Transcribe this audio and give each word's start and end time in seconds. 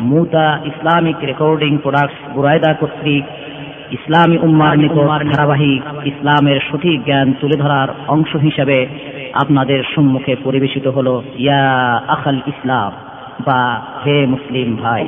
মুতা 0.00 0.60
Islamic 0.64 1.16
recording 1.22 1.78
products 1.78 2.18
Buraidah 2.34 2.72
কর্তৃক 2.74 3.24
ইসলামী 3.90 4.36
উম্মার 4.38 4.78
নিকট 4.78 4.96
ধারাবাহিক 5.32 5.82
ইসলামের 6.04 6.58
সঠিক 6.70 7.04
জ্ঞান 7.04 7.32
তুলে 7.32 7.56
ধরার 7.56 7.88
অংশ 8.08 8.36
হিসাবে 8.36 8.86
আপনাদের 9.34 9.80
সম্মুখে 9.94 10.36
পরিবেশিত 10.44 10.86
হল 10.86 11.22
ইয়া 11.36 11.64
আখাল 12.08 12.40
ইসলাম 12.46 12.92
বা 13.44 13.80
হে 14.04 14.26
মুসলিম 14.26 14.76
ভাই। 14.76 15.02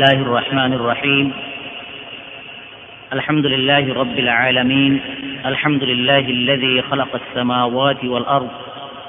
الله 0.00 0.22
الرحمن 0.22 0.72
الرحيم 0.72 1.32
الحمد 3.12 3.46
لله 3.46 3.94
رب 3.94 4.18
العالمين 4.18 5.00
الحمد 5.46 5.82
لله 5.84 6.18
الذي 6.18 6.82
خلق 6.82 7.08
السماوات 7.14 8.04
والأرض 8.04 8.48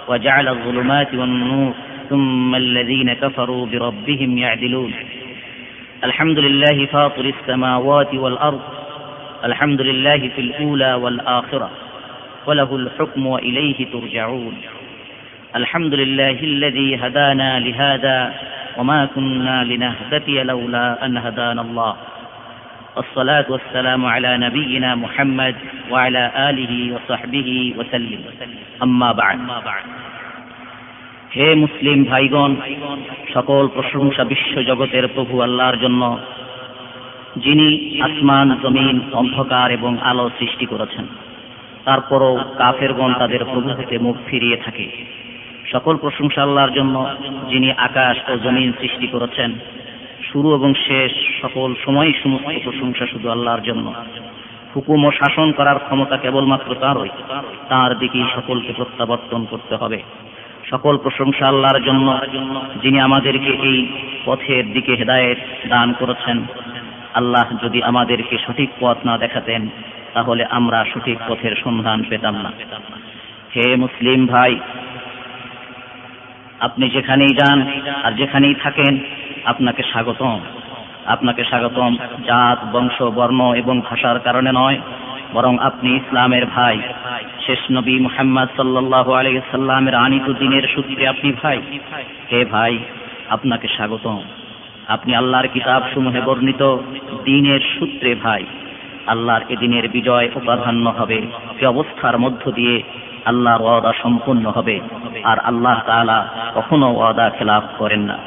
وجعل 0.08 0.48
الظلمات 0.48 1.14
والنور 1.14 1.74
ثم 2.10 2.56
الذين 2.56 3.14
كفروا 3.14 3.66
بربهم 3.66 4.38
يعدلون 4.38 4.94
الحمد 6.04 6.40
لله 6.40 6.86
فاطر 6.86 7.26
السماوات 7.26 8.14
والأرض 8.14 8.62
الحمد 9.44 9.82
لله 9.82 10.30
في 10.36 10.42
الأولى 10.42 10.94
والآخرة 10.94 11.70
وله 12.46 12.76
الحكم 12.76 13.28
وإليه 13.28 13.86
ترجعون 13.94 14.54
الحمد 15.56 15.94
لله 15.94 16.40
الذي 16.44 16.96
هدانا 16.96 17.60
لهذا 17.60 18.34
وما 18.77 19.01
كنا 19.07 19.65
لنهتدي 19.65 20.43
لولا 20.43 21.07
أن 21.07 21.17
هدانا 21.17 21.63
الله 21.63 21.95
والصلاة 22.97 23.47
والسلام 23.49 24.07
على 24.07 24.31
نبينا 24.37 24.95
محمد 24.95 25.55
وعلى 25.91 26.23
آله 26.51 26.73
وصحبه 26.95 27.75
وسلم 27.79 28.21
أما 28.83 29.13
بعد 29.13 29.39
হে 31.37 31.49
মুসলিম 31.55 31.99
ভাইগণ 32.05 32.53
সকল 33.35 33.63
প্রশংসা 33.69 34.23
বিশ্ব 34.25 34.55
জগতের 34.63 35.05
প্রভু 35.09 35.35
আল্লাহর 35.43 35.77
জন্য 35.77 36.03
যিনি 37.37 37.69
আসমান 38.03 38.49
জমিন 38.63 38.97
অন্ধকার 39.13 39.69
এবং 39.71 39.93
আলো 40.03 40.27
সৃষ্টি 40.39 40.67
করেছেন 40.67 41.07
তারপরও 41.85 42.33
কাফেরগণ 42.59 43.11
তাদের 43.15 43.43
প্রভু 43.45 43.69
হতে 43.79 43.97
মুখ 43.99 44.17
ফিরিয়ে 44.27 44.59
থাকে 44.65 44.87
সকল 45.72 45.98
প্রশংসা 45.98 46.42
আল্লাহর 46.42 46.72
জন্য 46.72 47.08
যিনি 47.50 47.72
আকাশ 47.72 48.30
ও 48.30 48.38
জমিন 48.38 48.74
সৃষ্টি 48.82 49.08
করেছেন। 49.08 49.54
শুরু 50.32 50.56
এবং 50.56 50.74
শেষ 50.74 51.12
সকল 51.42 51.76
সময় 51.86 52.14
সমস্ত 52.24 52.60
প্রশংসা 52.64 53.06
শুধু 53.08 53.30
আল্লাহর 53.30 53.62
জন্য। 53.62 53.94
হুকুম 54.76 55.06
ও 55.06 55.12
শাসন 55.12 55.52
করার 55.52 55.80
ক্ষমতা 55.80 56.18
কেবলমাত্র 56.18 56.76
তাঁরই। 56.76 57.10
তাঁর 57.70 58.00
দিকেই 58.00 58.24
সকলকে 58.36 58.74
প্রত্যাবর্তন 58.74 59.46
করতে 59.46 59.76
হবে। 59.76 60.02
সকল 60.70 60.98
প্রশংসা 60.98 61.48
আল্লাহর 61.48 61.84
জন্য 61.84 62.20
যিনি 62.82 63.00
আমাদেরকে 63.00 63.52
এই 63.52 63.88
পথের 64.26 64.74
দিকে 64.74 64.96
হেদায়েত 64.96 65.38
দান 65.70 65.94
করেছেন। 66.00 66.44
আল্লাহ 67.14 67.66
যদি 67.66 67.84
আমাদেরকে 67.84 68.38
সঠিক 68.38 68.70
পথ 68.80 68.98
না 69.06 69.18
দেখাতেন, 69.18 69.70
তাহলে 70.14 70.46
আমরা 70.50 70.86
সঠিক 70.94 71.18
পথের 71.28 71.56
সন্ধান 71.64 72.04
পেতাম 72.10 72.36
না। 72.36 72.52
হে 73.56 73.76
মুসলিম 73.76 74.28
ভাই 74.28 74.60
আপনি 76.62 76.90
যেখানেই 76.90 77.28
যান 77.28 77.68
আর 78.04 78.12
যেখানেই 78.12 78.54
থাকেন, 78.54 79.00
আপনাকে 79.46 79.84
স্বাগতম। 79.84 80.40
আপনাকে 81.06 81.44
স্বাগতম 81.44 81.96
জাত, 82.26 82.76
বংশ, 82.76 83.02
বর্ণ 83.02 83.54
এবং 83.54 83.82
ভাষার 83.90 84.20
কারণে 84.20 84.52
নয়, 84.54 84.78
বরং 85.34 85.58
আপনি 85.60 85.96
ইসলামের 85.96 86.46
ভাই। 86.46 86.80
শেষ 87.46 87.60
নবী 87.72 88.00
মুহাম্মদ 88.00 88.48
সাল্লাহ 88.56 89.12
আলাইসাল্লামের 89.12 89.96
আনিত 89.96 90.34
দিনের 90.40 90.68
সূত্রে 90.76 91.08
আপনি 91.08 91.34
ভাই। 91.44 91.62
হে 92.32 92.46
ভাই, 92.46 92.78
আপনাকে 93.30 93.68
স্বাগতম। 93.68 94.22
আপনি 94.88 95.16
আল্লাহর 95.16 95.48
কিতাব 95.48 95.84
সমূহে 95.94 96.22
বর্ণিত 96.22 96.78
দিনের 97.26 97.60
সূত্রে 97.80 98.16
ভাই। 98.16 98.46
আল্লাহর 99.08 99.42
এদিনের 99.50 99.90
বিজয় 99.90 100.30
ও 100.36 100.40
প্রাধান্য 100.40 100.90
হবে। 100.90 101.22
সে 101.60 101.66
অবস্থার 101.66 102.20
মধ্য 102.20 102.52
দিয়ে 102.52 102.84
আল্লাহর 103.26 103.62
ওয়াদা 103.62 103.92
সম্পূর্ণ 104.04 104.46
হবে। 104.46 104.80
আর 105.24 105.40
আল্লাহ 105.40 105.82
তাআলা 105.86 106.28
কখনো 106.56 106.94
ওয়াদা 106.94 107.30
খেলাফ 107.30 107.64
করেন 107.78 108.02
না। 108.02 108.18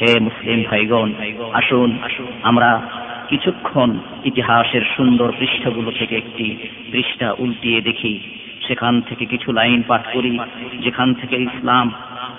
হে 0.00 0.20
মুসলিম 0.20 0.64
ভাইগণ, 0.70 1.12
আসুন 1.52 1.98
আমরা 2.42 2.80
কিছুক্ষণ 3.28 3.98
ইতিহাসের 4.24 4.82
সুন্দর 4.96 5.32
পৃষ্ঠাগুলো 5.38 5.90
থেকে 5.98 6.16
একটি 6.16 6.56
পৃষ্ঠা 6.92 7.34
উল্টিয়ে 7.38 7.80
দেখি। 7.80 8.20
সেখান 8.66 9.00
থেকে 9.00 9.24
কিছু 9.26 9.52
লাইন 9.52 9.82
পাঠ 9.88 10.02
করি, 10.12 10.38
যেখান 10.82 11.14
থেকে 11.14 11.36
ইসলাম 11.36 11.92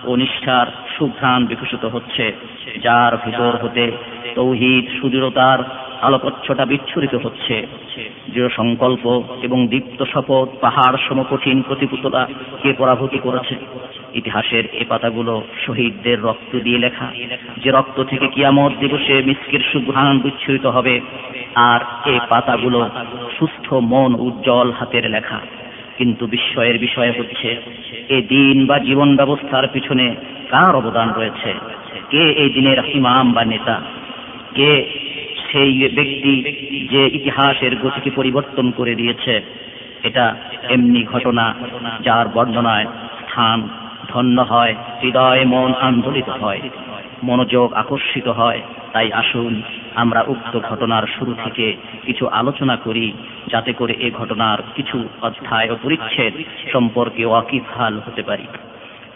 ও 0.04 0.16
নিষ্ঠার 0.16 0.68
সুঘ্রাণ 0.98 1.46
বিকশিত 1.46 1.86
হচ্ছে, 1.86 2.34
যার 2.82 3.18
ভিতর 3.26 3.58
হতে 3.64 3.92
তৌহিদ 4.36 5.02
সুদৃঢ়তার 5.02 5.60
আলোকচ্ছটা 6.04 6.66
বিচ্ছুরিত 6.66 7.16
হচ্ছে। 7.16 7.68
দৃঢ় 8.34 8.50
সংকল্প 8.50 9.24
এবং 9.42 9.68
দীপ্ত 9.68 10.04
শপথ 10.04 10.48
পাহাড় 10.62 10.98
সমকঠিন 11.10 11.64
কে 12.64 12.74
পরাভূতি 12.74 13.18
করেছে? 13.18 13.56
ইতিহাসের 14.14 14.64
এ 14.74 14.86
পাতাগুলো 14.90 15.44
শহীদদের 15.66 16.22
রক্ত 16.22 16.60
দিয়ে 16.60 16.78
লেখা। 16.78 17.12
যে 17.64 17.72
রক্ত 17.72 18.04
থেকে 18.04 18.28
কিয়ামত 18.28 18.72
দিবসে 18.80 19.14
মিসকের 19.26 19.60
সুঘ্রাণ 19.72 20.20
বিচ্ছুরিত 20.20 20.66
হবে, 20.66 21.02
আর 21.56 21.80
এ 22.10 22.20
পাতাগুলো 22.30 22.90
সুস্থ, 23.40 23.74
মন 23.74 24.16
উজ্জ্বল 24.16 24.72
হাতের 24.72 25.10
লেখা। 25.10 25.40
কিন্তু 25.98 26.28
বিস্ময়ের 26.28 26.80
বিষয় 26.80 27.12
হচ্ছে, 27.20 27.62
এ 28.10 28.22
দিন 28.22 28.66
বা 28.66 28.80
জীবন 28.80 29.16
ব্যবস্থার 29.16 29.68
পিছনে 29.68 30.16
কার 30.50 30.76
অবদান 30.76 31.10
রয়েছে? 31.14 31.54
কে 32.10 32.32
এই 32.32 32.50
দিনের 32.50 32.78
ইমাম 32.86 33.32
বা 33.34 33.46
নেতা? 33.46 33.82
কে 34.56 34.86
সেই 35.54 35.90
ব্যক্তি 35.96 36.34
যে 36.92 37.06
ইতিহাসের 37.08 37.76
গতিকে 37.76 38.10
পরিবর্তন 38.16 38.72
করে 38.72 38.96
দিয়েছে, 38.96 39.42
এটা 40.04 40.36
এমনি 40.70 41.04
ঘটনা 41.04 41.56
যার 42.02 42.28
বর্ণনায় 42.28 42.86
স্থান 43.22 43.70
ধন্য 44.08 44.42
হয়, 44.42 44.76
হৃদয় 45.02 45.46
মন 45.46 45.74
আন্দোলিত 45.74 46.30
হয়, 46.30 46.60
মনোযোগ 47.24 47.74
আকর্ষিত 47.74 48.28
হয়। 48.28 48.62
তাই 48.94 49.12
আসুন, 49.12 49.62
আমরা 49.96 50.24
উক্ত 50.28 50.60
ঘটনার 50.60 51.04
শুরু 51.20 51.34
থেকে 51.44 51.76
কিছু 52.06 52.28
আলোচনা 52.28 52.76
করি, 52.76 53.14
যাতে 53.48 53.74
করে 53.74 53.94
এ 53.94 54.12
ঘটনার 54.12 54.58
কিছু 54.76 55.08
অধ্যায় 55.22 55.70
ও 55.72 55.76
পরিচ্ছেদ 55.84 56.34
সম্পর্কে 56.74 57.26
ওয়াকিফাল 57.26 58.00
হতে 58.00 58.24
পারি। 58.24 58.44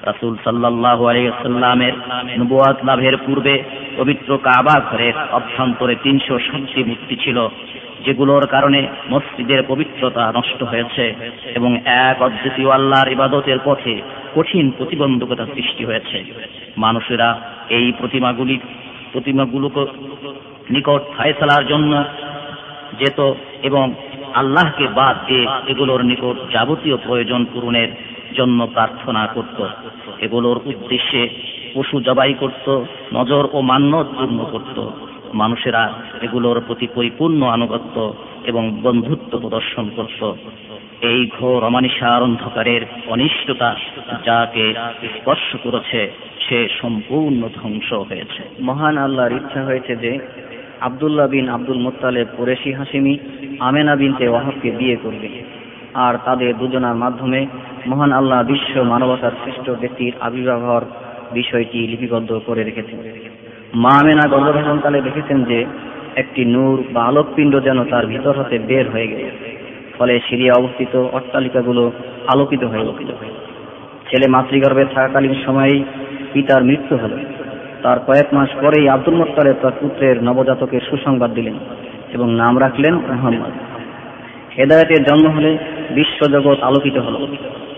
রাসুল 0.07 0.33
সাল্লাহ 0.43 0.99
আলাইসাল্লামের 1.11 1.93
নবুয়াত 2.39 2.77
লাভের 2.85 3.15
পূর্বে 3.17 3.55
পবিত্র 3.97 4.29
কাবা 4.37 4.75
ঘরের 4.89 5.15
অভ্যন্তরে 5.31 5.95
তিনশো 6.03 6.35
ষাটটি 6.39 6.81
মূর্তি 6.83 7.15
ছিল, 7.23 7.37
যেগুলোর 8.05 8.45
কারণে 8.47 8.79
মসজিদের 9.09 9.61
পবিত্রতা 9.67 10.23
নষ্ট 10.35 10.59
হয়েছে 10.63 11.05
এবং 11.55 11.71
এক 12.07 12.17
অদ্বিতীয় 12.21 12.69
আল্লাহর 12.69 13.11
ইবাদতের 13.11 13.59
পথে 13.65 13.93
কঠিন 14.35 14.65
প্রতিবন্ধকতা 14.77 15.45
সৃষ্টি 15.55 15.83
হয়েছে। 15.85 16.17
মানুষেরা 16.77 17.29
এই 17.77 17.87
প্রতিমাগুলি, 17.99 18.57
প্রতিমাগুলোকে 19.13 19.83
নিকট 20.69 21.01
ফায়সালার 21.17 21.63
জন্য 21.67 21.91
যেত 22.99 23.19
এবং 23.63 23.85
আল্লাহকে 24.33 24.85
বাদ 24.99 25.15
দিয়ে 25.27 25.45
এগুলোর 25.67 26.01
নিকট 26.05 26.35
যাবতীয় 26.53 26.97
প্রয়োজন 26.97 27.41
পূরণের 27.53 27.89
জন্য 28.35 28.67
প্রার্থনা 28.73 29.27
করত। 29.27 29.65
এগুলোর 30.19 30.57
উদ্দেশ্যে 30.65 31.29
পশু 31.73 32.01
জবাই 32.01 32.33
করত, 32.33 32.83
নজর 33.13 33.49
ও 33.53 33.61
মান্যত 33.61 34.07
পূর্ণ 34.17 34.45
করত। 34.51 34.89
মানুষেরা 35.33 35.93
এগুলোর 36.21 36.61
প্রতি 36.67 36.87
পরিপূর্ণ 36.95 37.43
আনুগত্য 37.43 38.13
এবং 38.43 38.79
বন্ধুত্ব 38.81 39.39
প্রদর্শন 39.39 39.89
করত। 39.95 40.33
এই 41.01 41.29
ঘোর 41.39 41.63
অমানিসার 41.63 42.23
অন্ধকারের 42.23 42.81
অনিষ্টতা 43.07 43.75
যাকে 44.25 44.73
স্পর্শ 45.15 45.55
করেছে, 45.63 46.11
সে 46.49 46.67
সম্পূর্ণ 46.81 47.47
ধ্বংস 47.55 47.93
হয়েছে। 47.93 48.43
মহান 48.61 48.97
আল্লাহর 48.97 49.31
ইচ্ছা 49.31 49.63
হয়েছে 49.63 49.95
যে 49.95 50.19
আবদুল্লাহ 50.81 51.27
বিন 51.27 51.49
আব্দুল 51.49 51.77
মোত্তালেব 51.77 52.27
কুরেশি 52.37 52.73
হাসিমি 52.73 53.17
আমেনা 53.59 53.95
বিনতে 53.95 54.27
ওয়াহাবকে 54.27 54.71
বিয়ে 54.71 54.95
করবে। 54.95 55.43
আর 55.93 56.17
তাদের 56.25 56.57
দুজনার 56.57 56.95
মাধ্যমে 56.95 57.47
মহান 57.85 58.11
আল্লাহ 58.11 58.43
বিশ্ব 58.43 58.81
মানবতার 58.81 59.31
শ্রেষ্ঠ 59.31 59.69
ব্যক্তির 59.69 60.13
আবির্ভাবর 60.19 60.81
বিষয়টি 61.33 61.87
লিপিবদ্ধ 61.87 62.39
করে 62.45 62.63
রেখেছেন। 62.63 62.99
মা 63.75 63.89
আমেনা 63.89 64.27
গর্ভধারণকালে 64.27 65.01
দেখেছেন 65.01 65.43
যে, 65.43 65.65
একটি 66.15 66.45
নূর 66.45 66.83
বা 66.93 67.03
আলোকপিণ্ড 67.03 67.59
যেন 67.59 67.83
তার 67.83 68.05
ভিতর 68.05 68.39
হতে 68.39 68.59
বের 68.59 68.89
হয়ে 68.89 69.07
গেল 69.07 69.29
ফলে 69.97 70.19
সিরিয়া 70.29 70.53
অবস্থিত 70.53 70.95
অট্টালিকাগুলো 70.95 71.91
আলোকিত 72.27 72.63
হয়ে 72.63 72.81
উঠল 72.81 73.11
ছেলে 74.09 74.27
মাতৃগর্ভে 74.27 74.85
থাকাকালীন 74.85 75.35
সময়েই 75.45 75.83
পিতার 76.33 76.63
মৃত্যু 76.63 76.97
হল। 76.97 77.11
তার 77.83 77.99
কয়েক 77.99 78.33
মাস 78.33 78.49
পরেই 78.61 78.89
আব্দুল 78.89 79.15
মোত্তালেব 79.15 79.55
তার 79.61 79.71
পুত্রের 79.79 80.23
নবজাতকের 80.23 80.81
সুসংবাদ 80.89 81.33
দিলেন 81.33 81.53
এবং 82.13 82.33
নাম 82.33 82.59
রাখলেন 82.59 82.95
মোহাম্মদ। 82.95 83.51
হেদায়তের 84.57 85.03
জন্ম 85.03 85.27
হলে 85.27 85.57
বিশ্বজগৎ 85.91 86.63
আলোকিত 86.63 86.97
হল। 86.97 87.27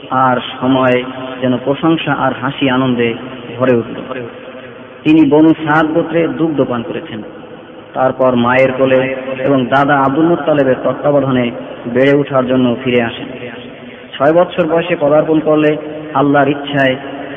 আর 0.09 0.37
সময় 0.61 1.03
যেন 1.41 1.57
প্রশংসা 1.65 2.13
আর 2.13 2.31
হাসি 2.41 2.69
আনন্দে 2.69 3.13
ভরে 3.57 3.75
উঠল। 3.75 4.25
তিনি 5.03 5.29
বনু 5.29 5.47
সাদ 5.47 5.87
গোত্রে 5.91 6.27
দুগ্ধ 6.27 6.63
পান 6.63 6.83
করেছেন। 6.83 7.21
তারপর 7.93 8.35
মায়ের 8.35 8.71
কোলে 8.71 9.15
এবং 9.47 9.65
দাদা 9.65 9.97
আব্দুল 9.97 10.25
মুতালেবের 10.25 10.75
তত্ত্বাবধানে 10.83 11.51
বেড়ে 11.87 12.19
ওঠার 12.19 12.47
জন্য 12.47 12.75
ফিরে 12.83 13.03
আসেন। 13.03 13.25
ছয় 14.17 14.33
বছর 14.33 14.67
বয়সে 14.67 14.95
পদার্পণ 14.99 15.39
করলে 15.39 15.77
আল্লাহর 16.13 16.49
ইচ্ছায় 16.49 16.95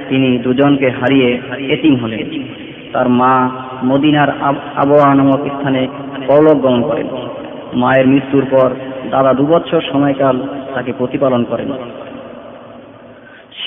তিনি 0.09 0.39
দুজনকে 0.39 0.91
হারিয়ে 0.91 1.41
এতিম 1.69 1.97
হলেন। 1.97 2.43
তার 2.93 3.09
মা 3.09 3.51
মদিনার 3.85 4.29
আবহাওয়া 4.77 5.15
নামক 5.15 5.41
স্থানে 5.47 5.87
পরলোক 6.27 6.61
গমন 6.61 6.83
করেন। 6.83 7.07
মায়ের 7.75 8.07
মৃত্যুর 8.07 8.47
পর 8.51 8.71
দাদা 9.11 9.35
দুবছর 9.35 9.81
সময়কাল 9.93 10.41
তাকে 10.75 10.93
প্রতিপালন 10.99 11.45
করেন। 11.45 11.73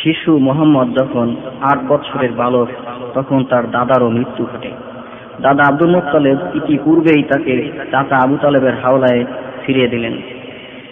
শিশু 0.05 0.37
মোহাম্মদ 0.37 0.99
যখন 0.99 1.35
আট 1.61 1.79
বছরের 1.87 2.31
বালক, 2.31 2.67
তখন 3.13 3.43
তার 3.43 3.71
দাদারও 3.71 4.09
মৃত্যু 4.09 4.45
ঘটে। 4.45 4.69
দাদা 5.41 5.63
আব্দুল 5.67 5.95
মুতালেব 5.95 6.37
ইতিপূর্বেই 6.53 7.23
তাকে 7.23 7.71
চাচা 7.91 8.17
আবু 8.23 8.37
তালেবের 8.41 8.73
হাওলায় 8.83 9.25
ফিরিয়ে 9.65 9.87
দিলেন। 9.87 10.13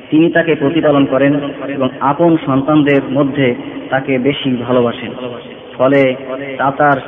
তিনি 0.10 0.30
তাকে 0.30 0.56
প্রতিপালন 0.56 1.06
করেন 1.06 1.40
এবং 1.68 1.90
আপন 2.00 2.38
সন্তানদের 2.46 3.02
মধ্যে 3.12 3.56
তাকে 3.90 4.18
বেশি 4.18 4.64
ভালোবাসেন। 4.68 5.12
ফলে 5.78 6.16
চাচার 6.58 7.02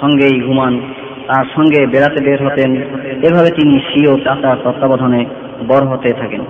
সঙ্গেই 0.00 0.40
ঘুমান, 0.40 0.80
তার 1.26 1.44
সঙ্গে 1.54 1.86
বেড়াতে 1.86 2.24
বের 2.24 2.46
হতেন। 2.46 2.76
এভাবে 3.22 3.50
তিনি 3.50 3.80
সিও 3.80 4.18
চাচার 4.18 4.56
তত্ত্বাবধানে 4.64 5.24
বড় 5.68 5.86
হতে 5.86 6.12
থাকেন। 6.12 6.40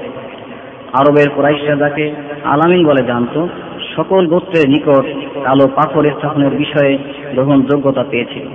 আরবের 0.93 1.31
কোরাইশরা 1.31 1.77
যাকে 1.77 2.15
আলামিন 2.45 2.87
বলে 2.87 3.03
জানত 3.03 3.47
সকল 3.97 4.27
গোত্রের 4.27 4.69
নিকট 4.69 5.05
কালো 5.45 5.67
পাথর 5.69 6.05
স্থাপনের 6.11 6.51
বিষয়ে 6.51 6.99
গ্রহণযোগ্যতা 7.35 8.05
পেয়েছিল। 8.11 8.47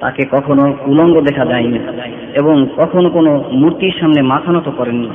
তাকে 0.00 0.22
কখনো 0.30 0.74
উলঙ্গ 0.86 1.20
দেখা 1.20 1.44
যায়নি 1.44 1.78
এবং 2.34 2.66
কখনো 2.76 3.10
কোনো 3.10 3.44
মূর্তির 3.52 3.94
সামনে 4.00 4.22
মাথা 4.22 4.52
নত 4.52 4.68
করেননি। 4.76 5.10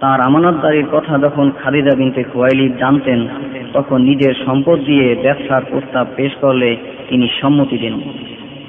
তার 0.00 0.20
আমানতদারির 0.20 0.86
কথা 0.92 1.18
যখন 1.18 1.50
খালিদা 1.62 1.96
বিনতে 1.96 2.22
খোয়াইলিদ 2.22 2.76
জানতেন, 2.76 3.28
তখন 3.72 4.02
নিজের 4.02 4.34
সম্পদ 4.46 4.78
দিয়ে 4.78 5.16
ব্যবসার 5.22 5.62
প্রস্তাব 5.70 6.06
পেশ 6.16 6.32
করলে 6.40 6.76
তিনি 7.08 7.28
সম্মতি 7.40 7.78
দেন। 7.78 8.00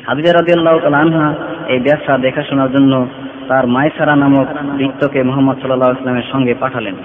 খাদিজা 0.05 0.31
রাজিয়াল্লাহ 0.33 0.75
আনহা 0.93 1.33
এই 1.67 1.79
ব্যবসা 1.79 2.17
দেখাশোনার 2.17 2.71
জন্য 2.71 3.07
তার 3.47 3.67
মায়সারা 3.67 4.15
নামক 4.15 4.47
বৃত্তকে 4.77 5.23
মোহাম্মদ 5.23 5.55
সাল্লাহ 5.61 5.91
ইসলামের 5.91 6.27
সঙ্গে 6.31 6.53
পাঠালেন। 6.53 6.95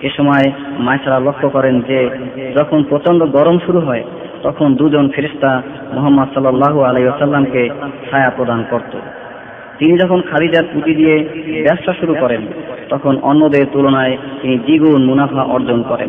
এ 0.00 0.10
সময় 0.16 0.52
মায়সারা 0.78 1.20
লক্ষ্য 1.20 1.48
করেন 1.48 1.80
যে 1.80 2.10
যখন 2.58 2.82
প্রচণ্ড 2.82 3.24
গরম 3.24 3.58
শুরু 3.66 3.80
হয়, 3.80 4.04
তখন 4.42 4.74
দুজন 4.74 5.08
ফেরিস্তা 5.08 5.62
মোহাম্মদ 5.94 6.28
সাল্লাহ 6.34 6.80
আলাইসাল্লামকে 6.80 7.70
ছায়া 8.10 8.30
প্রদান 8.30 8.64
করত। 8.70 8.96
তিনি 9.78 9.98
যখন 9.98 10.20
খারিজার 10.20 10.64
পুঁজি 10.72 10.94
দিয়ে 10.94 11.16
ব্যবসা 11.62 11.92
শুরু 11.92 12.14
করেন, 12.20 12.46
তখন 12.88 13.16
অন্যদের 13.22 13.66
তুলনায় 13.72 14.16
তিনি 14.42 14.58
দ্বিগুণ 14.58 15.04
মুনাফা 15.04 15.42
অর্জন 15.42 15.82
করেন। 15.82 16.08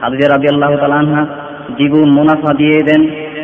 খাদিজা 0.00 0.28
রাজি 0.28 0.48
আল্লাহ 0.54 0.76
তালানহা 0.76 1.26
দ্বিগুণ 1.76 2.10
মুনাফা 2.10 2.54
দিয়ে 2.54 2.82
দেন 2.82 3.02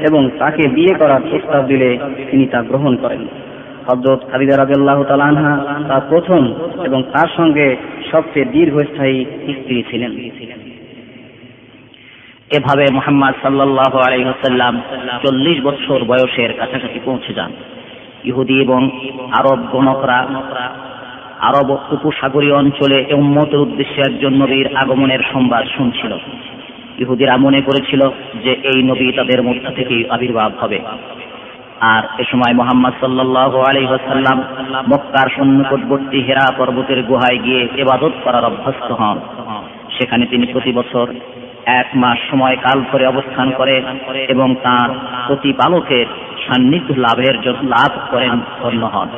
এবং 0.09 0.31
তাকে 0.39 0.69
বিয়ে 0.69 0.95
করার 0.95 1.21
প্রস্তাব 1.31 1.67
দিলে 1.67 1.99
তিনি 2.31 2.47
তা 2.47 2.63
গ্রহণ 2.63 2.97
করেন। 2.97 3.27
হজরত 3.89 4.21
খাদিজা 4.33 4.57
রাজি 4.57 4.75
তালানহা 5.09 5.85
তার 5.89 6.01
প্রথম 6.09 6.55
এবং 6.85 7.03
তার 7.03 7.29
সঙ্গে 7.37 7.77
সবচেয়ে 8.13 8.47
দীর্ঘস্থায়ী 8.47 9.25
স্ত্রী 9.49 9.83
ছিলেন। 9.91 10.13
এভাবে 12.57 12.87
মোহাম্মদ 12.93 13.35
সাল্লাহ 13.43 13.99
আলহিহাসাল্লাম 13.99 14.83
চল্লিশ 15.23 15.65
বছর 15.65 16.05
বয়সের 16.05 16.53
কাছাকাছি 16.53 17.01
পৌঁছে 17.05 17.35
যান। 17.35 17.53
ইহুদি 18.25 18.61
এবং 18.63 18.91
আরব 19.33 19.59
গণকরা 19.73 20.27
আরব 21.41 21.71
উপসাগরীয় 21.71 22.55
অঞ্চলে 22.55 23.15
উম্মতের 23.15 23.61
উদ্দেশ্যে 23.61 24.01
একজন 24.01 24.35
নবীর 24.35 24.77
আগমনের 24.77 25.19
সংবাদ 25.33 25.67
শুনছিল। 25.77 26.13
ইহুদিরা 26.99 27.37
মনে 27.37 27.61
করেছিল 27.61 28.09
যে 28.45 28.51
এই 28.51 28.83
নবী 28.83 29.13
তাদের 29.13 29.43
মধ্যে 29.43 29.75
থেকেই 29.77 30.05
আবির্ভাব 30.11 30.53
হবে। 30.61 30.81
আর 31.81 32.03
এ 32.19 32.25
সময় 32.31 32.55
মোহাম্মদ 32.55 32.93
সাল্লাহ 33.01 33.61
আলহিহাসাল্লাম 33.61 34.39
মক্কার 34.95 35.31
সন্নিকটবর্তী 35.31 36.21
হেরা 36.23 36.55
পর্বতের 36.57 37.03
গুহায় 37.03 37.39
গিয়ে 37.39 37.69
এবাদত 37.77 38.13
করার 38.25 38.45
অভ্যস্ত 38.45 38.93
হন। 38.93 39.21
সেখানে 39.99 40.27
তিনি 40.27 40.47
প্রতি 40.47 40.73
বছর 40.73 41.15
এক 41.67 41.87
মাস 41.95 42.19
সময় 42.31 42.57
কাল 42.57 42.83
ধরে 42.93 43.07
অবস্থান 43.07 43.51
করে 43.51 43.83
এবং 44.29 44.55
তার 44.63 44.91
প্রতিপালকের 45.27 46.07
সান্নিধ্য 46.47 46.95
লাভের 46.97 47.41
জন্য 47.41 47.63
লাভ 47.63 47.93
করেন 48.11 48.41
ধন্য 48.63 48.87
হন। 48.87 49.09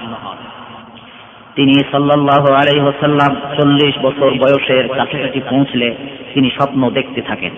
তিনি 1.54 1.72
সাল্লাহ 1.90 2.44
আলাইহসাল্লাম 2.54 3.36
চল্লিশ 3.58 3.94
বছর 4.02 4.30
বয়সের 4.30 4.88
কাছাকাছি 4.88 5.40
পৌঁছলে 5.50 5.94
তিনি 6.34 6.50
স্বপ্ন 6.50 6.90
দেখতে 6.90 7.22
থাকেন। 7.22 7.50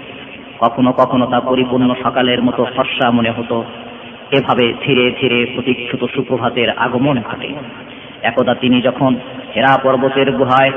কখনো 0.60 0.92
কখনো 0.92 1.26
তা 1.26 1.40
পরিপূর্ণ 1.40 1.94
সকালের 2.02 2.42
মতো 2.42 2.66
ফর্সা 2.76 3.10
মনে 3.10 3.30
হতো। 3.30 3.64
এভাবে 4.36 4.66
ধীরে 4.84 5.04
ধীরে 5.20 5.38
প্রতীক্ষিত 5.54 6.02
সুপ্রভাতের 6.14 6.68
আগমন 6.76 7.16
ঘটে। 7.30 7.50
একদা 8.22 8.54
তিনি 8.54 8.78
যখন 8.80 9.12
হেরা 9.54 9.72
পর্বতের 9.82 10.28
গুহায় 10.32 10.72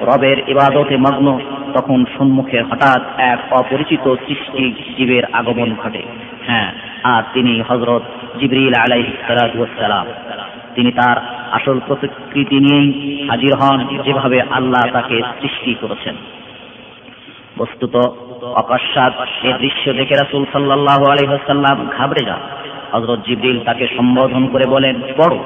রবের 0.00 0.38
ইবাদতে 0.48 0.96
মগ্ন, 0.96 1.26
তখন 1.74 1.98
সম্মুখে 2.18 2.58
হঠাৎ 2.62 3.02
এক 3.32 3.40
অপরিচিত 3.52 4.04
সৃষ্টি 4.26 4.64
জীবের 4.98 5.24
আগমন 5.32 5.70
ঘটে। 5.82 6.02
হ্যাঁ 6.46 6.68
আর 7.02 7.22
তিনি 7.34 7.52
হজরত 7.68 8.02
জিবরিল 8.40 8.74
আলাইসালাম 8.74 10.06
তিনি 10.74 10.90
তার 10.92 11.16
আসল 11.52 11.76
প্রতিকৃতি 11.86 12.58
নিয়েই 12.60 12.88
হাজির 13.30 13.52
হন 13.60 13.78
যেভাবে 14.04 14.38
আল্লাহ 14.50 14.82
তাকে 14.92 15.16
সৃষ্টি 15.40 15.72
করেছেন। 15.74 16.16
বস্তুত 17.58 17.94
অকস্মাৎ 18.60 19.12
এ 19.42 19.50
দৃশ্য 19.58 19.84
দেখে 19.92 20.14
রাসুল 20.14 20.42
সাল্লাহ 20.52 21.00
আলহাম 21.12 21.78
ঘাবড়ে 21.96 22.22
যান। 22.24 22.42
হজরত 22.92 23.18
জিবরিল 23.26 23.60
তাকে 23.60 23.86
সম্বোধন 23.96 24.46
করে 24.46 24.64
বলেন, 24.66 24.94
পড়ো। 25.16 25.44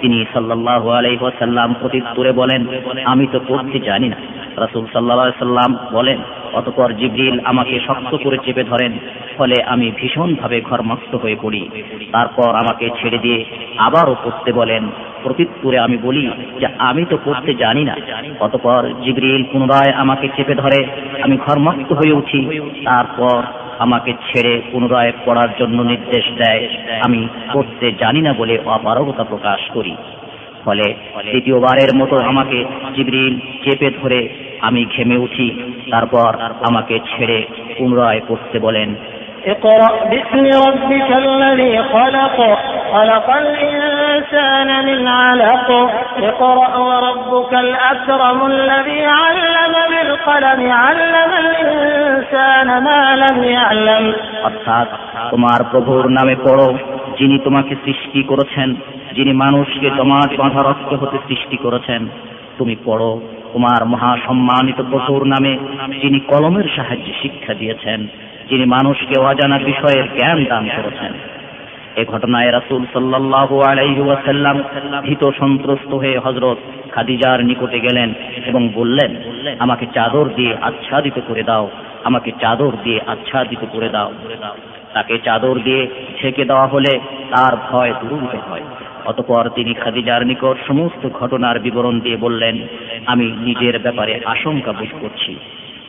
তিনি 0.00 0.24
সাল্লাহ 0.32 0.88
আলহাসাল্লাম 0.88 1.74
প্রত্যুত্তরে 1.80 2.32
বলেন, 2.32 2.66
আমি 3.04 3.26
তো 3.32 3.40
পড়তে 3.48 3.78
জানি 3.78 4.08
না। 4.08 4.16
রাসুল 4.56 4.86
সাল্লা 4.92 5.30
সাল্লাম 5.38 5.78
বলেন, 5.92 6.18
অতপর 6.52 6.92
জিবরিল 6.92 7.40
আমাকে 7.44 7.80
শক্ত 7.86 8.16
করে 8.24 8.38
চেপে 8.44 8.64
ধরেন, 8.64 8.92
ফলে 9.38 9.62
আমি 9.62 9.92
ভীষণভাবে 9.96 10.60
ঘরমস্ত 10.60 11.14
হয়ে 11.14 11.36
পড়ি। 11.42 11.68
তারপর 12.12 12.54
আমাকে 12.54 12.90
ছেড়ে 13.02 13.18
দিয়ে 13.18 13.44
আবারও 13.78 14.16
পড়তে 14.24 14.52
বলেন। 14.52 14.88
প্রত্যুত্তরে 15.22 15.78
আমি 15.78 15.96
বলি 15.96 16.30
যে, 16.60 16.66
আমি 16.78 17.04
তো 17.04 17.18
পড়তে 17.24 17.54
জানি 17.54 17.84
না। 17.84 17.96
অতপর 18.40 18.88
জিবরিল 19.04 19.44
পুনরায় 19.52 19.92
আমাকে 19.92 20.28
চেপে 20.36 20.54
ধরে, 20.54 20.86
আমি 21.22 21.36
ঘরমস্ত 21.36 21.92
হয়ে 21.92 22.12
উঠি। 22.12 22.60
তারপর 22.84 23.42
আমাকে 23.82 24.10
ছেড়ে 24.12 24.52
পুনরায় 24.72 25.12
পড়ার 25.26 25.50
জন্য 25.58 25.78
নির্দেশ 25.82 26.24
দেয়। 26.38 26.62
আমি 27.04 27.20
পড়তে 27.52 27.86
জানি 27.92 28.20
না 28.20 28.32
বলে 28.32 28.54
অপারগতা 28.66 29.24
প্রকাশ 29.24 29.60
করি। 29.74 29.94
ফলে 30.64 30.86
দ্বিতীয়বারের 31.30 31.92
মতো 31.96 32.16
আমাকে 32.18 32.58
জিবরিল 32.96 33.34
চেপে 33.64 33.88
ধরে 34.02 34.20
আমি 34.60 34.82
ঘেমে 34.96 35.16
উঠি। 35.16 35.48
তারপর 35.90 36.30
আমাকে 36.68 36.94
ছেড়ে 37.10 37.38
পুনরায় 37.78 38.20
পড়তে 38.28 38.58
বলেন 38.58 38.88
اقرأ 39.45 39.91
باسم 40.05 40.45
ربك 40.67 41.09
الذي 41.17 41.73
خلق 41.85 42.37
خلق 42.93 43.27
الإنسان 43.35 44.69
من 44.85 45.07
علق 45.09 45.69
اقرأ 46.19 46.71
وربك 46.79 47.53
الأكرم 47.55 48.39
الذي 48.45 49.01
علم 49.05 49.73
بالقلم 49.91 50.61
علم 50.73 51.31
الإنسان 51.39 52.67
ما 52.83 53.01
لم 53.15 53.37
يعلم 53.55 54.03
অর্থাৎ 54.43 54.87
তোমার 55.31 55.59
প্রভুর 55.71 56.05
নামে 56.09 56.35
পড়ো 56.45 56.67
যিনি 57.19 57.35
তোমাকে 57.39 57.73
সৃষ্টি 57.85 58.19
করেছেন 58.23 58.69
যিনি 59.13 59.31
মানুষকে 59.33 59.87
জমাট 59.89 60.29
বাঁধা 60.37 60.61
রক্ত 60.61 60.91
হতে 60.93 61.17
সৃষ্টি 61.27 61.57
করেছেন 61.57 62.01
তুমি 62.57 62.75
পড়ো 62.85 63.11
তোমার 63.53 63.81
মহাসম্মানিত 63.85 64.79
প্রভুর 64.91 65.23
নামে 65.27 65.53
যিনি 66.01 66.19
কলমের 66.31 66.67
সাহায্যে 66.75 67.13
শিক্ষা 67.21 67.53
দিয়েছেন 67.53 67.99
যিনি 68.52 68.66
মানুষকে 68.66 69.18
অজানা 69.20 69.58
বিষয়ের 69.58 70.06
জ্ঞান 70.16 70.44
দান 70.44 70.64
করেছেন। 70.76 71.12
এ 71.96 72.04
ঘটনায় 72.04 72.50
রাসূল 72.52 72.82
সাল্লাল্লাহু 72.92 73.60
আলাইহি 73.60 74.00
ওয়াসাল্লাম 74.00 74.56
ভীত 75.02 75.30
সন্ত্রস্ত 75.40 75.94
হয়ে 75.94 76.18
হযরত 76.18 76.58
খাদিজার 76.90 77.44
নিকটে 77.44 77.80
গেলেন 77.80 78.14
এবং 78.46 78.68
বললেন, 78.68 79.10
আমাকে 79.58 79.86
চাদর 79.94 80.28
দিয়ে 80.36 80.56
আচ্ছাদিত 80.62 81.18
করে 81.28 81.42
দাও, 81.42 81.70
আমাকে 82.04 82.32
চাদর 82.40 82.72
দিয়ে 82.84 83.00
আচ্ছাদিত 83.06 83.62
করে 83.72 83.88
দাও। 83.88 84.12
তাকে 84.94 85.18
চাদর 85.18 85.58
দিয়ে 85.58 85.88
ছেকে 86.18 86.44
দেওয়া 86.44 86.66
হলে 86.66 87.00
তার 87.30 87.56
ভয় 87.70 87.92
দূরীভূত 88.00 88.34
হয়। 88.50 88.62
অতপর 89.04 89.48
তিনি 89.48 89.74
খাদিজার 89.74 90.26
নিকট 90.26 90.56
সমস্ত 90.68 91.08
ঘটনার 91.20 91.58
বিবরণ 91.58 92.00
দিয়ে 92.00 92.16
বললেন, 92.16 92.56
আমি 93.06 93.32
নিজের 93.40 93.78
ব্যাপারে 93.78 94.20
আশঙ্কা 94.26 94.72
বোধ 94.72 94.92
করছি। 95.00 95.36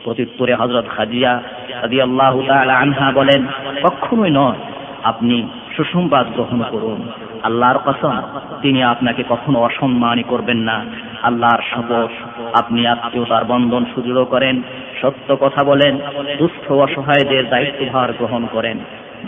প্রত্যুত্তরে 0.04 0.54
হজরত 0.54 0.86
খাদিজা 0.96 1.42
রাদি 1.82 1.98
আল্লাহ 2.00 2.34
আনহা 2.82 3.12
বলেন, 3.12 3.46
কখনোই 3.82 4.30
নয়, 4.30 4.58
আপনি 5.02 5.48
সুসংবাদ 5.76 6.26
গ্রহণ 6.34 6.62
করুন। 6.70 7.08
আল্লাহর 7.42 7.78
কসম, 7.78 8.14
তিনি 8.62 8.82
আপনাকে 8.82 9.22
কখনো 9.28 9.58
অসম্মানই 9.60 10.22
করবেন 10.22 10.56
না। 10.56 10.84
আল্লাহর 11.22 11.62
শপথ 11.70 12.10
আপনি 12.54 12.86
আত্মীয়তার 12.86 13.44
বন্ধন 13.44 13.84
সুদৃঢ় 13.94 14.24
করেন, 14.24 14.62
সত্য 15.02 15.36
কথা 15.40 15.64
বলেন, 15.64 15.98
দুস্থ 16.38 16.72
অসহায়দের 16.72 17.48
দায়িত্বভার 17.48 18.12
গ্রহণ 18.12 18.46
করেন, 18.52 18.78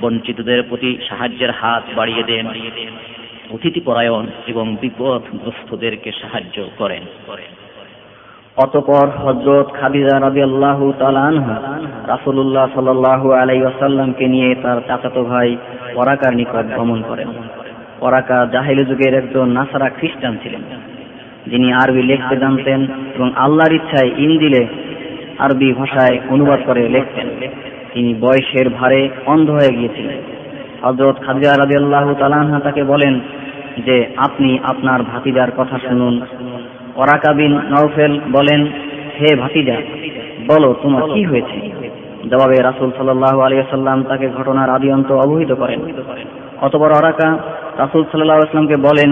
বঞ্চিতদের 0.01 0.63
প্রতি 0.63 0.99
সাহায্যের 1.09 1.51
হাত 1.51 1.83
বাড়িয়ে 1.95 2.23
দেন, 2.23 2.47
অতিথিপরায়ণ 3.51 4.27
এবং 4.47 4.77
বিপদগ্রস্তদেরকে 4.81 6.13
সাহায্য 6.13 6.57
করেন। 6.79 7.03
অতপর 8.57 9.09
হজরত 9.09 9.73
খাদিজা 9.73 10.21
রাজি 10.21 10.43
আল্লাহ 10.43 10.93
তালানহা 10.99 11.57
রাসুল্লাহ 12.07 12.67
সাল্লাহু 12.75 13.33
আলাই 13.33 13.67
আসাল্লামকে 13.67 14.27
নিয়ে 14.29 14.55
তার 14.55 14.79
চাচাতো 14.89 15.25
ভাই 15.25 15.57
পরাকার 15.95 16.37
নিকট 16.37 16.67
ভ্রমণ 16.75 17.03
করেন। 17.09 17.29
পরাকা 18.01 18.47
জাহেলি 18.53 18.85
যুগের 18.85 19.15
একজন 19.15 19.49
নাসারা 19.49 19.89
খ্রিস্টান 19.89 20.37
ছিলেন। 20.43 20.61
যিনি 21.47 21.73
আরবি 21.73 22.03
লিখতে 22.03 22.37
জানতেন 22.37 22.87
এবং 23.15 23.33
আল্লাহর 23.37 23.73
ইচ্ছায় 23.73 24.11
ইন্দিলে 24.17 24.67
আরবি 25.39 25.73
ভাষায় 25.73 26.19
অনুবাদ 26.29 26.59
করে 26.67 26.89
লিখতেন। 26.89 27.29
তিনি 27.95 28.15
বয়সের 28.15 28.71
ভারে 28.71 29.09
অন্ধ 29.27 29.51
হয়ে 29.51 29.77
গিয়েছিলেন। 29.77 30.19
হজরত 30.83 31.17
খাদিজা 31.27 31.55
রাজি 31.57 31.77
আল্লাহ 31.77 32.15
তালানহা 32.15 32.61
তাকে 32.61 32.85
বলেন 32.85 33.21
যে, 33.85 34.07
আপনি 34.17 34.59
আপনার 34.63 35.03
ভাতিজার 35.03 35.51
কথা 35.57 35.79
শুনুন। 35.89 36.21
ওরাকাবিন 36.97 37.53
নওফেল 37.53 38.21
বলেন, 38.33 38.61
হে 39.19 39.37
ভাতিজা, 39.37 39.77
বলো 40.49 40.75
তোমার 40.83 41.03
কি 41.15 41.25
হয়েছে? 41.25 41.57
জবাবে 42.31 42.57
রাসুল 42.63 42.91
সাল্লাহ 42.97 43.41
আলিয়াল্লাম 43.41 44.03
তাকে 44.03 44.29
ঘটনার 44.29 44.71
আদি 44.71 44.93
অন্ত 44.93 45.13
অবহিত 45.13 45.53
করেন। 45.53 45.81
অতবর 46.61 46.91
অরাকা 46.93 47.39
রাসুল 47.79 48.05
সাল্লাহ 48.11 48.39
আসলামকে 48.39 48.77
বলেন, 48.77 49.11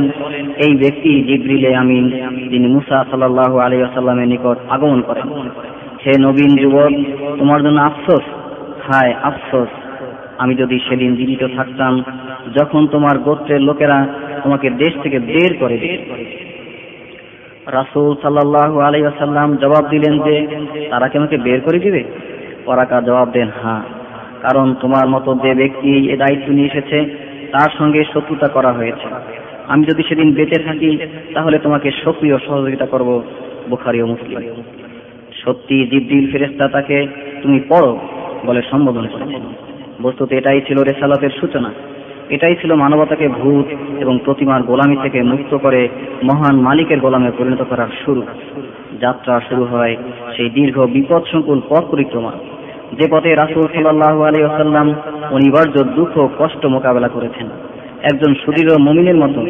এই 0.67 0.73
ব্যক্তি 0.77 1.23
জিব্রিলে 1.23 1.77
আমিন, 1.77 2.05
যিনি 2.51 2.67
মুসা 2.67 3.05
সাল্লাহ 3.11 3.59
আলিয়াল্লামের 3.59 4.29
নিকট 4.29 4.59
আগমন 4.71 5.03
করেন। 5.03 5.29
হে 6.05 6.13
নবীন 6.19 6.53
যুবক, 6.63 6.93
তোমার 7.39 7.63
জন্য 7.63 7.81
আফসোস? 7.81 8.25
হায়, 8.87 9.15
আফসোস। 9.23 9.69
আমি 10.39 10.55
যদি 10.55 10.79
সেদিন 10.89 11.17
জীবিত 11.17 11.43
থাকতাম, 11.57 12.03
যখন 12.55 12.87
তোমার 12.87 13.19
গোত্রের 13.19 13.61
লোকেরা 13.61 14.07
তোমাকে 14.45 14.71
দেশ 14.71 14.93
থেকে 15.03 15.19
বের 15.19 15.57
করে 15.61 15.77
রাসুল 17.67 18.15
সাল্লাহ 18.23 18.79
আলাইসাল্লাম 18.79 19.57
জবাব 19.57 19.89
দিলেন 19.89 20.19
যে, 20.19 20.47
তারা 20.91 21.09
কি 21.09 21.19
আমাকে 21.19 21.37
বের 21.37 21.61
করে 21.61 21.79
দিবে? 21.79 22.05
পরাকা 22.65 23.01
জবাব 23.01 23.31
দেন 23.31 23.49
হ্যাঁ। 23.63 23.83
কারণ 24.43 24.75
তোমার 24.75 25.09
মতো 25.09 25.35
যে 25.35 25.55
ব্যক্তি 25.55 26.09
এ 26.09 26.17
দায়িত্ব 26.17 26.53
নিয়ে 26.53 26.67
এসেছে, 26.67 27.05
তার 27.53 27.69
সঙ্গে 27.79 28.05
শত্রুতা 28.05 28.49
করা 28.49 28.73
হয়েছে। 28.73 29.15
আমি 29.69 29.85
যদি 29.85 30.03
সেদিন 30.03 30.35
বেঁচে 30.35 30.63
থাকি, 30.63 30.99
তাহলে 31.35 31.59
তোমাকে 31.59 31.91
সক্রিয় 32.05 32.39
সহযোগিতা 32.39 32.87
করব 32.87 33.23
বুখারি 33.71 34.03
ও 34.03 34.07
মুসলিম। 34.07 34.63
সত্যি 35.45 35.87
জিদ্দিল 35.87 36.31
ফেরেস্তা 36.33 36.69
তাকে, 36.69 37.07
তুমি 37.43 37.61
পড়ো, 37.69 37.99
বলে 38.47 38.63
সম্বোধন 38.71 39.07
করে 39.07 39.41
বস্তুত 40.03 40.33
এটাই 40.33 40.61
ছিল 40.61 40.83
রেসালতের 40.83 41.31
সূচনা। 41.41 41.73
এটাই 42.29 42.57
ছিল 42.61 42.75
মানবতাকে 42.75 43.29
ভূত 43.29 43.65
এবং 44.01 44.19
প্রতিমার 44.25 44.63
গোলামি 44.63 44.97
থেকে 45.03 45.23
মুক্ত 45.23 45.57
করে 45.57 45.89
মহান 46.25 46.61
মালিকের 46.61 47.01
গোলামে 47.01 47.31
পরিণত 47.39 47.63
করার 47.71 47.89
শুরু। 48.05 48.23
যাত্রা 49.01 49.41
শুরু 49.49 49.65
হয় 49.65 49.97
সেই 50.37 50.51
দীর্ঘ 50.51 50.81
বিপদ 50.81 51.23
সংকুল 51.33 51.61
পথ 51.69 51.85
পরিক্রমা 51.91 52.33
যে 52.93 53.09
পথে 53.11 53.35
রাসুল 53.35 53.63
সাল্লাহ 53.63 54.23
আলী 54.23 54.43
আসাল্লাম 54.43 54.95
অনিবার্য 55.31 55.85
দুঃখ 55.85 56.29
কষ্ট 56.39 56.67
মোকাবেলা 56.67 57.09
করেছেন। 57.09 57.47
একজন 58.13 58.35
সুদৃঢ় 58.35 58.77
মমিনের 58.81 59.17
মতো, 59.17 59.41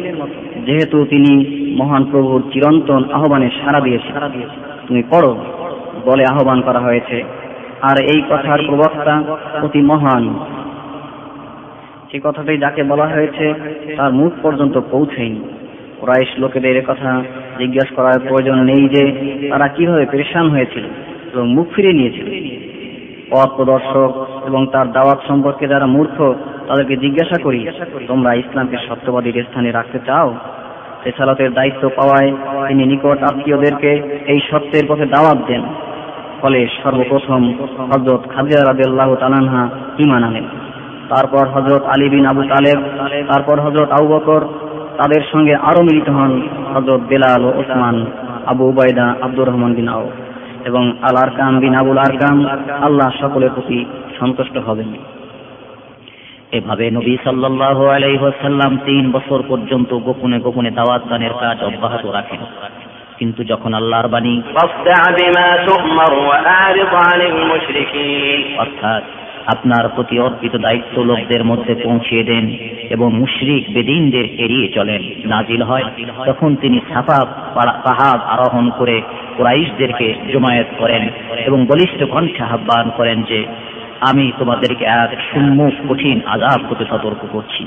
যেহেতু 0.65 1.05
তিনি 1.05 1.31
মহান 1.77 2.03
প্রভুর 2.03 2.41
চিরন্তন 2.53 3.03
আহ্বানে 3.13 3.49
সারা 3.49 3.79
দিয়েছে 3.79 4.11
তুমি 4.87 5.03
পড়ো, 5.03 5.35
বলে 6.05 6.23
আহ্বান 6.31 6.61
করা 6.61 6.79
হয়েছে। 6.79 7.23
আর 7.81 8.03
এই 8.03 8.21
কথার 8.29 8.59
প্রবক্তা 8.67 9.23
অতি 9.61 9.81
মহান 9.81 10.33
সে 12.15 12.21
কথাটাই 12.23 12.57
যাকে 12.57 12.83
বলা 12.83 13.05
হয়েছে, 13.05 13.53
তার 13.97 14.13
মুখ 14.13 14.33
পর্যন্ত 14.41 14.79
পৌঁছেনি। 14.91 15.39
ক্রাইশ 16.01 16.39
লোকেদের 16.39 16.85
কথা 16.85 17.23
জিজ্ঞাসা 17.57 17.95
করার 17.95 18.19
প্রয়োজন 18.27 18.63
নেই 18.63 18.89
যে 18.89 19.03
তারা 19.49 19.67
কীভাবে 19.67 20.05
পরেশান 20.05 20.49
হয়েছিল 20.49 20.83
এবং 21.33 21.53
মুখ 21.53 21.67
ফিরে 21.75 21.93
নিয়েছিল। 21.93 22.27
পথ 23.31 23.49
প্রদর্শক 23.55 24.25
এবং 24.47 24.67
তার 24.67 24.91
দাওয়াত 24.91 25.19
সম্পর্কে 25.27 25.67
যারা 25.67 25.85
মূর্খ, 25.85 26.33
তাদেরকে 26.67 26.97
জিজ্ঞাসা 26.97 27.41
করি, 27.41 27.67
তোমরা 28.07 28.33
ইসলামকে 28.33 28.77
সত্যবাদীর 28.87 29.45
স্থানে 29.49 29.71
রাখতে 29.71 29.99
চাও? 30.05 30.35
রেসালতের 31.05 31.53
দায়িত্ব 31.53 31.89
পাওয়ায় 31.89 32.31
তিনি 32.67 32.85
নিকট 32.85 33.23
আত্মীয়দেরকে 33.23 33.91
এই 34.27 34.39
সত্যের 34.51 34.83
পথে 34.87 35.05
দাওয়াত 35.05 35.37
দেন। 35.47 35.61
ফলে 36.41 36.67
সর্বপ্রথম 36.83 37.53
হজরত 37.77 38.29
খাদিজা 38.35 38.63
রাদিয়াল্লাহু 38.63 39.15
তাআলা 39.15 39.69
ইমান 39.99 40.23
আনেন। 40.23 40.64
তারপর 41.09 41.47
হজরত 41.47 41.83
আলী 41.83 42.09
বিন 42.09 42.25
আবু 42.25 42.41
তালেব 42.43 42.79
তারপর 43.31 43.59
হজরত 43.59 43.89
আবু 43.91 44.07
বকর 44.07 44.41
তাদের 44.97 45.21
সঙ্গে 45.31 45.55
আরও 45.55 45.81
মিলিত 45.83 46.09
হন 46.09 46.41
হজরত 46.75 47.01
বেলাল 47.07 47.45
ও 47.45 47.51
ওসমান 47.59 48.05
আবু 48.45 48.63
উবায়দা 48.69 49.15
আব্দুর 49.21 49.47
রহমান 49.47 49.73
বিন 49.73 49.87
আউ 49.87 50.05
এবং 50.65 50.83
আল 51.01 51.15
আরকাম 51.15 51.59
বিন 51.59 51.73
আবুল 51.75 51.97
আরকাম 51.97 52.35
আল্লাহ 52.81 53.09
সকলের 53.21 53.49
প্রতি 53.55 53.85
সন্তুষ্ট 54.19 54.57
হবেন। 54.57 54.89
এভাবে 56.51 56.91
নবী 56.91 57.17
সাল্লাল্লাহু 57.23 57.83
আলাইহি 57.85 58.17
তিন 58.85 59.11
বছর 59.11 59.43
পর্যন্ত 59.47 59.93
গোপনে 59.93 60.39
গোপনে 60.39 60.71
দাওয়াত 60.71 61.01
দানের 61.09 61.33
কাজ 61.41 61.57
অব্যাহত 61.63 62.05
রাখেন। 62.05 62.41
কিন্তু 63.19 63.43
যখন 63.43 63.73
আল্লাহর 63.73 64.07
বাণী 64.07 64.41
অর্থাৎ 68.57 69.03
আপনার 69.47 69.89
প্রতি 69.89 70.19
অর্পিত 70.19 70.55
দায়িত্ব 70.55 71.01
লোকদের 71.01 71.45
মধ্যে 71.45 71.75
পৌঁছিয়ে 71.75 72.23
দেন 72.23 72.45
এবং 72.89 73.13
মুশরিক 73.13 73.73
বেদিনদের 73.73 74.25
এড়িয়ে 74.25 74.67
চলেন। 74.67 75.01
নাজিল 75.25 75.61
হয়, 75.61 75.83
তখন 76.25 76.55
তিনি 76.55 76.79
সাফা 76.93 77.25
পাহাড় 77.55 78.19
আরোহণ 78.19 78.69
করে 78.69 79.01
কুরাইশদেরকে 79.37 80.13
জমায়েত 80.33 80.67
করেন 80.77 81.09
এবং 81.45 81.65
বলিষ্ঠ 81.65 82.03
কণ্ঠে 82.03 82.43
আহ্বান 82.43 82.89
করেন 82.97 83.21
যে, 83.21 83.45
আমি 84.01 84.31
তোমাদেরকে 84.39 84.85
এক 84.85 85.17
সম্মুখ 85.33 85.73
কঠিন 85.89 86.21
আজাব 86.25 86.65
হতে 86.69 86.85
সতর্ক 86.85 87.25
করছি। 87.31 87.65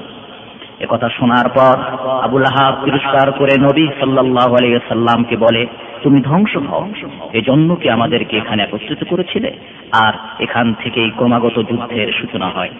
একথা 0.80 1.08
শোনার 1.08 1.48
পর 1.48 1.76
আবুল 2.22 2.44
আহাব 2.44 2.74
তিরস্কার 2.84 3.32
করে 3.32 3.56
নবী 3.60 3.86
সাল্লাহ 4.00 4.54
আলিয়াল্লামকে 4.54 5.36
বলে 5.36 5.66
তুমি 6.02 6.20
ধ্বংস 6.20 6.56
হও। 6.56 6.88
এজন্য 7.32 7.76
কি 7.76 7.90
আমাদেরকে 7.90 8.36
এখানে 8.36 8.62
একত্রিত 8.62 9.04
করেছিলে? 9.08 9.52
আর 9.92 10.12
এখান 10.42 10.74
থেকেই 10.82 11.10
ক্রমাগত 11.10 11.56
যুদ্ধের 11.56 12.12
সূচনা 12.12 12.48
হয়। 12.48 12.70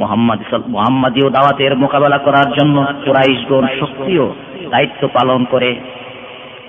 মোহাম্মদ 0.00 0.38
মোহাম্মদীয় 0.68 1.30
দাওয়াতের 1.30 1.78
মোকাবেলা 1.78 2.18
করার 2.18 2.52
জন্য 2.52 2.86
কোরাইশগণ 3.04 3.66
সক্রিয় 3.80 4.26
দায়িত্ব 4.70 5.08
পালন 5.08 5.44
করে। 5.44 5.76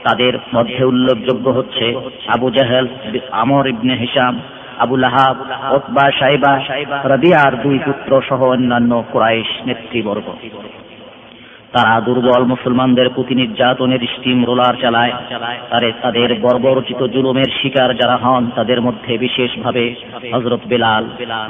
তাদের 0.03 0.33
মধ্যে 0.55 0.85
উল্লেখযোগ্য 0.85 1.49
হচ্ছে 1.49 1.95
আবু 2.27 2.49
জাহেল, 2.49 2.87
আমর 3.31 3.67
ইবনে 3.67 3.93
হিসাম 3.93 4.41
আবুল 4.79 5.03
আহাব 5.03 5.35
ওতবা 5.73 6.11
সাইবা 6.19 6.59
রাবিয়ার 7.03 7.61
দুই 7.61 7.79
পুত্র 7.85 8.21
সহ 8.29 8.43
অন্যান্য 8.43 9.03
কোরাইশ 9.11 9.67
নেতৃবর্গ। 9.67 10.33
তারা 11.73 12.01
দুর্বল 12.01 12.43
মুসলমানদের 12.43 13.07
প্রতি 13.09 13.35
নির্যাতনের 13.35 13.99
স্টিম 13.99 14.45
রোলার 14.45 14.75
চালায়। 14.81 15.13
তারে 15.69 15.91
তাদের 16.01 16.29
বর্বরচিত 16.41 17.03
জুলুমের 17.03 17.49
শিকার 17.61 17.89
যারা 17.95 18.17
হন, 18.17 18.43
তাদের 18.55 18.81
মধ্যে 18.81 19.17
বিশেষভাবে 19.17 19.95
হজরত 20.33 20.59
বেলাল 20.67 21.03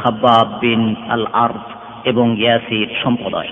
হাব্বাব 0.03 0.47
বিন 0.61 0.95
আল 1.09 1.25
আর্দ 1.33 1.65
এবং 2.05 2.35
ইয়াসির 2.37 2.87
সম্প্রদায়। 3.03 3.49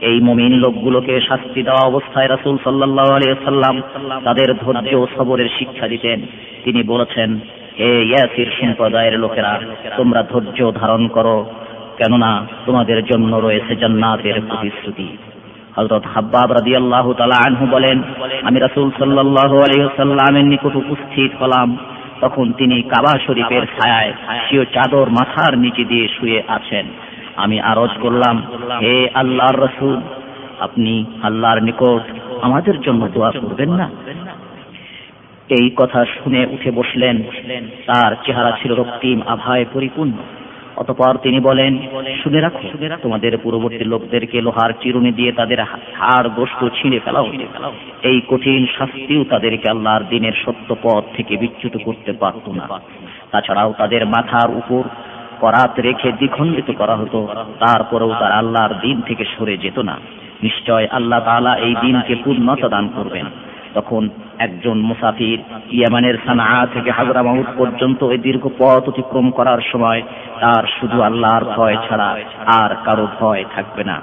এই 0.00 0.20
মমিন 0.20 0.52
লোকগুলোকে 0.52 1.20
শাস্তি 1.20 1.62
দেওয়া 1.62 1.84
অবস্থায় 1.86 2.28
রাসুল 2.28 2.56
সাল্লাহ 2.64 3.08
আলিয়াল্লাম 3.10 3.82
তাদের 4.24 4.48
ধৈর্য 4.54 4.94
ও 4.94 5.06
সবরের 5.16 5.48
শিক্ষা 5.58 5.88
দিতেন। 5.88 6.18
তিনি 6.64 6.82
বলেছেন, 6.82 7.40
হে 7.78 7.90
ইয়াসির 8.02 8.50
সম্প্রদায়ের 8.60 9.18
লোকেরা, 9.18 9.60
তোমরা 9.96 10.22
ধৈর্য 10.22 10.72
ধারণ 10.72 11.08
করো, 11.08 11.36
কেননা 11.98 12.46
তোমাদের 12.66 13.04
জন্য 13.04 13.36
রয়েছে 13.36 13.76
জান্নাতের 13.76 14.36
প্রতিশ্রুতি। 14.48 15.08
হজরত 15.76 16.04
হাব্বাব 16.14 16.52
রাদি 16.52 16.76
আল্লাহ 16.76 17.06
আনহু 17.46 17.66
বলেন, 17.66 18.02
আমি 18.42 18.58
রাসুল 18.60 18.90
সাল্লাহ 18.98 19.52
আলহিহাল্লামের 19.66 20.44
নিকট 20.44 20.74
উপস্থিত 20.76 21.30
হলাম। 21.42 21.76
তখন 22.20 22.52
তিনি 22.52 22.82
কাবা 22.82 23.12
শরীফের 23.26 23.64
ছায়ায় 23.66 24.12
সিও 24.44 24.64
চাদর 24.64 25.06
মাথার 25.10 25.58
নিচে 25.58 25.84
দিয়ে 25.84 26.06
শুয়ে 26.08 26.42
আছেন। 26.48 26.86
আমি 27.36 27.60
আরজ 27.60 27.92
করলাম, 28.00 28.36
হে 28.82 29.08
আল্লাহর 29.14 29.58
রসুল, 29.60 29.96
আপনি 30.60 31.04
আল্লাহর 31.22 31.60
নিকট 31.62 32.02
আমাদের 32.42 32.80
জন্য 32.80 33.08
দোয়া 33.14 33.30
করবেন 33.30 33.70
না? 33.70 33.86
এই 35.48 35.70
কথা 35.76 36.04
শুনে 36.04 36.46
উঠে 36.50 36.70
বসলেন। 36.70 37.16
তার 37.86 38.10
চেহারা 38.24 38.52
ছিল 38.62 38.74
রক্তিম, 38.74 39.18
আভায় 39.26 39.64
পরিপূর্ণ। 39.72 40.12
অতপর 40.76 41.16
তিনি 41.22 41.40
বলেন 41.40 41.78
শুনে 42.22 42.40
রাখো 42.40 42.58
তোমাদের 43.02 43.38
পূর্ববর্তী 43.38 43.84
লোকদেরকে 43.84 44.40
লোহার 44.40 44.72
চিরুনি 44.80 45.12
দিয়ে 45.12 45.32
তাদের 45.32 45.60
হাড় 45.60 46.28
গোস্ত 46.28 46.68
ছিঁড়ে 46.68 46.98
ফেলা 47.04 47.20
হতো 47.20 47.72
এই 48.02 48.20
কঠিন 48.28 48.66
শাস্তিও 48.78 49.24
তাদেরকে 49.24 49.70
আল্লাহর 49.70 50.04
দিনের 50.08 50.32
সত্য 50.44 50.76
পথ 50.82 51.04
থেকে 51.16 51.36
বিচ্যুত 51.36 51.74
করতে 51.84 52.12
পারত 52.12 52.48
না। 52.48 52.66
তাছাড়াও 53.30 53.74
তাদের 53.78 54.06
মাথার 54.06 54.50
উপর 54.50 54.82
করাত 55.40 55.80
রেখে 55.80 56.12
দ্বিখণ্ডিত 56.12 56.70
করা 56.78 56.96
হতো। 56.96 57.28
তারপরেও 57.58 58.12
তার 58.20 58.32
আল্লাহর 58.32 58.74
দিন 58.80 59.00
থেকে 59.00 59.24
সরে 59.24 59.56
যেত 59.56 59.78
না। 59.78 59.96
নিশ্চয় 60.42 60.86
আল্লাহ 60.90 61.20
তাআলা 61.24 61.56
এই 61.56 61.74
দিনকে 61.80 62.14
পূর্ণতা 62.24 62.68
দান 62.68 62.88
করবেন। 62.88 63.26
তখন 63.74 64.08
একজন 64.38 64.78
মুসাফির 64.78 65.38
ইয়ামানের 65.70 66.14
সানা 66.26 66.66
থেকে 66.72 66.90
হাজরা 66.90 67.22
মাহুদ 67.22 67.46
পর্যন্ত 67.56 68.04
এই 68.04 68.18
দীর্ঘ 68.18 68.48
পথ 68.58 68.88
অতিক্রম 68.88 69.30
করার 69.30 69.58
সময় 69.72 70.02
তার 70.40 70.64
শুধু 70.80 71.02
আল্লাহর 71.02 71.44
ভয় 71.44 71.76
ছাড়া 71.88 72.16
আর 72.46 72.74
কারও 72.84 73.08
ভয় 73.20 73.44
থাকবে 73.54 73.84
না। 73.84 74.02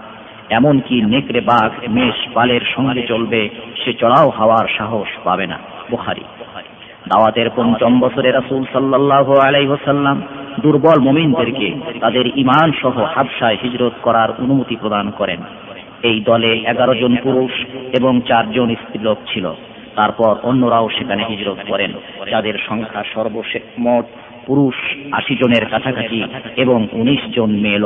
এমনকি 0.49 1.01
নেকড়ে 1.01 1.41
বাঘ, 1.41 1.71
মেষ 1.89 2.27
পালের 2.33 2.61
সঙ্গে 2.75 3.07
চলবে, 3.07 3.49
সে 3.85 3.93
চড়াও 3.93 4.29
হওয়ার 4.29 4.67
সাহস 4.77 5.07
পাবে 5.23 5.47
না। 5.47 5.59
বুখারি। 5.91 6.21
দাওয়াতের 7.07 7.49
পঞ্চম 7.55 7.99
বছরে 7.99 8.31
রাসুল 8.31 8.63
সাল্লাহ 8.73 9.33
আলাইসাল্লাম 9.33 10.21
দুর্বল 10.59 11.01
মমিনদেরকে 11.01 11.73
তাদের 11.99 12.37
ইমান 12.37 12.71
সহ 12.81 13.03
হাবসায় 13.15 13.57
হিজরত 13.63 13.91
করার 14.01 14.29
অনুমতি 14.39 14.75
প্রদান 14.75 15.11
করেন। 15.11 15.37
এই 16.03 16.19
দলে 16.19 16.51
এগারো 16.53 16.95
জন 16.95 17.15
পুরুষ 17.23 17.51
এবং 17.97 18.21
চারজন 18.27 18.75
স্ত্রীলোক 18.75 19.17
ছিল। 19.33 19.53
তারপর 19.95 20.35
অন্যরাও 20.43 20.89
সেখানে 20.89 21.25
হিজরত 21.29 21.57
করেন, 21.67 21.91
যাদের 22.31 22.53
সংখ্যা 22.67 23.03
সর্বশেষ 23.13 23.61
মোট 23.79 24.05
পুরুষ 24.45 24.75
আশি 25.11 25.35
জনের 25.35 25.65
কাছাকাছি 25.65 26.23
এবং 26.55 26.87
উনিশ 26.91 27.19
জন 27.35 27.49
মেয়ে 27.49 27.79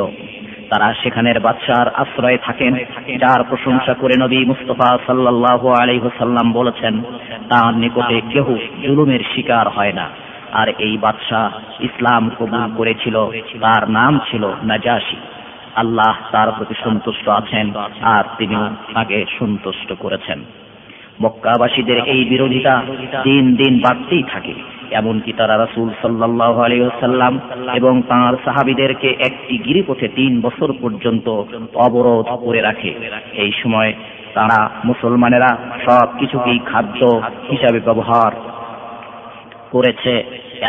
তারা 0.70 0.94
সেখানের 1.02 1.40
বাচ্চার 1.40 1.88
আশ্রয়ে 1.88 2.38
থাকেন, 2.38 2.74
যার 3.18 3.44
প্রশংসা 3.44 3.94
করে 3.94 4.14
নবী 4.18 4.44
মুস্তফা 4.44 4.98
সাল্লাহ 5.06 5.68
আলহ্লাম 5.68 6.52
বলেছেন, 6.52 7.02
তার 7.48 7.74
নিকটে 7.74 8.20
কেহ 8.20 8.44
জুলুমের 8.82 9.20
শিকার 9.34 9.68
হয় 9.68 9.92
না। 9.92 10.10
আর 10.52 10.68
এই 10.78 10.96
বাদশাহ 10.96 11.50
ইসলাম 11.80 12.30
কবুল 12.38 12.70
করেছিল, 12.76 13.26
তার 13.60 13.90
নাম 13.90 14.20
ছিল 14.30 14.52
নাজাসি 14.62 15.16
আল্লাহ 15.82 16.14
তার 16.34 16.48
প্রতি 16.56 16.74
সন্তুষ্ট 16.84 17.26
আছেন 17.40 17.66
আর 18.14 18.24
তিনিও 18.38 18.64
তাকে 18.94 19.18
সন্তুষ্ট 19.38 19.88
করেছেন। 20.02 20.38
মক্কাবাসীদের 21.22 21.98
এই 22.14 22.22
বিরোধিতা 22.32 22.74
দিন 23.26 23.44
দিন 23.60 23.74
বাড়তেই 23.84 24.24
থাকে, 24.32 24.54
এমনকি 25.00 25.30
তারা 25.38 25.54
রাসুল 25.58 25.88
সাল্লাহ 26.02 26.54
আলিয়াল্লাম 26.66 27.34
এবং 27.78 27.94
তাঁর 28.10 28.32
সাহাবিদেরকে 28.44 29.08
একটি 29.28 29.54
গিরিপথে 29.58 30.06
তিন 30.18 30.32
বছর 30.40 30.68
পর্যন্ত 30.82 31.26
অবরোধ 31.86 32.26
করে 32.44 32.60
রাখে। 32.68 32.90
এই 33.44 33.52
সময় 33.62 33.90
তারা 34.36 34.58
মুসলমানেরা 34.84 35.50
সব 35.86 36.06
কিছুকেই 36.18 36.58
খাদ্য 36.70 37.00
হিসাবে 37.50 37.78
ব্যবহার 37.80 38.32
করেছে, 39.74 40.12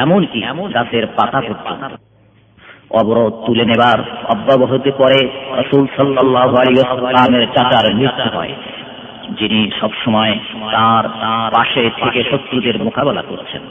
এমনকি 0.03 0.39
গাছের 0.75 1.05
পাতা 1.17 1.39
পর্যন্ত। 1.47 1.93
অবরোধ 2.89 3.33
তুলে 3.45 3.65
নেবার 3.65 3.99
অব্যবহতি 4.29 4.91
পরে 4.97 5.29
রসুল 5.57 5.87
সাল্লাহ 5.97 6.55
আলিয়ামের 6.55 7.47
চাচার 7.47 7.95
মৃত্যু 7.95 8.37
হয় 8.37 8.53
যিনি 9.39 9.71
সবসময় 9.81 10.39
তার 10.71 11.09
পাশে 11.53 11.89
থেকে 12.03 12.23
শত্রুদের 12.31 12.83
মোকাবেলা 12.83 13.21
করছেন। 13.21 13.61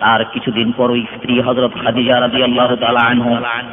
তার 0.00 0.24
কিছুদিন 0.24 0.72
পরই 0.76 1.02
স্ত্রী 1.16 1.40
হজরত 1.40 1.72
খাদিজা 1.84 2.20
রাজি 2.20 2.42
আল্লাহ 2.42 2.74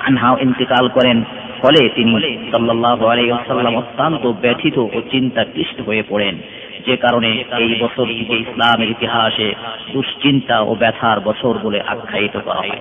আনহা 0.08 0.38
ইন্তেকাল 0.42 0.90
করেন। 0.90 1.24
ফলে 1.62 1.90
তিনি 1.90 2.22
সাল্লাহ 2.52 3.06
আলাইসাল্লাম 3.06 3.76
অত্যন্ত 3.76 4.32
ব্যথিত 4.42 4.78
ও 4.78 5.02
চিন্তা 5.12 5.44
ক্লিষ্ট 5.44 5.82
হয়ে 5.86 6.04
পড়েন। 6.10 6.38
যে 6.86 6.98
কারণে 6.98 7.44
এই 7.58 7.76
বছরটিকে 7.80 8.36
ইসলামের 8.36 8.90
ইতিহাসে 8.90 9.54
দুশ্চিন্তা 9.94 10.60
ও 10.60 10.76
ব্যথার 10.76 11.20
বছর 11.20 11.58
বলে 11.64 11.82
আখ্যায়িত 11.82 12.38
করা 12.38 12.56
হয়। 12.56 12.72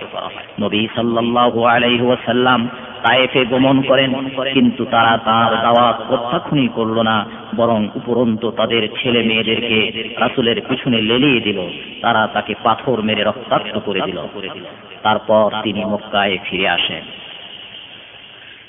নবী 0.60 0.88
সাল্লাহ 0.94 1.62
আলাইসাল্লাম 1.62 2.68
তায়েফে 3.02 3.44
গমন 3.44 3.82
করেন 3.82 4.14
কিন্তু 4.54 4.84
তারা 4.84 5.18
তার 5.18 5.50
দাওয়াত 5.62 6.02
প্রত্যাখ্যানই 6.08 6.68
করল 6.68 7.02
না 7.02 7.26
বরং 7.56 7.88
উপরন্ত 7.94 8.50
তাদের 8.50 8.88
ছেলে 9.02 9.22
মেয়েদেরকে 9.22 9.78
রাসুলের 10.20 10.60
পিছনে 10.68 11.02
লেলিয়ে 11.02 11.40
দিল। 11.40 11.60
তারা 12.02 12.26
তাকে 12.26 12.54
পাথর 12.62 13.02
মেরে 13.02 13.22
রক্তাক্ত 13.24 13.78
করে 13.78 14.00
দিল। 14.00 14.18
তারপর 15.02 15.50
তিনি 15.62 15.84
মক্কায় 15.84 16.38
ফিরে 16.44 16.68
আসেন। 16.68 17.21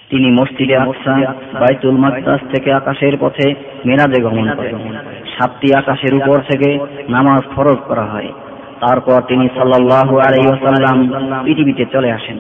তিনি 0.10 0.32
মসজিদে 0.32 0.76
আকসা, 0.76 1.34
বাইতুল 1.60 1.98
মাকদাস 1.98 2.40
থেকে 2.56 2.74
আকাশের 2.74 3.14
পথে 3.20 3.54
মেরাজে 3.86 4.22
গমন 4.22 4.56
করেন। 4.56 4.76
সাতটি 5.36 5.76
আকাশের 5.76 6.14
উপর 6.14 6.40
থেকে 6.40 6.80
নামাজ 7.10 7.56
ফরজ 7.56 7.78
করা 7.88 8.02
হয়। 8.02 8.28
তারপর 8.80 9.22
তিনি 9.22 9.48
সাল্লাল্লাহু 9.48 10.20
আলাইহি 10.20 10.48
ওয়াসাল্লাম 10.48 10.98
পৃথিবীতে 11.44 11.86
চলে 11.92 12.12
আসেন। 12.12 12.38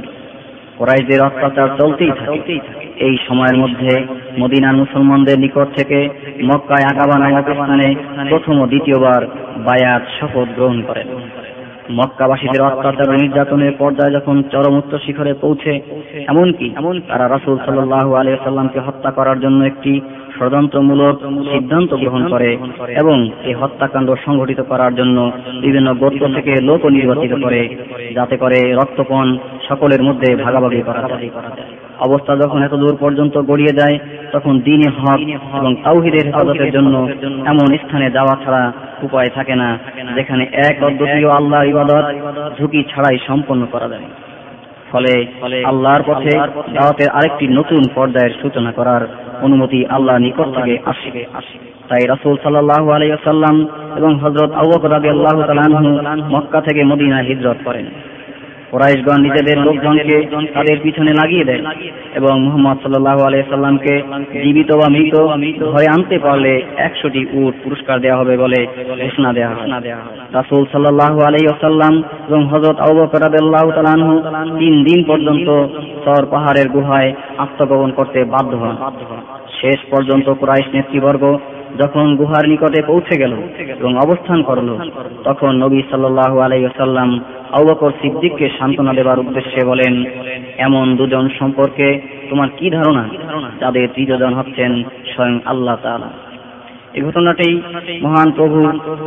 কোরাইশদের 0.77 1.21
অত্যাচার 1.21 1.67
চলতেই 1.81 2.11
থাকে। 2.11 2.59
এই 2.95 3.17
সময়ের 3.27 3.57
মধ্যে 3.57 4.05
মদিনার 4.39 4.75
মুসলমানদের 4.75 5.39
নিকট 5.39 5.67
থেকে 5.77 6.09
মক্কায় 6.43 6.85
আকাবা 6.85 7.19
নামক 7.19 7.49
স্থানে 7.49 7.95
প্রথম 8.29 8.61
ও 8.61 8.67
দ্বিতীয়বার 8.67 9.25
বায়াত 9.57 10.01
শপথ 10.19 10.47
গ্রহণ 10.55 10.81
করেন। 10.81 11.07
মক্কাবাসীদের 11.89 12.61
অত্যাচার 12.61 13.09
ও 13.09 13.11
নির্যাতনের 13.11 13.73
পর্যায়ে 13.77 14.11
যখন 14.11 14.43
চরম 14.43 14.77
উচ্চ 14.77 14.95
শিখরে 14.95 15.33
পৌঁছে 15.33 15.81
এমনকি 16.27 16.73
এমন 16.75 17.01
তারা 17.01 17.27
রাসুল 17.27 17.57
সাল্লাহ 17.57 18.13
সাল্লামকে 18.43 18.79
হত্যা 18.79 19.11
করার 19.11 19.39
জন্য 19.39 19.63
একটি 19.63 20.01
ষড়যন্ত্রমূলক 20.39 21.15
সিদ্ধান্ত 21.51 21.93
গ্রহণ 21.93 22.29
করে 22.29 22.57
এবং 22.95 23.29
এই 23.43 23.53
হত্যাকাণ্ড 23.53 24.09
সংঘটিত 24.25 24.61
করার 24.61 24.95
জন্য 24.95 25.31
বিভিন্ন 25.61 25.93
গোত্র 25.93 26.33
থেকে 26.33 26.61
লোক 26.61 26.85
নির্বাচিত 26.85 27.33
করে 27.43 27.69
যাতে 28.13 28.37
করে 28.37 28.73
রক্তপণ 28.73 29.37
সকলের 29.69 30.03
মধ্যে 30.03 30.35
ভাগাভাগি 30.35 30.81
করা 30.81 31.01
যায়। 31.09 31.29
অবস্থা 31.99 32.35
যখন 32.35 32.63
এত 32.63 32.73
দূর 32.73 32.97
পর্যন্ত 32.99 33.37
গড়িয়ে 33.37 33.73
যায় 33.79 33.99
তখন 34.31 34.59
দিনে 34.59 34.91
হক 34.97 35.19
এবং 35.59 35.75
তাওহিদের 35.75 36.25
হেফাজতের 36.25 36.71
জন্য 36.71 37.09
এমন 37.45 37.77
স্থানে 37.77 38.11
যাওয়া 38.11 38.35
ছাড়া 38.45 38.71
উপায় 39.03 39.29
থাকে 39.35 39.55
না 39.55 39.79
যেখানে 40.15 40.43
এক 40.43 40.83
অদ্বিতীয় 40.83 41.29
আল্লাহ 41.29 41.63
ইবাদত 41.63 42.03
ঝুঁকি 42.59 42.83
ছাড়াই 42.83 43.19
সম্পন্ন 43.27 43.67
করা 43.71 43.87
যায়। 43.87 44.01
ফলে 44.91 45.25
আল্লাহর 45.63 46.03
পথে 46.05 46.37
দাওয়াতের 46.73 47.09
আরেকটি 47.09 47.47
নতুন 47.47 47.81
পর্যায়ের 47.95 48.35
সূচনা 48.41 48.71
করার 48.71 49.07
অনুমতি 49.41 49.85
আল্লাহ 49.85 50.17
নিকট 50.17 50.55
থেকে 50.55 50.77
আসে। 50.85 51.25
তাই 51.89 52.07
রাসুল 52.07 52.37
সাল্লাহ 52.43 52.89
আলাইসাল্লাম 52.89 53.67
এবং 53.97 54.19
হজরত 54.19 54.51
আবুবকর 54.51 54.91
রাদিয়াল্লাহু 54.91 55.43
তাআলা 55.43 55.79
মক্কা 56.29 56.61
থেকে 56.61 56.83
মদিনা 56.83 57.17
হিজরত 57.17 57.57
করেন। 57.65 57.85
কোরাইশগণ 58.73 59.19
নিজেদের 59.21 59.57
লোকজনকে 59.57 60.15
তাদের 60.53 60.77
পিছনে 60.83 61.11
লাগিয়ে 61.13 61.45
দেয় 61.45 61.61
এবং 62.13 62.41
মোহাম্মদ 62.41 62.77
সাল্লাহ 62.83 63.17
আলাইসাল্লামকে 63.21 63.93
জীবিত 64.43 64.69
বা 64.75 64.87
মৃত 64.89 65.15
ধরে 65.59 65.85
আনতে 65.87 66.19
পারলে 66.19 66.61
একশোটি 66.77 67.25
উট 67.33 67.53
পুরস্কার 67.63 67.99
দেওয়া 68.01 68.19
হবে 68.19 68.37
বলে 68.37 68.59
ঘোষণা 69.03 69.33
দেওয়া 69.33 69.53
হয়। 69.55 69.69
রাসুল 70.33 70.63
সাল্লাহ 70.71 71.13
আলাই 71.19 71.45
আসাল্লাম 71.55 71.93
এবং 72.27 72.41
হজরত 72.47 72.77
তালানহু 73.75 74.13
তিন 74.59 74.83
দিন 74.83 74.99
পর্যন্ত 75.03 75.49
সর 76.05 76.25
পাহাড়ের 76.25 76.67
গুহায় 76.69 77.13
আত্মগোপন 77.37 77.91
করতে 77.91 78.19
বাধ্য 78.23 78.55
হন। 78.55 78.75
শেষ 79.61 79.79
পর্যন্ত 79.91 80.29
কুরাইশ 80.29 80.75
নেতৃবর্গ 80.75 81.23
যখন 81.81 82.05
গুহার 82.15 82.45
নিকটে 82.49 82.81
পৌঁছে 82.81 83.15
গেল 83.17 83.33
এবং 83.79 83.91
অবস্থান 83.97 84.39
করল, 84.43 84.69
তখন 85.23 85.51
নবী 85.55 85.79
সাল্লাহ 85.91 86.31
আলাইসাল্লাম 86.39 87.09
আউবাকর 87.51 87.91
সিদ্দিককে 88.01 88.49
সান্ত্বনা 88.59 88.93
দেবার 88.93 89.19
উদ্দেশ্যে 89.19 89.61
বলেন, 89.65 89.93
এমন 90.57 90.95
দুজন 90.95 91.25
সম্পর্কে 91.39 91.87
তোমার 92.29 92.49
কি 92.57 92.69
ধারণা? 92.69 93.03
তাদের 93.59 93.87
তৃতীয়জন 93.95 94.33
হচ্ছেন 94.33 94.71
স্বয়ং 95.15 95.39
আল্লাহ 95.45 95.75
তালা 95.83 96.09
এই 96.94 97.02
ঘটনাটি 97.06 97.48
মহান 98.04 98.28
প্রভু 98.36 98.58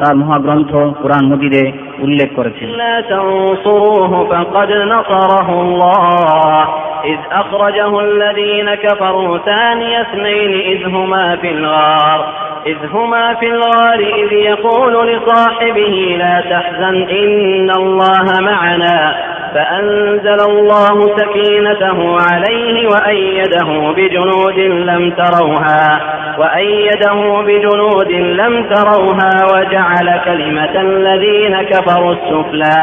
তার 0.02 0.16
মহাগ্রন্থ 0.22 0.72
কোরআন 1.02 1.24
মজিদে 1.32 1.64
উল্লেখ 2.06 2.30
করেছেন 2.38 2.68
لا 2.84 2.96
تنصروه 3.12 4.12
فقد 4.32 4.70
نصره 4.94 5.48
الله 5.62 6.62
إذ 7.06 7.20
أخرجه 7.32 7.92
الذين 8.00 8.68
كفروا 8.76 9.38
ثاني 9.50 10.02
اثنين 10.02 10.52
إذ 10.72 10.82
هما 10.96 11.26
في 11.42 11.50
الغار 11.52 12.20
إذ 12.66 12.78
هما 12.94 13.34
في 13.34 13.48
الغار 13.48 14.00
إذ 14.00 14.32
يقول 14.52 14.94
لصاحبه 15.08 15.96
لا 16.20 16.36
تحزن 16.52 16.96
إن 17.22 17.70
الله 17.72 18.26
معنا 18.42 19.16
فأنزل 19.54 20.40
الله 20.50 21.18
سكينته 21.18 22.18
عليه 22.22 22.88
وأيده 22.88 23.92
بجنود 23.98 24.60
لم 24.60 25.12
تروها 25.12 26.02
وأيده 26.38 27.42
بجنود 27.42 27.75
لم 27.76 28.54
تروها 28.66 29.34
وجعل 29.46 30.08
كلمة 30.26 30.82
الذين 30.82 31.62
كفروا 31.64 32.14
السفلى 32.14 32.82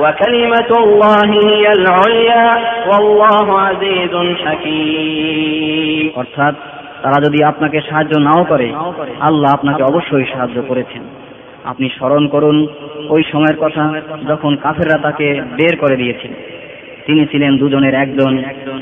وكلمة 0.00 0.70
الله 0.78 1.30
هي 1.42 1.64
العليا 1.72 2.46
والله 2.88 3.46
عزيز 3.60 4.14
حكيم 4.44 6.10
অর্থাৎ 6.16 6.54
তারা 7.02 7.18
যদি 7.26 7.38
আপনাকে 7.44 7.78
সাহায্য 7.80 8.12
নাও 8.18 8.42
করে 8.44 8.68
আল্লাহ 9.20 9.50
আপনাকে 9.52 9.82
অবশ্যই 9.82 10.26
সাহায্য 10.32 10.58
করেছেন 10.68 11.02
আপনি 11.64 11.86
স্মরণ 11.88 12.24
করুন 12.28 12.56
ওই 13.08 13.22
সময়ের 13.32 13.56
কথা 13.56 13.84
যখন 14.28 14.52
কাফেররা 14.56 14.98
তাকে 15.02 15.26
বের 15.56 15.74
করে 15.76 15.96
দিয়েছিল 15.96 16.32
তিনি 17.06 17.22
ছিলেন 17.26 17.52
দুজনের 17.56 17.94
একজন 17.94 18.32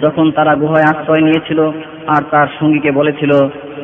যখন 0.01 0.27
তারা 0.31 0.53
গুহায় 0.55 0.89
আশ্রয় 0.93 1.23
নিয়েছিল 1.23 1.61
আর 2.07 2.23
তার 2.31 2.49
সঙ্গীকে 2.61 2.91
বলেছিল 2.91 3.33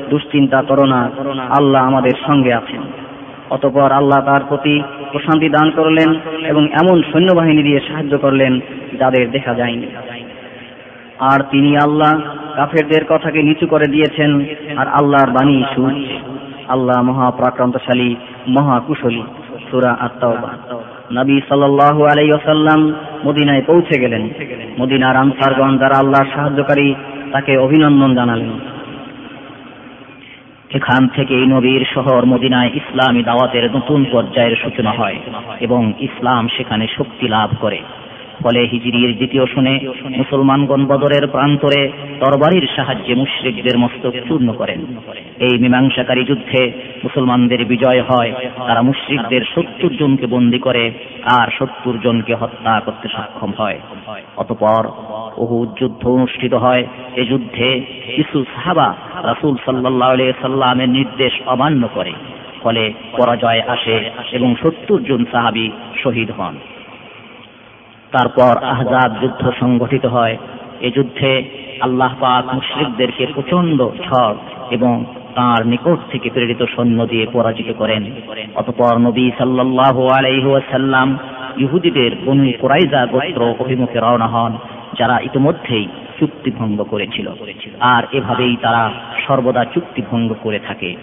দুশ্চিন্তা 0.10 0.62
করো 0.62 0.86
না। 0.86 1.10
আল্লাহ 1.50 1.86
আমাদের 1.86 2.12
সঙ্গে 2.28 2.54
আছেন। 2.54 2.82
অতপর 3.50 3.92
আল্লাহ 3.92 4.26
তার 4.26 4.42
প্রতি 4.50 4.82
প্রশান্তি 5.12 5.50
দান 5.50 5.72
করলেন 5.72 6.16
এবং 6.46 6.66
এমন 6.66 7.02
সৈন্যবাহিনী 7.14 7.64
দিয়ে 7.64 7.80
সাহায্য 7.88 8.18
করলেন 8.18 8.60
যাদের 9.00 9.32
দেখা 9.32 9.54
যায়নি। 9.54 9.88
আর 11.20 11.40
তিনি 11.52 11.78
আল্লাহ 11.78 12.22
কাফেরদের 12.56 13.06
কথাকে 13.10 13.44
নিচু 13.44 13.68
করে 13.68 13.86
দিয়েছেন 13.88 14.42
আর 14.78 14.88
আল্লাহর 14.88 15.32
বাণী 15.32 15.64
সুচ 15.76 15.96
আল্লাহ 16.68 17.02
মহা 17.02 17.22
মহাপ্রাক্রান্তশালী, 17.22 18.16
মহাকুশলী, 18.48 19.24
সুরা 19.72 19.98
আত্মাওবা 20.00 20.50
নবী 21.12 21.42
সাল্লাল্লাহু 21.50 22.06
আলাইহি 22.06 22.32
ওয়াসাল্লাম 22.32 22.94
মদিনায় 23.26 23.62
পৌঁছে 23.68 24.00
গেলেন। 24.00 24.30
মদিনার 24.80 25.16
আনসারগণ 25.16 25.78
যারা 25.78 25.98
আল্লাহর 25.98 26.26
সাহায্যকারী, 26.36 26.96
তাকে 27.32 27.58
অভিনন্দন 27.58 28.16
জানালেন। 28.16 28.52
এখান 30.70 31.08
থেকে 31.08 31.34
এই 31.36 31.48
নবীর 31.48 31.84
শহর 31.94 32.26
মদিনায় 32.26 32.72
ইসলামী 32.74 33.24
দাওয়াতের 33.24 33.76
নতুন 33.76 34.06
পর্যায়ের 34.12 34.56
সূচনা 34.56 34.92
হয় 34.92 35.18
এবং 35.60 35.94
ইসলাম 36.00 36.48
সেখানে 36.48 36.88
শক্তি 36.98 37.28
লাভ 37.28 37.50
করে। 37.62 37.80
ফলে 38.44 38.68
হিজরির 38.68 39.16
দ্বিতীয় 39.16 39.46
শুনে 39.46 39.80
মুসলমানগণ 40.18 40.86
বদরের 40.86 41.28
প্রান্তরে 41.28 41.92
তরবারির 42.20 42.68
সাহায্যে 42.76 43.16
মুশরিকদের 43.16 43.78
মস্তক 43.78 44.12
চূর্ণ 44.28 44.52
করেন। 44.52 44.86
এই 45.40 45.58
মীমাংসাকারী 45.58 46.24
যুদ্ধে 46.24 46.72
মুসলমানদের 47.04 47.66
বিজয় 47.66 48.02
হয়, 48.02 48.34
তারা 48.68 48.82
মুশরিকদের 48.82 49.42
সত্তর 49.56 49.90
জনকে 50.00 50.28
বন্দী 50.28 50.60
করে 50.60 50.92
আর 51.24 51.48
সত্তর 51.60 51.94
জনকে 52.04 52.36
হত্যা 52.36 52.80
করতে 52.80 53.08
সক্ষম 53.08 53.52
হয়। 53.58 53.80
অতপর 54.38 54.88
উহুদ 55.38 55.70
যুদ্ধ 55.80 56.08
অনুষ্ঠিত 56.08 56.54
হয়। 56.54 56.88
এ 57.16 57.24
যুদ্ধে 57.24 57.82
কিছু 58.16 58.44
সাহাবা 58.56 58.96
রাসূল 59.24 59.56
আলাইহি 60.02 60.34
সাল্লামের 60.42 60.90
নির্দেশ 60.90 61.34
অমান্য 61.46 61.88
করে। 61.88 62.12
ফলে 62.64 62.94
পরাজয় 63.18 63.62
আসে 63.68 64.10
এবং 64.32 64.56
সত্তর 64.62 65.02
জন 65.02 65.26
সাহাবী 65.32 65.70
শহীদ 66.04 66.32
হন। 66.32 66.56
তারপর 68.12 68.64
আহজাব 68.64 69.12
যুদ্ধ 69.22 69.52
সংগঠিত 69.60 70.06
হয়। 70.06 70.38
এ 70.82 70.92
যুদ্ধে 70.92 71.44
আল্লাহ 71.82 72.16
পাক 72.20 72.54
মুশরিকদেরকে 72.54 73.26
প্রচণ্ড 73.26 73.88
ঝড় 74.06 74.36
এবং 74.72 75.06
তার 75.36 75.68
নিকট 75.68 76.12
থেকে 76.12 76.30
প্রেরিত 76.30 76.66
সৈন্য 76.76 77.06
দিয়ে 77.06 77.26
পরাজিত 77.32 77.74
করেন। 77.78 78.12
অতপর 78.56 78.98
নবী 78.98 79.32
সাল্লাল্লাহু 79.38 80.08
আলাইহি 80.08 80.46
ওয়াসাল্লাম 80.46 81.18
ইহুদিদের 81.58 82.12
বনু 82.26 82.52
কুরাইজা 82.60 83.06
গোত্র 83.06 83.56
অভিমুখে 83.60 84.00
রওনা 84.00 84.28
হন, 84.28 84.58
যারা 85.00 85.20
ইতিমধ্যেই 85.20 85.88
চুক্তি 86.20 86.52
ভঙ্গ 86.52 86.84
করেছিল। 86.84 87.28
আর 87.80 88.04
এভাবেই 88.12 88.56
তারা 88.62 88.92
সর্বদা 89.28 89.66
চুক্তি 89.66 90.02
ভঙ্গ 90.12 90.34
করে 90.44 90.60
থাকে। 90.60 90.96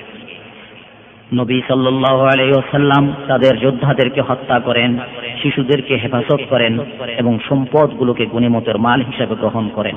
নবী 1.35 1.61
সাল্লাল্লাহু 1.67 2.23
আলাইহি 2.23 2.53
ওয়াসাল্লাম 2.53 3.13
তাদের 3.29 3.59
যোদ্ধাদেরকে 3.59 4.21
হত্যা 4.21 4.61
করেন, 4.61 4.99
শিশুদেরকে 5.43 5.97
হেফাজত 5.97 6.41
করেন 6.51 6.79
এবং 7.19 7.39
সম্পদগুলোকে 7.49 8.27
গণিমতের 8.27 8.79
মাল 8.79 9.03
হিসাবে 9.03 9.35
গ্রহণ 9.35 9.69
করেন। 9.69 9.97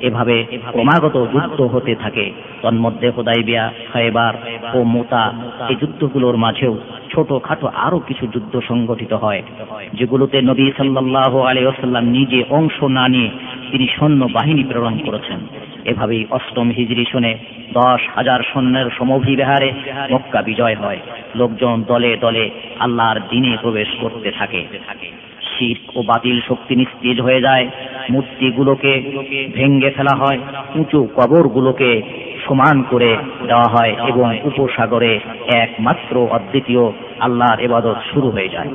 এভাবে 0.00 0.46
ক্রমাগত 0.70 1.26
যুদ্ধ 1.32 1.60
হতে 1.62 1.94
থাকে। 1.94 2.32
তন্মধ্যে 2.62 3.10
হোদাইবিয়া 3.10 3.72
খাইবার 3.92 4.34
ও 4.74 4.82
মোতা 4.84 5.32
এই 5.68 5.76
যুদ্ধগুলোর 5.80 6.36
মাঝেও 6.36 6.78
ছোটখাটো 7.10 7.66
আরও 7.66 7.98
কিছু 7.98 8.26
যুদ্ধ 8.26 8.60
সংগঠিত 8.68 9.12
হয়, 9.12 9.42
যেগুলোতে 9.92 10.42
নবী 10.42 10.72
সাল্লাল্লাহু 10.76 11.38
আলাইহি 11.40 11.66
ওয়াসাল্লাম 11.66 12.04
নিজে 12.04 12.44
অংশ 12.50 12.82
না 12.82 13.08
নিয়ে 13.08 13.30
তিনি 13.70 13.88
সৈন্য 13.98 14.28
বাহিনী 14.32 14.64
প্রেরণ 14.64 14.98
করেছেন। 14.98 15.40
এভাবেই 15.90 16.22
অষ্টম 16.30 16.68
হিজরি 16.70 17.04
শুনে 17.12 17.32
দশ 17.72 18.00
হাজার 18.14 18.40
সৈন্যের 18.52 18.88
সমভিবিহারে 18.98 19.68
মক্কা 20.12 20.40
বিজয় 20.42 20.76
হয়। 20.76 21.00
লোকজন 21.34 21.74
দলে 21.86 22.10
দলে 22.20 22.44
আল্লাহর 22.80 23.18
দিনে 23.30 23.52
প্রবেশ 23.62 23.88
করতে 24.00 24.30
থাকে। 24.30 24.60
শির 25.50 25.76
ও 25.96 26.02
বাতিল 26.02 26.40
শক্তি 26.48 26.74
নিস্তেজ 26.76 27.20
হয়ে 27.20 27.40
যায়। 27.40 27.64
মূর্তিগুলোকে 28.10 28.92
ভেঙ্গে 29.54 29.90
ফেলা 29.90 30.14
হয়। 30.16 30.38
উঁচু 30.74 31.08
কবরগুলোকে 31.16 31.90
সমান 32.48 32.76
করে 32.82 33.10
দেওয়া 33.46 33.68
হয় 33.70 33.92
এবং 34.08 34.28
উপসাগরে 34.42 35.12
একমাত্র 35.54 36.14
অদ্বিতীয় 36.30 36.84
আল্লাহর 37.20 37.60
এবাদত 37.60 37.98
শুরু 38.12 38.28
হয়ে 38.30 38.48
যায়। 38.48 38.68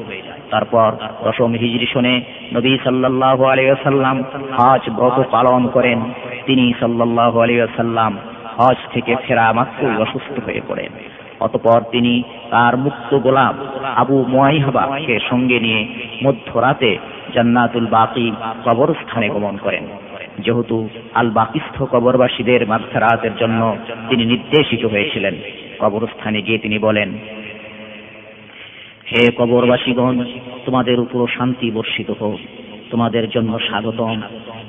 তারপর 0.52 0.90
দশম 1.24 1.52
হিজরি 1.52 1.88
শোনে 1.94 2.22
নবী 2.54 2.74
সাল্লাল্লাহু 2.84 3.44
আলাইহি 3.46 3.72
ওয়াসাল্লাম 3.72 4.16
হজ 4.58 4.84
ব্রত 4.90 5.18
পালন 5.32 5.68
করেন। 5.68 6.00
তিনি 6.46 6.74
সাল্লাল্লাহু 6.80 7.40
আলাইহি 7.42 7.62
ওয়াসাল্লাম 7.62 8.18
হজ 8.58 8.78
থেকে 8.94 9.16
ফেরা 9.28 9.54
মাত্রই 9.54 9.98
অসুস্থ 9.98 10.46
হয়ে 10.46 10.62
পড়েন। 10.68 10.92
অতপর 11.40 11.82
তিনি 11.92 12.24
তার 12.50 12.78
মুক্ত 12.78 13.16
গোলাম 13.16 13.54
আবু 13.96 14.26
মুয়াইহাবাকে 14.28 15.20
সঙ্গে 15.30 15.60
নিয়ে 15.60 15.88
মধ্যরাতে 16.24 16.98
জান্নাতুল 17.34 17.86
বাকি 17.86 18.32
কবরস্থানে 18.66 19.30
গমন 19.30 19.58
করেন। 19.58 19.84
যেহেতু 20.40 20.90
আল 21.14 21.30
বাকিস্থ 21.30 21.84
কবরবাসীদের 21.84 22.68
মাগফিরাতের 22.68 23.36
জন্য 23.40 23.78
তিনি 24.10 24.26
নির্দেশিত 24.26 24.86
হয়েছিলেন, 24.86 25.36
কবরস্থানে 25.80 26.42
গিয়ে 26.42 26.58
তিনি 26.58 26.80
বলেন, 26.80 27.10
হে 29.12 29.32
কবরবাসীগণ, 29.38 30.26
তোমাদের 30.66 31.00
উপর 31.00 31.28
শান্তি 31.38 31.72
বর্ষিত 31.72 32.12
হোক। 32.20 32.40
তোমাদের 32.92 33.30
জন্য 33.30 33.60
স্বাগতম। 33.60 34.22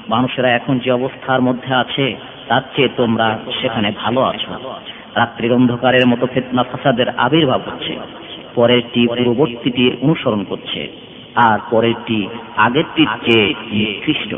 মানুষেরা 0.09 0.49
এখন 0.49 0.79
যে 0.79 0.90
অবস্থার 0.90 1.40
মধ্যে 1.42 1.75
আছে, 1.75 2.16
তার 2.49 2.62
চেয়ে 2.77 2.90
তোমরা 2.97 3.38
সেখানে 3.62 3.92
ভালো 4.03 4.21
আছো। 4.23 4.51
রাত্রির 5.16 5.53
অন্ধকারের 5.53 6.07
মতো 6.07 6.27
ফেতনা 6.27 6.62
ফাসাদের 6.62 7.09
আবির্ভাব 7.16 7.61
হচ্ছে। 7.66 7.92
পরেরটি 8.55 9.07
পূর্ববর্তীটি 9.07 9.85
অনুসরণ 10.01 10.45
করছে, 10.45 10.81
আর 11.35 11.59
পরেরটি 11.71 12.19
আগেরটির 12.57 13.11
চেয়ে 13.25 13.55
নিকৃষ্ট। 13.73 14.35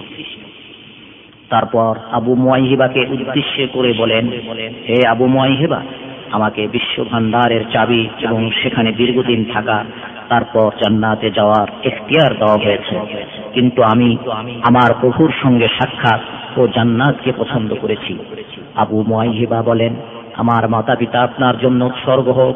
তারপর 1.48 1.92
আবু 2.12 2.34
মুয়াইহিবাকে 2.34 3.06
উদ্দেশ্যে 3.10 3.66
করে 3.72 3.92
বলেন, 3.92 4.24
হে 4.88 4.98
আবু 5.08 5.26
মুয়াইহিবা, 5.26 5.80
আমাকে 6.32 6.62
বিশ্ব 6.66 7.04
ভান্ডারের 7.10 7.64
চাবি 7.72 8.08
এবং 8.20 8.50
সেখানে 8.62 8.92
দীর্ঘদিন 8.92 9.44
থাকা 9.52 9.84
তারপর 10.28 10.70
জান্নাতে 10.82 11.30
যাওয়ার 11.30 11.66
এখতিয়ার 11.84 12.32
দেওয়া 12.38 12.58
হয়েছে। 12.64 12.94
কিন্তু 13.52 13.82
আমি 13.82 14.16
আমার 14.62 14.90
প্রভুর 15.00 15.32
সঙ্গে 15.42 15.68
সাক্ষাৎ 15.68 16.20
ও 16.58 16.66
জান্নাতকে 16.66 17.32
পছন্দ 17.36 17.74
করেছি। 17.80 18.18
আবু 18.76 19.04
মুয়াইহিবা 19.08 19.62
বলেন, 19.62 19.94
আমার 20.36 20.68
মাতা 20.68 20.94
পিতা 20.94 21.22
আপনার 21.22 21.58
জন্য 21.58 21.84
উৎসর্গ। 21.84 22.28
হোক 22.28 22.54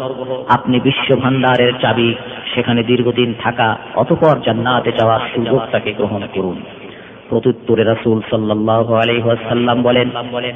আপনি 0.48 0.80
বিশ্ব 0.80 1.16
ভান্ডারের 1.16 1.72
চাবি 1.80 2.14
সেখানে 2.54 2.82
দীর্ঘদিন 2.82 3.34
থাকা 3.42 3.76
অতপর 3.94 4.38
জান্নাতে 4.44 4.92
যাওয়ার 4.92 5.20
সুযোগটাকে 5.34 5.92
গ্রহণ 5.92 6.22
করুন। 6.34 6.62
প্রত্যুত্তরে 7.28 7.84
রাসূল 7.84 8.20
সাল্লাল্লাহু 8.30 8.94
আলাইহি 8.94 9.22
বলেন, 9.82 10.08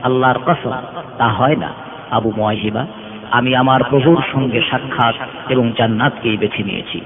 আল্লাহর 0.03 0.39
কসম, 0.47 0.73
তা 1.19 1.29
হয় 1.29 1.57
না, 1.57 1.71
আবু 2.11 2.33
মুয়াইহিবা। 2.37 2.87
আমি 3.31 3.57
আমার 3.57 3.85
প্রভুর 3.91 4.23
সঙ্গে 4.33 4.61
সাক্ষাৎ 4.71 5.15
এবং 5.49 5.73
জান্নাতকেই 5.79 6.37
বেছে 6.37 6.63
নিয়েছি। 6.63 7.01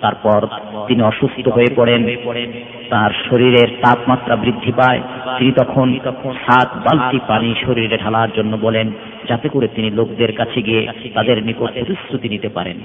তারপর 0.00 0.46
তিনি 0.86 1.02
অসুস্থ 1.02 1.48
হয়ে 1.48 1.66
পড়েন। 1.76 2.16
তার 2.90 3.10
শরীরের 3.30 3.68
তাপমাত্রা 3.68 4.36
বৃদ্ধি 4.36 4.72
পায়। 4.72 5.00
তিনি 5.38 5.52
তখন 5.52 5.98
সাত 6.34 6.68
বালতি 6.76 7.18
পানি 7.26 7.54
শরীরে 7.66 7.98
ঢালার 7.98 8.28
জন্য 8.36 8.58
বলেন, 8.60 8.92
যাতে 9.28 9.48
করে 9.48 9.68
তিনি 9.68 9.90
লোকদের 9.90 10.32
কাছে 10.32 10.62
গিয়ে 10.62 10.88
তাদের 11.14 11.44
নিকট 11.44 11.72
প্রতিশ্রুতি 11.72 12.28
নিতে 12.28 12.48
পারেন। 12.48 12.76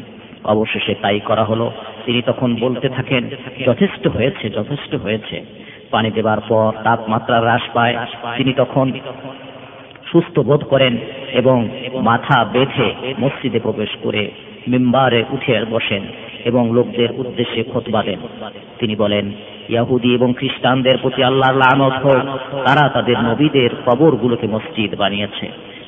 অবশেষে 0.44 0.96
তাই 1.02 1.20
করা 1.20 1.44
হলো। 1.44 1.72
তিনি 2.06 2.22
তখন 2.22 2.56
বলতে 2.60 2.90
থাকেন, 2.90 3.30
যথেষ্ট 3.66 4.08
হয়েছে 4.08 4.50
যথেষ্ট 4.50 4.96
হয়েছে। 4.96 5.46
পানি 5.92 6.12
দেবার 6.12 6.42
পর 6.42 6.72
তাপমাত্রা 6.84 7.40
হ্রাস 7.40 7.62
পায়। 7.74 7.98
তিনি 8.38 8.54
তখন 8.54 8.92
সুস্থ 10.12 10.40
বোধ 10.40 10.64
করেন 10.64 10.98
এবং 11.38 11.58
মাথা 12.02 12.38
বেঁধে 12.46 12.90
মসজিদে 13.20 13.60
প্রবেশ 13.60 13.92
করে 14.04 14.32
মেম্বারে 14.68 15.24
উঠে 15.30 15.54
বসেন 15.72 16.04
এবং 16.46 16.64
লোকদের 16.74 17.10
উদ্দেশ্যে 17.18 17.64
খোতবা 17.64 18.02
দেন। 18.04 18.20
তিনি 18.80 18.96
বলেন, 18.96 19.26
ইয়াহুদি 19.70 20.10
এবং 20.14 20.34
খ্রিস্টানদের 20.38 20.98
প্রতি 21.02 21.24
আল্লাহর 21.24 21.56
লানত 21.56 21.96
হোক, 22.06 22.22
তারা 22.66 22.90
তাদের 22.90 23.18
নবীদের 23.20 23.70
কবরগুলোকে 23.86 24.48
মসজিদ 24.48 24.96
বানিয়েছে। 24.96 25.46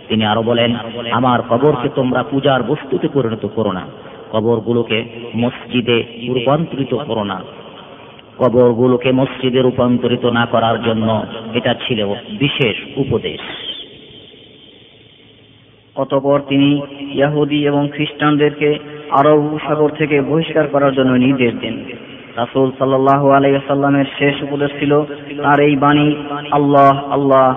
তিনি 0.07 0.25
আরও 0.25 0.41
বলেন, 0.41 0.71
আমার 1.11 1.39
কবরকে 1.41 1.89
তোমরা 1.89 2.23
পূজার 2.23 2.63
বস্তুতে 2.63 3.07
পরিণত 3.07 3.45
করো 3.55 3.71
না, 3.71 3.83
কবরগুলোকে 4.31 4.97
মসজিদে 5.35 5.97
রূপান্তরিত 6.27 6.93
করো 6.95 7.23
না। 7.23 7.37
কবরগুলোকে 8.37 9.11
মসজিদে 9.11 9.61
রূপান্তরিত 9.61 10.25
না 10.25 10.43
করার 10.45 10.77
জন্য 10.83 11.09
এটা 11.53 11.73
ছিল 11.87 11.99
বিশেষ 12.39 12.75
উপদেশ। 12.95 13.39
অতপর 15.95 16.39
তিনি 16.39 16.81
ইয়াহুদি 17.13 17.67
এবং 17.67 17.89
খ্রিস্টানদেরকে 17.93 18.79
আরব 19.11 19.57
সাগর 19.67 19.89
থেকে 19.89 20.21
বহিষ্কার 20.21 20.67
করার 20.67 20.93
জন্য 20.93 21.11
নির্দেশ 21.11 21.53
দেন। 21.61 21.83
রাসুল 22.35 22.71
সাল্লাহ 22.79 23.29
আলাইসাল্লামের 23.29 24.05
শেষ 24.19 24.43
উপদেশ 24.43 24.71
ছিল, 24.79 25.01
তার 25.43 25.59
এই 25.59 25.75
বাণী, 25.75 26.15
আল্লাহ 26.51 27.11
আল্লাহ 27.11 27.55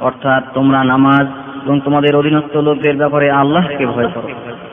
অর্থাৎ 0.00 0.42
তোমরা 0.54 0.84
নামাজ 0.84 1.26
এবং 1.64 1.80
তোমাদের 1.80 2.16
অধীনস্থ 2.16 2.56
লোকদের 2.56 2.96
ব্যাপারে 2.96 3.30
আল্লাহকে 3.30 3.86
ভয় 3.86 4.08
করো। 4.08 4.28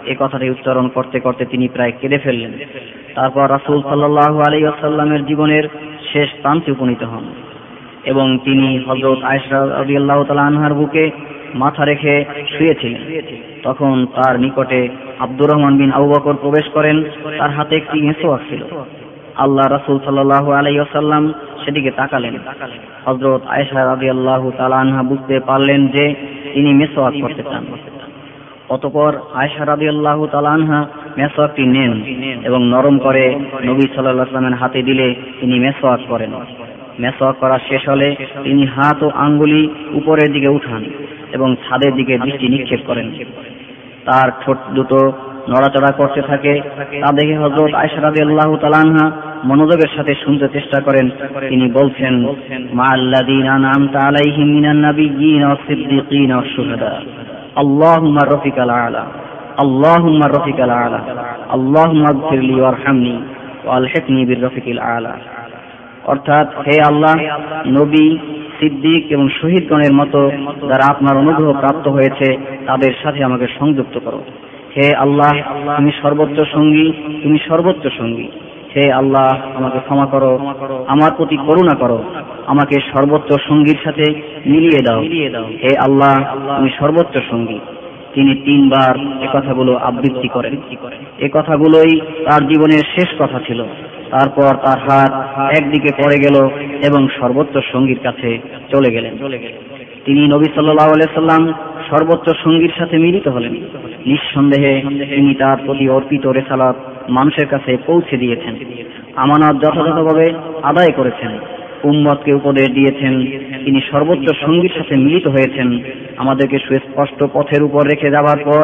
এ 0.05 0.15
কথাটি 0.19 0.49
উচ্চারণ 0.49 0.87
করতে 0.87 1.19
করতে 1.19 1.45
তিনি 1.45 1.67
প্রায় 1.67 1.91
কেঁদে 2.01 2.17
ফেললেন। 2.17 2.51
তারপর 3.15 3.49
রাসুল 3.49 3.81
সাল্লাহ 3.81 4.39
আলাইসাল্লামের 4.39 5.25
জীবনের 5.25 5.63
শেষ 6.13 6.29
প্রান্তে 6.41 6.71
উপনীত 6.71 7.03
হন। 7.03 7.23
এবং 8.05 8.39
তিনি 8.43 8.79
হজরত 8.87 9.23
আয়সা 9.23 9.57
আল্লাহ 9.57 10.23
আনহার 10.37 10.73
বুকে 10.73 11.11
মাথা 11.53 11.85
রেখে 11.85 12.25
শুয়েছিলেন। 12.57 13.01
তখন 13.63 14.05
তার 14.05 14.39
নিকটে 14.39 14.89
আব্দুর 15.19 15.49
রহমান 15.49 15.77
বিন 15.77 15.91
আবু 15.91 16.07
বকর 16.09 16.33
প্রবেশ 16.33 16.69
করেন। 16.69 17.03
তার 17.39 17.49
হাতে 17.49 17.75
একটি 17.77 18.01
মেসোয়াক 18.01 18.39
ছিল। 18.49 18.63
আল্লাহ 19.35 19.67
রাসুল 19.67 19.99
সাল্লাহ 20.05 20.51
আলাইসাল্লাম 20.51 21.33
সেদিকে 21.65 21.91
তাকালেন। 21.91 22.35
হজরত 23.05 23.41
আয়সা 23.47 23.85
রাজি 23.85 24.09
আল্লাহ 24.09 24.49
আনহা 24.59 25.03
বুঝতে 25.03 25.39
পারলেন 25.39 25.87
যে 25.87 26.15
তিনি 26.53 26.73
মেসোয়াক 26.73 27.13
করতে 27.21 27.43
চান। 27.43 27.65
অতপর 28.69 29.13
আয়সা 29.33 29.65
রাজি 29.65 29.87
আল্লাহ 29.89 30.25
তালানহা 30.25 30.85
মেসোয়াকটি 31.17 31.63
নেন 31.63 31.93
এবং 32.43 32.63
নরম 32.63 32.97
করে 32.97 33.39
নবী 33.63 33.81
সাল্লাহ 33.95 34.27
আসলামের 34.27 34.53
হাতে 34.53 34.81
দিলে 34.81 35.15
তিনি 35.39 35.59
মেসোয়াক 35.59 35.99
করেন 36.07 36.31
মেসওয়াক 36.99 37.35
করা 37.35 37.59
শেষ 37.69 37.89
হলে 37.89 38.15
তিনি 38.43 38.65
হাত 38.65 39.03
ও 39.03 39.09
আঙ্গুলি 39.15 39.69
উপরের 39.93 40.33
দিকে 40.33 40.49
উঠান 40.49 40.83
এবং 41.31 41.55
ছাদের 41.55 41.93
দিকে 41.93 42.17
দৃষ্টি 42.17 42.47
নিক্ষেপ 42.47 42.79
করেন। 42.87 43.11
তার 44.05 44.31
ঠোঁট 44.45 44.57
দুটো 44.73 45.11
নড়াচড়া 45.49 45.91
করতে 45.91 46.21
থাকে। 46.21 46.61
তা 47.01 47.11
দেখে 47.11 47.37
হজরত 47.37 47.73
আয়সারাদি 47.73 48.21
আল্লাহ 48.21 48.57
তালানহা 48.57 49.11
মনোযোগের 49.43 49.95
সাথে 49.95 50.15
শুনতে 50.15 50.47
চেষ্টা 50.47 50.81
করেন। 50.81 51.09
তিনি 51.49 51.71
বলছেন, 51.71 52.25
মা 52.73 52.87
আল্লাদিন 52.87 53.47
আনআমতা 53.47 53.99
আলাইহিম 53.99 54.47
মিনান 54.47 54.77
নাবিয়্যিন 54.77 55.43
ওয়াস 55.43 55.69
আলা 58.59 58.75
আলা 58.75 59.05
ওয়ারহামনি 62.61 63.23
ওয়ালহিকনি 63.65 64.35
রফিকিল 64.35 64.79
আলা। 64.79 65.17
অর্থাৎ 66.05 66.47
হে 66.57 66.81
আল্লাহ, 66.81 67.39
নবী, 67.67 68.17
সিদ্দিক 68.59 69.05
এবং 69.09 69.29
শহীদগণের 69.29 69.93
মতো 69.93 70.31
যারা 70.61 70.89
আপনার 70.89 71.17
অনুগ্রহ 71.17 71.59
প্রাপ্ত 71.59 71.87
হয়েছে, 71.87 72.37
তাদের 72.65 72.93
সাথে 73.03 73.23
আমাকে 73.23 73.47
সংযুক্ত 73.59 73.99
করো। 73.99 74.23
হে 74.77 74.95
আল্লাহ, 74.95 75.31
তুমি 75.75 75.91
সর্বোচ্চ 76.01 76.39
সঙ্গী, 76.53 76.91
তুমি 77.23 77.39
সর্বোচ্চ 77.47 77.87
সঙ্গী। 77.97 78.27
হে 78.75 78.91
আল্লাহ, 78.91 79.37
আমাকে 79.55 79.79
ক্ষমা 79.79 80.05
করো, 80.05 80.39
আমার 80.87 81.11
প্রতি 81.17 81.37
করুণা 81.37 81.75
করো, 81.75 82.03
আমাকে 82.45 82.79
সর্বোচ্চ 82.81 83.33
সঙ্গীর 83.47 83.77
সাথে 83.83 84.21
মিলিয়ে 84.45 84.81
দাও। 84.81 85.01
হে 85.47 85.77
আল্লাহ, 85.77 86.35
তুমি 86.57 86.69
সর্বোচ্চ 86.79 87.17
সঙ্গী। 87.29 87.59
তিনি 88.13 88.35
তিনবার 88.35 88.97
এ 89.23 89.27
কথাগুলো 89.33 89.75
আবৃত্তি 89.77 90.27
করেন। 90.27 90.55
এ 91.19 91.29
কথাগুলোই 91.33 91.99
তার 91.99 92.47
জীবনের 92.47 92.83
শেষ 92.95 93.07
কথা 93.19 93.39
ছিল। 93.47 93.63
তারপর 94.15 94.51
তার 94.65 94.79
হাত 94.79 95.11
একদিকে 95.57 95.89
পড়ে 96.03 96.17
গেল 96.19 96.35
এবং 96.87 97.07
সর্বোচ্চ 97.19 97.55
সঙ্গীর 97.71 97.99
কাছে 98.03 98.39
চলে 98.71 98.89
গেলেন। 98.89 99.13
তিনি 100.05 100.21
নবী 100.27 100.45
সাল্লাহ 100.55 100.89
সাল্লাম 101.13 101.53
সর্বোচ্চ 101.89 102.27
সঙ্গীর 102.43 102.73
সাথে 102.77 102.97
মিলিত 102.97 103.27
হলেন। 103.27 103.53
নিঃসন্দেহে 104.05 104.81
তিনি 105.15 105.35
তার 105.35 105.57
প্রতি 105.65 105.89
অর্পিত 105.89 106.27
রেসালাত 106.27 106.75
মানুষের 107.09 107.47
কাছে 107.47 107.77
পৌঁছে 107.85 108.17
দিয়েছেন। 108.17 108.55
আমানত 109.15 109.55
যথাযথভাবে 109.55 110.33
আদায় 110.63 110.91
করেছেন। 110.91 111.31
উম্মতকে 111.83 112.33
উপদেশ 112.33 112.67
দিয়েছেন, 112.67 113.13
তিনি 113.65 113.81
সর্বোচ্চ 113.91 114.27
সঙ্গীর 114.45 114.73
সাথে 114.77 114.95
মিলিত 114.95 115.27
হয়েছেন। 115.27 115.79
আমাদেরকে 116.17 116.57
সুস্পষ্ট 116.59 117.23
পথের 117.33 117.63
উপর 117.63 117.81
রেখে 117.85 118.09
যাবার 118.11 118.39
পর, 118.43 118.63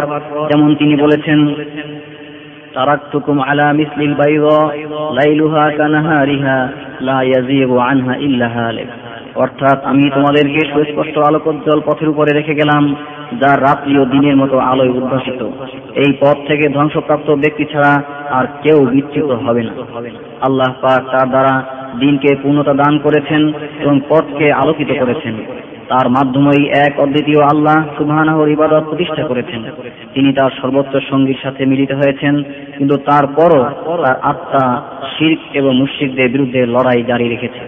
যেমন 0.50 0.76
তিনি 0.76 0.96
বলেছেন 0.96 1.40
তারাক্তুকুম 2.74 3.38
আলা 3.42 3.68
মিসলিল 3.74 4.14
বাইদা 4.14 4.60
লাইলুহা 5.14 5.64
কানাহারিহা 5.78 6.58
লা 7.02 7.18
ইয়াজিগু 7.24 7.76
আনহা 7.80 8.14
ইল্লা 8.20 8.48
হালিক 8.50 8.90
অর্থাৎ 9.36 9.78
আমি 9.86 10.10
তোমাদেরকে 10.16 10.62
সুস্পষ্ট 10.74 11.16
আলোকোজ্জ্বল 11.18 11.80
পথের 11.86 12.10
উপরে 12.10 12.32
রেখে 12.34 12.54
গেলাম, 12.56 12.84
যা 13.42 13.52
রাত্রি 13.58 13.94
ও 14.00 14.06
দিনের 14.06 14.36
মতো 14.38 14.56
আলোয় 14.60 14.90
উদ্ভাসিত। 14.90 15.42
এই 15.96 16.12
পথ 16.22 16.38
থেকে 16.48 16.66
ধ্বংসপ্রাপ্ত 16.70 17.28
ব্যক্তি 17.32 17.66
ছাড়া 17.66 17.94
আর 18.32 18.46
কেউ 18.64 18.80
বিচ্যুত 18.86 19.30
হবে 19.46 19.62
না। 19.64 19.74
আল্লাহ 20.42 20.70
পাক 20.82 21.02
তার 21.12 21.28
দ্বারা 21.30 21.54
দিনকে 22.00 22.30
পূর্ণতা 22.44 22.74
দান 22.74 22.94
করেছেন 22.98 23.42
এবং 23.80 23.96
পথকে 24.10 24.54
আলোকিত 24.54 24.90
করেছেন। 25.00 25.36
তার 25.92 26.08
মাধ্যমেই 26.10 26.64
এক 26.88 26.94
অদ্বিতীয় 27.00 27.42
আল্লাহ 27.52 27.78
সুবহানাহর 27.98 28.48
ইবাদত 28.50 28.84
প্রতিষ্ঠা 28.90 29.24
করেছেন। 29.24 29.62
তিনি 30.14 30.34
তার 30.34 30.52
সর্বোচ্চ 30.62 30.94
সঙ্গীর 31.12 31.40
সাথে 31.44 31.62
মিলিত 31.66 31.92
হয়েছেন, 31.92 32.44
কিন্তু 32.78 32.96
তারপরও 33.10 33.64
তার 33.86 34.16
আত্মা 34.32 34.66
শির্ক 35.14 35.42
এবং 35.54 35.72
মুশ্রিকদের 35.76 36.28
বিরুদ্ধে 36.30 36.62
লড়াই 36.66 37.02
জারি 37.04 37.26
রেখেছেন। 37.30 37.68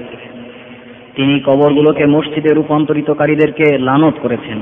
তিনি 1.15 1.33
কবরগুলোকে 1.39 2.05
মসজিদে 2.05 2.51
রূপান্তরিতকারীদেরকে 2.53 3.65
লানত 3.77 4.15
করেছেন, 4.21 4.57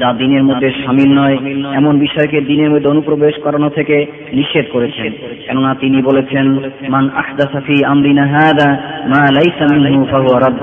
যা 0.00 0.08
দিনের 0.12 0.44
মধ্যে 0.44 0.68
সামিল 0.82 1.10
নয়, 1.20 1.36
এমন 1.74 1.94
বিষয়কে 1.98 2.38
দিনের 2.40 2.70
মধ্যে 2.70 2.88
অনুপ্রবেশ 2.88 3.34
করানো 3.44 3.68
থেকে 3.68 3.96
নিষেধ 4.32 4.66
করেছেন। 4.72 5.10
কেননা 5.46 5.70
তিনি 5.74 5.98
বলেছেন, 6.02 6.46
মান 6.90 7.04
আহদাসাফি 7.22 7.76
আমরিনা 7.84 8.24
হাদা 8.26 8.68
মা 9.12 9.22
লাইসা 9.36 9.64
মিনহু 9.70 10.04
ফাহুয়া 10.10 10.38
রাদ। 10.40 10.56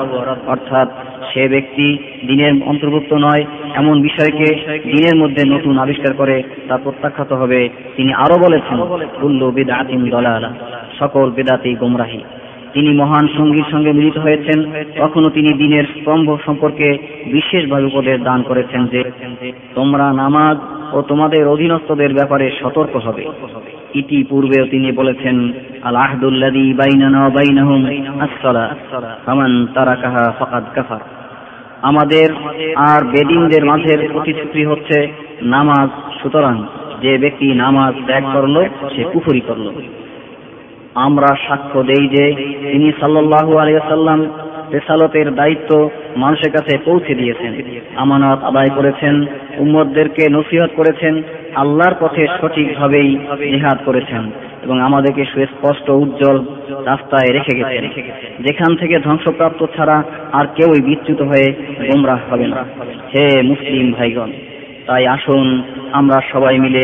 অর্থাৎ 0.47 0.89
সে 1.33 1.47
ব্যক্তি 1.47 1.97
দিনের 2.27 2.53
অন্তর্ভুক্ত 2.65 3.13
নয়, 3.13 3.45
এমন 3.75 4.01
বিষয়কে 4.01 4.45
দিনের 4.83 5.15
মধ্যে 5.15 5.45
নতুন 5.45 5.77
আবিষ্কার 5.77 6.15
করে 6.15 6.43
তা 6.67 6.77
প্রত্যাখ্যাত 6.77 7.33
হবে। 7.33 7.69
তিনি 7.95 8.13
আরও 8.13 8.37
বলেছেন, 8.37 8.77
কুল্লু 9.21 9.51
বিদাতিন 9.51 10.09
দলালা, 10.09 10.53
সকল 10.99 11.31
বেদাতি 11.31 11.75
গোমরাহী। 11.75 12.19
তিনি 12.73 12.89
মহান 12.89 13.27
সঙ্গীর 13.37 13.63
সঙ্গে 13.71 13.91
মিলিত 13.93 14.17
হয়েছেন। 14.17 14.71
তখনও 14.97 15.29
তিনি 15.29 15.57
দিনের 15.57 15.83
স্তম্ভ 15.83 16.37
সম্পর্কে 16.45 16.97
বিশেষভাবে 17.25 17.85
উপদেশ 17.85 18.21
দান 18.21 18.41
করেছেন 18.41 18.87
যে, 18.87 19.03
তোমরা 19.75 20.13
নামাজ 20.13 20.57
ও 20.93 21.01
তোমাদের 21.01 21.47
অধীনস্থদের 21.47 22.13
ব্যাপারে 22.13 22.51
সতর্ক 22.63 22.95
হবে। 22.97 23.25
ইতি 23.93 24.23
পূর্বেও 24.23 24.65
তিনি 24.65 24.91
বলেছেন 24.91 25.51
আল 25.83 25.95
আহদুল্লাদি 25.95 26.73
বাইনানা 26.73 27.29
বাইনাহুম 27.29 27.85
আসসালা 28.19 28.75
ফামান 29.25 29.67
তারাকাহা 29.73 30.31
ফাকাদ 30.39 30.63
কাফার। 30.75 31.20
আমাদের 31.81 32.27
আর 32.75 33.01
বেদিনদের 33.03 33.65
মাঝের 33.65 34.09
প্রতিশ্রুতি 34.11 34.65
হচ্ছে 34.65 35.07
নামাজ, 35.41 35.89
সুতরাং 36.21 36.63
যে 37.01 37.17
ব্যক্তি 37.17 37.53
নামাজ 37.53 37.93
ত্যাগ 38.05 38.23
করল, 38.33 38.63
সে 38.95 39.03
কুফুরি 39.03 39.41
করল। 39.41 39.71
আমরা 40.95 41.27
সাক্ষ্য 41.47 41.83
দেই 41.83 42.07
যে 42.07 42.25
তিনি 42.71 42.91
সাল্লাহু 42.99 43.57
আলিয়াল্লাম 43.57 44.25
রেসালতের 44.73 45.35
দায়িত্ব 45.35 45.89
মানুষের 46.17 46.51
কাছে 46.51 46.77
পৌঁছে 46.77 47.15
দিয়েছেন, 47.15 47.53
আমানত 47.95 48.43
আদায় 48.43 48.69
করেছেন 48.69 49.25
উম্মদদেরকে 49.57 50.29
নসিহত 50.29 50.69
করেছেন, 50.75 51.21
আল্লাহর 51.55 51.95
পথে 51.99 52.27
সঠিকভাবেই 52.41 53.17
জিহাদ 53.39 53.77
করেছেন। 53.85 54.31
এবং 54.63 54.77
আমাদেরকে 54.87 55.23
সুস্পষ্ট, 55.25 55.87
উজ্জ্বল 56.03 56.37
রাস্তায় 56.85 57.29
রেখে 57.35 57.53
গেছেন 57.59 57.85
যেখান 58.45 58.71
থেকে 58.75 58.95
ধ্বংসপ্রাপ্ত 58.99 59.61
ছাড়া 59.75 59.97
আর 60.31 60.45
কেউই 60.55 60.81
বিচ্যুত 60.87 61.19
হয়ে 61.21 61.47
গোমরাহ 61.87 62.19
হবে 62.29 62.47
না। 62.47 62.61
হে 63.13 63.25
মুসলিম 63.41 63.87
ভাইগণ, 63.91 64.31
তাই 64.87 65.03
আসুন 65.07 65.47
আমরা 65.91 66.17
সবাই 66.31 66.55
মিলে 66.59 66.83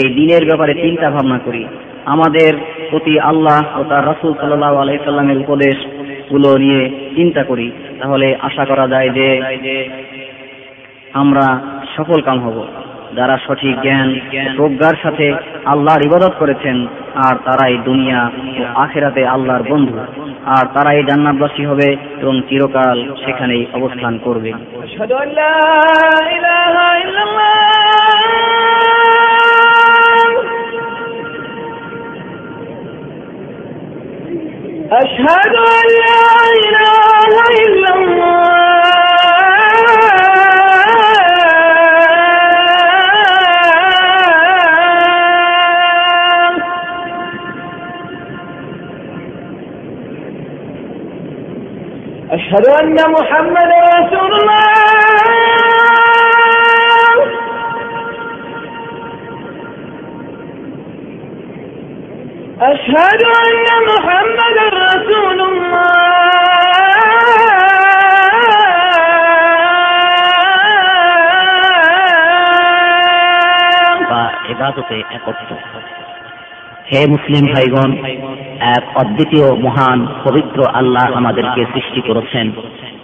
এই 0.00 0.08
দিনের 0.18 0.42
ব্যাপারে 0.48 0.72
চিন্তা 0.74 1.06
ভাবনা 1.10 1.38
করি। 1.38 1.62
আমাদের 2.04 2.52
প্রতি 2.90 3.14
আল্লাহ 3.30 3.62
ও 3.78 3.82
তার 3.90 4.06
রাসুল 4.06 4.32
সাল্লাহ 4.40 4.72
আলাইসাল্লামের 4.82 5.38
উপদেশগুলো 5.38 6.50
নিয়ে 6.58 6.82
চিন্তা 7.16 7.42
করি। 7.44 7.66
তাহলে 8.00 8.26
আশা 8.40 8.64
করা 8.64 8.86
যায় 8.88 9.10
যে 9.16 9.26
আমরা 11.12 11.46
সফল 11.96 12.18
কাম 12.20 12.38
হব। 12.44 12.58
যারা 13.15 13.35
সঠিক 13.37 13.75
জ্ঞান 13.81 14.09
প্রজ্ঞার 14.57 14.95
সাথে 15.03 15.25
আল্লাহর 15.65 16.05
ইবাদত 16.05 16.33
করেছেন 16.39 16.77
আর 17.25 17.35
তারাই 17.45 17.75
দুনিয়া 17.85 18.21
ও 18.59 18.61
আখেরাতে 18.75 19.21
আল্লাহর 19.27 19.63
বন্ধু 19.63 19.95
আর 20.47 20.65
তারাই 20.73 21.01
জান্নাতবাসী 21.03 21.63
হবে 21.65 21.87
এবং 22.21 22.35
চিরকাল 22.49 22.97
সেখানেই 23.23 23.63
অবস্থান 23.73 24.13
করবে 24.17 24.51
أشهد 34.93 35.53
أن 35.71 35.85
لا 35.99 36.23
إله 36.67 37.33
إلا 37.63 37.89
الله 37.95 38.52
أشهد 52.53 52.65
أن 52.81 52.95
محمد 53.11 53.71
رسول 53.89 54.33
الله 54.33 54.59
أشهد 62.61 63.21
أن 63.23 63.65
محمد 63.87 64.57
رسول 64.75 65.41
الله 65.41 66.89
বা 74.11 74.23
এবাদতে 74.51 74.97
একত্র 75.17 75.49
হে 76.89 76.99
মুসলিম 77.13 77.43
ভাইগণ 77.53 77.89
এক 78.64 78.84
অদ্বিতীয়, 78.96 79.54
মহান, 79.54 80.06
পবিত্র 80.24 80.64
আল্লাহ 80.74 81.12
আমাদেরকে 81.12 81.64
সৃষ্টি 81.74 82.00
করেছেন, 82.00 82.52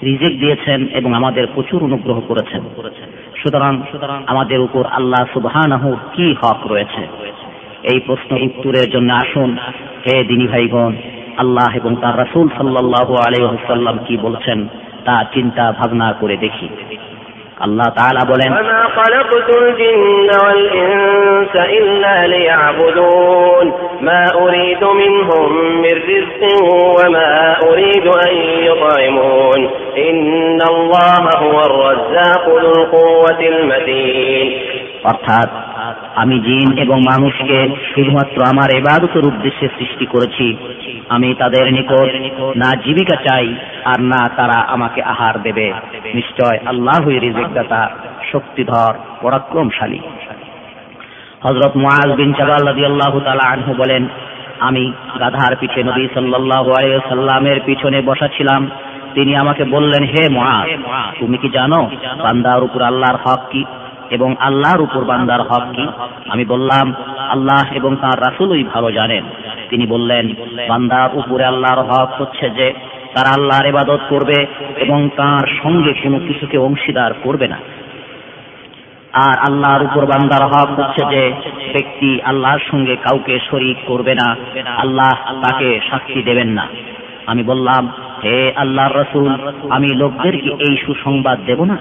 রিজেক 0.03 0.41
দিয়েছেন 0.41 0.87
এবং 0.87 1.15
আমাদের 1.15 1.47
প্রচুর 1.55 1.85
অনুগ্রহ 1.85 2.21
করেছেন। 2.21 2.61
সুতরাং 3.43 3.75
আমাদের 4.27 4.61
উপর 4.61 4.87
আল্লাহ 4.87 5.33
সুবহানাহু 5.33 5.97
কি 6.13 6.35
হক 6.43 6.67
রয়েছে? 6.67 7.03
এই 7.93 8.01
প্রশ্ন 8.07 8.37
উত্তরের 8.37 8.91
জন্য 8.91 9.13
আসুন। 9.13 9.57
হে 10.07 10.25
দিনী 10.25 10.47
ভাইগণ, 10.47 10.93
আল্লাহ 11.37 11.77
এবং 11.77 11.97
তার 11.97 12.19
রাসূল 12.19 12.49
সাল্লাল্লাহু 12.49 13.15
আলাইহি 13.15 13.45
ওয়াসাল্লাম 13.45 13.99
কি 14.07 14.17
বলছেন 14.17 14.69
তা 15.05 15.25
চিন্তা 15.35 15.73
ভাবনা 15.73 16.13
করে 16.13 16.37
দেখি। 16.37 16.69
আল্লাহ 17.60 17.90
তাআলা 17.98 18.22
বলেন 18.32 18.50
وما 18.52 18.82
خلقت 19.00 19.48
الجن 19.62 20.30
والإنس 20.44 21.54
إلا 21.80 22.16
ليعبدون 22.28 23.66
ما 24.02 24.24
أريد 24.36 24.84
منهم 25.02 25.48
من 25.82 25.96
رزق 26.12 26.42
وما 26.98 27.32
أريد 27.70 28.06
أن 28.28 28.36
يطعمون 28.70 29.60
إن 30.10 30.60
الله 30.74 31.24
هو 31.44 31.58
الرزاق 31.70 32.46
ذو 32.62 32.72
القوة 32.78 33.40
المتين 33.54 34.48
অর্থাৎ 35.04 35.50
আমি 36.16 36.36
জিন 36.40 36.68
এবং 36.78 36.98
মানুষকে 37.12 37.58
শুধুমাত্র 37.92 38.38
আমার 38.44 38.70
এবাদতের 38.76 39.24
উদ্দেশ্যে 39.26 39.68
সৃষ্টি 39.78 40.06
করেছি 40.06 40.46
আমি 41.11 41.29
তাদের 41.35 41.65
নিকট 41.73 42.09
না 42.57 42.71
জীবিকা 42.85 43.17
চাই 43.17 43.47
আর 43.85 44.01
না 44.13 44.21
তারা 44.37 44.59
আমাকে 44.75 45.01
আহার 45.03 45.43
দেবে। 45.43 45.67
নিশ্চয় 46.15 46.57
আল্লাহই 46.67 47.19
রিজিকদাতা, 47.19 47.83
শক্তিধর, 48.33 48.93
পরাক্রমশালী। 49.21 50.01
হজরত 51.45 51.73
মুআজ 51.77 52.11
বিন 52.17 52.31
জাবাল 52.33 52.63
রাদিয়াল্লাহু 52.67 53.19
তাআলা 53.21 53.45
আনহু 53.51 53.73
বলেন, 53.75 54.03
আমি 54.61 54.93
গাধার 55.21 55.53
পিঠে 55.57 55.83
নবী 55.83 56.05
সাল্লাল্লাহু 56.15 56.71
আলাইহি 56.71 57.09
সাল্লামের 57.09 57.59
পিছনে 57.67 57.99
বসা 58.03 58.29
ছিলাম। 58.29 58.71
তিনি 59.15 59.33
আমাকে 59.37 59.65
বললেন, 59.65 60.03
হে 60.05 60.23
মুআজ, 60.31 60.69
তুমি 61.21 61.37
কি 61.39 61.49
জানো 61.49 61.81
বান্দার 62.25 62.61
উপর 62.63 62.81
আল্লাহর 62.83 63.19
হক 63.25 63.43
কি? 63.51 63.65
এবং 64.11 64.35
আল্লাহর 64.41 64.81
উপর 64.81 65.05
বান্দার 65.05 65.41
হক 65.41 65.63
কি? 65.73 65.89
আমি 66.31 66.45
বললাম, 66.45 66.95
আল্লাহ 67.19 67.73
এবং 67.73 67.97
তার 67.97 68.21
রাসূলই 68.21 68.65
ভালো 68.65 68.93
জানেন। 68.93 69.25
তিনি 69.71 69.87
বললেন, 69.87 70.29
বান্দার 70.69 71.09
উপরে 71.15 71.45
আল্লাহর 71.45 71.83
হক 71.83 72.21
হচ্ছে 72.21 72.51
যে, 72.51 72.73
তারা 73.15 73.31
আল্লাহর 73.31 73.67
ইবাদত 73.67 74.01
করবে 74.09 74.47
এবং 74.77 75.09
তার 75.17 75.47
সঙ্গে 75.63 75.93
কোনো 75.93 76.19
কিছুকে 76.19 76.59
অংশীদার 76.59 77.13
করবে 77.23 77.49
না। 77.49 77.57
আর 79.13 79.39
আল্লাহর 79.39 79.83
উপর 79.83 80.07
বান্দার 80.07 80.47
হক 80.47 80.81
হচ্ছে 80.81 81.05
যে, 81.11 81.33
ব্যক্তি 81.73 82.23
আল্লাহর 82.23 82.59
সঙ্গে 82.71 82.97
কাউকে 82.97 83.39
শরিক 83.51 83.77
করবে 83.87 84.15
না, 84.15 84.37
আল্লাহ 84.77 85.43
তাকে 85.43 85.81
সাক্ষী 85.91 86.23
দেবেন 86.23 86.49
না। 86.49 86.67
আমি 87.27 87.43
বললাম, 87.43 87.89
হে 88.25 88.53
আল্লাহর 88.57 89.01
রসুল, 89.01 89.35
আমি 89.71 89.89
লোকদেরকে 89.95 90.51
এই 90.51 90.77
সুসংবাদ 90.77 91.39
দেব 91.47 91.65
না? 91.65 91.77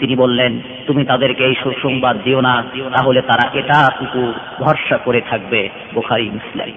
তিনি 0.00 0.16
বললেন, 0.16 0.60
তুমি 0.86 1.04
তাদেরকে 1.04 1.44
এই 1.44 1.54
সুসংবাদ 1.62 2.16
দিও 2.24 2.40
না, 2.40 2.64
তাহলে 2.96 3.22
তারা 3.22 3.50
এটা 3.58 3.88
উপর 4.00 4.32
ভরসা 4.64 4.96
করে 4.98 5.20
থাকবে। 5.20 5.68
বোখারি, 5.94 6.30
মুসলিম। 6.30 6.74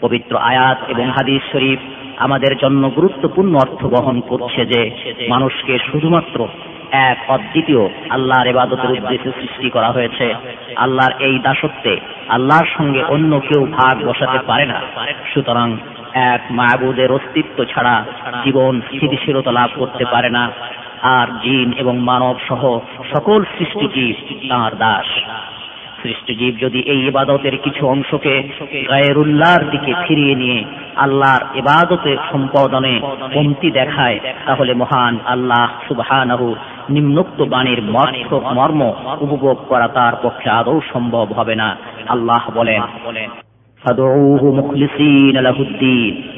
পবিত্র 0.00 0.36
আয়াত 0.36 0.78
এবং 0.88 1.06
হাদিস 1.10 1.52
শরীফ 1.52 1.78
আমাদের 2.16 2.56
জন্য 2.56 2.90
গুরুত্বপূর্ণ 2.90 3.54
অর্থ 3.54 3.84
বহন 3.84 4.20
করছে 4.20 4.66
যে, 4.66 4.90
মানুষকে 5.28 5.78
শুধুমাত্র 5.78 6.48
এক 6.92 7.18
অদ্বিতীয় 7.28 7.88
আল্লাহর 8.10 8.46
এবাদতের 8.46 8.90
উদ্দেশ্যে 8.90 9.30
সৃষ্টি 9.40 9.70
করা 9.70 9.90
হয়েছে। 9.90 10.34
আল্লাহর 10.76 11.22
এই 11.22 11.38
দাসত্বে 11.38 11.96
আল্লাহর 12.28 12.66
সঙ্গে 12.76 13.02
অন্য 13.04 13.40
কেউ 13.40 13.66
ভাগ 13.66 14.06
বসাতে 14.06 14.38
পারে 14.46 14.66
না। 14.66 14.80
সুতরাং 15.34 15.76
এক 16.14 16.40
মায়াবুদের 16.50 17.12
অস্তিত্ব 17.12 17.64
ছাড়া 17.64 18.04
জীবন 18.44 18.80
স্থিতিশীলতা 18.80 19.52
লাভ 19.52 19.70
করতে 19.76 20.04
পারে 20.04 20.30
না। 20.30 20.50
আর 21.02 21.26
জিন 21.26 21.72
এবং 21.72 21.98
মানব 21.98 22.34
সহ 22.48 22.78
সকল 23.14 23.44
সৃষ্টিজীব 23.58 24.36
তাঁর 24.48 24.74
দাস। 24.74 25.06
সৃষ্টিজীব 26.02 26.56
যদি 26.60 26.80
এই 26.80 27.06
ইবাদতের 27.06 27.58
কিছু 27.58 27.86
অংশকে 27.86 28.42
গায়েরুল্লাহর 28.90 29.70
দিকে 29.70 29.94
ফিরিয়ে 30.08 30.34
নিয়ে 30.34 30.64
আল্লাহর 30.96 31.58
ইবাদতের 31.58 32.16
সম্পাদনে 32.32 33.00
কমতি 33.34 33.70
দেখায়, 33.70 34.20
তাহলে 34.46 34.74
মহান 34.74 35.18
আল্লাহ 35.26 35.68
সুবহানাহু 35.88 36.54
নিম্নোক্ত 36.90 37.42
বাণীর 37.42 37.82
মর্থ, 37.82 38.32
মর্ম 38.32 38.92
উপভোগ 39.20 39.58
করা 39.68 39.88
তার 39.88 40.12
পক্ষে 40.22 40.50
আদৌ 40.50 40.80
সম্ভব 40.92 41.32
হবে 41.32 41.54
না। 41.54 41.76
আল্লাহ 42.08 42.50
বলেন 42.54 42.82
লাহুদ্দিন। 45.40 46.35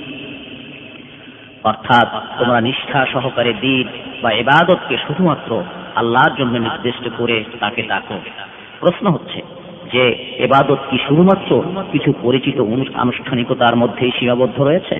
অর্থাৎ 1.68 2.08
তোমরা 2.38 2.60
নিষ্ঠা 2.60 3.00
সহকারে 3.12 3.52
দিন 3.52 3.86
বা 4.22 4.30
ইবাদতকে 4.32 4.96
শুধুমাত্র 4.96 5.50
আল্লাহর 5.94 6.36
জন্য 6.38 6.54
নির্দিষ্ট 6.58 7.04
করে 7.18 7.44
তাকে 7.60 7.82
ডাকো। 7.82 8.16
প্রশ্ন 8.80 9.04
হচ্ছে 9.10 9.42
যে 9.92 10.04
এবাদত 10.38 10.78
কি 10.90 10.98
শুধুমাত্র 11.08 11.50
কিছু 11.92 12.10
পরিচিত 12.22 12.58
আনুষ্ঠানিকতার 12.94 13.76
মধ্যেই 13.76 14.12
সীমাবদ্ধ 14.18 14.60
রয়েছে? 14.60 14.96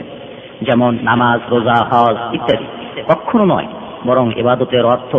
যেমন 0.62 0.98
নামাজ, 1.02 1.40
রোজা, 1.50 1.78
হজ 1.90 2.16
ইত্যাদি। 2.34 2.66
কখনো 3.08 3.44
নয়, 3.44 3.68
বরং 4.06 4.32
এবাদতের 4.36 4.84
অর্থ 4.84 5.12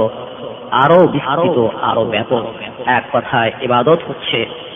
আরও 0.72 1.08
বিস্তৃত 1.08 1.58
আরও 1.82 2.04
ব্যাপক। 2.06 2.44
এক 2.86 3.04
কথায় 3.14 3.52
এবাদত 3.62 4.00
হচ্ছে 4.08 4.69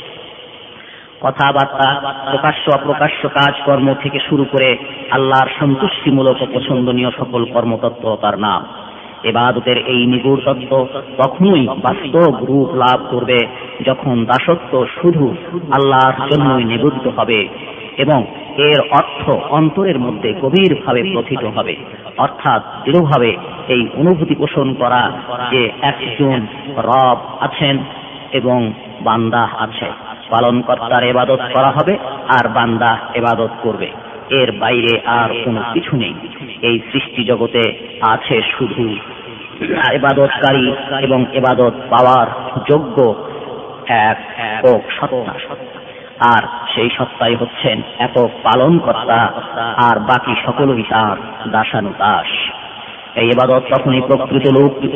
কথাবার্তা, 1.24 1.88
প্রকাশ্য 2.32 2.72
অপ্রকাশ্য 2.72 3.30
কাজকর্ম 3.30 3.94
থেকে 4.02 4.20
শুরু 4.30 4.44
করে 4.44 4.78
আল্লাহর 5.12 5.50
সন্তুষ্টিমূলক 5.60 6.38
পছন্দনীয় 6.54 7.12
সকল 7.12 7.46
কর্মতত্ত্বতার 7.46 8.40
নাম। 8.40 8.66
এবাদতের 9.24 9.78
এই 9.78 10.06
নিগুড় 10.06 10.42
তত্ত্ব 10.46 10.88
তখনই 11.18 11.68
বাস্তব 11.84 12.46
রূপ 12.46 12.76
লাভ 12.76 13.00
করবে 13.12 13.40
যখন 13.86 14.26
দাসত্ব 14.26 14.86
শুধু 15.02 15.36
আল্লাহর 15.72 16.30
জন্যই 16.30 16.64
নিবদ্ধ 16.64 17.08
হবে 17.18 17.48
এবং 17.98 18.26
এর 18.58 18.80
অর্থ 18.92 19.30
অন্তরের 19.30 20.00
মধ্যে 20.00 20.34
গভীরভাবে 20.42 21.02
প্রথিত 21.14 21.44
হবে। 21.44 21.76
অর্থাৎ 22.18 22.62
দৃঢ়ভাবে 22.86 23.38
এই 23.68 23.88
অনুভূতি 23.98 24.36
পোষণ 24.36 24.74
করা 24.74 25.12
যে 25.52 25.72
একজন 25.82 26.40
রব 26.78 27.18
আছেন 27.40 27.78
এবং 28.32 28.74
বান্দা 29.02 29.48
আছে। 29.60 30.13
পালনকর্তার 30.34 31.04
এবাদত 31.04 31.42
করা 31.54 31.72
হবে 31.72 31.94
আর 32.28 32.46
বান্দা 32.48 32.92
এবাদত 33.14 33.54
করবে। 33.64 33.88
এর 34.30 34.50
বাইরে 34.60 34.94
আর 35.20 35.30
কোনো 35.46 35.62
কিছু 35.74 35.94
নেই। 35.98 36.14
এই 36.62 36.78
সৃষ্টি 36.92 37.22
জগতে 37.24 37.64
আছে 38.14 38.36
শুধু 38.54 38.84
এবাদতকারী 39.92 40.66
এবং 41.02 41.20
এবাদত 41.34 41.76
পাওয়ার 41.90 42.28
যোগ্য 42.70 42.98
এক 44.08 44.20
ও 44.66 44.72
সত্তা। 44.98 45.34
আর 46.36 46.44
সেই 46.76 46.90
সত্তাই 46.98 47.36
হচ্ছেন 47.36 47.78
এত 48.00 48.18
পালন 48.44 48.74
কর্তা 48.80 49.20
আর 49.88 49.96
বাকি 50.00 50.34
সকলই 50.46 50.84
তার 50.90 51.18
দাসানুদাস। 51.52 52.32
এই 53.16 53.28
এবাদত 53.28 53.64
তখনই 53.74 54.02
প্রকৃত 54.02 54.48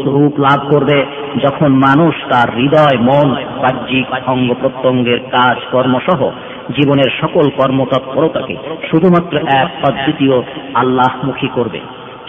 রূপ 0.08 0.40
লাভ 0.40 0.72
করবে, 0.72 1.06
যখন 1.44 1.68
মানুষ 1.68 2.16
তার 2.30 2.56
হৃদয়, 2.56 2.98
মন, 2.98 3.30
বাহ্যিক 3.34 4.30
অঙ্গ 4.30 4.54
প্রত্যঙ্গের 4.62 5.20
কাজ, 5.20 5.58
কর্মসহ 5.72 6.32
জীবনের 6.78 7.10
সকল 7.22 7.50
কর্মতৎপরতাকে 7.50 8.56
শুধুমাত্র 8.92 9.38
এক 9.38 9.90
অদ্বিতীয় 9.90 10.42
আল্লাহমুখী 10.74 11.48
করবে। 11.48 11.80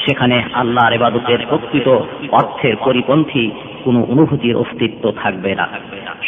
সেখানে 0.07 0.43
আল্লাহর 0.55 0.93
এবাদতের 0.93 1.39
প্রকৃত 1.49 1.89
অর্থের 2.31 2.77
পরিপন্থী 2.85 3.51
কোনো 3.85 4.03
অনুভূতির 4.03 4.57
অস্তিত্ব 4.57 5.13
থাকবে 5.23 5.55
না। 5.55 5.69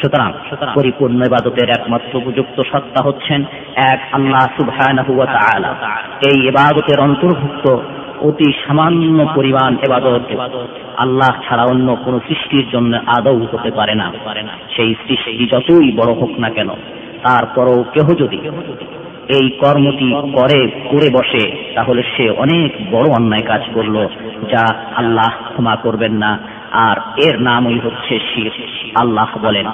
সুতরাং 0.03 0.33
পরিপূর্ণ 0.75 1.23
ইবাদতের 1.23 1.69
একমাত্র 1.71 2.17
উপযুক্ত 2.17 2.63
সত্তা 2.73 3.05
হচ্ছেন 3.05 3.45
এক 3.77 4.01
আল্লাহ 4.13 4.47
সুবহানাহু 4.61 5.13
এই 6.31 6.49
ইবাদতের 6.49 7.01
অন্তর্ভুক্ত 7.01 7.77
অতি 8.21 8.49
সামান্য 8.67 9.19
পরিমাণ 9.35 9.77
এবাদত 9.83 10.25
আল্লাহ 10.97 11.31
ছাড়া 11.49 11.65
অন্য 11.65 11.97
কোন 12.05 12.15
সৃষ্টির 12.29 12.67
জন্য 12.73 12.93
আদৌ 13.07 13.39
হতে 13.53 13.71
পারে 13.71 13.95
না। 13.95 14.13
সেই 14.77 14.95
সৃষ্টি 15.07 15.49
যতই 15.53 15.93
বড় 15.97 16.13
হোক 16.13 16.33
না 16.39 16.51
কেন, 16.51 16.71
তারপরও 17.23 17.85
কেহ 17.95 18.07
যদি 18.15 18.39
এই 19.37 19.47
কর্মটি 19.51 20.09
করে 20.33 20.61
করে 20.91 21.09
বসে, 21.13 21.73
তাহলে 21.75 22.03
সে 22.17 22.31
অনেক 22.31 22.71
বড় 22.91 23.09
অন্যায় 23.09 23.47
কাজ 23.47 23.63
করল, 23.75 23.97
যা 24.51 24.63
আল্লাহ 24.97 25.31
ক্ষমা 25.53 25.77
করবেন 25.77 26.13
না। 26.13 26.39
আর 26.73 26.97
এর 27.17 27.41
নামই 27.41 27.79
হচ্ছে 27.79 28.19
শির। 28.19 28.51
আল্লাহ 29.01 29.39
বলেন 29.43 29.67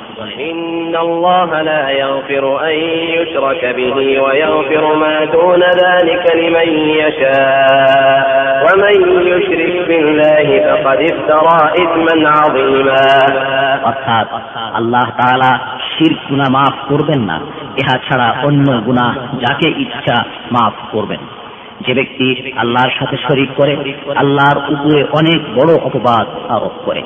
অর্থাৎ 13.83 14.27
আল্লাহ 14.75 15.11
তাআলা 15.11 15.59
শির 15.81 16.17
গুনাহ 16.31 16.51
মাফ 16.51 16.89
করবেন 16.89 17.23
না। 17.23 17.41
ইহা 17.79 17.99
ছাড়া 17.99 18.35
অন্য 18.45 18.81
গুনাহ 18.81 19.15
যাকে 19.17 19.69
ইচ্ছা 19.69 20.25
মাফ 20.53 20.73
করবেন। 20.93 21.46
যে 21.81 21.95
ব্যক্তি 21.95 22.53
আল্লাহর 22.57 22.91
সাথে 22.99 23.16
শরিক 23.29 23.49
করে, 23.57 23.77
আল্লাহর 24.16 24.72
উপরে 24.72 25.05
অনেক 25.12 25.55
বড় 25.55 25.74
অপবাদ 25.74 26.51
আরোপ 26.51 26.72
করে। 26.85 27.03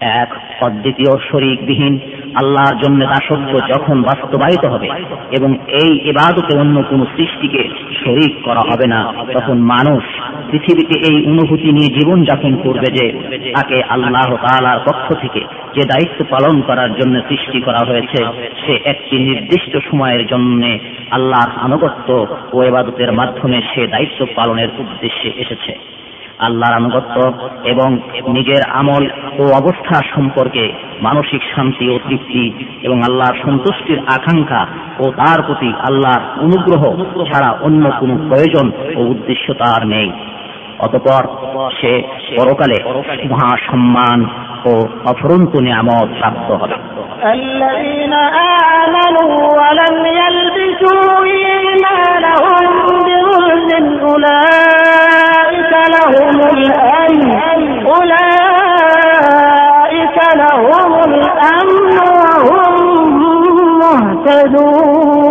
এক 0.00 0.62
অদ্বিতীয় 0.62 1.18
শরিকবিহীন 1.30 1.98
আল্লাহর 2.40 2.76
জন্য 2.82 3.00
দাসত্ব 3.06 3.52
যখন 3.72 4.02
বাস্তবায়িত 4.02 4.64
হবে 4.66 4.88
এবং 5.36 5.50
এই 5.82 5.90
এবাদতে 6.10 6.52
অন্য 6.58 6.82
কোন 6.82 7.00
সৃষ্টিকে 7.16 7.62
শরিক 8.04 8.32
করা 8.44 8.62
হবে 8.70 8.86
না, 8.86 9.00
তখন 9.34 9.56
মানুষ 9.74 10.02
পৃথিবীতে 10.50 10.96
এই 11.08 11.16
অনুভূতি 11.26 11.72
নিয়ে 11.72 11.90
জীবন 11.98 12.24
যাপন 12.24 12.52
করবে 12.56 12.88
যে 12.98 13.06
তাকে 13.54 13.82
আল্লাহ 13.88 14.28
তালার 14.44 14.80
পক্ষ 14.86 15.06
থেকে 15.14 15.40
যে 15.74 15.82
দায়িত্ব 15.84 16.18
পালন 16.30 16.62
করার 16.62 16.90
জন্য 16.94 17.14
সৃষ্টি 17.28 17.58
করা 17.60 17.82
হয়েছে, 17.88 18.20
সে 18.66 18.74
একটি 18.84 19.16
নির্দিষ্ট 19.18 19.72
সময়ের 19.90 20.26
জন্য 20.26 20.62
আল্লাহর 21.10 21.50
আনুগত্য 21.60 22.08
ও 22.52 22.62
এবাদতের 22.62 23.12
মাধ্যমে 23.12 23.58
সে 23.74 23.86
দায়িত্ব 23.86 24.26
পালনের 24.36 24.68
উদ্দেশ্যে 24.78 25.28
এসেছে। 25.36 25.95
আল্লাহর 26.39 26.75
আনুগত্য 26.75 27.15
এবং 27.63 27.89
নিজের 28.27 28.61
আমল 28.71 29.03
ও 29.39 29.43
অবস্থা 29.53 29.95
সম্পর্কে 30.15 30.63
মানসিক 31.01 31.41
শান্তি 31.53 31.85
ও 31.89 31.95
তৃপ্তি 31.99 32.45
এবং 32.83 32.97
আল্লাহর 33.03 33.37
সন্তুষ্টির 33.45 33.99
আকাঙ্ক্ষা 34.07 34.61
ও 34.99 35.05
তার 35.11 35.39
প্রতি 35.43 35.69
আল্লাহর 35.81 36.23
অনুগ্রহ 36.41 36.83
ছাড়া 37.29 37.49
অন্য 37.61 37.83
কোনো 37.99 38.15
প্রয়োজন 38.29 38.65
ও 38.95 39.01
উদ্দেশ্য 39.05 39.45
তার 39.53 39.81
নেই 39.87 40.09
অতপর 40.79 41.23
সে 41.79 41.91
পরকালে 42.37 42.77
মহাসম্মান 43.31 44.19
ও 44.65 44.71
অফরন্ত 45.05 45.53
নিয়ামত 45.57 46.09
প্রাপ্ত 46.19 46.49
হবে 46.53 46.77
الذين 47.35 48.13
آمنوا 48.77 49.33
ولم 49.59 49.95
يلبسوا 50.21 51.03
إيمانهم 51.25 52.65
بظلم 53.05 53.71
أولئك 54.03 55.44
لهم 55.89 56.37
الأمن 56.49 57.21
أولئك 58.81 60.17
لهم 60.35 60.91
الأمن 61.03 61.97
وهم 62.47 62.75
مهتدون 63.79 65.21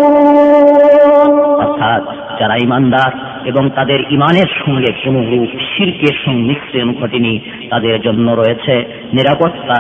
অর্থাৎ 1.65 2.03
যারা 2.41 2.57
ইমানদার 2.57 3.11
এবং 3.45 3.65
তাদের 3.69 4.01
ইমানের 4.11 4.51
সঙ্গে 4.61 4.91
কোন 5.03 5.15
রূপ 5.31 5.51
শিরকের 5.71 6.15
সংমিশ্রণ 6.25 6.89
ঘটেনি 7.01 7.33
তাদের 7.71 7.95
জন্য 8.03 8.27
রয়েছে 8.31 8.75
নিরাপত্তা 9.13 9.79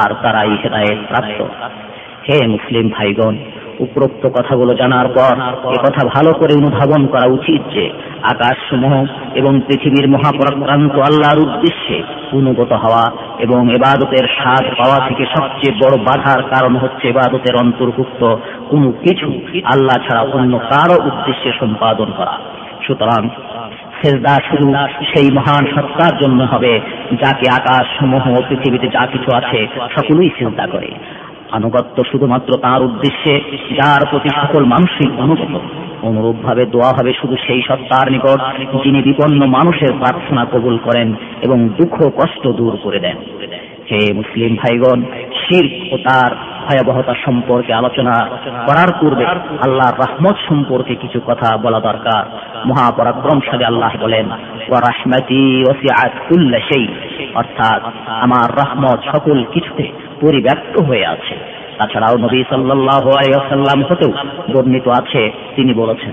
আর 0.00 0.10
তারাই 0.22 0.52
হেদায়েত 0.62 1.00
প্রাপ্ত 1.08 1.38
হে 2.26 2.36
মুসলিম 2.46 2.86
ভাইগণ 2.88 3.34
উপরোক্ত 3.79 4.23
কথাগুলো 4.27 4.73
জানার 4.73 5.07
পর 5.07 5.33
এ 5.75 5.77
কথা 5.85 6.01
ভালো 6.15 6.31
করে 6.33 6.53
অনুধাবন 6.57 7.01
করা 7.07 7.27
উচিত 7.27 7.61
যে 7.73 7.85
আকাশ 8.23 8.57
সমূহ 8.69 8.93
এবং 9.35 9.61
পৃথিবীর 9.67 10.07
মহাপরাক্রান্ত 10.09 10.95
আল্লাহর 10.99 11.39
উদ্দেশ্যে 11.39 11.97
অনুগত 12.31 12.71
হওয়া 12.73 13.03
এবং 13.39 13.59
এবাদতের 13.73 14.25
স্বাদ 14.27 14.65
পাওয়া 14.77 14.99
থেকে 15.07 15.23
সবচেয়ে 15.25 15.77
বড় 15.83 15.95
বাধার 16.03 16.43
কারণ 16.43 16.75
হচ্ছে 16.75 17.07
এবাদতের 17.07 17.55
অন্তর্ভুক্ত 17.55 18.21
কোনো 18.69 18.91
কিছু 18.91 19.27
আল্লাহ 19.65 19.97
ছাড়া 20.07 20.21
অন্য 20.21 20.57
কারও 20.57 20.97
উদ্দেশ্যে 21.03 21.51
সম্পাদন 21.59 22.09
করা। 22.17 22.35
সুতরাং 22.87 23.29
সেজদা 23.99 24.35
শুধু 24.49 24.67
সেই 25.11 25.27
মহান 25.33 25.63
সত্তার 25.75 26.13
জন্য 26.17 26.43
হবে 26.43 26.79
যাকে 27.11 27.45
আকাশ 27.51 27.85
সমূহ 27.99 28.25
পৃথিবীতে 28.49 28.87
যা 28.87 29.03
কিছু 29.05 29.29
আছে 29.35 29.67
সকলেই 29.95 30.29
চিন্তা 30.39 30.67
করে। 30.67 30.89
আনুগত্য 31.51 32.03
শুধুমাত্র 32.03 32.57
তার 32.57 32.81
উদ্দেশ্যে, 32.81 33.41
যার 33.75 34.05
প্রতি 34.09 34.29
সকল 34.29 34.65
মানসিক 34.65 35.19
অনুগত 35.19 35.59
অনুরূপ 36.01 36.35
ভাবে 36.43 36.65
দোয়া 36.65 36.89
হবে 36.89 37.13
শুধু 37.13 37.35
সেই 37.47 37.61
সত্তার 37.61 38.11
নিকট, 38.11 38.39
যিনি 38.83 39.01
বিপন্ন 39.01 39.45
মানুষের 39.45 39.91
প্রার্থনা 39.91 40.45
কবুল 40.45 40.77
করেন 40.77 41.13
এবং 41.41 41.69
দুঃখ 41.69 42.07
কষ্ট 42.07 42.47
দূর 42.47 42.77
করে 42.83 42.99
দেন। 42.99 43.15
হে 43.91 44.13
মুসলিম 44.13 44.55
ভাইগণ 44.55 45.01
শির 45.33 45.93
ও 45.93 45.97
তার 45.97 46.35
ভয়াবহতা 46.35 47.13
সম্পর্কে 47.25 47.73
আলোচনা 47.73 48.29
করার 48.65 48.87
পূর্বে 48.99 49.25
আল্লাহর 49.25 49.99
রহমত 49.99 50.35
সম্পর্কে 50.49 50.95
কিছু 50.95 51.19
কথা 51.27 51.57
বলা 51.57 51.79
দরকার। 51.79 52.25
মহাপরাক্রমশালী 52.65 53.63
আল্লাহ 53.63 53.91
বলেন 54.01 54.29
অর্থাৎ, 57.35 57.81
আমার 58.07 58.51
রহমত 58.51 59.15
সকল 59.15 59.43
কিছুতে 59.43 60.06
পরিব্যাপ্ত 60.21 60.81
হয়ে 60.81 61.05
আছে। 61.05 61.35
তাছাড়াও 61.77 62.17
নবী 62.17 62.43
আলাইহি 62.51 63.83
হতেও 63.83 64.11
বর্ণিত 64.55 64.87
আছে, 64.87 65.31
তিনি 65.55 65.73
বলেছেন, 65.73 66.11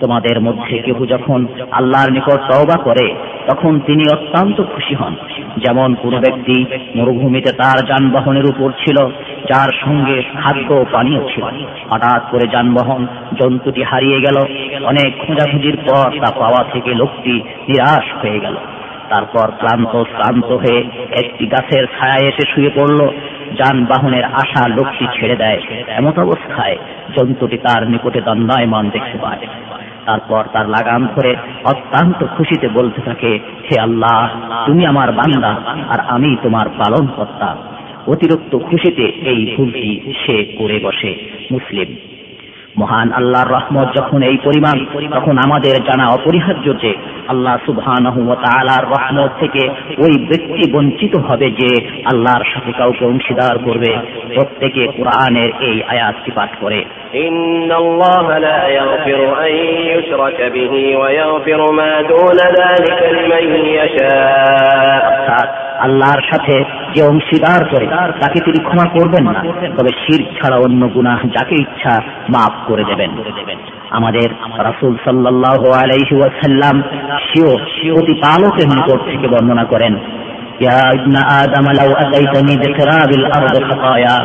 তোমাদের 0.00 0.40
মধ্যে 0.40 0.78
কেউ 0.78 1.06
যখন 1.06 1.46
আল্লাহর 1.70 2.12
নিকট 2.12 2.52
তওবা 2.52 2.76
করে, 2.82 3.14
তখন 3.48 3.80
তিনি 3.80 4.04
অত্যন্ত 4.12 4.62
খুশি 4.74 4.94
হন। 4.94 5.14
যেমন 5.56 5.94
কোন 5.94 6.20
ব্যক্তি 6.20 6.64
মরুভূমিতে 6.96 7.52
তার 7.52 7.86
যানবাহনের 7.86 8.44
উপর 8.44 8.70
ছিল, 8.70 9.06
যার 9.48 9.68
সঙ্গে 9.84 10.22
খাদ্য 10.42 10.84
পানীয় 10.92 11.20
ছিল। 11.34 11.44
হঠাৎ 11.90 12.22
করে 12.30 12.48
যানবাহন 12.48 13.06
জন্তুটি 13.42 13.82
হারিয়ে 13.82 14.20
গেল, 14.20 14.36
অনেক 14.84 15.26
খোঁজাখুঁজির 15.26 15.76
পর 15.76 16.10
তা 16.10 16.30
পাওয়া 16.30 16.64
থেকে 16.72 16.94
লোকটি 16.94 17.40
নিরাশ 17.40 18.04
হয়ে 18.22 18.40
গেল। 18.40 18.54
তারপর 19.10 19.50
ক্লান্ত 19.58 20.02
ক্লান্ত 20.02 20.44
হয়ে 20.44 20.84
একটি 21.10 21.46
গাছের 21.46 21.86
ছায়ায় 21.86 22.28
এসে 22.28 22.54
শুয়ে 22.54 22.70
পড়ল। 22.74 23.08
যানবাহনের 23.54 24.24
আশা 24.24 24.68
লোকটি 24.68 25.06
ছেড়ে 25.20 25.36
দেয়। 25.36 25.60
এমত 25.88 26.18
অবস্থায় 26.18 26.76
জন্তুটি 27.18 27.58
তার 27.58 27.90
নিকটে 27.90 28.20
দণ্ডায়মান 28.20 28.90
দেখতে 28.90 29.18
পায়। 29.18 29.46
তারপর 30.06 30.44
তার 30.52 30.68
লাগাম 30.68 31.08
ধরে 31.16 31.36
অত্যন্ত 31.64 32.24
খুশিতে 32.36 32.68
বলতে 32.68 33.00
থাকে, 33.02 33.38
হে 33.72 33.80
আল্লাহ, 33.80 34.28
তুমি 34.66 34.86
আমার 34.86 35.12
বান্দা 35.12 35.56
আর 35.88 36.00
আমি 36.00 36.36
তোমার 36.42 36.68
পালন 36.68 37.06
কর্তা 37.06 37.56
অতিরিক্ত 38.06 38.58
খুশিতে 38.58 39.02
এই 39.02 39.54
ভুলটি 39.56 40.14
সে 40.26 40.44
করে 40.58 40.80
বসে, 40.82 41.14
মুসলিম। 41.52 42.13
মহান 42.75 43.07
আল্লাহর 43.13 43.51
রহমত 43.53 43.87
যখন 43.97 44.19
এই 44.21 44.37
পরিমাণ 44.43 44.75
তখন 45.13 45.35
আমাদের 45.37 45.75
জানা 45.83 46.05
অপরিহার্য 46.09 46.65
যে 46.83 46.91
আল্লাহ 47.27 47.55
সুবহানাহু 47.65 48.19
ওয়া 48.23 48.37
তাআলার 48.45 48.85
রহমত 48.85 49.31
থেকে 49.39 49.63
ওই 49.97 50.13
ব্যক্তি 50.29 50.63
বঞ্চিত 50.71 51.13
হবে 51.19 51.47
যে 51.51 51.71
আল্লাহর 52.05 52.45
সাথে 52.53 52.71
কাউকে 52.73 53.03
অংশীদার 53.05 53.55
করবে 53.57 53.91
প্রত্যেকে 54.35 54.83
কোরআনের 54.97 55.49
এই 55.61 55.77
আয়াতটি 55.89 56.31
পাঠ 56.31 56.51
করে 56.61 56.79
إن 57.17 57.71
الله 57.73 58.25
لا 58.39 58.59
يغفر 58.69 59.19
أن 59.39 59.53
يشرك 59.87 60.39
به 60.55 60.73
ويغفر 60.97 61.61
ما 61.71 61.93
دون 62.03 62.39
ذلك 62.59 62.99
لمن 63.11 63.45
يشاء 63.73 65.01
অর্থাৎ 65.09 65.49
আল্লাহর 65.83 66.21
সাথে 66.29 66.55
যে 66.95 67.01
অংশীদার 67.03 67.61
করে 67.71 67.85
তাকে 68.21 68.37
তিনি 68.45 68.59
ক্ষমা 68.59 68.85
করবেন 68.95 69.25
না 69.27 69.41
তবে 69.77 69.91
শির 70.03 70.21
ছাড়া 70.35 70.57
অন্য 70.57 70.81
গুনাহ 70.87 71.19
যাকে 71.35 71.55
ইচ্ছা 71.55 71.93
মাফ 72.33 72.53
করে 72.67 72.83
দেবেন 72.83 73.11
আমাদের 73.91 74.29
রাসূল 74.59 74.93
সাল্লাল্লাহু 75.05 75.67
আলাইহি 75.81 76.15
ওয়াসাল্লাম 76.17 76.75
সিও 77.27 77.51
প্রতিপালকের 77.95 78.67
নিকট 78.73 78.99
থেকে 79.07 79.27
বর্ণনা 79.27 79.65
করেন 79.65 79.95
يا 80.61 80.81
ابن 80.91 81.15
آدم 81.41 81.65
لو 81.71 81.89
أتيتني 81.95 82.55
بقراب 82.57 83.09
الأرض 83.11 83.55
خطايا 83.63 84.17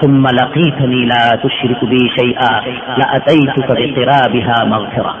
ثم 0.00 0.24
لقيتني 0.40 1.00
لا 1.04 1.24
تشرك 1.36 1.80
بي 1.84 2.02
شيئا 2.18 2.52
لأتيتك 2.98 3.68
بقرابها 3.70 4.56
مغفرة 4.64 5.14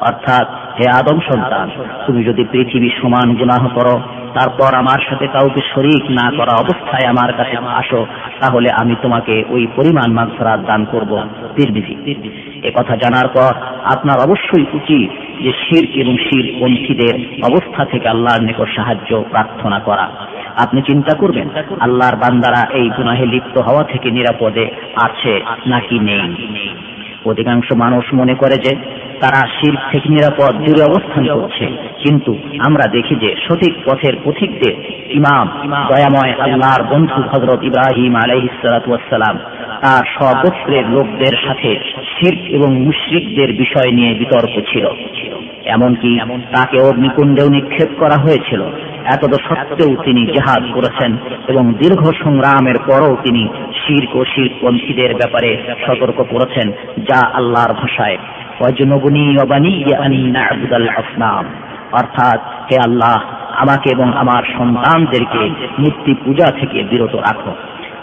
অর্থাৎ 0.00 0.46
হে 0.79 0.85
আদম 0.89 1.19
সন্তান, 1.19 1.69
তুমি 2.07 2.23
যদি 2.23 2.43
পৃথিবী 2.51 2.89
সমান 3.01 3.35
গুনাহ 3.35 3.67
করো, 3.67 4.01
তারপর 4.33 4.73
আমার 4.73 4.99
সাথে 5.09 5.27
কাউকে 5.27 5.61
শরিক 5.75 6.03
না 6.09 6.31
করা 6.31 6.55
অবস্থায় 6.55 7.07
আমার 7.07 7.33
কাছে 7.33 7.57
আসো, 7.57 8.07
তাহলে 8.41 8.69
আমি 8.71 8.95
তোমাকে 9.01 9.43
ওই 9.49 9.67
পরিমাণ 9.75 10.11
মাগফরাত 10.11 10.59
দান 10.59 10.85
করব। 10.85 11.27
তিরমিজি। 11.55 12.15
এ 12.63 12.71
কথা 12.75 12.95
জানার 12.95 13.27
পর 13.27 13.53
আপনার 13.83 14.19
অবশ্যই 14.19 14.65
উচিত 14.73 15.09
যে 15.43 15.51
শির 15.51 16.01
এবং 16.01 16.17
শির 16.17 16.55
পন্থীদের 16.59 17.43
অবস্থা 17.43 17.85
থেকে 17.85 18.07
আল্লাহর 18.07 18.41
নিকট 18.41 18.75
সাহায্য 18.75 19.23
প্রার্থনা 19.29 19.79
করা। 19.79 20.09
আপনি 20.55 20.81
চিন্তা 20.81 21.13
করবেন, 21.15 21.49
আল্লাহর 21.79 22.15
বান্দারা 22.15 22.67
এই 22.73 22.89
গুনাহে 22.89 23.25
লিপ্ত 23.25 23.57
হওয়া 23.57 23.83
থেকে 23.83 24.11
নিরাপদে 24.11 24.71
আছে 24.95 25.41
নাকি 25.67 25.99
নেই? 25.99 26.35
অধিকাংশ 27.25 27.73
মানুষ 27.75 28.13
মনে 28.13 28.33
করে 28.33 28.57
যে 28.57 28.75
তারা 29.21 29.47
শির 29.47 29.75
থেকে 29.91 30.09
নিরাপদ, 30.09 30.55
দূরে 30.55 30.83
অবস্থান 30.83 31.39
করছে। 31.39 31.65
কিন্তু 32.03 32.37
আমরা 32.59 32.91
দেখি 32.91 33.15
যে 33.15 33.35
সঠিক 33.49 33.73
পথের 33.85 34.13
পথিকদের 34.23 34.73
ইমাম, 35.11 35.47
দয়াময় 35.67 36.33
আল্লাহর 36.39 36.83
বন্ধু 36.83 37.21
হজরত 37.31 37.63
ইব্রাহিম 37.63 38.15
আলাইহিসালাম 38.15 39.37
তার 39.81 40.03
সগোত্রের 40.19 40.89
লোকদের 40.89 41.35
সাথে 41.47 41.79
শির 42.15 42.35
এবং 42.49 42.81
মুশ্রিকদের 42.81 43.53
বিষয় 43.53 43.91
নিয়ে 43.91 44.13
বিতর্ক 44.13 44.53
ছিল। 44.71 44.85
এমনকি 45.65 46.19
তাকে 46.55 46.77
অগ্নিকুণ্ডেও 46.81 47.49
নিক্ষেপ 47.49 47.89
করা 47.99 48.21
হয়েছিল। 48.21 48.61
এতদ 49.05 49.33
সত্ত্বেও 49.33 50.03
তিনি 50.03 50.25
জেহাদ 50.25 50.63
করেছেন 50.73 51.17
এবং 51.47 51.73
দীর্ঘ 51.73 52.03
সংগ্রামের 52.23 52.75
পরও 52.87 53.15
তিনি 53.15 53.47
শির্ক 53.85 54.15
ও 54.15 54.25
শিরপন্থীদের 54.25 55.15
ব্যাপারে 55.15 55.57
সতর্ক 55.87 56.15
করেছেন, 56.15 56.71
যা 56.97 57.27
আল্লাহর 57.27 57.73
ভাষায়। 57.73 58.17
অর্থাৎ 61.91 62.39
হে 62.39 62.77
আল্লাহ, 62.85 63.17
আমাকে 63.55 63.89
এবং 63.91 64.13
আমার 64.13 64.43
সন্তানদেরকে 64.57 65.49
মূর্তি 65.79 66.13
পূজা 66.13 66.45
থেকে 66.51 66.83
বিরত 66.83 67.15
রাখো। 67.15 67.51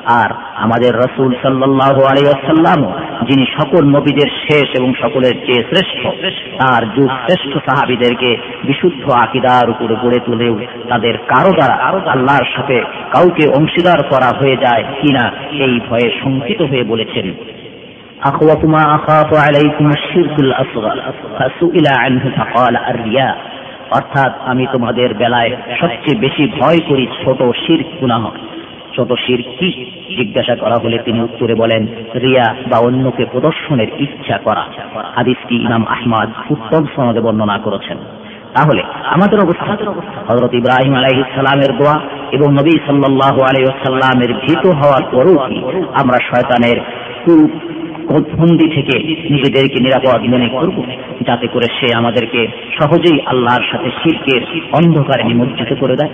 আর 0.06 0.30
আমাদের 0.56 0.94
রসুল 0.96 1.34
সাল্লাহ 1.42 2.04
আলাইসাল্লাম 2.04 2.92
যিনি 3.24 3.46
সকল 3.46 3.84
নবীদের 3.84 4.30
শেষ 4.48 4.80
এবং 4.80 4.94
সকলের 4.94 5.32
চেয়ে 5.32 5.62
শ্রেষ্ঠ, 5.62 6.06
তার 6.58 6.82
যুগ 6.96 7.08
শ্রেষ্ঠ 7.08 7.58
সাহাবিদেরকে 7.58 8.36
বিশুদ্ধ 8.64 9.10
আকিদার 9.10 9.70
উপরে 9.70 9.94
গড়ে 10.02 10.20
তুলেও 10.26 10.58
তাদের 10.88 11.18
কারও 11.18 11.52
দ্বারা 11.52 11.74
আল্লাহর 12.12 12.44
সাথে 12.56 12.80
কাউকে 13.12 13.48
অংশীদার 13.48 14.02
করা 14.02 14.38
হয়ে 14.38 14.56
যায় 14.56 14.84
কিনা, 15.00 15.32
এই 15.50 15.80
ভয়ে 15.90 16.20
শঙ্কিত 16.22 16.62
হয়ে 16.62 16.84
বলেছেন। 16.84 17.32
أخوف 18.21 18.65
ما 18.65 18.83
أخاف 18.95 19.29
عليكم 19.37 19.85
الشرك 19.87 20.39
الأصغر 20.39 20.97
فسئل 21.37 21.85
عنه 21.95 22.23
فقال 22.37 22.75
الرياء 22.77 23.35
অর্থাৎ 23.91 24.31
আমি 24.45 24.63
তোমাদের 24.73 25.09
বেলায় 25.13 25.51
সবচেয়ে 25.79 26.21
বেশি 26.21 26.43
ভয় 26.59 26.79
করি 26.89 27.05
ছোট 27.17 27.39
শির 27.63 27.81
গুনাহ 27.99 28.23
ছোট 28.95 29.09
শির 29.23 29.41
কি 29.51 29.69
জিজ্ঞাসা 30.17 30.55
করা 30.55 30.77
হলে 30.83 30.97
তিনি 30.97 31.19
উত্তরে 31.21 31.55
বলেন 31.55 31.81
রিয়া 32.15 32.47
বা 32.69 32.77
অন্যকে 32.79 33.23
প্রদর্শনের 33.25 33.89
ইচ্ছা 34.05 34.37
করা 34.37 34.63
হাদিসটি 35.15 35.55
ইমাম 35.57 35.83
আহমদ 35.87 36.29
উত্তম 36.49 36.83
সনদে 36.93 37.21
বর্ণনা 37.21 37.57
করেছেন 37.57 37.97
তাহলে 38.55 38.81
আমাদের 39.15 39.39
অবস্থা 39.39 39.71
হজরত 40.29 40.51
ইব্রাহিম 40.53 40.93
আলাইহ 40.95 41.19
সালামের 41.35 41.71
দোয়া 41.79 41.95
এবং 42.31 42.47
নবী 42.59 42.73
সাল্লাহ 42.85 43.35
আলাইসাল্লামের 43.49 44.31
ভীত 44.41 44.63
হওয়ার 44.79 45.03
পরও 45.13 45.35
কি 45.45 45.57
আমরা 46.01 46.17
শয়তানের 46.27 46.77
ফন্দি 48.08 48.66
থেকে 48.74 48.96
নিজেদেরকে 49.30 49.78
নিরাপদ 49.82 50.20
মনে 50.34 50.48
করব, 50.48 50.76
যাতে 51.26 51.46
করে 51.46 51.66
সে 51.78 51.88
আমাদেরকে 51.94 52.40
সহজেই 52.76 53.18
আল্লাহর 53.26 53.64
সাথে 53.72 53.90
শিল্পের 53.90 54.42
অন্ধকারে 54.72 55.24
নিমজ্জিত 55.24 55.70
করে 55.80 55.96
দেয়। 55.96 56.10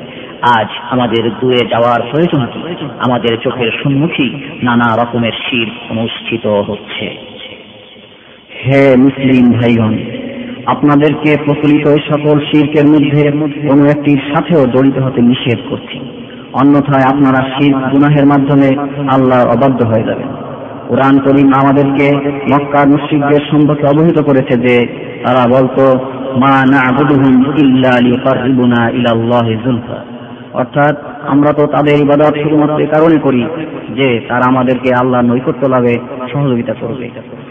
আজ 0.59 0.69
আমাদের 0.91 1.31
দূরে 1.41 1.61
যাওয়ার 1.71 2.01
প্রয়োজন 2.11 2.43
আমাদের 3.07 3.33
চোখের 3.43 3.71
সম্মুখী 3.85 4.29
নানা 4.63 4.89
রকমের 4.97 5.33
শির 5.33 5.69
অনুষ্ঠিত 5.91 6.47
হচ্ছে। 6.47 7.07
হে 8.63 8.83
মুসলিম 8.97 9.45
ভাইগণ, 9.53 9.95
আপনাদেরকে 10.67 11.31
প্রচলিত 11.45 11.87
সকল 11.89 12.37
শিল্পের 12.41 12.87
মধ্যে 12.87 13.23
কোনো 13.69 13.83
একটির 13.85 14.21
সাথেও 14.35 14.63
জড়িত 14.67 14.99
হতে 14.99 15.21
নিষেধ 15.23 15.59
করছি। 15.71 15.99
অন্যথায় 16.53 17.07
আপনারা 17.13 17.41
শিল্প 17.55 17.83
গুনাহের 17.93 18.27
মাধ্যমে 18.27 18.69
আল্লাহর 19.09 19.49
অবাধ্য 19.49 19.81
হয়ে 19.87 20.05
যাবেন। 20.05 20.29
কোরআন 20.93 21.19
করিম 21.19 21.53
আমাদেরকে 21.55 22.15
মক্কার 22.53 22.89
মুশ্রিকদের 22.89 23.41
সম্পর্কে 23.51 23.87
অবহিত 23.87 24.23
করেছে 24.23 24.59
যে, 24.59 24.87
তারা 25.25 25.49
বলতো, 25.49 25.99
মা 26.37 26.65
না 26.71 26.81
আবুদুহুম 26.89 27.45
ইল্লা 27.59 27.91
অর্থাৎ, 30.53 30.97
আমরা 31.27 31.53
তো 31.53 31.67
তাদের 31.67 32.01
ইবাদত 32.01 32.35
শুধুমাত্র 32.43 32.79
এ 32.79 32.87
কারণে 32.87 33.19
করি 33.19 33.43
যে, 33.95 34.21
তারা 34.29 34.49
আমাদেরকে 34.49 34.95
আল্লাহ 34.95 35.21
নৈকট্য 35.23 35.69
লাভে 35.69 35.99
সহযোগিতা 36.33 36.75
করবে। 36.81 37.11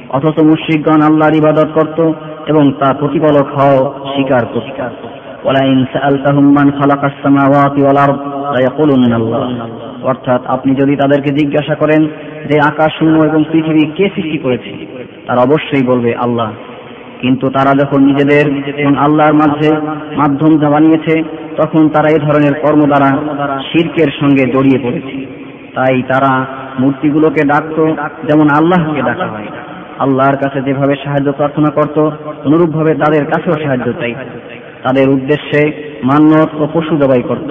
অথচ 0.09 0.43
মুশ্রিকগণ 0.43 1.01
আল্লাহর 1.01 1.33
ইবাদত 1.33 1.67
করত 1.73 2.11
এবং 2.47 2.71
তা 2.71 2.93
প্রতিপালক 2.93 3.47
হও 3.59 3.93
স্বীকার 4.13 4.45
করত 4.45 5.20
ولئن 5.44 5.78
سألتهم 5.92 6.44
من 6.54 6.68
خلق 6.72 7.02
السماوات 7.04 7.74
والأرض 7.78 8.18
ليقولن 8.54 9.12
الله 9.12 9.44
অর্থাৎ 10.02 10.40
আপনি 10.46 10.70
যদি 10.74 10.94
তাদেরকে 10.96 11.30
জিজ্ঞাসা 11.30 11.74
করেন 11.74 12.02
যে 12.48 12.56
আকাশ 12.60 12.90
শূন্য 12.98 13.16
এবং 13.24 13.40
পৃথিবী 13.52 13.82
কে 13.96 14.06
সৃষ্টি 14.14 14.38
করেছে 14.38 14.70
তারা 15.26 15.40
অবশ্যই 15.42 15.84
বলবে 15.86 16.10
আল্লাহ 16.16 16.48
কিন্তু 17.20 17.46
তারা 17.50 17.72
যখন 17.74 18.00
নিজেদের 18.04 18.44
এবং 18.76 18.92
আল্লাহর 18.96 19.34
মাঝে 19.34 19.70
মাধ্যম 20.16 20.52
যা 20.58 20.68
বানিয়েছে 20.70 21.14
তখন 21.56 21.82
তারা 21.88 22.08
এই 22.08 22.20
ধরনের 22.20 22.54
কর্ম 22.54 22.82
দ্বারা 22.86 23.08
শির্কের 23.70 24.10
সঙ্গে 24.20 24.44
জড়িয়ে 24.46 24.78
পড়েছে 24.78 25.16
তাই 25.74 25.96
তারা 26.02 26.32
মূর্তিগুলোকে 26.80 27.42
ডাকত 27.44 27.78
যেমন 28.28 28.46
আল্লাহকে 28.50 29.00
ডাকা 29.02 29.26
হয় 29.26 29.48
আল্লাহর 29.98 30.36
কাছে 30.36 30.58
যেভাবে 30.62 30.94
সাহায্য 31.04 31.28
প্রার্থনা 31.32 31.70
করত 31.70 31.96
অনুরূপভাবে 32.44 32.92
তাদের 32.94 33.22
কাছেও 33.24 33.56
সাহায্য 33.62 33.88
চাই 34.00 34.14
তাদের 34.83 35.09
উদ্দেশ্যে 35.09 35.71
মান্যত 36.03 36.61
ও 36.61 36.67
পশু 36.73 36.97
জবাই 36.97 37.21
করত। 37.21 37.49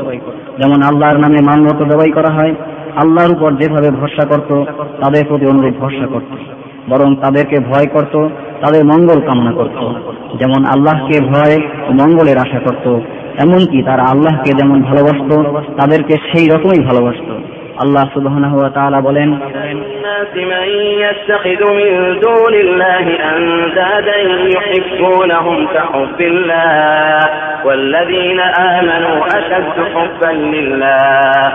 যেমন 0.60 0.82
আল্লাহর 0.82 1.18
নামে 1.18 1.38
মান্যত 1.42 1.92
জবাই 1.92 2.10
করা 2.10 2.34
হয়, 2.34 2.54
আল্লাহর 2.96 3.32
উপর 3.32 3.52
যেভাবে 3.52 3.90
ভরসা 3.90 4.26
করত, 4.26 4.64
তাদের 5.02 5.24
প্রতি 5.28 5.46
অনুরূপ 5.46 5.74
ভরসা 5.80 6.06
করত। 6.06 6.36
বরং 6.90 7.14
তাদেরকে 7.14 7.56
ভয় 7.60 7.86
করত, 7.86 8.28
তাদের 8.64 8.84
মঙ্গল 8.84 9.20
কামনা 9.20 9.52
করত। 9.52 9.78
যেমন 10.38 10.64
আল্লাহকে 10.64 11.20
ভয় 11.20 11.56
ও 11.88 11.92
মঙ্গলের 11.92 12.38
আশা 12.38 12.58
করত, 12.58 13.00
এমনকি 13.42 13.82
তারা 13.82 14.02
আল্লাহকে 14.02 14.52
যেমন 14.52 14.82
ভালোবাসত, 14.82 15.42
তাদেরকে 15.80 16.16
সেই 16.32 16.48
রকমই 16.48 16.84
ভালোবাসত। 16.84 17.59
আল্লাহ 17.80 18.04
সুবহানাহু 18.14 18.58
ওয়া 18.58 18.70
তাআলা 18.70 19.00
বলেন 19.00 19.32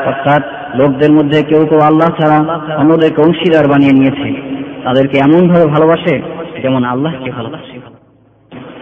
অর্থাৎ 0.05 0.43
লোকদের 0.75 1.11
মধ্যে 1.11 1.43
কেউ 1.43 1.65
কেউ 1.65 1.79
আল্লাহ 1.79 2.09
ছাড়া 2.09 2.39
অন্যদেরকে 2.77 3.21
অংশীদার 3.21 3.67
বানিয়ে 3.67 3.93
নিয়েছে। 3.93 4.41
তাদেরকে 4.83 5.17
এমন 5.17 5.47
ভাবে 5.47 5.65
ভালোবাসে 5.65 6.21
যেমন 6.61 6.85
আল্লাহকে 6.85 7.31
ভালোবাসে। 7.31 7.79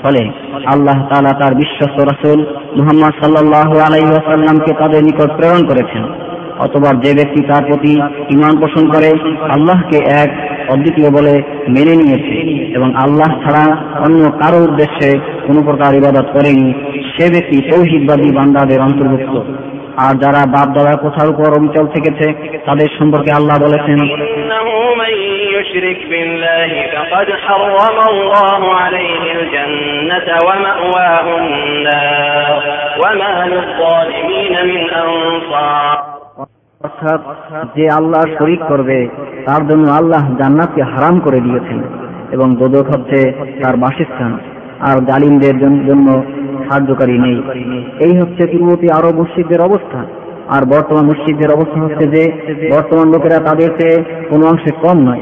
ফলে 0.04 0.32
আল্লাহ 0.66 1.08
তালা 1.08 1.32
তার 1.32 1.56
বিশ্বস্ত 1.56 1.98
রাসুল 2.04 2.46
মুহাম্মদ 2.76 3.14
সাল্লাহ 3.24 3.70
আলাইসাল্লামকে 3.88 4.74
তাদের 4.74 5.04
নিকট 5.04 5.32
প্রেরণ 5.38 5.66
করেছেন। 5.68 6.33
অথবা 6.59 6.91
যে 7.05 7.13
ব্যক্তি 7.15 7.41
তার 7.49 7.63
প্রতি 7.65 7.93
ইমান 8.31 8.55
পোষণ 8.57 8.85
করে 8.95 9.11
আল্লাহকে 9.49 9.99
এক 10.23 10.31
অদ্বিতীয় 10.69 11.09
বলে 11.11 11.35
মেনে 11.69 11.95
নিয়েছে 11.97 12.37
এবং 12.77 12.89
আল্লাহ 12.95 13.31
ছাড়া 13.43 13.65
অন্য 14.01 14.23
কারো 14.41 14.59
উদ্দেশ্যে 14.59 15.09
কোনো 15.47 15.61
প্রকার 15.63 15.91
ইবাদত 15.95 16.27
করেনি 16.33 16.67
সে 17.13 17.27
ব্যক্তি 17.31 17.57
তৌহিদবাদী 17.71 18.29
বান্দাদের 18.33 18.81
অন্তর্ভুক্ত 18.81 19.37
আর 19.99 20.15
যারা 20.15 20.43
বাপ 20.47 20.69
দাদা 20.69 20.95
কোথার 20.97 21.29
উপর 21.29 21.49
অবিচল 21.53 21.87
থেকেছে 21.87 22.27
তাদের 22.67 22.89
সম্পর্কে 22.99 23.31
আল্লাহ 23.33 23.57
বলেছেন 23.59 23.99
إنه 24.49 24.69
من 24.95 25.15
يشرك 25.55 26.01
بالله 26.07 26.71
فقد 26.95 27.29
حرم 27.37 27.99
الله 28.09 28.63
عليه 28.75 29.23
الجنة 29.33 30.29
ومأواه 30.47 31.27
النار 31.39 32.63
وما 32.99 33.35
للظالمين 33.47 34.55
من 34.65 34.83
أنصار 34.97 36.12
অর্থাৎ 36.84 37.22
যে 37.76 37.90
আল্লাহ 37.90 38.22
শরিক 38.40 38.60
করবে, 38.68 39.08
তার 39.46 39.68
জন্য 39.68 39.92
আল্লাহ 39.92 40.36
জান্নাতকে 40.36 40.82
হারাম 40.82 41.20
করে 41.20 41.40
দিয়েছেন 41.40 41.82
এবং 42.32 42.56
দোদক 42.56 42.86
হচ্ছে 42.86 43.32
তার 43.64 43.78
বাসস্থান। 43.78 44.38
আর 44.80 45.06
জালিমদের 45.06 45.60
জন্য 45.60 46.24
সাহায্যকারী 46.68 47.18
নেই। 47.18 47.42
এই 48.00 48.20
হচ্ছে 48.20 48.48
পূর্ববর্তী 48.48 48.88
আরও 48.88 49.14
মুসিদদের 49.14 49.62
অবস্থা। 49.62 50.06
আর 50.50 50.66
বর্তমান 50.66 51.06
মুসিদদের 51.06 51.52
অবস্থা 51.52 51.82
হচ্ছে 51.82 52.08
যে, 52.08 52.32
বর্তমান 52.72 53.08
লোকেরা 53.08 53.38
তাদের 53.38 53.70
চেয়ে 53.80 54.04
কোনো 54.30 54.46
অংশে 54.46 54.76
কম 54.82 54.98
নয়। 55.00 55.20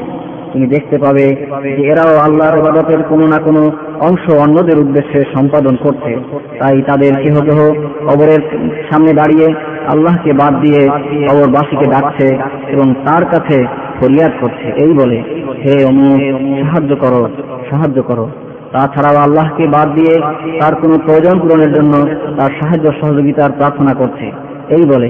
তুমি 0.52 0.66
দেখতে 0.66 0.98
পাবে 0.98 1.46
যে 1.62 1.86
এরাও 1.86 2.16
আল্লাহর 2.16 2.58
ইবাদতের 2.58 3.02
কোনো 3.02 3.26
না 3.26 3.38
কোনো 3.38 3.72
অংশ 4.00 4.34
অন্যদের 4.34 4.78
উদ্দেশ্যে 4.78 5.22
সম্পাদন 5.34 5.76
করছে। 5.76 6.16
তাই 6.60 6.82
তাদের 6.82 7.14
কেহ 7.14 7.40
কেহ 7.40 7.72
কবরের 8.08 8.70
সামনে 8.92 9.12
দাঁড়িয়ে 9.12 9.71
আল্লাহকে 9.88 10.32
বাদ 10.32 10.60
দিয়ে 10.60 10.88
কবরবাসীকে 11.28 11.86
ডাকছে 11.86 12.38
এবং 12.68 12.94
তার 13.04 13.24
কাছে 13.24 13.66
ফরিয়াদ 14.00 14.32
করছে। 14.40 14.82
এই 14.84 14.92
বলে, 14.92 15.22
হে 15.62 15.84
অমুক 15.84 16.20
সাহায্য 16.66 16.96
করো 16.96 17.28
সাহায্য 17.70 18.02
করো। 18.02 18.28
তাছাড়াও 18.72 19.16
আল্লাহকে 19.16 19.66
বাদ 19.66 19.94
দিয়ে 19.94 20.20
তার 20.60 20.74
কোনো 20.74 20.98
প্রয়োজন 20.98 21.38
পূরণের 21.38 21.74
জন্য 21.74 22.06
তার 22.36 22.50
সাহায্য 22.60 22.92
সহযোগিতার 23.00 23.52
প্রার্থনা 23.52 23.94
করছে। 23.94 24.32
এই 24.68 24.84
বলে, 24.84 25.06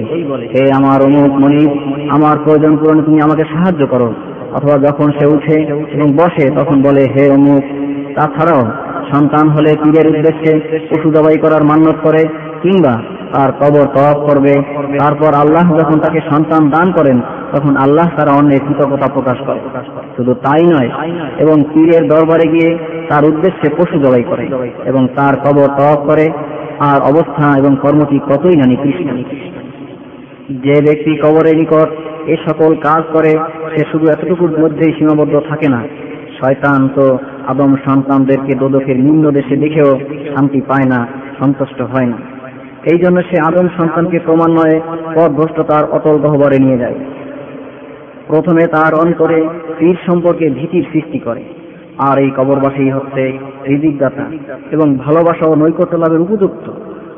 হে 0.53 0.71
আমার 0.73 1.01
অমুক 1.01 1.31
মনিব, 1.31 1.69
আমার 2.09 2.37
প্রয়োজন 2.43 2.77
পূরণে 2.77 3.01
তুমি 3.01 3.21
আমাকে 3.21 3.43
সাহায্য 3.43 3.87
করো। 3.87 4.13
অথবা 4.53 4.77
যখন 4.77 5.11
সে 5.19 5.25
উঠে 5.25 5.61
এবং 5.93 6.11
বসে, 6.11 6.49
তখন 6.49 6.81
বলে, 6.81 7.07
হে 7.13 7.29
অমুক। 7.29 7.63
তাছাড়াও 8.15 8.65
সন্তান 9.13 9.49
হলে 9.49 9.75
পীরের 9.83 10.07
উদ্দেশ্যে 10.07 10.59
পশু 10.89 11.11
জবাই 11.11 11.37
করার 11.37 11.63
মান্যত 11.63 11.95
করে 12.03 12.25
কিংবা 12.63 12.93
তার 13.33 13.51
কবর 13.51 13.85
তওয়াফ 13.95 14.19
করবে। 14.29 14.53
তারপর 14.99 15.31
আল্লাহ 15.33 15.65
যখন 15.77 15.97
তাকে 15.99 16.19
সন্তান 16.29 16.69
দান 16.69 16.91
করেন, 16.91 17.17
তখন 17.51 17.75
আল্লাহ 17.75 18.07
তারা 18.17 18.31
অন্যের 18.31 18.59
কৃতজ্ঞতা 18.67 19.07
প্রকাশ 19.13 19.37
করে। 19.47 19.59
শুধু 20.15 20.33
তাই 20.33 20.63
নয়, 20.63 20.89
এবং 21.37 21.63
পীরের 21.73 22.03
দরবারে 22.07 22.45
গিয়ে 22.47 22.69
তার 23.09 23.23
উদ্দেশ্যে 23.25 23.69
পশু 23.69 23.99
জবাই 23.99 24.23
করে 24.23 24.45
এবং 24.85 25.07
তার 25.15 25.33
কবর 25.35 25.67
তওয়াফ 25.77 26.01
করে। 26.09 26.25
আর 26.79 26.99
অবস্থা 27.01 27.59
এবং 27.59 27.75
কর্মটি 27.81 28.17
কতই 28.19 28.55
না 28.55 28.65
নিকৃষ্ট। 28.65 29.07
যে 30.65 30.75
ব্যক্তি 30.81 31.11
কবরের 31.15 31.55
নিকট 31.57 31.89
এ 32.27 32.35
সকল 32.47 32.75
কাজ 32.75 33.03
করে, 33.13 33.31
সে 33.75 33.83
শুধু 33.91 34.05
এতটুকুর 34.07 34.51
মধ্যেই 34.59 34.93
সীমাবদ্ধ 34.93 35.35
থাকে 35.49 35.67
না। 35.69 35.81
শয়তান 36.39 36.89
তো 36.95 37.17
আদম 37.47 37.75
সন্তানদেরকে 37.85 38.53
দোদকের 38.55 38.97
নিম্ন 38.99 39.31
দেশে 39.31 39.55
দেখেও 39.55 39.89
শান্তি 40.35 40.61
পায় 40.61 40.87
না, 40.89 40.99
সন্তুষ্ট 41.39 41.81
হয় 41.81 42.05
না। 42.05 42.17
এই 42.91 42.99
জন্য 43.03 43.17
সে 43.29 43.37
আদম 43.47 43.67
সন্তানকে 43.77 44.17
ক্রমান্বয়ে 44.25 44.77
পথভ্রষ্টতার 45.15 45.83
অতল 45.97 46.15
গহ্বরে 46.23 46.57
নিয়ে 46.65 46.81
যায়। 46.83 46.97
প্রথমে 48.29 48.63
তার 48.75 48.91
অন্তরে 49.03 49.39
পীর 49.77 49.97
সম্পর্কে 50.07 50.45
ভীতির 50.57 50.85
সৃষ্টি 50.91 51.19
করে, 51.27 51.43
আর 52.07 52.15
এই 52.23 52.29
কবরবাসী 52.37 52.83
হচ্ছে 52.97 53.23
হৃদিকদাতা 53.67 54.25
এবং 54.75 54.87
ভালোবাসা 55.05 55.45
ও 55.47 55.53
নৈকট্য 55.61 55.95
লাভের 56.03 56.25
উপযুক্ত। 56.25 56.65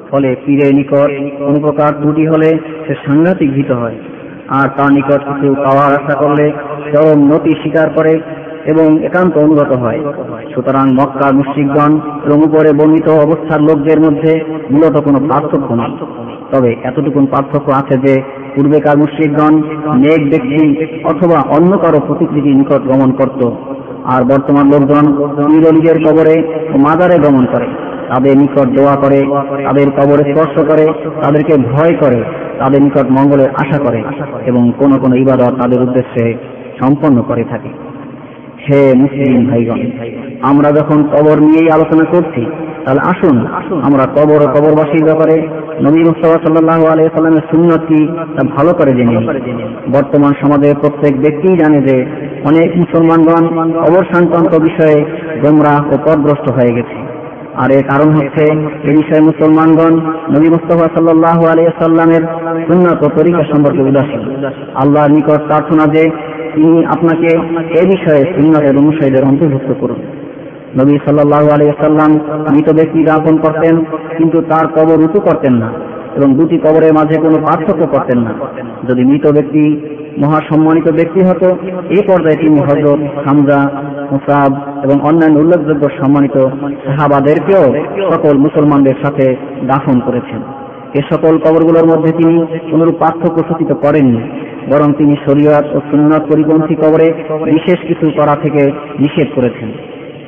ফলে 0.10 0.30
পীরের 0.44 0.72
নিকট 0.80 1.10
কোন 1.40 1.56
প্রকার 1.66 1.92
ত্রুটি 2.02 2.26
হলে 2.28 2.50
সে 2.86 2.94
সাংঘাতিক 3.06 3.50
ভীত 3.58 3.72
হয়, 3.82 3.98
আর 4.60 4.68
তার 4.78 4.92
নিকট 4.98 5.22
কিছু 5.30 5.48
পাওয়ার 5.66 5.92
আশা 6.00 6.16
করলে 6.22 6.46
চরম 6.92 7.20
নতি 7.32 7.52
স্বীকার 7.62 7.88
করে 7.98 8.14
এবং 8.66 9.04
একান্ত 9.04 9.38
অনুগত 9.38 9.72
হয়। 9.76 10.00
সুতরাং 10.56 10.94
মক্কার 10.94 11.34
মুশ্রিকগণ 11.34 12.00
এবং 12.26 12.38
উপরে 12.44 12.74
বর্ণিত 12.74 13.10
অবস্থার 13.10 13.62
লোকদের 13.62 14.00
মধ্যে 14.00 14.44
মূলত 14.72 14.98
কোনো 15.00 15.20
পার্থক্য 15.20 15.74
নেই। 15.74 15.98
তবে 16.52 16.76
এতটুকু 16.84 17.26
পার্থক্য 17.26 17.72
আছে 17.72 17.98
যে, 17.98 18.22
পূর্বেকার 18.56 18.98
মুশ্রিকগণ 18.98 19.62
নেক 19.98 20.30
ব্যক্তি 20.30 20.86
অথবা 21.04 21.42
অন্য 21.42 21.78
কারও 21.78 22.00
প্রতিকৃতি 22.08 22.50
নিকট 22.50 22.82
গমন 22.88 23.12
করত, 23.12 23.52
আর 24.06 24.24
বর্তমান 24.24 24.66
লোকজন 24.66 25.14
পীরলিগের 25.48 26.04
কবরে 26.04 26.68
ও 26.74 26.78
মাজারে 26.78 27.20
গমন 27.20 27.46
করে। 27.46 27.68
তাদের 28.10 28.38
নিকট 28.38 28.68
দোয়া 28.68 28.96
করে, 28.96 29.22
তাদের 29.64 29.92
কবরে 29.92 30.34
স্পর্শ 30.34 30.68
করে, 30.70 30.88
তাদেরকে 31.22 31.58
ভয় 31.58 31.94
করে, 31.94 32.24
তাদের 32.60 32.82
নিকট 32.82 33.06
মঙ্গলের 33.12 33.50
আশা 33.50 33.80
করে 33.80 34.04
এবং 34.46 34.72
কোন 34.78 34.98
কোন 34.98 35.14
ইবাদত 35.14 35.54
তাদের 35.62 35.82
উদ্দেশ্যে 35.82 36.34
সম্পন্ন 36.80 37.22
করে 37.22 37.44
থাকে। 37.44 37.85
হে 38.68 38.82
মুসলিম 39.02 39.34
ভাইগণ, 39.50 39.80
আমরা 40.50 40.70
যখন 40.72 41.00
কবর 41.14 41.38
নিয়েই 41.46 41.70
আলোচনা 41.76 42.06
করছি, 42.14 42.44
তাহলে 42.84 43.02
আসুন 43.12 43.36
আমরা 43.88 44.04
কবর 44.18 44.42
কবরবাসীর 44.54 45.04
ব্যাপারে 45.04 45.36
নবী 45.86 46.00
মুস্তফা 46.08 46.38
সাল্লাহ 46.44 46.80
আলিয়া 46.92 47.14
সাল্লামের 47.16 47.46
সুন্নত 47.52 47.82
কি 47.90 48.00
তা 48.36 48.42
ভালো 48.56 48.72
করে 48.74 48.92
জেনে 48.98 49.16
বর্তমান 49.96 50.32
সমাজের 50.42 50.74
প্রত্যেক 50.82 51.14
ব্যক্তিই 51.24 51.60
জানে 51.62 51.80
যে 51.88 51.96
অনেক 52.50 52.70
মুসলমানগণ 52.82 53.44
কবর 53.84 54.04
সংক্রান্ত 54.14 54.54
বিষয়ে 54.68 54.98
গোমরা 55.42 55.74
ও 55.92 55.96
পথভ্রষ্ট 56.06 56.48
হয়ে 56.58 56.76
গেছে। 56.78 56.98
আর 57.62 57.70
এর 57.72 57.84
কারণ 57.92 58.10
হচ্ছে 58.18 58.44
এ 58.90 58.92
বিষয়ে 59.00 59.22
মুসলমানগণ 59.30 59.94
নবী 60.36 60.48
মুস্তফা 60.56 60.88
সাল্লাহ 60.96 61.40
আলিয়া 61.52 61.74
সাল্লামের 61.82 62.24
সুন্নত 62.68 63.02
তরিকা 63.18 63.42
সম্পর্কে 63.52 63.82
উদাসীন। 63.90 64.22
আল্লাহর 64.76 65.12
নিকট 65.12 65.42
প্রার্থনা 65.50 65.86
যে 65.96 66.04
তিনি 66.56 66.86
আপনাকে 66.86 67.30
এ 67.80 67.84
বিষয়ে 67.94 68.24
সুন্নতের 68.34 68.76
অনুসারীদের 68.78 69.24
অন্তর্ভুক্ত 69.24 69.72
করুন। 69.82 70.00
নবী 70.80 70.96
সাল্লাহ 71.06 71.44
আলিয়াল্লাম 71.56 72.12
মৃত 72.54 72.68
ব্যক্তি 72.74 73.00
দাপন 73.04 73.36
করতেন, 73.38 73.76
কিন্তু 74.18 74.38
তার 74.52 74.66
কবর 74.68 74.98
উঁচু 75.06 75.20
করতেন 75.20 75.54
না 75.54 75.70
এবং 76.18 76.30
দুটি 76.34 76.58
কবরের 76.58 76.94
মাঝে 76.94 77.16
কোনো 77.20 77.38
পার্থক্য 77.46 77.84
করতেন 77.88 78.20
না। 78.26 78.32
যদি 78.90 79.02
মৃত 79.04 79.26
ব্যক্তি 79.32 79.64
মহাসম্মানিত 80.24 80.88
ব্যক্তি 80.92 81.22
হতো 81.24 81.48
এই 81.96 82.04
পর্যায়ে 82.08 82.42
তিনি 82.42 82.60
হজরত 82.68 83.02
হামজা, 83.26 83.60
মুসাব 84.12 84.52
এবং 84.84 84.98
অন্যান্য 85.10 85.36
উল্লেখযোগ্য 85.40 85.84
সম্মানিত 86.00 86.38
সাহাবাদেরকেও 86.86 87.66
সকল 88.12 88.34
মুসলমানদের 88.38 88.98
সাথে 89.04 89.26
দাফন 89.68 89.98
করেছেন। 90.00 90.42
এ 90.96 91.02
সকল 91.12 91.34
কবরগুলোর 91.38 91.88
মধ্যে 91.92 92.12
তিনি 92.12 92.36
কোনরূপ 92.72 92.96
পার্থক্য 92.96 93.38
সূচিত 93.48 93.72
করেননি, 93.74 94.22
বরং 94.72 94.94
তিনি 94.94 95.16
শরীয়ত 95.26 95.66
ও 95.76 95.80
সুন্নত 95.92 96.24
পরিপন্থী 96.32 96.76
কবরে 96.76 97.08
বিশেষ 97.52 97.80
কিছু 97.88 98.06
করা 98.18 98.36
থেকে 98.36 98.62
নিষেধ 99.00 99.28
করেছেন। 99.36 99.70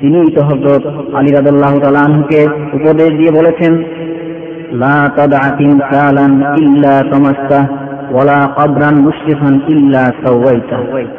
তিনি 0.02 0.20
তো 0.32 0.42
আলী 1.14 1.32
রাদাল্লাহ 1.32 1.74
তালাহুকে 1.80 2.42
উপদেশ 2.74 3.10
দিয়ে 3.10 3.32
বলেছেন 3.32 3.74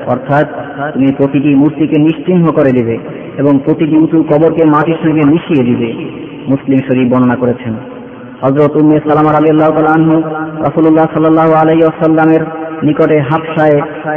অর্থাৎ 0.06 0.46
তুমি 0.94 1.08
প্রতিটি 1.12 1.50
মূর্তিকে 1.54 1.96
নিশ্চিহ্ন 2.00 2.46
করে 2.52 2.70
দিবে 2.72 2.98
এবং 3.38 3.58
প্রতিটি 3.64 3.96
উঁচু 3.96 4.18
কবরকে 4.22 4.64
মাটির 4.64 4.98
সঙ্গে 5.02 5.22
মিশিয়ে 5.26 5.64
দিবে। 5.64 5.88
মুসলিম 6.48 6.78
শরীফ 6.88 7.06
বর্ণনা 7.12 7.36
করেছেন। 7.36 7.74
হজরত 8.42 8.76
উম্মে 8.76 8.98
সালামা 8.98 9.30
আনহু 9.94 10.16
রাসূলুল্লাহ 10.66 11.06
সাল্লাল্লাহু 11.12 11.52
আলাইহি 11.52 11.82
ওয়াসাল্লামের 11.82 12.40
নিকটে 12.82 13.20
হাফসায় 13.20 13.76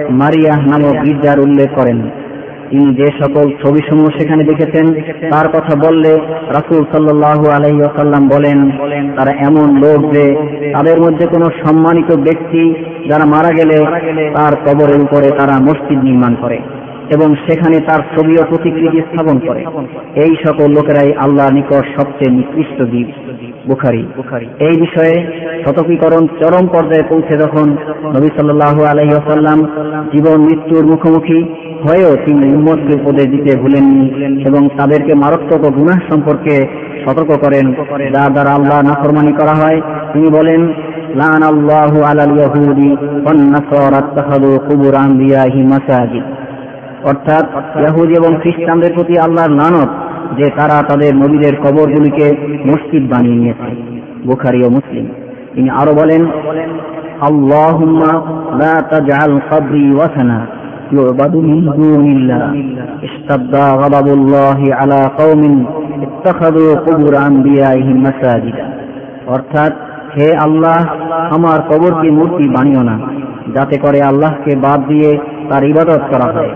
মারিয়া 0.10 0.54
নামক 0.58 0.96
গির্জার 1.06 1.40
উল্লেখ 1.40 1.70
করেন। 1.76 2.02
তিনি 2.70 2.96
যে 2.96 3.08
সকল 3.20 3.46
ছবিসমূহ 3.64 4.10
সেখানে 4.20 4.44
দেখেছেন, 4.44 4.86
তার 5.32 5.48
কথা 5.48 5.74
বললে 5.76 6.12
রাসূল 6.48 6.82
সাল্লাল্লাহু 6.92 7.46
আলাইহি 7.50 7.78
ওয়াসাল্লাম 7.78 8.28
বলেন, 8.28 8.72
তারা 9.18 9.32
এমন 9.32 9.68
লোক 9.84 10.14
যে 10.14 10.26
তাদের 10.74 11.02
মধ্যে 11.02 11.26
কোনো 11.28 11.50
সম্মানিত 11.66 12.16
ব্যক্তি 12.16 12.74
যারা 13.10 13.26
মারা 13.26 13.50
গেলে 13.50 13.78
তার 14.36 14.54
কবরের 14.66 15.00
উপরে 15.02 15.28
তারা 15.32 15.60
মসজিদ 15.60 16.00
নির্মাণ 16.04 16.36
করে। 16.42 16.60
এবং 17.16 17.36
সেখানে 17.46 17.78
তার 17.80 18.02
ছবি 18.14 18.34
ও 18.42 18.44
প্রতিকৃতি 18.50 19.00
স্থাপন 19.02 19.40
করে। 19.48 19.62
এই 20.24 20.36
সকল 20.46 20.68
লোকেরাই 20.72 21.14
আল্লাহর 21.14 21.54
নিকট 21.54 21.84
সবচেয়ে 21.98 22.36
নিকৃষ্ট 22.38 22.78
দ্বীপ 22.92 23.10
বুখারি। 23.68 24.04
এই 24.68 24.76
বিষয়ে 24.82 25.16
শতকীকরণ 25.64 26.24
চরম 26.40 26.66
পর্যায়ে 26.68 27.10
পৌঁছে 27.10 27.34
যখন 27.38 27.68
নবী 28.16 28.30
সাল্লাহ 28.38 28.76
আলহি 28.84 29.14
আসাল্লাম 29.16 29.60
জীবন 30.14 30.38
মৃত্যুর 30.42 30.86
মুখোমুখি 30.86 31.40
হয়েও 31.88 32.16
তিনি 32.26 32.46
উম্মতকে 32.56 32.94
উপদেশ 33.02 33.26
দিতে 33.26 33.52
ভুলেননি 33.58 34.08
এবং 34.46 34.70
তাদেরকে 34.78 35.14
মারাত্মক 35.16 35.64
গুনাহ 35.74 36.00
সম্পর্কে 36.10 36.56
সতর্ক 37.06 37.32
করেন। 37.44 37.66
যা 38.14 38.24
দ্বারা 38.30 38.52
আল্লাহ 38.52 38.82
নাফরমানি 38.82 39.34
করা 39.34 39.54
হয়। 39.62 39.82
তিনি 40.14 40.28
বলেন 40.38 40.62
লান 41.22 41.42
আল্লাহু 41.44 41.98
আলাল 42.04 42.34
ইয়াহুদি 42.38 42.90
ওয়ান 43.24 43.40
নাসারা 43.54 43.98
ইত্তাখাযু 43.98 44.52
কুবুর 44.68 44.96
আনবিয়াহি 44.96 45.62
মাসাজিদ। 45.64 46.41
অর্থাৎ 47.05 47.45
ইয়াহুদি 47.77 48.15
এবং 48.15 48.33
খ্রিস্টানদের 48.43 48.93
প্রতি 48.93 49.15
আল্লাহর 49.19 49.53
নানক 49.55 49.89
যে 50.39 50.47
তারা 50.57 50.77
তাদের 50.83 51.13
নবীদের 51.15 51.55
কবরগুলিকে 51.65 52.27
মসজিদ 52.67 53.05
বানিয়ে 53.13 53.41
নিয়েছে 53.41 53.71
বুখারি 54.27 54.61
ও 54.63 54.69
মুসলিম 54.71 55.07
তিনি 55.55 55.69
আরো 55.73 55.93
বলেন 55.95 56.23
আল্লাহুম্মা 57.23 58.13
লা 58.61 58.75
তাজআল 58.91 59.35
কবরি 59.49 59.85
ওয়াসানা 59.93 60.39
يعبد 60.93 61.35
من 61.43 61.61
دون 61.73 62.05
الله 62.09 62.45
اشتد 63.03 63.55
غضب 63.75 64.07
الله 64.09 64.59
على 64.71 65.01
قوم 65.13 65.43
اتخذوا 65.99 66.71
قبور 66.77 67.15
أنبيائهم 67.23 67.97
مساجدا 68.03 68.67
অর্থাৎ 69.27 69.73
হে 70.17 70.29
আল্লাহ 70.39 70.79
আমার 71.31 71.59
কবরকে 71.71 72.09
মূর্তি 72.11 72.45
বানিও 72.49 72.83
না 72.83 72.97
যাতে 73.56 73.76
করে 73.78 74.00
আল্লাহকে 74.02 74.52
বাদ 74.56 74.80
দিয়ে 74.88 75.10
তার 75.50 75.64
ইবাদত 75.64 76.02
করা 76.12 76.28
হয়। 76.34 76.52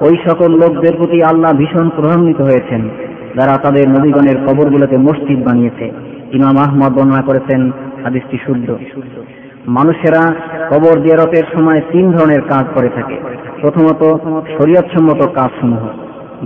ওই 0.00 0.14
সকল 0.28 0.50
লোকদের 0.62 0.94
প্রতি 0.96 1.22
আল্লাহ 1.22 1.52
ভীষণ 1.52 1.88
প্রভান্বিত 1.88 2.40
হয়েছেন, 2.40 2.82
যারা 3.38 3.54
তাদের 3.56 3.88
নবীগণের 3.88 4.36
কবরগুলোকে 4.46 4.96
মসজিদ 4.96 5.48
বানিয়েছে। 5.48 5.86
ইমাম 6.32 6.56
আহমদ 6.58 6.92
বর্ণনা 6.98 7.22
করেছেন, 7.22 7.70
হাদিসটি 8.04 8.36
শুদ্ধ। 8.46 8.68
মানুষেরা 9.66 10.22
কবর 10.70 10.94
দিয়ারতের 11.00 11.46
সময় 11.54 11.80
তিন 11.92 12.12
ধরনের 12.12 12.42
কাজ 12.42 12.64
করে 12.74 12.88
থাকে। 12.88 13.16
প্রথমত, 13.60 14.02
শরীয়তসম্মত 14.58 15.20
কাজসমূহ, 15.34 15.82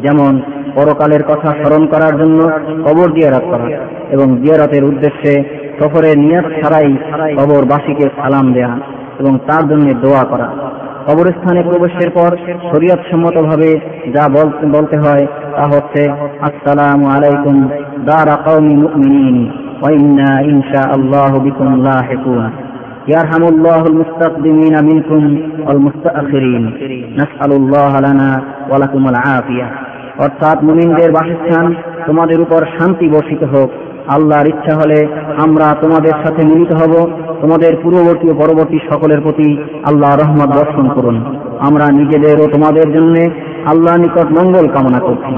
যেমন 0.03 0.33
পরকালের 0.75 1.23
কথা 1.23 1.49
স্মরণ 1.51 1.87
করার 1.87 2.15
জন্য 2.19 2.39
কবর 2.85 3.09
দিয়ারত 3.11 3.45
করা 3.51 3.67
এবং 4.11 4.37
দিয়ারতের 4.37 4.85
উদ্দেশ্যে 4.85 5.33
সফরের 5.79 6.17
নিয়াত 6.19 6.47
ছাড়াই 6.61 6.91
কবরবাসীকে 7.37 8.07
সালাম 8.17 8.53
দেয়া। 8.53 8.94
এবং 9.20 9.34
তার 9.48 9.64
জন্য 9.70 9.86
দোয়া 10.02 10.24
করা 10.24 10.48
কবরস্থানে 11.08 11.62
প্রবেশের 11.64 12.10
পর 12.10 12.32
শরীয়ত 12.72 13.02
সম্মত 13.10 13.36
ভাবে 13.42 13.70
যা 14.16 14.24
বলতে 14.74 14.96
হয় 14.98 15.24
তা 15.56 15.64
হচ্ছে 15.68 16.02
আসসালামু 16.42 17.06
আলাইকুম 17.08 17.56
দারা 18.06 18.36
কওমি 18.46 18.74
মুমিনিন 18.76 19.38
ওয়া 19.82 19.90
ইন্না 19.92 20.32
ইনশাআল্লাহু 20.52 21.38
বিকুম 21.40 21.70
লাহিকুন 21.84 22.46
يرحم 23.08 23.44
الله 23.46 23.82
المستقدمين 23.84 24.76
منكم 24.84 25.22
والمستأخرين 25.68 26.64
نسأل 27.16 27.52
الله 27.52 27.92
لنا 28.00 28.32
ولكم 28.70 29.04
العافية 29.08 29.68
অর্থাৎ 30.26 30.58
মুমিনদের 30.64 31.10
বাসস্থান 31.12 31.66
তোমাদের 32.08 32.40
উপর 32.42 32.62
শান্তি 32.76 33.06
বর্ষিত 33.10 33.42
হোক 33.54 33.70
আল্লাহর 34.09 34.47
ইচ্ছা 34.47 34.77
হলে 34.77 35.07
আমরা 35.37 35.77
তোমাদের 35.81 36.11
সাথে 36.11 36.45
মিলিত 36.45 36.73
হব। 36.73 37.11
তোমাদের 37.41 37.77
পূর্ববর্তী 37.83 38.31
ও 38.31 38.35
পরবর্তী 38.35 38.79
সকলের 38.91 39.21
প্রতি 39.21 39.57
আল্লাহ 39.85 40.17
রহমত 40.17 40.51
দর্শন 40.57 40.89
করুন। 40.89 41.25
আমরা 41.61 41.87
নিজেদের 41.93 42.41
ও 42.41 42.47
তোমাদের 42.47 42.93
জন্য 42.93 43.21
আল্লাহ 43.67 43.97
নিকট 43.97 44.39
মঙ্গল 44.39 44.69
কামনা 44.69 44.99
করছি। 44.99 45.35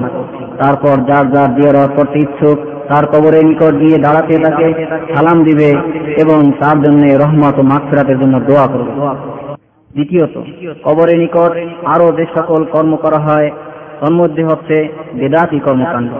তারপর 0.58 0.96
যার 1.06 1.32
যার 1.32 1.54
দিয়ারত 1.54 1.90
করতে 1.96 2.18
ইচ্ছুক, 2.18 2.58
তার 2.88 3.06
কবরের 3.06 3.46
নিকট 3.46 3.74
গিয়ে 3.80 3.98
দাঁড়াতে 3.98 4.38
তাকে 4.38 4.86
সালাম 5.14 5.44
দিবে 5.44 5.70
এবং 6.22 6.52
তার 6.60 6.82
জন্য 6.82 7.18
রহমত 7.18 7.58
ও 7.58 7.62
মাকফিরাতের 7.62 8.20
জন্য 8.20 8.40
দোয়া 8.40 8.66
করবে। 8.66 8.92
দ্বিতীয়ত, 9.94 10.42
কবরের 10.84 11.18
নিকট 11.18 11.52
আরও 11.86 12.12
যে 12.12 12.26
সকল 12.34 12.64
কর্ম 12.64 12.96
করা 12.96 13.18
হয়, 13.18 13.50
তন্মধ্যে 14.00 14.44
হচ্ছে 14.44 14.88
বেদাতি 15.14 15.58
কর্মকাণ্ড। 15.58 16.10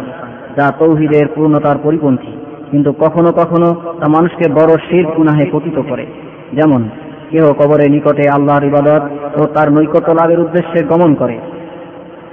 যা 0.57 0.73
তৌহিদের 0.79 1.27
পূর্ণতার 1.35 1.77
পরিপন্থী। 1.83 2.33
কিন্তু 2.71 2.93
কখনো 2.93 3.33
কখনো 3.33 3.67
তা 4.01 4.09
মানুষকে 4.09 4.51
বড় 4.51 4.77
শির 4.77 5.07
গুনাহে 5.07 5.47
পতিত 5.53 5.83
করে। 5.89 6.07
যেমন, 6.53 6.89
কেহ 7.31 7.53
কবরের 7.53 7.91
নিকটে 7.91 8.29
আল্লাহর 8.29 8.65
ইবাদত 8.65 9.03
ও 9.41 9.47
তার 9.47 9.73
নৈকট্য 9.73 10.13
লাভের 10.13 10.41
উদ্দেশ্যে 10.41 10.85
গমন 10.85 11.15
করে। 11.15 11.39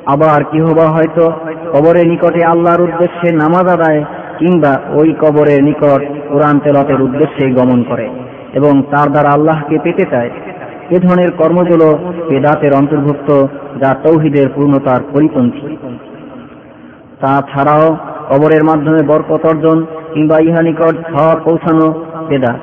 আবার 0.06 0.44
কেহ 0.44 0.74
বা 0.74 0.86
হয়তো 0.86 1.32
কবরের 1.74 2.08
নিকটে 2.08 2.44
আল্লাহর 2.44 2.82
উদ্দেশ্যে 2.82 3.36
নামাজ 3.36 3.68
আদায় 3.68 4.04
কিংবা 4.40 4.80
ওই 4.94 5.14
কবরের 5.22 5.64
নিকট 5.64 6.02
কোরআন 6.30 6.60
তেলতের 6.60 7.02
উদ্দেশ্যে 7.02 7.52
গমন 7.52 7.84
করে 7.84 8.10
এবং 8.54 8.84
তার 8.92 9.10
দ্বারা 9.10 9.30
আল্লাহকে 9.30 9.78
পেতে 9.84 10.06
চায়। 10.12 10.30
এ 10.90 11.00
ধরনের 11.00 11.32
কর্মগুলো 11.32 12.00
বেদাতের 12.30 12.74
অন্তর্ভুক্ত 12.74 13.48
যা 13.80 13.96
তৌহিদের 14.04 14.48
পূর্ণতার 14.56 15.02
পরিপন্থী। 15.14 15.78
তাছাড়াও 17.26 17.98
কবরের 18.30 18.64
মাধ্যমে 18.64 19.02
বরকত 19.08 19.46
অর্জন 19.46 19.86
কিংবা 20.14 20.38
ইহা 20.40 20.62
নিকট 20.62 20.96
সব 21.14 21.38
পৌঁছানো 21.44 22.06
বেদা 22.30 22.54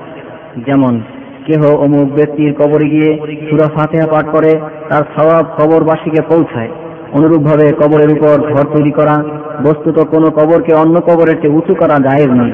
যেমন 0.67 1.01
কেহ 1.47 1.63
অমুক 1.77 2.09
ব্যক্তির 2.15 2.55
কবরে 2.55 2.85
গিয়ে 2.85 3.11
সুরা 3.51 3.69
ফাতেহা 3.69 4.07
পাঠ 4.07 4.27
করে, 4.27 4.53
তার 4.91 5.03
স্বভাব 5.15 5.45
কবরবাসীকে 5.59 6.23
পৌঁছায়। 6.23 6.69
অনুরূপভাবে 7.13 7.67
কবরের 7.73 8.11
উপর 8.13 8.53
ঘর 8.53 8.77
তৈরি 8.77 8.91
করা, 8.91 9.17
বস্তুত 9.65 10.05
কোনো 10.05 10.31
কবরকে 10.31 10.75
অন্য 10.75 11.01
কবরের 11.01 11.41
চেয়ে 11.43 11.55
উঁচু 11.55 11.75
করা 11.75 11.97
যায় 12.09 12.27
নয়। 12.27 12.53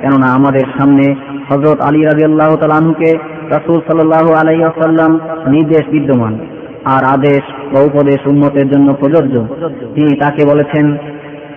কেননা 0.00 0.26
আমাদের 0.32 0.64
সামনে 0.78 1.14
হজরত 1.50 1.80
আলী 1.80 2.02
রাজি 2.02 2.24
আল্লাহ 2.24 2.56
তালুকে 2.56 3.10
রাসুল 3.50 3.80
সাল্লাহ 3.86 4.32
আলাইসাল্লাম 4.32 5.20
নির্দেশ 5.46 5.84
বিদ্যমান। 5.90 6.38
আর 6.84 7.02
আদেশ 7.04 7.42
বা 7.74 7.80
উপদেশ 7.80 8.26
উন্নতের 8.26 8.70
জন্য 8.70 8.94
প্রযোজ্য। 8.94 9.46
তিনি 9.94 10.16
তাকে 10.16 10.46
বলেছেন 10.46 10.96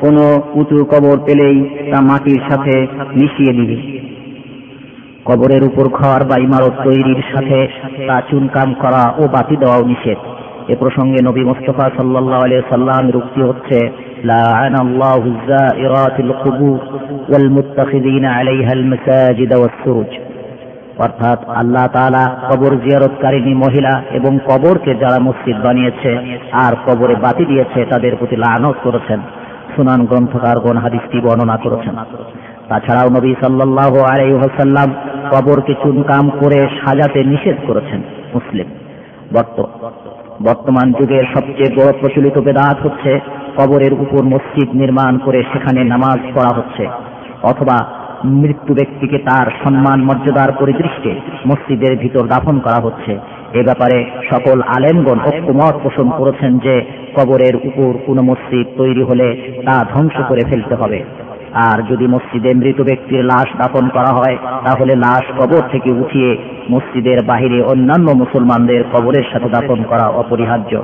কোন 0.01 0.17
উঁচু 0.55 0.77
কবর 0.85 1.17
পেলেই 1.19 1.57
তা 1.91 1.99
মাটির 2.01 2.41
সাথে 2.49 2.75
মিশিয়ে 3.17 3.53
দিবে 3.53 3.77
কবরের 5.25 5.63
উপর 5.65 5.85
ঘর 5.91 6.21
বা 6.25 6.37
ইমারত 6.39 6.75
তৈরির 6.85 7.23
সাথে 7.33 7.59
তা 8.09 8.17
চুনকাম 8.31 8.69
করা 8.75 9.03
ও 9.19 9.23
বাতি 9.29 9.57
দেওয়াও 9.57 9.83
নিষেধ 9.85 10.21
এ 10.69 10.75
প্রসঙ্গে 10.77 11.21
নবী 11.23 11.43
মোস্তফা 11.45 11.87
সাল্লাহ 11.97 12.41
আলিয়া 12.43 12.63
সাল্লামের 12.71 13.17
উক্তি 13.17 13.41
হচ্ছে 13.43 13.79
لعن 14.25 14.75
الله 14.77 15.23
الزائرات 15.27 16.17
القبور 16.21 16.81
والمتخذين 17.29 18.25
عليها 18.29 18.73
المساجد 18.73 19.53
والسرج 19.55 20.11
অর্থাৎ 20.99 21.39
আল্লাহ 21.57 21.87
তাআলা 21.87 22.25
কবর 22.51 22.73
জিয়ারতকারিনী 22.85 23.53
মহিলা 23.55 23.93
এবং 24.13 24.33
কবরকে 24.49 24.93
যারা 24.95 25.19
মসজিদ 25.19 25.57
বানিয়েছে 25.65 26.11
আর 26.65 26.73
কবরে 26.87 27.15
বাতি 27.15 27.45
দিয়েছে 27.45 27.81
তাদের 27.91 28.13
প্রতি 28.17 28.37
লানত 28.37 28.77
করেছেন 28.83 29.21
সুনান 29.76 30.02
গ্রন্থকারগণ 30.06 30.78
হাদিসটি 30.78 31.18
বর্ণনা 31.22 31.58
করেছেন। 31.64 31.96
তাছাড়াও 32.70 33.10
নবী 33.10 33.32
সাল্লাহ 33.42 33.94
আলাইহাল্লাম 34.12 34.90
কবরকে 35.32 35.74
চুনকাম 35.74 36.30
করে 36.30 36.60
সাজাতে 36.80 37.24
নিষেধ 37.24 37.58
করেছেন 37.68 38.02
মুসলিম। 38.34 38.68
বর্তমান 40.46 40.88
যুগের 40.92 41.26
সবচেয়ে 41.34 41.76
বড় 41.76 41.92
প্রচলিত 42.00 42.38
বেদাত 42.38 42.78
হচ্ছে 42.86 43.12
কবরের 43.58 43.94
উপর 43.94 44.22
মসজিদ 44.24 44.70
নির্মাণ 44.76 45.18
করে 45.18 45.40
সেখানে 45.54 45.84
নামাজ 45.84 46.20
পড়া 46.36 46.52
হচ্ছে। 46.56 46.84
অথবা 47.44 47.78
মৃত্যু 48.26 48.74
ব্যক্তিকে 48.74 49.18
তার 49.18 49.48
সম্মান 49.64 50.00
মর্যাদার 50.04 50.52
পরিদৃষ্টে 50.60 51.12
মসজিদের 51.48 51.98
ভিতর 51.98 52.24
দাফন 52.28 52.60
করা 52.60 52.80
হচ্ছে। 52.84 53.14
এ 53.56 53.64
ব্যাপারে 53.64 53.98
সকল 54.30 54.62
আলেমগণ 54.62 55.20
ঐক্যমত 55.20 55.76
পোষণ 55.84 56.10
করেছেন 56.10 56.58
যে 56.58 56.76
কবরের 57.16 57.56
উপর 57.56 57.98
কোনো 58.06 58.22
মসজিদ 58.22 58.68
তৈরি 58.78 59.04
হলে 59.04 59.28
তা 59.66 59.86
ধ্বংস 59.94 60.16
করে 60.28 60.42
ফেলতে 60.50 60.76
হবে। 60.76 61.04
আর 61.54 61.78
যদি 61.90 62.08
মসজিদে 62.08 62.54
মৃত 62.54 62.82
ব্যক্তির 62.82 63.24
লাশ 63.24 63.58
দাফন 63.58 63.90
করা 63.90 64.12
হয়, 64.16 64.38
তাহলে 64.66 64.96
লাশ 64.96 65.26
কবর 65.40 65.70
থেকে 65.72 65.92
উঠিয়ে 65.92 66.38
মসজিদের 66.70 67.18
বাহিরে 67.26 67.64
অন্যান্য 67.64 68.12
মুসলমানদের 68.12 68.84
কবরের 68.94 69.26
সাথে 69.32 69.50
দাফন 69.50 69.84
করা 69.84 70.08
অপরিহার্য। 70.08 70.84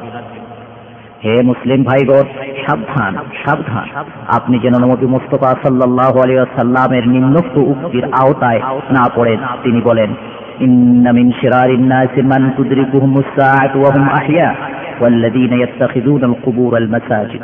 হে 1.23 1.41
মুসলিম 1.41 1.83
ভাইগণ, 1.83 2.25
সাবধান 2.67 3.17
সাবধান। 3.45 3.87
আপনি 4.27 4.59
যেন 4.59 4.73
নবী 4.85 5.05
মুস্তফা 5.05 5.51
সাল্লাহ 5.63 6.13
আলিয়াল্লামের 6.23 7.07
নিম্নোক্ত 7.07 7.57
উক্তির 7.57 8.03
আওতায় 8.03 8.61
না 8.91 9.03
পড়েন, 9.15 9.37
তিনি 9.63 9.81
বলেন 9.81 10.13
إن 10.60 11.14
من 11.14 11.26
شرار 11.32 11.70
الناس 11.70 12.12
من 12.24 12.42
تدركهم 12.54 13.12
الساعة 13.18 13.72
وهم 13.76 14.04
أحياء 14.10 14.54
والذين 15.00 15.52
يتخذون 15.54 16.22
القبور 16.24 16.72
المساجد 16.76 17.40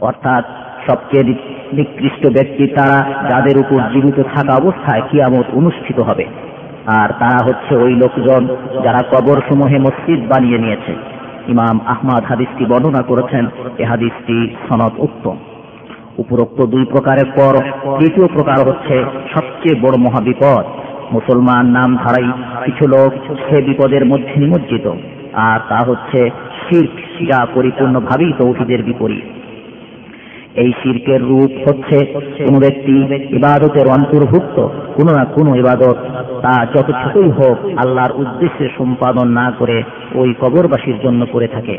অর্থাৎ 0.00 0.44
সবচেয়ে 0.86 1.24
নিকৃষ্ট 1.72 2.22
ব্যক্তি 2.36 2.64
তারা 2.76 2.98
যাদের 3.30 3.56
উপর 3.58 3.78
জীবিত 3.92 4.18
থাকা 4.34 4.52
অবস্থায় 4.54 5.02
কিয়ামত 5.10 5.46
অনুষ্ঠিত 5.54 5.98
হবে 6.00 6.24
আর 6.94 7.08
তারা 7.18 7.40
হচ্ছে 7.44 7.72
ওই 7.76 7.92
লোকজন 7.94 8.42
যারা 8.84 9.00
কবর 9.12 9.38
সমূহে 9.48 9.78
মসজিদ 9.78 10.20
বানিয়ে 10.28 10.58
নিয়েছে 10.58 10.92
ইমাম 11.48 11.76
আহমদ 11.86 12.22
হাদিসটি 12.24 12.64
বর্ণনা 12.64 13.02
করেছেন 13.02 13.44
এ 13.78 13.84
হাদিসটি 13.84 14.36
সনদ 14.66 14.94
উত্তম 14.98 15.36
উপরোক্ত 16.18 16.58
দুই 16.64 16.84
প্রকারের 16.84 17.28
পর 17.38 17.54
তৃতীয় 17.98 18.26
প্রকার 18.26 18.58
হচ্ছে 18.68 18.96
সবচেয়ে 19.34 19.76
বড় 19.84 19.96
মহাবিপদ 19.96 20.64
মুসলমান 21.13 21.65
নাম 21.67 21.89
ধারাই 21.95 22.27
কিছু 22.65 22.83
লোক 22.87 23.11
সে 23.45 23.57
বিপদের 23.61 24.03
মধ্যে 24.05 24.35
নিমজ্জিত, 24.37 24.85
আর 25.33 25.59
তা 25.69 25.79
হচ্ছে 25.87 26.19
শির্ক 26.63 26.95
যা 27.29 27.39
পরিপূর্ণভাবেই 27.55 28.31
তৌহিদের 28.37 28.83
বিপরীত। 28.83 29.25
এই 30.55 30.71
শির্কের 30.81 31.21
রূপ 31.21 31.51
হচ্ছে 31.67 31.97
কোন 32.45 32.55
ব্যক্তি 32.59 32.95
ইবাদতের 33.29 33.87
অন্তর্ভুক্ত, 33.87 34.57
কোন 34.95 35.07
না 35.15 35.23
কোন 35.25 35.47
ইবাদত, 35.55 35.97
তা 36.43 36.53
যত 36.65 36.89
ছোটই 37.01 37.29
হোক 37.29 37.57
আল্লাহর 37.77 38.13
উদ্দেশ্যে 38.15 38.65
সম্পাদন 38.77 39.27
না 39.27 39.47
করে 39.59 39.77
ওই 40.15 40.29
কবরবাসীর 40.41 40.97
জন্য 41.03 41.21
করে 41.31 41.47
থাকে। 41.47 41.75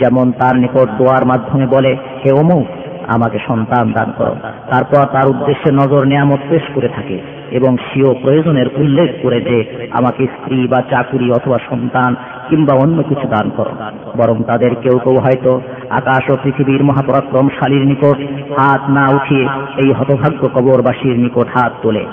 যেমন 0.00 0.26
তার 0.32 0.54
নিকট 0.56 0.88
দোয়ার 0.98 1.24
মাধ্যমে 1.26 1.66
বলে, 1.66 1.92
হে 2.22 2.30
অমুক, 2.32 2.66
আমাকে 3.14 3.38
সন্তান 3.48 3.84
দান 3.92 4.08
করো। 4.18 4.34
তারপর 4.70 5.02
তার 5.14 5.26
উদ্দেশ্যে 5.28 5.70
নজর 5.72 6.02
নিয়ামত 6.04 6.42
পেশ 6.50 6.64
করে 6.74 6.88
থাকে। 6.88 7.18
এবং 7.52 7.76
সেও 7.76 8.14
প্রয়োজনের 8.22 8.66
উল্লেখ 8.76 9.10
করে 9.22 9.40
যে 9.40 9.88
আমাকে 9.90 10.26
স্ত্রী 10.26 10.68
বা 10.68 10.82
চাকুরি 10.90 11.30
অথবা 11.30 11.58
সন্তান 11.70 12.14
কিংবা 12.48 12.74
অন্য 12.74 13.02
কিছু 13.02 13.28
দান 13.28 13.50
করো। 13.56 13.70
বরং 14.16 14.42
তাদের 14.42 14.74
কেউ 14.74 14.98
কেউ 14.98 15.16
হয়তো 15.18 15.60
আকাশ 15.90 16.30
ও 16.30 16.36
পৃথিবীর 16.42 16.84
মহাপরাক্রমশালীর 16.84 17.86
নিকট 17.86 18.18
হাত 18.58 18.90
না 18.90 19.04
উঠিয়ে 19.08 19.44
এই 19.84 19.92
হতভাগ্য 19.92 20.48
কবরবাসীর 20.54 21.18
নিকট 21.18 21.48
হাত 21.56 21.72
তোলে। 21.82 22.04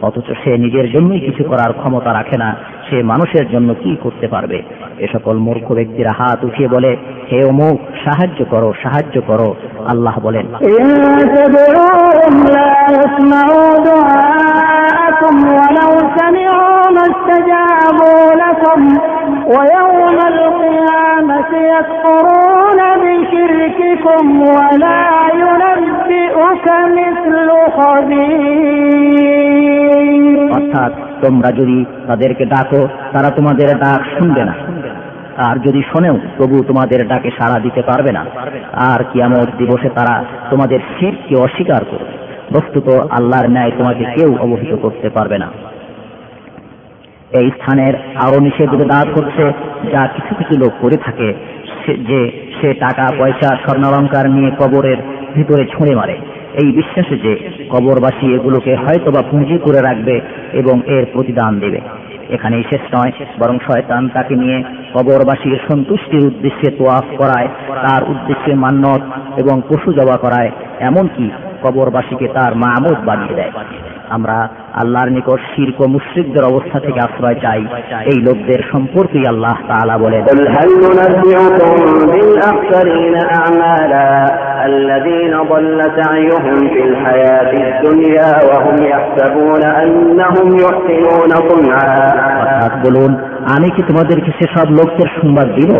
অথচ 0.00 0.28
সে 0.44 0.58
নিজের 0.58 0.92
জন্যই 0.92 1.20
কিছু 1.20 1.44
করার 1.44 1.72
ক্ষমতা 1.72 2.12
রাখে 2.12 2.36
না, 2.38 2.56
সে 2.90 3.02
মানুষের 3.02 3.50
জন্য 3.50 3.74
কি 3.74 3.96
করতে 4.02 4.26
পারবে? 4.28 4.62
এ 4.98 5.06
সকল 5.12 5.38
মূর্খ 5.38 5.72
ব্যক্তিরা 5.72 6.12
হাত 6.18 6.44
উঠিয়ে 6.44 6.68
বলে, 6.68 6.96
হে 7.32 7.44
অমুক, 7.44 7.80
সাহায্য 8.04 8.44
করো 8.44 8.72
সাহায্য 8.82 9.20
করো। 9.20 9.54
আল্লাহ 9.86 10.20
বলেন 10.22 10.46
ولو 15.49 15.91
سمعوا 16.17 16.91
ما 16.91 17.03
استجابوا 17.03 18.25
لكم 18.35 18.81
ويوم 19.47 20.17
القيامة 20.27 21.51
يكفرون 21.69 22.79
بشرككم 23.01 24.25
ولا 24.41 25.03
ينبئك 25.35 26.65
مثل 26.89 27.47
خبير 27.77 29.29
অর্থাৎ 30.57 30.91
তোমরা 31.23 31.49
যদি 31.51 31.77
তাদেরকে 32.07 32.43
ডাকো 32.45 32.81
তারা 33.13 33.29
তোমাদের 33.29 33.67
ডাক 33.79 34.01
শুনবে 34.15 34.43
না 34.43 34.53
আর 35.47 35.55
যদি 35.65 35.81
শোনেও 35.91 36.15
তবু 36.37 36.57
তোমাদের 36.63 36.99
ডাকে 37.07 37.29
সাড়া 37.37 37.57
দিতে 37.59 37.81
পারবে 37.81 38.11
না 38.11 38.23
আর 38.89 38.99
কিয়ামত 39.11 39.49
দিবসে 39.57 39.89
তারা 39.89 40.15
তোমাদের 40.49 40.79
শিরকে 40.95 41.35
অস্বীকার 41.37 41.81
করবে 41.91 42.13
বস্তুত 42.52 42.88
আল্লাহর 42.88 43.48
ন্যায় 43.48 43.70
তোমাকে 43.78 44.04
কেউ 44.04 44.36
অবহিত 44.40 44.74
করতে 44.74 45.08
পারবে 45.08 45.38
না। 45.38 45.48
এই 47.40 47.50
স্থানের 47.50 47.94
আরও 48.14 48.40
নিষেধ 48.40 48.70
দাঁত 48.70 49.08
করছে, 49.14 49.52
যা 49.92 50.06
কিছু 50.06 50.34
কিছু 50.34 50.60
লোক 50.60 50.72
করে 50.80 50.96
থাকে 50.96 51.34
যে 51.84 52.30
সে 52.60 52.74
টাকা, 52.74 53.12
পয়সা 53.18 53.56
স্বর্ণালঙ্কার 53.56 54.30
নিয়ে 54.30 54.50
কবরের 54.50 54.96
ভিতরে 55.34 55.64
ছুঁড়ে 55.64 55.94
মারে। 55.94 56.16
এই 56.54 56.72
বিশ্বাসে 56.72 57.16
যে 57.16 57.50
কবরবাসী 57.70 58.34
এগুলোকে 58.34 58.74
হয়তোবা 58.74 59.22
পুঁজি 59.22 59.58
করে 59.58 59.80
রাখবে 59.80 60.20
এবং 60.52 60.80
এর 60.86 61.04
প্রতিদান 61.12 61.58
দেবে। 61.58 61.80
এখানেই 62.34 62.64
শেষ 62.70 62.84
নয়। 62.94 63.12
বরং 63.38 63.56
শয়তান 63.66 64.02
তাকে 64.08 64.34
নিয়ে 64.34 64.58
কবরবাসীর 64.94 65.56
সন্তুষ্টির 65.68 66.26
উদ্দেশ্যে 66.26 66.68
তোয়াফ 66.78 67.06
করায়, 67.16 67.48
তার 67.84 68.02
উদ্দেশ্যে 68.12 68.52
মান্যত 68.54 69.02
এবং 69.36 69.56
পশু 69.68 69.90
জবা 69.92 70.16
করায়, 70.16 70.50
এমনকি 70.80 71.26
কবরবাসীকে 71.62 72.26
তার 72.28 72.52
মামুদ 72.54 72.98
বানিয়ে 73.04 73.34
দেয়। 73.34 73.52
আমরা 74.10 74.36
আল্লাহর 74.74 75.08
নিকট 75.08 75.40
শির্ক 75.56 75.86
মুশ্রিকদের 75.88 76.44
অবস্থা 76.44 76.80
থেকে 76.80 77.00
আশ্রয় 77.00 77.34
চাই। 77.34 77.66
এই 78.04 78.20
লোকদের 78.20 78.58
সম্পর্কে 78.72 79.28
আল্লাহ 79.28 79.54
তাআলা 79.68 79.98
বলে 79.98 80.18
বলুন 92.84 93.16
আমি 93.50 93.70
কি 93.70 93.82
তোমাদেরকে 93.82 94.30
সেসব 94.30 94.70
লোকদের 94.70 95.06
সংবাদ 95.22 95.54
দিব 95.54 95.70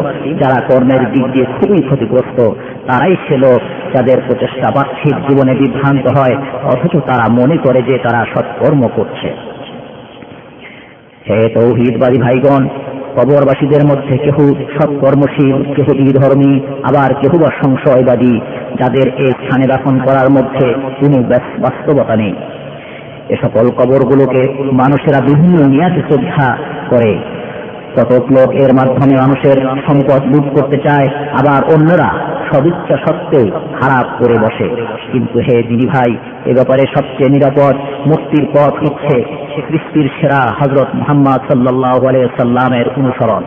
যারা 0.42 0.60
কর্মের 0.60 1.12
দিক 1.12 1.32
দিয়ে 1.32 1.44
খুবই 1.44 1.82
ক্ষতিগ্রস্ত? 1.82 2.50
তারাই 2.86 3.16
সে 3.28 3.36
লোক 3.36 3.60
যাদের 3.94 4.18
প্রচেষ্টা 4.26 4.70
পার্থিব 4.70 5.16
জীবনে 5.28 5.54
বিভ্রান্ত 5.54 6.18
হয়, 6.18 6.36
অথচ 6.62 6.96
তারা 6.96 7.28
মনে 7.32 7.56
করে 7.56 7.82
যে 7.82 7.98
তারা 7.98 8.24
সৎকর্ম 8.34 8.88
করছে। 8.96 9.28
হে 11.28 11.48
তৌহিদবাদী 11.48 12.18
ভাইগণ, 12.18 12.68
কবরবাসীদের 13.16 13.84
মধ্যে 13.84 14.18
কেহ 14.18 14.36
সৎকর্মশীল, 14.78 15.74
কেহ 15.74 15.86
বিধর্মী, 15.86 16.60
আবার 16.82 17.14
কেহ 17.14 17.42
বা 17.42 17.48
সংশয়বাদী, 17.64 18.40
যাদের 18.78 19.08
এই 19.08 19.26
স্থানে 19.26 19.66
দাফন 19.66 19.98
করার 19.98 20.30
মধ্যে 20.30 20.74
কোনো 20.74 21.22
বাস্তবতা 21.58 22.16
নেই। 22.16 22.34
এ 23.28 23.36
সকল 23.42 23.70
কবরগুলোকে 23.70 24.48
মানুষেরা 24.72 25.20
বিভিন্ন 25.20 25.66
নিয়াতে 25.68 26.00
শ্রদ্ধা 26.08 26.56
করে। 26.90 27.18
কতক 27.96 28.24
লোক 28.32 28.50
এর 28.54 28.72
মাধ্যমে 28.74 29.16
মানুষের 29.16 29.56
সম্পদ 29.86 30.20
লুট 30.26 30.60
করতে 30.60 30.76
চায়, 30.76 31.08
আবার 31.32 31.60
অন্যরা 31.74 32.10
সদিচ্ছা 32.48 32.96
সত্ত্বেও 32.96 33.46
খারাপ 33.80 34.22
করে 34.22 34.38
বসে। 34.38 34.68
কিন্তু 35.12 35.38
হে 35.38 35.62
দিদি 35.62 35.86
ভাই, 35.86 36.10
এ 36.46 36.54
ব্যাপারে 36.54 36.82
সবচেয়ে 36.96 37.30
নিরাপদ 37.30 37.74
মুক্তির 38.08 38.44
পথ 38.54 38.74
হচ্ছে 38.74 39.24
খ্রিস্তির 39.66 40.08
সেরা 40.20 40.40
হজরত 40.58 40.88
মোহাম্মদ 40.94 41.40
সাল্লাহ 41.48 41.94
সাল্লামের 42.36 42.86
অনুসরণ। 42.96 43.42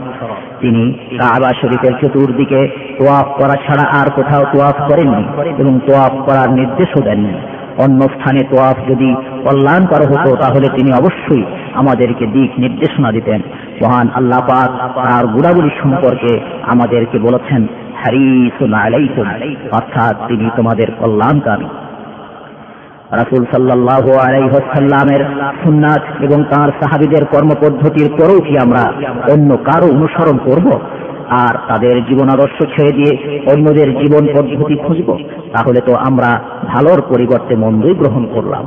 তিনি 0.62 0.94
কাবা 1.18 1.52
শরীফের 1.62 1.94
চতুর্দিকে 2.02 2.68
তোয়াফ 3.00 3.28
করা 3.42 3.56
ছাড়া 3.68 3.86
আর 4.02 4.08
কোথাও 4.12 4.44
তোয়াফ 4.54 4.78
করেননি 4.92 5.24
এবং 5.58 5.80
তোয়াফ 5.88 6.14
করার 6.30 6.50
নির্দেশও 6.54 7.02
দেননি। 7.02 7.34
অন্য 7.78 8.02
স্থানে 8.04 8.42
তোয়াফ 8.44 8.78
যদি 8.90 9.16
কল্যাণকর 9.44 10.02
হতো, 10.12 10.36
তাহলে 10.36 10.68
তিনি 10.76 10.92
অবশ্যই 10.94 11.44
আমাদেরকে 11.74 12.26
দিক 12.26 12.52
নির্দেশনা 12.60 13.12
দিতেন। 13.12 13.42
মহান 13.84 14.08
আল্লাহ 14.14 14.40
পাক 14.40 14.70
তার 15.06 15.28
গুণাবলী 15.28 15.70
সম্পর্কে 15.84 16.40
আমাদেরকে 16.64 17.20
বলেছেন 17.20 17.68
অর্থাৎ 19.72 20.16
তিনি 20.28 20.50
তোমাদের 20.56 20.88
কল্যাণকারী 21.00 21.66
রাসুল 23.12 23.46
সাল্লাহ 23.52 24.12
আলাইসাল্লামের 24.18 25.22
সুন্নাত 25.64 26.24
এবং 26.24 26.44
তার 26.44 26.70
সাহাবিদের 26.82 27.26
কর্মপদ্ধতির 27.26 28.10
পরেও 28.12 28.40
কি 28.42 28.58
আমরা 28.58 28.84
অন্য 29.34 29.58
কারও 29.58 29.88
অনুসরণ 29.92 30.38
করব? 30.38 30.68
আর 31.30 31.54
তাদের 31.70 31.96
জীবন 32.08 32.28
আদর্শ 32.30 32.58
ছেড়ে 32.74 32.92
দিয়ে 32.92 33.14
অন্যদের 33.54 33.90
জীবন 34.02 34.24
পদ্ধতি 34.36 34.76
খুঁজব, 34.76 35.10
তাহলে 35.54 35.80
তো 35.82 35.94
আমরা 35.96 36.30
ভালোর 36.74 37.00
পরিবর্তে 37.02 37.56
মন্দই 37.56 37.94
গ্রহণ 37.94 38.24
করলাম। 38.36 38.66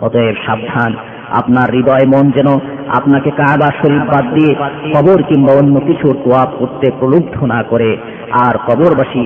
অতএব 0.00 0.36
সাবধান, 0.46 0.92
আপনার 1.30 1.68
হৃদয় 1.70 2.06
মন 2.06 2.30
যেন 2.30 2.48
আপনাকে 2.98 3.30
কাবা 3.30 3.68
শরীফ 3.80 4.04
বাদ 4.12 4.24
দিয়ে 4.34 4.52
কবর 4.94 5.18
কিংবা 5.22 5.52
অন্য 5.52 5.80
কিছুর 5.80 6.14
তোয়াব 6.24 6.50
করতে 6.58 6.86
প্রলুব্ধ 6.98 7.36
না 7.44 7.60
করে, 7.62 7.96
আর 8.46 8.54
কবরবাসী 8.68 9.22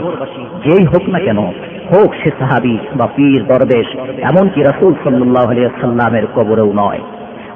যেই 0.65 0.85
হোক 0.85 1.05
না 1.09 1.19
কেন, 1.19 1.39
হোক 1.93 2.11
সে 2.23 2.31
সাহাবি 2.39 2.79
বা 2.95 3.07
পীর, 3.17 3.41
দরবেশ, 3.45 3.89
এমনকি 4.31 4.63
রাসুল 4.63 4.95
সাল্লাহ 5.05 5.49
সাল্লামের 5.81 6.27
কবরেও 6.35 6.73
নয়। 6.73 7.01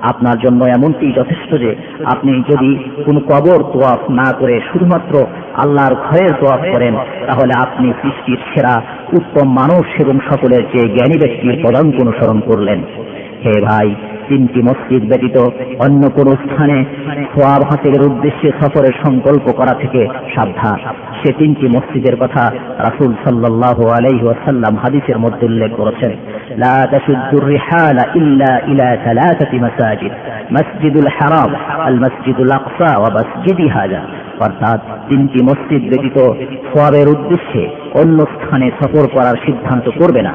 আপনার 0.02 0.38
জন্য 0.38 0.64
এমনটি 0.64 1.12
যথেষ্ট 1.12 1.54
যে 1.54 1.76
আপনি 2.04 2.32
যদি 2.32 3.02
কোনো 3.04 3.20
কবর 3.20 3.62
তোয়াফ 3.72 4.10
না 4.10 4.32
করে 4.38 4.60
শুধুমাত্র 4.72 5.26
আল্লাহর 5.56 5.94
ঘরের 5.94 6.32
তোয়াফ 6.40 6.60
করেন, 6.72 6.94
তাহলে 7.26 7.52
আপনি 7.58 7.92
সৃষ্টির 8.02 8.38
সেরা 8.54 8.82
উত্তম 9.12 9.52
মানুষ 9.52 10.00
এবং 10.00 10.18
সকলের 10.32 10.62
যে 10.62 10.88
জ্ঞানী 10.88 11.18
ব্যক্তির 11.18 11.64
পদাঙ্ক 11.64 12.00
অনুসরণ 12.00 12.40
করলেন। 12.40 12.82
হে 13.44 13.60
ভাই, 13.60 13.94
তিনটি 14.28 14.62
মসজিদ 14.62 15.08
ব্যতীত 15.08 15.38
অন্য 15.78 16.10
কোন 16.10 16.26
স্থানে 16.26 16.84
সোয়াব 17.34 17.62
হাসিলের 17.62 18.02
উদ্দেশ্যে 18.02 18.50
সফরের 18.60 18.92
সংকল্প 19.06 19.52
করা 19.52 19.74
থেকে 19.74 20.06
সাবধান। 20.34 21.07
সে 21.19 21.29
তিনটি 21.33 21.65
মসজিদের 21.67 22.15
কথা 22.15 22.43
রাসুল 22.79 23.11
সাল্লাহ 23.23 23.77
আলাইহি 23.89 24.25
ওয়াসাল্লাম 24.25 24.73
হাদিসের 24.77 25.17
মধ্যে 25.17 25.45
উল্লেখ 25.45 25.71
করেছেন 25.77 26.11
لا 26.55 26.77
تشد 26.85 27.31
الرحال 27.33 27.97
إلا 28.15 28.51
إلى 28.65 28.87
ثلاثة 29.05 29.51
مساجد 29.57 30.11
مسجد 30.51 30.95
الحرام 30.97 31.51
المسجد 31.87 32.37
الأقصى 32.39 32.91
ومسجد 32.97 33.59
هذا 33.71 34.01
অর্থাৎ 34.39 34.79
তিনটি 35.09 35.39
মসজিদ 35.43 35.81
ব্যতীত 35.91 36.17
সোয়াবের 36.69 37.07
উদ্দেশ্যে 37.07 37.63
অন্য 37.93 38.17
স্থানে 38.33 38.67
সফর 38.79 39.03
করার 39.07 39.35
সিদ্ধান্ত 39.45 39.85
করবে 39.99 40.21
না 40.21 40.33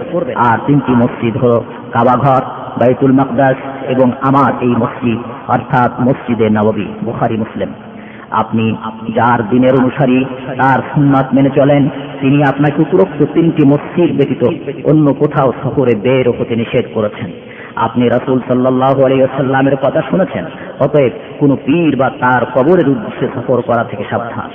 আর 0.49 0.57
তিনটি 0.67 0.93
মসজিদ 0.95 1.35
হল 1.37 1.55
কাবাঘর 1.93 2.43
বাইতুল 2.81 3.13
মাকদাস 3.13 3.57
এবং 3.89 4.09
আমার 4.21 4.51
এই 4.61 4.75
মসজিদ 4.83 5.19
অর্থাৎ 5.49 5.91
মসজিদে 6.01 6.47
নববী 6.51 6.87
বুখারি 7.05 7.37
মুসলিম 7.37 7.71
আপনি 8.42 8.66
যার 9.18 9.40
দিনের 9.50 9.74
অনুসারী, 9.82 10.26
তার 10.62 10.80
সুন্নাত 10.92 11.28
মেনে 11.34 11.50
চলেন, 11.50 11.90
তিনি 12.22 12.44
আপনাকে 12.44 12.82
উপরোক্ত 12.82 13.20
তিনটি 13.34 13.64
মসজিদ 13.68 14.10
ব্যতীত 14.18 14.44
অন্য 14.86 15.14
কোথাও 15.14 15.50
সফরে 15.64 15.94
বের 15.96 16.26
হতে 16.40 16.56
নিষেধ 16.56 16.86
করেছেন। 16.94 17.32
আপনি 17.76 18.04
রাসুল 18.10 18.40
সাল্লাহ 18.48 18.96
আলিয়াল্লামের 19.06 19.76
কথা 19.78 20.02
শুনেছেন, 20.10 20.46
অতএব 20.80 21.14
কোন 21.40 21.56
পীর 21.66 21.96
বা 21.96 22.10
তার 22.10 22.42
কবরের 22.56 22.88
উদ্দেশ্যে 22.90 23.28
সফর 23.36 23.62
করা 23.62 23.84
থেকে 23.84 24.04
সাবধান। 24.12 24.50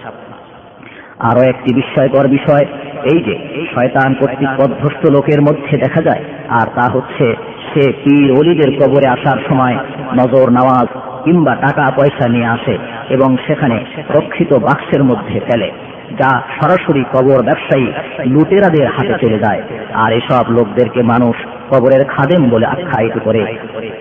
আরও 1.19 1.43
একটি 1.43 1.75
বিস্ময়কর 1.75 2.27
বিষয়, 2.29 2.65
এই 3.13 3.21
যে 3.27 3.35
শয়তান 3.75 4.15
কর্তৃক 4.15 4.51
পদভ্রষ্ট 4.59 5.03
লোকের 5.07 5.41
মধ্যে 5.43 5.75
দেখা 5.79 6.01
যায়, 6.03 6.23
আর 6.49 6.67
তা 6.77 6.87
হচ্ছে 6.95 7.27
সে 7.69 7.85
পীর 8.05 8.29
অলিদের 8.39 8.71
কবরে 8.79 9.07
আসার 9.09 9.39
সময় 9.49 9.77
নজর 10.19 10.47
নামাজ 10.51 10.89
কিংবা 11.25 11.55
টাকা 11.55 11.85
পয়সা 11.97 12.29
নিয়ে 12.29 12.47
আসে 12.47 12.79
এবং 13.11 13.37
সেখানে 13.47 13.85
রক্ষিত 14.11 14.53
বাক্সের 14.53 15.05
মধ্যে 15.05 15.41
ফেলে, 15.41 15.71
যা 16.19 16.31
সরাসরি 16.61 17.05
কবর 17.13 17.43
ব্যবসায়ী 17.43 17.87
লুটেরাদের 18.27 18.87
হাতে 18.87 19.15
চলে 19.21 19.39
যায়। 19.39 19.63
আর 19.95 20.13
এসব 20.13 20.45
লোকদেরকে 20.51 21.03
মানুষ 21.03 21.37
কবরের 21.71 22.05
খাদেম 22.05 22.49
বলে 22.49 22.67
আখ্যায়িত 22.67 23.19
করে। 23.25 23.57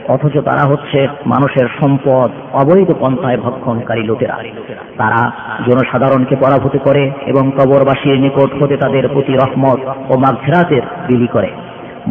অথচ 0.08 0.38
তারা 0.38 0.64
হচ্ছে 0.70 1.08
মানুষের 1.26 1.68
সম্পদ, 1.80 2.30
অবৈধ 2.54 2.90
পন্থায় 3.00 3.38
ভক্ষণকারী 3.38 4.04
লুটেরা। 4.04 4.38
তারা 4.98 5.32
জনসাধারণকে 5.68 6.36
পরাভূত 6.36 6.78
করে 6.78 7.12
এবং 7.26 7.52
কবরবাসীর 7.52 8.20
নিকট 8.20 8.64
হতে 8.64 8.78
তাদের 8.78 9.08
প্রতি 9.08 9.34
রহমত 9.34 9.80
ও 10.10 10.18
মাঘেরাতের 10.18 10.82
বিলি 11.08 11.28
করে। 11.28 11.50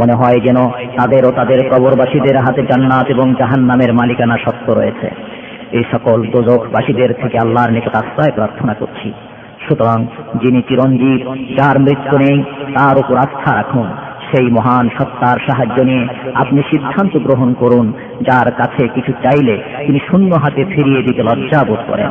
মনে 0.00 0.14
হয় 0.14 0.40
যেন 0.40 0.56
তাদের 0.98 1.24
ও 1.24 1.30
তাদের 1.30 1.70
কবরবাসীদের 1.70 2.36
হাতে 2.36 2.62
জান্নাত 2.62 3.06
এবং 3.06 3.34
জাহান 3.38 3.60
নামের 3.60 3.92
মালিকানা 3.92 4.36
সত্য 4.36 4.72
রয়েছে। 4.72 5.10
এই 5.72 5.84
সকল 5.92 6.22
দোজকবাসীদের 6.22 7.14
থেকে 7.14 7.38
আল্লাহর 7.38 7.70
নিকট 7.70 7.96
আশ্রয় 7.96 8.30
প্রার্থনা 8.34 8.74
করছি। 8.74 9.12
সুতরাং 9.68 10.06
যিনি 10.44 10.62
চিরঞ্জীব, 10.62 11.34
যার 11.56 11.80
মৃত্যু 11.80 12.18
নেই, 12.18 12.42
তার 12.78 12.98
উপর 12.98 13.16
আস্থা 13.16 13.56
রাখুন। 13.56 13.86
সেই 14.30 14.46
মহান 14.46 14.88
সত্তার 14.88 15.36
সাহায্য 15.36 15.82
নিয়ে 15.82 16.06
আপনি 16.34 16.62
সিদ্ধান্ত 16.70 17.16
গ্রহণ 17.16 17.52
করুন, 17.52 17.92
যার 18.22 18.52
কাছে 18.52 18.88
কিছু 18.88 19.12
চাইলে 19.12 19.62
তিনি 19.86 19.98
শূন্য 20.10 20.34
হাতে 20.34 20.64
ফিরিয়ে 20.64 21.02
দিতে 21.02 21.22
লজ্জা 21.22 21.64
বোধ 21.64 21.78
করেন। 21.86 22.10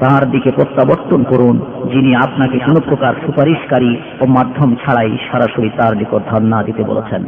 তার 0.00 0.22
দিকে 0.30 0.50
প্রত্যাবর্তন 0.50 1.20
করুন 1.22 1.56
যিনি 1.92 2.10
আপনাকে 2.16 2.56
কোনো 2.58 2.80
প্রকার 2.80 3.12
সুপারিশকারী 3.26 3.92
ও 4.20 4.24
মাধ্যম 4.26 4.70
ছাড়াই 4.76 5.12
সরাসরি 5.30 5.68
তার 5.78 5.92
নিকট 5.96 6.22
ধর্ণা 6.30 6.58
দিতে 6.62 6.82
বলেছেন 6.82 7.22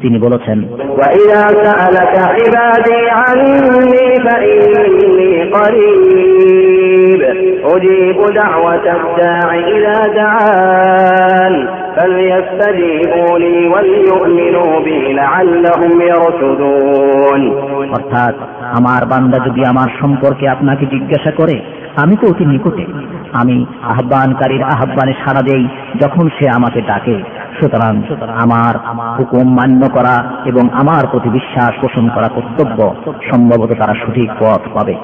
তিনি 0.00 0.18
বলেছেন 0.18 0.58
وإذا 0.98 1.42
سألك 1.64 2.14
عبادي 2.30 3.02
عني 3.18 4.06
فإني 4.26 5.32
قريب 5.56 7.20
أجيب 7.66 8.18
دعوة 8.34 8.86
الداع 8.98 9.48
إذا 9.68 9.98
دعان 10.14 11.54
فليستجيبوا 11.96 13.32
لي 13.38 13.56
وليؤمنوا 13.68 14.72
بي 14.80 14.98
لعلهم 15.12 15.92
يرشدون 16.02 17.42
অর্থাৎ 17.96 18.34
আমার 18.78 19.02
বান্দা 19.04 19.38
যদি 19.46 19.60
আমার 19.64 19.88
সম্পর্কে 20.00 20.44
আপনাকে 20.48 20.84
জিজ্ঞাসা 20.86 21.32
করে 21.32 21.56
আমি 21.96 22.14
তো 22.16 22.24
অতি 22.28 22.44
নিকটে 22.44 22.84
আমি 23.32 23.56
আহ্বানকারীর 23.84 24.62
আহ্বানে 24.74 25.14
সাড়া 25.22 25.42
দেই 25.42 25.64
যখন 26.00 26.24
সে 26.36 26.44
আমাকে 26.48 26.80
ডাকে 26.80 27.16
সুতরাং 27.58 27.94
আমার 28.44 28.74
হুকুম 29.18 29.46
মান্য 29.58 29.82
করা 29.96 30.14
এবং 30.46 30.64
আমার 30.72 31.02
প্রতি 31.06 31.28
বিশ্বাস 31.28 31.72
পোষণ 31.80 32.04
করা 32.08 32.28
কর্তব্য 32.28 32.78
সম্ভবত 33.30 33.70
তারা 33.80 33.94
সঠিক 34.02 34.28
পথ 34.40 34.62
পাবে 34.74 34.94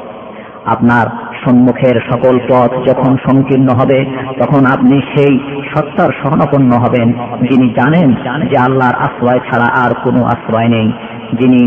আপনার 0.69 1.07
সম্মুখের 1.45 1.97
সকল 2.11 2.35
পথ 2.49 2.71
যখন 2.89 3.13
সংকীর্ণ 3.27 3.69
হবে 3.75 3.99
তখন 4.41 4.63
আপনি 4.67 4.97
সেই 5.13 5.35
সত্তার 5.73 6.11
শরণাপন্ন 6.21 6.71
হবেন 6.79 7.09
যিনি 7.49 7.67
জানেন 7.79 8.09
যে 8.51 8.57
আল্লাহর 8.59 8.97
আশ্রয় 9.07 9.41
ছাড়া 9.49 9.69
আর 9.83 9.93
কোনো 10.05 10.21
আশ্রয় 10.25 10.71
নেই 10.77 10.89
যিনি 11.33 11.61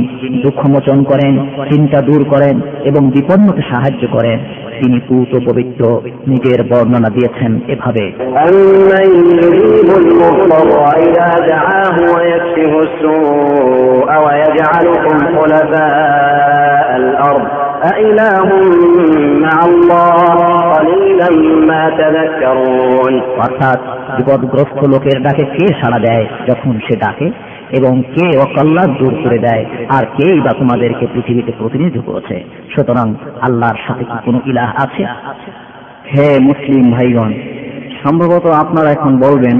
দুঃখমোচন 0.43 0.97
করেন 1.03 1.33
চিন্তা 1.69 1.99
দূর 2.01 2.21
করেন 2.23 2.55
এবং 2.83 3.01
বিপন্নকে 3.11 3.63
সাহায্য 3.71 4.03
করেন 4.07 4.39
তিনি 4.79 4.97
পুত 4.99 5.31
পবিত্র 5.47 5.81
নিজের 6.27 6.59
বর্ণনা 6.71 7.09
দিয়েছেন 7.09 7.51
এভাবে 7.67 8.05
أمن 8.43 9.07
يجيب 9.33 9.89
المضطر 10.01 10.69
إذا 10.99 11.29
دعاه 11.47 11.97
ويكشف 12.13 12.73
السوء 12.79 14.09
ويجعلكم 14.25 15.15
خلفاء 15.35 16.87
الأرض 16.95 17.60
أإله 17.83 18.47
مع 19.39 19.57
الله 19.65 20.37
قليلا 20.71 21.29
ما 21.67 21.83
تذكرون 21.91 23.13
অর্থাৎ 23.45 23.79
বিপদগ্রস্ত 24.17 24.81
লোকের 24.85 25.17
ডাকে 25.25 25.43
কে 25.55 25.65
সাড়া 25.81 25.99
দেয় 26.07 26.25
যখন 26.49 26.73
সে 26.85 26.95
ডাকে 26.95 27.27
এবং 27.71 27.93
কে 28.15 28.25
অকল্যাণ 28.37 28.89
দূর 28.99 29.13
করে 29.23 29.37
দেয় 29.37 29.63
আর 29.89 30.03
কেই 30.17 30.37
বা 30.39 30.51
তোমাদেরকে 30.53 31.05
পৃথিবীতে 31.13 31.51
প্রতিনিধিত্ব 31.59 32.07
করেছে 32.07 32.35
সুতরাং 32.73 33.07
আল্লাহর 33.41 33.79
সাথে 33.85 34.03
কি 34.05 34.17
কোনো 34.25 34.39
ইলাহ 34.45 34.69
আছে 34.83 35.03
হে 36.11 36.27
মুসলিম 36.39 36.85
ভাইগণ 36.91 37.31
সম্ভবত 38.03 38.45
আপনারা 38.63 38.89
এখন 38.91 39.13
বলবেন 39.17 39.55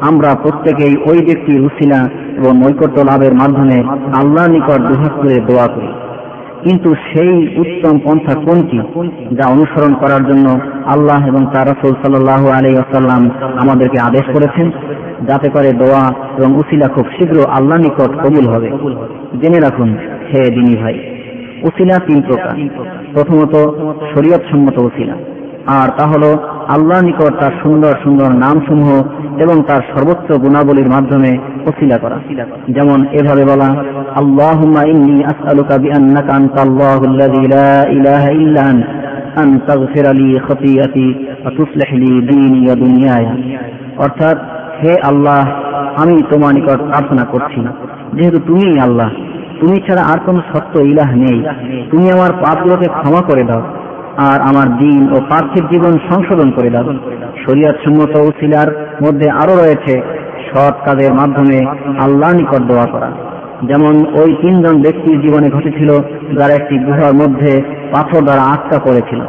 আমরা 0.00 0.30
প্রত্যেকেই 0.34 0.94
ওই 1.10 1.18
ব্যক্তির 1.26 1.58
উসিলা 1.60 2.00
এবং 2.38 2.52
নৈকট্য 2.62 2.98
লাভের 3.00 3.34
মাধ্যমে 3.34 3.78
আল্লাহর 4.20 4.50
নিকট 4.50 4.80
দুহাত 4.88 5.14
করে 5.22 5.36
দোয়া 5.48 5.66
করি 5.66 5.90
কিন্তু 6.69 6.93
সেই 6.93 7.57
উত্তম 7.57 7.99
পন্থা 7.99 8.33
কোনটি 8.33 8.77
যা 9.31 9.49
অনুসরণ 9.49 9.93
করার 9.93 10.31
জন্য 10.31 10.59
আল্লাহ 10.85 11.27
এবং 11.27 11.45
তার 11.53 11.67
রসুল 11.67 11.93
সাল্লাহ 12.03 12.47
আলী 12.47 12.77
আসাল্লাম 12.77 13.29
আমাদেরকে 13.55 13.99
আদেশ 14.01 14.21
করেছেন? 14.21 14.71
যাতে 15.27 15.49
করে 15.49 15.73
দোয়া 15.73 16.13
এবং 16.37 16.55
উসিলা 16.55 16.87
খুব 16.87 17.05
শীঘ্র 17.19 17.45
আল্লাহ 17.49 17.77
নিকট 17.77 18.11
কবুল 18.11 18.47
হবে। 18.47 18.69
জেনে 19.41 19.59
রাখুন, 19.59 19.89
হে 20.33 20.49
দিনী 20.49 20.75
ভাই, 20.75 20.99
উসিলা 21.61 21.99
তিন 22.07 22.21
প্রকার। 22.21 22.67
প্রথমত 23.13 23.55
শরীয়ত 24.13 24.41
সম্মত 24.51 24.77
উসিলা। 24.77 25.13
আর 25.67 25.89
তা 25.97 26.07
হল 26.07 26.37
আল্লাহ 26.67 27.01
নিকট 27.01 27.21
তার 27.21 27.51
সুন্দর 27.63 27.93
সুন্দর 28.03 28.31
নামসমূহ 28.31 29.03
এবং 29.41 29.63
তার 29.63 29.81
সর্বোচ্চ 29.95 30.37
গুণাবলীর 30.37 30.89
মাধ্যমে 30.89 31.37
ওসিলা 31.65 31.97
করা। 31.97 32.19
যেমন 32.69 33.05
এভাবে 33.05 33.45
বলা 33.45 33.75
ইন্নী 34.85 35.23
লা 37.47 37.85
ইলাহা 37.89 38.29
ইল্লা 38.29 38.61
আন 38.61 38.83
ওয়া 42.65 42.75
দীনি 42.75 43.05
ওয়া 43.05 43.33
অর্থাৎ, 43.97 44.37
হে 44.83 44.95
আল্লাহ, 45.03 45.47
আমি 46.03 46.21
তোমার 46.21 46.55
নিকট 46.55 46.67
প্রার্থনা 46.67 47.23
করছি। 47.23 47.67
যেহেতু 48.13 48.39
তুমি 48.47 48.79
আল্লাহ, 48.79 49.09
তুমি 49.59 49.79
ছাড়া 49.79 50.01
আর 50.01 50.17
কোন 50.25 50.41
সত্য 50.53 50.79
ইলাহ 50.79 51.15
নেই। 51.15 51.43
তুমি 51.91 52.11
আমার 52.11 52.33
পাপগুলোকে 52.33 52.87
ক্ষমা 52.87 53.21
করে 53.21 53.43
দাও। 53.43 53.61
আর 54.17 54.41
আমার 54.41 54.77
দিন 54.77 55.11
ও 55.11 55.15
পার্থিব 55.29 55.67
জীবন 55.71 55.91
সংশোধন 55.91 56.51
করে 56.51 56.69
দাও। 56.69 56.83
শরিয়াত 57.47 57.75
সম্মত 57.87 58.17
উসিলার 58.17 58.97
মধ্যে 59.03 59.29
আরও 59.29 59.55
রয়েছে 59.55 60.01
সৎ 60.51 60.73
কাজের 60.85 61.13
মাধ্যমে 61.13 61.65
আল্লাহ 61.99 62.33
নিকট 62.33 62.61
দোয়া 62.61 62.85
করা। 62.85 63.11
যেমন 63.63 64.05
ওই 64.21 64.35
তিনজন 64.41 64.81
ব্যক্তির 64.81 65.21
জীবনে 65.21 65.49
ঘটেছিল 65.49 65.89
যারা 66.39 66.53
একটি 66.53 66.77
গুহার 66.77 67.13
মধ্যে 67.13 67.61
পাথর 67.95 68.23
দ্বারা 68.23 68.41
আটকা 68.41 68.79
পড়েছিল। 68.79 69.19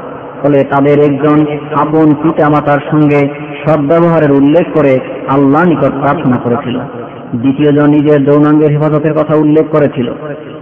ফলে 0.43 0.65
তাদের 0.65 0.99
একজন 0.99 1.47
আপন 1.81 2.15
পিতা 2.15 2.49
মাতার 2.49 2.79
সঙ্গে 2.91 3.29
সদ্ব্যবহারের 3.67 4.31
উল্লেখ 4.31 4.67
করে 4.75 4.99
আল্লাহ 5.29 5.65
নিকট 5.65 5.91
প্রার্থনা 5.91 6.37
করেছিল। 6.37 6.79
দ্বিতীয়জন 7.35 7.87
নিজের 7.87 8.25
যৌনাঙ্গের 8.25 8.71
হেফাজতের 8.71 9.13
কথা 9.13 9.37
উল্লেখ 9.37 9.69
করেছিল। 9.69 10.13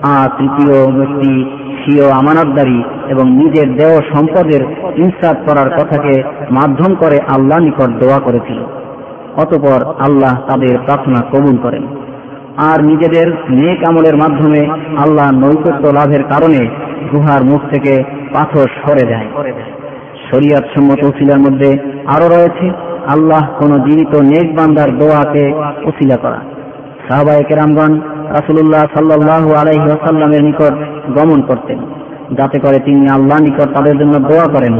আর 0.03 0.29
তৃতীয় 0.39 0.93
ব্যক্তি 0.93 1.51
স্বীয় 1.85 2.11
আমানতদারি 2.11 2.83
এবং 3.09 3.31
নিজের 3.31 3.75
দেহ 3.77 3.99
সম্পদের 4.15 4.63
ইনসাফ 4.97 5.37
করার 5.49 5.69
কথাকে 5.71 6.23
মাধ্যম 6.51 6.95
করে 6.95 7.19
আল্লাহ 7.29 7.59
নিকট 7.59 7.91
দোয়া 8.05 8.19
করেছিল। 8.19 8.59
অতপর 9.37 9.95
আল্লাহ 9.99 10.41
তাদের 10.49 10.79
প্রার্থনা 10.79 11.21
কবুল 11.33 11.57
করেন। 11.63 11.83
আর 12.57 12.85
নিজেদের 12.85 13.29
নেক 13.51 13.89
আমলের 13.89 14.17
মাধ্যমে 14.17 14.61
আল্লাহ 14.99 15.31
নৈকট্য 15.33 15.87
লাভের 15.89 16.23
কারণে 16.23 16.69
গুহার 17.13 17.45
মুখ 17.45 17.61
থেকে 17.73 18.05
পাথর 18.35 18.67
সরে 18.83 19.07
দেয় 19.07 19.29
শরিয়াত 20.31 20.65
সম্মত 20.75 21.05
উসিলার 21.05 21.39
মধ্যে 21.39 21.71
আরও 22.07 22.29
রয়েছে, 22.29 22.67
আল্লাহ 23.07 23.43
কোন 23.61 23.73
জীবিত 23.85 24.21
নেক 24.23 24.57
বান্দার 24.57 24.99
দোয়াকে 24.99 25.45
উসিলা 25.85 26.17
করা। 26.17 26.41
সাহবাই 27.09 27.45
কেরামগণ 27.45 28.01
রাসুল্লাহ 28.37 28.83
সাল্লাহ 28.95 29.45
আলাইহি 29.61 29.89
আসাল্লামের 29.97 30.43
নিকট 30.49 30.75
গমন 31.17 31.41
করতেন, 31.43 31.79
যাতে 32.39 32.59
করে 32.59 32.79
তিনি 32.87 33.05
আল্লাহ 33.17 33.39
নিকট 33.47 33.69
তাদের 33.77 33.95
জন্য 33.99 34.15
দোয়া 34.29 34.47
করেন। 34.55 34.75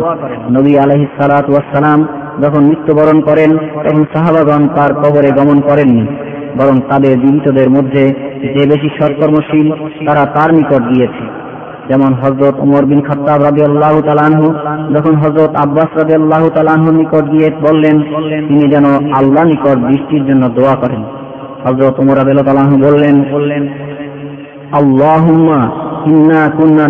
নবী 0.57 0.73
আলহি 0.85 1.07
সালাত 1.19 1.47
ওয়াসালাম 1.51 2.01
যখন 2.43 2.63
মৃত্যুবরণ 2.71 3.19
করেন, 3.21 3.51
তখন 3.85 4.03
সাহাবাগণ 4.13 4.63
তার 4.77 4.91
কবরে 5.03 5.31
গমন 5.39 5.59
করেননি, 5.61 6.05
বরং 6.59 6.77
তাদের 6.91 7.15
জীবিতদের 7.23 7.69
মধ্যে 7.71 8.05
যে 8.55 8.63
বেশি 8.73 8.89
সৎকর্মশীল 8.99 9.69
তারা 10.07 10.25
তার 10.37 10.51
নিকট 10.59 10.83
গিয়েছে। 10.93 11.25
যেমন 11.89 12.11
হজরত 12.23 12.57
উমর 12.65 12.85
বিন 12.91 13.01
খত্তাব 13.09 13.39
রাবি 13.43 13.63
আল্লাহ 13.63 13.95
তালানহু 14.07 14.47
যখন 14.95 15.15
হজরত 15.23 15.53
আব্বাস 15.65 15.91
রাবি 15.99 16.15
আল্লাহ 16.21 16.43
তালানহুর 16.57 16.95
নিকট 17.01 17.25
গিয়ে 17.33 17.49
বললেন, 17.67 17.97
তিনি 18.49 18.65
যেন 18.75 18.87
আল্লাহ 19.21 19.43
নিকট 19.53 19.77
বৃষ্টির 19.89 20.23
জন্য 20.27 20.43
দোয়া 20.49 20.75
করেন। 20.75 21.03
হজরত 21.65 21.97
উমর 22.03 22.19
বললেন 22.85 23.17
বললেন, 23.35 23.65
আল্লাহুম্মা 24.81 25.61
ইন্না 26.13 26.41
কুন্না 26.57 26.87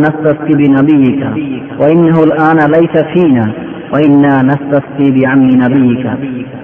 ওয়া 1.78 1.88
ইন্নাহু 1.94 2.20
লাইসা 2.74 3.00
ফীনা, 3.12 3.44
ওয়া 3.90 4.00
ইন্না 4.08 4.32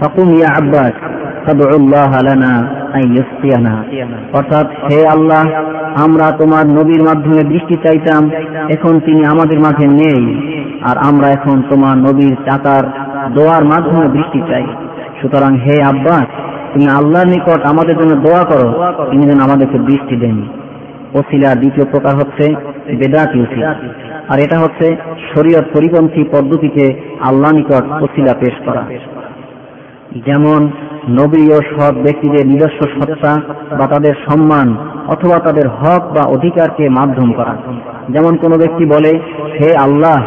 ফাকুম 0.01 0.29
ইয়া 0.39 0.49
আব্বাস 0.61 0.95
ফাদউ 1.45 1.65
আল্লাহ 1.79 2.11
লানা 2.29 2.53
অর্থাৎ 4.39 4.67
হে 4.89 5.01
আল্লাহ, 5.07 5.43
আমরা 6.05 6.27
তোমার 6.31 6.65
নবীর 6.79 7.03
মাধ্যমে 7.09 7.43
বৃষ্টি 7.45 7.77
চাইতাম, 7.85 8.23
এখন 8.75 8.95
তিনি 9.07 9.23
আমাদের 9.25 9.59
মাঝে 9.61 9.87
নেই, 10.01 10.23
আর 10.89 10.97
আমরা 11.09 11.29
এখন 11.37 11.57
তোমার 11.71 11.97
নবীর 12.07 12.35
চাকার 12.47 12.85
দোয়ার 13.37 13.65
মাধ্যমে 13.65 14.07
বৃষ্টি 14.09 14.41
চাই। 14.51 14.67
সুতরাং 15.21 15.53
হে 15.65 15.77
আব্বাস 15.93 16.29
তুমি 16.73 16.87
আল্লাহর 16.89 17.27
নিকট 17.27 17.61
আমাদের 17.67 17.97
জন্য 17.99 18.13
দোয়া 18.27 18.45
করো, 18.45 18.69
তিনি 19.11 19.23
যেন 19.23 19.41
আমাদেরকে 19.41 19.79
বৃষ্টি 19.79 20.17
দেন। 20.17 20.43
ওসিলার 21.15 21.57
দ্বিতীয় 21.57 21.87
প্রকার 21.87 22.15
হচ্ছে 22.15 22.45
বেদাতি 22.97 23.41
ওসিলা 23.41 23.75
আর 24.29 24.39
এটা 24.39 24.59
হচ্ছে 24.59 24.97
শরীয়ত 25.35 25.65
পরিপন্থী 25.77 26.23
পদ্ধতিতে 26.25 26.85
আল্লাহ 27.21 27.51
নিকট 27.53 27.85
ওসিলা 28.03 28.35
পেশ 28.41 28.55
করা। 28.65 28.83
যেমন 30.27 30.61
নবী 31.09 31.53
ও 31.53 31.59
সৎ 31.71 31.95
ব্যক্তিদের 31.95 32.47
নিজস্ব 32.47 32.81
সত্তা 32.97 33.33
বা 33.79 33.87
তাদের 33.87 34.15
সম্মান 34.29 34.77
অথবা 35.07 35.39
তাদের 35.39 35.69
হক 35.69 36.03
বা 36.17 36.23
অধিকারকে 36.27 36.89
মাধ্যম 36.89 37.33
করা। 37.33 37.57
যেমন 38.09 38.37
কোনো 38.37 38.57
ব্যক্তি 38.59 38.85
বলে, 38.85 39.13
হে 39.61 39.77
আল্লাহ 39.77 40.19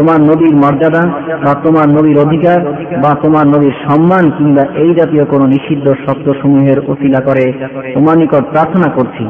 তোমার 0.00 0.20
নবীর 0.20 0.54
মর্যাদা 0.54 1.02
বা 1.44 1.52
তোমার 1.64 1.88
নবীর 1.88 2.18
অধিকার 2.18 2.58
বা 3.02 3.12
তোমার 3.22 3.46
নবীর 3.46 3.74
সম্মান 3.86 4.30
কিংবা 4.38 4.64
এই 4.74 4.94
জাতীয় 4.94 5.24
কোনো 5.24 5.46
নিষিদ্ধ 5.46 5.86
শব্দসমূহের 6.04 6.78
অশিলা 6.86 7.20
করে 7.20 7.44
তোমার 7.94 8.16
নিকট 8.18 8.44
প্রার্থনা 8.50 8.88
করছি। 8.90 9.24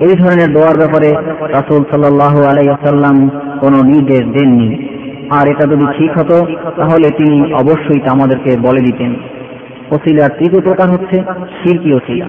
এই 0.00 0.14
ধরনের 0.14 0.48
দোয়ার 0.52 0.76
ব্যাপারে 0.78 1.08
রাসুল 1.52 1.82
সাল্লাহ 1.90 2.34
আলাইসাল্লাম 2.42 3.16
কোনো 3.60 3.78
নির্দেশ 3.82 4.18
দেননি। 4.18 4.68
আর 5.30 5.44
এটা 5.48 5.64
যদি 5.66 5.86
ঠিক 5.98 6.10
হতো, 6.18 6.36
তাহলে 6.76 7.08
তিনি 7.10 7.54
অবশ্যই 7.54 8.00
তা 8.00 8.10
আমাদেরকে 8.12 8.56
বলে 8.62 8.80
দিতেন। 8.80 9.14
ওসিলার 9.90 10.30
তৃতীয় 10.38 10.62
প্রকার 10.62 10.88
হচ্ছে 10.90 11.16
শিরকি 11.58 11.90
ওসিলা, 11.94 12.26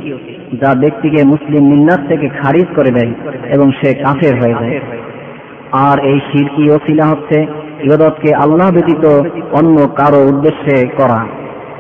যা 0.61 0.75
ব্যক্তিকে 0.79 1.23
মুসলিম 1.23 1.63
মিন্নাত 1.69 2.01
থেকে 2.07 2.29
খারিজ 2.29 2.67
করে 2.75 2.91
দেয় 2.91 3.13
এবং 3.53 3.71
সে 3.71 3.93
কাফের 3.93 4.35
হয়ে 4.41 4.59
যায়। 4.61 4.79
আর 5.71 6.05
এই 6.05 6.19
শিরকি 6.29 6.63
ওসিলা 6.71 7.05
হচ্ছে 7.05 7.45
ইবাদতকে 7.83 8.33
আল্লাহ 8.33 8.71
ব্যতীত 8.71 9.05
অন্য 9.51 9.87
কারও 9.87 10.27
উদ্দেশ্যে 10.27 10.87
করা 10.87 11.25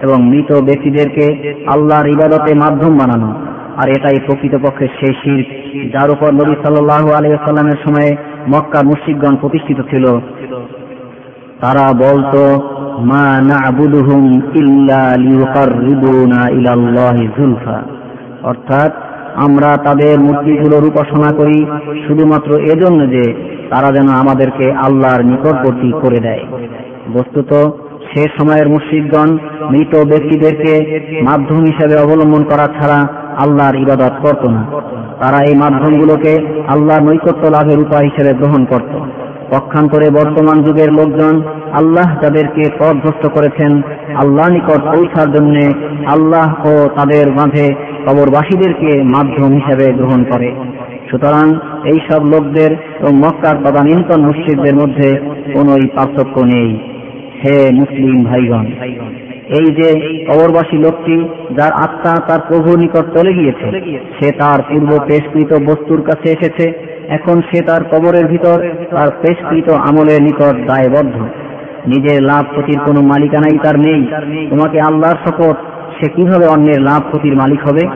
এবং 0.01 0.25
মৃত 0.25 0.51
ব্যক্তিদেরকে 0.51 1.53
আল্লাহর 1.67 2.07
ইবাদতে 2.07 2.53
মাধ্যম 2.53 2.97
বানানো। 2.97 3.33
আর 3.77 3.89
এটাই 3.89 4.19
প্রকৃতপক্ষে 4.25 4.87
সেই 4.87 5.13
শির 5.13 5.89
যার 5.93 6.09
উপর 6.09 6.33
নবী 6.33 6.53
সাল্লাহ 6.63 7.11
আলিয়াল্লামের 7.11 7.77
সময়ে 7.85 8.15
মক্কা 8.49 8.81
মুসিদগণ 8.83 9.35
প্রতিষ্ঠিত 9.35 9.77
ছিল। 9.77 10.05
তারা 11.61 11.93
বলতো, 11.93 12.69
মা 12.99 13.41
ইল্লা 14.55 15.17
লিয়ুকাররিবুনা 15.19 16.49
ইলাল্লাহি 16.49 17.27
যুলফা। 17.27 17.81
অর্থাৎ 18.43 18.91
আমরা 19.35 19.77
তাদের 19.77 20.19
মূর্তিগুলোর 20.19 20.87
উপাসনা 20.87 21.35
করি 21.35 21.65
শুধুমাত্র 22.07 22.59
এজন্য 22.59 23.09
যে 23.09 23.51
তারা 23.71 23.89
যেন 23.91 24.07
আমাদেরকে 24.09 24.65
আল্লাহর 24.85 25.21
নিকটবর্তী 25.25 25.89
করে 26.01 26.19
দেয়। 26.19 26.43
বস্তুত 27.13 27.51
সে 28.09 28.23
সময়ের 28.37 28.67
মুসিদগণ 28.69 29.29
মৃত 29.71 29.93
ব্যক্তিদেরকে 30.11 30.73
মাধ্যম 31.23 31.61
হিসেবে 31.61 31.95
অবলম্বন 31.95 32.43
করা 32.43 32.67
ছাড়া 32.67 32.99
আল্লাহর 33.37 33.75
ইবাদত 33.75 34.13
করত 34.21 34.43
না। 34.45 34.63
তারা 35.21 35.39
এই 35.43 35.55
মাধ্যমগুলোকে 35.55 36.33
আল্লাহর 36.67 37.03
নৈকট্য 37.03 37.43
লাভের 37.47 37.79
উপায় 37.79 38.05
হিসেবে 38.09 38.31
গ্রহণ 38.33 38.65
করত। 38.65 38.93
পক্ষান্তরে 39.51 40.07
বর্তমান 40.09 40.57
যুগের 40.61 40.91
লোকজন 40.93 41.35
আল্লাহ 41.73 42.07
যাদেরকে 42.21 42.63
পথভ্রষ্ট 42.79 43.23
করেছেন, 43.33 43.71
আল্লাহ 44.15 44.45
নিকট 44.49 44.81
পৌঁছার 44.93 45.29
জন্য 45.35 45.55
আল্লাহ 46.05 46.47
ও 46.65 46.73
তাদের 46.97 47.25
মাঝে 47.31 47.65
কবরবাসীদেরকে 48.07 49.03
মাধ্যম 49.03 49.51
হিসেবে 49.59 49.85
গ্রহণ 49.93 50.21
করে। 50.23 50.49
সুতরাং 51.11 51.47
এই 51.91 51.99
সব 52.07 52.21
লোকদের 52.33 52.71
এবং 52.99 53.13
মক্কার 53.23 53.55
তদানীন্তন 53.63 54.19
মুসজিদদের 54.27 54.75
মধ্যে 54.81 55.09
কোন 55.55 55.67
পার্থক্য 55.95 56.35
নেই। 56.53 56.69
হে 57.41 57.57
মুসলিম 57.79 58.17
ভাইগণ, 58.29 58.65
এই 59.57 59.67
যে 59.79 59.89
কবরবাসী 60.27 60.77
লোকটি 60.85 61.15
যার 61.57 61.73
আত্মা 61.85 62.13
তার 62.27 62.41
প্রভুর 62.49 62.77
নিকট 62.83 63.05
চলে 63.15 63.31
গিয়েছে, 63.39 63.67
সে 64.17 64.27
তার 64.41 64.59
পূর্ব 64.69 64.91
পেশকৃত 65.09 65.51
বস্তুর 65.69 66.01
কাছে 66.09 66.27
এসেছে, 66.35 66.65
এখন 67.17 67.37
সে 67.49 67.59
তার 67.69 67.81
কবরের 67.91 68.25
ভিতর 68.33 68.57
তার 68.95 69.09
পেশকৃত 69.21 69.67
আমলের 69.87 70.21
নিকট 70.27 70.55
দায়বদ্ধ। 70.69 71.15
নিজের 71.91 72.19
লাভ 72.29 72.43
ক্ষতির 72.51 72.79
কোনো 72.87 73.01
মালিকানাই 73.11 73.57
তার 73.65 73.77
নেই। 73.85 74.01
তোমাকে 74.51 74.77
আল্লাহর 74.89 75.19
শপথ 75.23 75.57
সে 76.01 76.09
কীভাবে 76.09 76.47
অন্যের 76.47 76.81
লাভ 76.81 77.01
ক্ষতির 77.09 77.35
মালিক 77.35 77.59
হবে? 77.67 77.87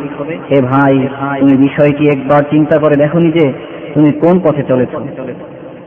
হে 0.50 0.62
ভাই, 0.62 1.08
তুমি 1.40 1.58
বিষয়টি 1.58 2.08
একবার 2.08 2.44
চিন্তা 2.44 2.78
করে 2.78 2.96
দেখো 2.96 3.20
যে 3.20 3.54
তুমি 3.94 4.12
কোন 4.12 4.40
পথে 4.40 4.64
চলেছ? 4.68 4.90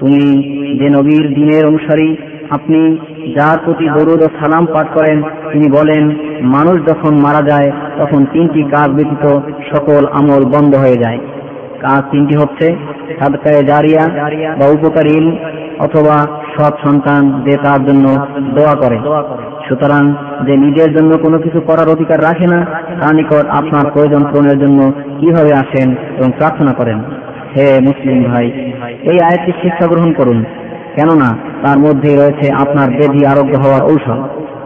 তুমি 0.01 0.43
যে 0.79 0.89
নবীর 0.91 1.35
দিনের 1.35 1.67
অনুসারী, 1.67 2.17
আপনি 2.51 2.99
যার 3.37 3.59
প্রতি 3.65 3.85
দরুদ 3.85 4.23
ও 4.23 4.27
সালাম 4.27 4.67
পাঠ 4.67 4.87
করেন, 4.99 5.23
তিনি 5.53 5.71
বলেন, 5.71 6.11
মানুষ 6.43 6.91
যখন 6.91 7.15
মারা 7.15 7.43
যায়, 7.43 7.73
তখন 7.99 8.25
তিনটি 8.25 8.63
কাজ 8.63 8.91
ব্যতীত 8.91 9.39
সকল 9.75 10.07
আমল 10.07 10.45
বন্ধ 10.45 10.75
হয়ে 10.75 10.97
যায়। 10.97 11.19
কাজ 11.81 12.03
তিনটি 12.11 12.35
হচ্ছে 12.37 12.67
সাদকায় 13.19 13.63
জারিয়া 13.63 14.05
বা 14.59 14.67
উপকারী 14.67 15.17
অথবা 15.79 16.17
সৎ 16.55 16.75
সন্তান 16.85 17.23
যে 17.47 17.55
তার 17.57 17.81
জন্য 17.85 18.05
দোয়া 18.55 18.75
করে। 18.75 18.99
সুতরাং 19.69 20.03
যে 20.47 20.55
নিজের 20.57 20.91
জন্য 20.97 21.19
কোনো 21.19 21.39
কিছু 21.39 21.61
করার 21.61 21.89
অধিকার 21.89 22.23
রাখে 22.23 22.47
না, 22.47 22.61
তার 23.01 23.15
নিকট 23.15 23.47
আপনার 23.51 23.85
প্রয়োজন 23.93 24.23
পূরণের 24.25 24.59
জন্য 24.59 24.93
কীভাবে 25.21 25.53
আসেন 25.53 25.89
এবং 26.19 26.31
প্রার্থনা 26.31 26.73
করেন? 26.73 26.99
হে 27.55 27.67
মুসলিম 27.81 28.19
ভাই, 28.25 28.47
এই 29.11 29.19
আয়াতটি 29.21 29.53
শিক্ষা 29.63 29.87
গ্রহণ 29.87 30.13
করুন। 30.13 30.45
কেননা 30.97 31.29
তার 31.65 31.79
মধ্যে 31.79 32.11
রয়েছে 32.17 32.47
আপনার 32.53 32.89
বেধি 32.91 33.27
আরোগ্য 33.27 33.55
হওয়ার 33.59 33.83
ঔষধ। 33.83 34.21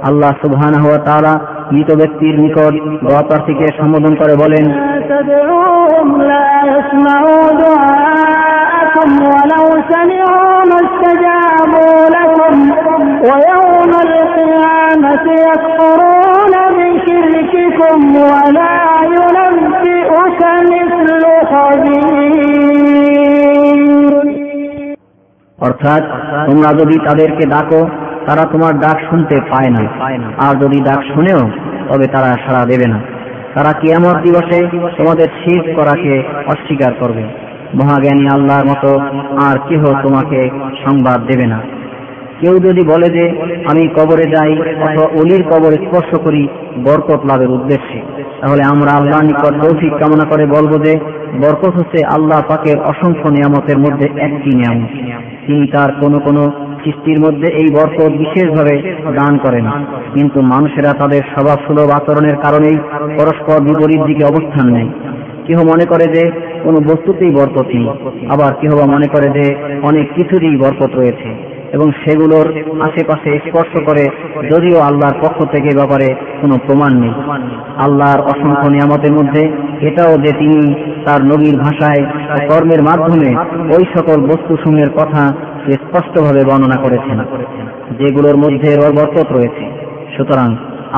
আল্লাহ 0.09 0.33
সুবহান 0.43 0.75
হওয়া 0.75 0.99
তারা 0.99 1.33
মৃত 1.72 1.90
ব্যক্তির 1.92 2.36
নিকট 2.44 2.74
দোয়া 3.04 3.22
প্রার্থীকে 3.22 3.66
সম্বোধন 3.80 4.14
করে 4.22 4.34
বলেন 4.36 4.66
ولو 9.26 9.66
سمعوا 9.92 10.56
ما 10.70 10.80
استجابوا 10.86 12.00
لكم 12.10 12.56
ويوم 13.22 13.92
القيامة 14.08 15.26
يكفرون 15.48 16.54
بشرككم 16.78 17.98
ولا 18.24 18.78
ينبئك 19.16 20.42
مثل 20.72 21.24
خبير 21.52 22.18
অর্থাৎ 25.60 26.04
তোমরা 26.48 26.70
যদি 26.80 26.96
তাদেরকে 27.08 27.44
ডাকো 27.46 27.82
তারা 28.27 28.45
তোমার 28.45 28.79
ডাক 28.79 28.99
শুনতে 29.11 29.41
পায় 29.41 29.71
না। 29.71 29.89
আর 30.51 30.57
যদি 30.57 30.81
ডাক 30.81 30.99
শুনেও, 31.15 31.39
তবে 31.89 32.07
তারা 32.07 32.37
সাড়া 32.47 32.67
দেবে 32.67 32.87
না। 32.89 33.01
তারা 33.55 33.73
কিয়ামত 33.73 34.23
দিবসে 34.23 34.67
তোমাদের 34.97 35.27
শীত 35.27 35.77
করাকে 35.77 36.23
অস্বীকার 36.47 36.93
করবে। 37.01 37.23
মহাজ্ঞানী 37.75 38.27
আল্লাহর 38.33 38.65
মতো 38.65 39.01
আর 39.47 39.59
কেহ 39.69 39.85
তোমাকে 39.85 40.51
সংবাদ 40.85 41.27
দেবে 41.27 41.47
না। 41.47 41.61
কেউ 42.41 42.59
যদি 42.59 42.87
বলে 42.87 43.09
যে, 43.09 43.31
আমি 43.71 43.89
কবরে 43.89 44.23
যাই 44.23 44.59
অথবা 44.59 45.07
অলির 45.07 45.43
কবরে 45.43 45.77
স্পর্শ 45.77 46.21
করি 46.21 46.49
বরকত 46.85 47.25
লাভের 47.25 47.51
উদ্দেশ্যে, 47.51 48.01
তাহলে 48.41 48.63
আমরা 48.65 48.93
আল্লাহ 48.93 49.23
নিকট 49.23 49.65
তৌফিক 49.65 49.93
কামনা 49.93 50.29
করে 50.31 50.47
বলব 50.47 50.85
যে, 50.85 50.99
বরকত 51.43 51.75
হচ্ছে 51.75 52.05
আল্লাহ 52.05 52.43
পাকের 52.49 52.79
অসংখ্য 52.79 53.29
নিয়ামতের 53.29 53.79
মধ্যে 53.79 54.09
একটি 54.21 54.57
নিয়ামত। 54.57 54.89
তিনি 55.47 55.67
তার 55.67 55.93
কোনো 56.01 56.19
কোনো 56.19 56.53
সৃষ্টির 56.85 57.21
মধ্যে 57.21 57.49
এই 57.49 57.67
বরকত 57.75 58.13
বিশেষভাবে 58.13 58.95
দান 59.15 59.39
করেন। 59.39 59.67
কিন্তু 60.15 60.41
মানুষেরা 60.41 60.93
তাদের 60.93 61.23
স্বভাব 61.35 61.59
সুলভ 61.67 61.91
আচরণের 61.91 62.37
কারণেই 62.37 62.77
পরস্পর 63.19 63.61
বিপরীত 63.61 64.07
দিকে 64.07 64.25
অবস্থান 64.25 64.73
নেয়। 64.73 64.89
কেহ 65.47 65.59
মনে 65.59 65.85
করে 65.85 66.15
যে 66.15 66.31
কোনো 66.65 66.81
বস্তুতেই 66.81 67.31
বরকত 67.31 67.67
নেই 67.67 67.89
আবার 68.29 68.55
কেহ 68.55 68.71
মনে 68.87 69.07
করে 69.07 69.29
যে 69.29 69.55
অনেক 69.83 70.15
কিছুরই 70.15 70.57
বরকত 70.57 70.91
রয়েছে। 70.95 71.52
এবং 71.73 71.87
সেগুলোর 72.03 72.47
আশেপাশে 72.87 73.31
স্পর্শ 73.47 73.73
করে, 73.89 74.05
যদিও 74.53 74.79
আল্লাহর 74.89 75.17
পক্ষ 75.23 75.39
থেকে 75.55 75.71
ব্যাপারে 75.77 76.09
কোনো 76.41 76.55
প্রমাণ 76.67 76.93
নেই। 77.03 77.15
আল্লাহর 77.85 78.21
অসংখ্য 78.33 78.69
নিয়ামতের 78.71 79.13
মধ্যে 79.13 79.43
এটাও 79.89 80.13
যে 80.25 80.33
তিনি 80.41 80.61
তার 81.07 81.21
নবীর 81.25 81.57
ভাষায় 81.65 82.03
কর্মের 82.51 82.83
মাধ্যমে 82.89 83.31
ওই 83.77 83.85
সকল 83.95 84.19
বস্তুসমূহের 84.31 84.91
কথা 84.99 85.23
স্পষ্টভাবে 85.77 86.43
বর্ণনা 86.45 86.79
করেছেন, 86.85 87.19
যেগুলোর 87.99 88.37
মধ্যে 88.37 88.71
বরকত 88.97 89.29
রয়েছে। 89.33 89.65
সুতরাং 90.17 90.49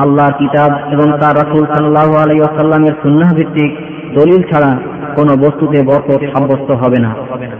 আল্লাহর 0.03 0.33
কিতাব 0.39 0.71
এবং 0.93 1.07
তার 1.21 1.35
রাসুল 1.35 1.63
সাল্লাহ 1.75 2.09
আলাই 2.23 2.39
আসাল্লামের 2.49 2.95
সুন্নাহ 3.03 3.29
ভিত্তিক 3.37 3.71
দলিল 4.17 4.41
ছাড়া 4.49 4.71
কোন 5.17 5.27
বস্তুতে 5.43 5.77
বরকত 5.89 6.21
সাব্যস্ত 6.33 6.69
হবে 6.81 6.99
না। 7.05 7.11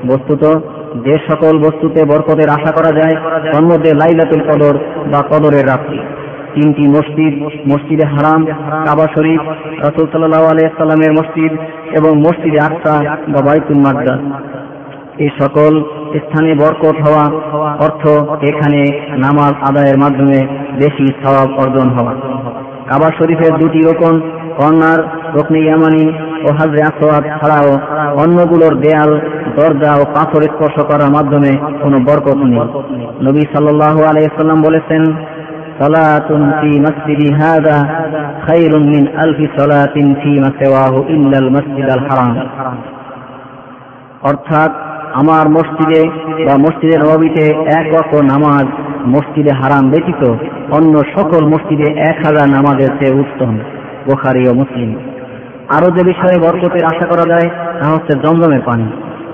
বস্তুত 0.08 0.44
যে 1.06 1.16
সকল 1.28 1.54
বস্তুতে 1.58 2.06
বরকতের 2.06 2.50
আশা 2.50 2.72
করা 2.72 2.92
যায় 3.00 3.16
তার 3.52 3.64
মধ্যে 3.64 3.92
লাইলাতুল 3.94 4.44
কদর 4.50 4.76
বা 5.12 5.20
কদরের 5.30 5.66
রাত্রি। 5.68 6.00
তিনটি 6.56 6.88
মসজিদ, 6.88 7.34
মসজিদে 7.72 8.06
হারাম, 8.08 8.46
কাবা 8.86 9.06
শরীফ, 9.16 9.42
রসুল 9.88 10.06
সাল্লাহ 10.12 10.44
আলাইসাল্লামের 10.44 11.12
মসজিদ 11.12 11.52
এবং 11.98 12.12
মসজিদে 12.18 12.60
আকসা 12.60 13.16
বা 13.28 13.42
বাইতুল 13.42 13.80
মাদ্দা 13.80 14.16
এই 15.18 15.30
সকল 15.42 15.84
স্থানে 16.16 16.54
বরকত 16.54 16.96
হওয়া 17.06 17.24
অর্থ 17.86 18.04
এখানে 18.44 18.82
নামাজ 19.18 19.54
আদায়ের 19.70 19.98
মাধ্যমে 19.98 20.40
বেশি 20.76 21.06
সওয়াব 21.24 21.50
অর্জন 21.58 21.90
হওয়া। 21.90 22.14
কাবা 22.90 23.10
শরীফের 23.18 23.54
দুটি 23.60 23.80
রোকন 23.80 24.22
কর্নার 24.58 25.00
রকনি 25.38 25.60
ইয়ামানি 25.60 26.06
ও 26.46 26.48
হাজরে 26.58 26.82
আসওয়াদ 26.90 27.24
ছাড়াও 27.40 27.70
অন্যগুলোর 28.24 28.74
দেয়াল, 28.76 29.12
দরজা 29.58 29.92
ও 30.02 30.04
পাথর 30.16 30.42
স্পর্শ 30.54 30.78
করার 30.90 31.12
মাধ্যমে 31.12 31.52
কোনো 31.84 31.98
বরকত 32.08 32.40
নেই। 32.52 32.60
নবী 33.28 33.44
সাল্লাল্লাহু 33.54 34.02
আলাইসাল্লাম 34.10 34.60
বলেছেন, 34.62 35.04
সালাতুন 35.80 36.42
ফি 36.60 36.72
মসজিদি 36.80 37.30
হাদা 37.34 37.78
খায়রুম 38.46 38.84
মিন 38.94 39.04
আলফি 39.18 39.46
সালাতিন 39.58 40.06
ফিমা 40.22 40.50
সিওয়াহু 40.60 41.06
ইল্লাল 41.10 41.50
মসজিদাল 41.50 42.04
হারাম। 42.10 42.34
অর্থাৎ 44.22 44.72
আমার 45.14 45.46
মসজিদে 45.50 46.02
বা 46.48 46.56
মসজিদের 46.58 47.02
নবীতে 47.12 47.46
এক 47.80 47.86
ওয়াক্ত 47.94 48.14
নামাজ 48.32 48.66
মসজিদে 49.08 49.52
হারাম 49.52 49.84
ব্যতীত 49.90 50.24
অন্য 50.72 50.94
সকল 51.16 51.42
মসজিদে 51.54 51.88
এক 52.10 52.18
হাজার 52.26 52.48
নামাজের 52.50 52.92
চেয়ে 53.00 53.20
উত্তম। 53.24 53.54
বোখারি 54.06 54.50
ও 54.50 54.54
মুসলিম। 54.54 54.96
আরও 55.70 55.92
যে 55.92 56.04
বিষয়ে 56.04 56.40
বরকতের 56.40 56.86
আশা 56.86 57.06
করা 57.06 57.24
যায়, 57.30 57.50
তা 57.82 57.90
হচ্ছে 57.90 58.20
জমজমের 58.20 58.62
পানি। 58.66 58.84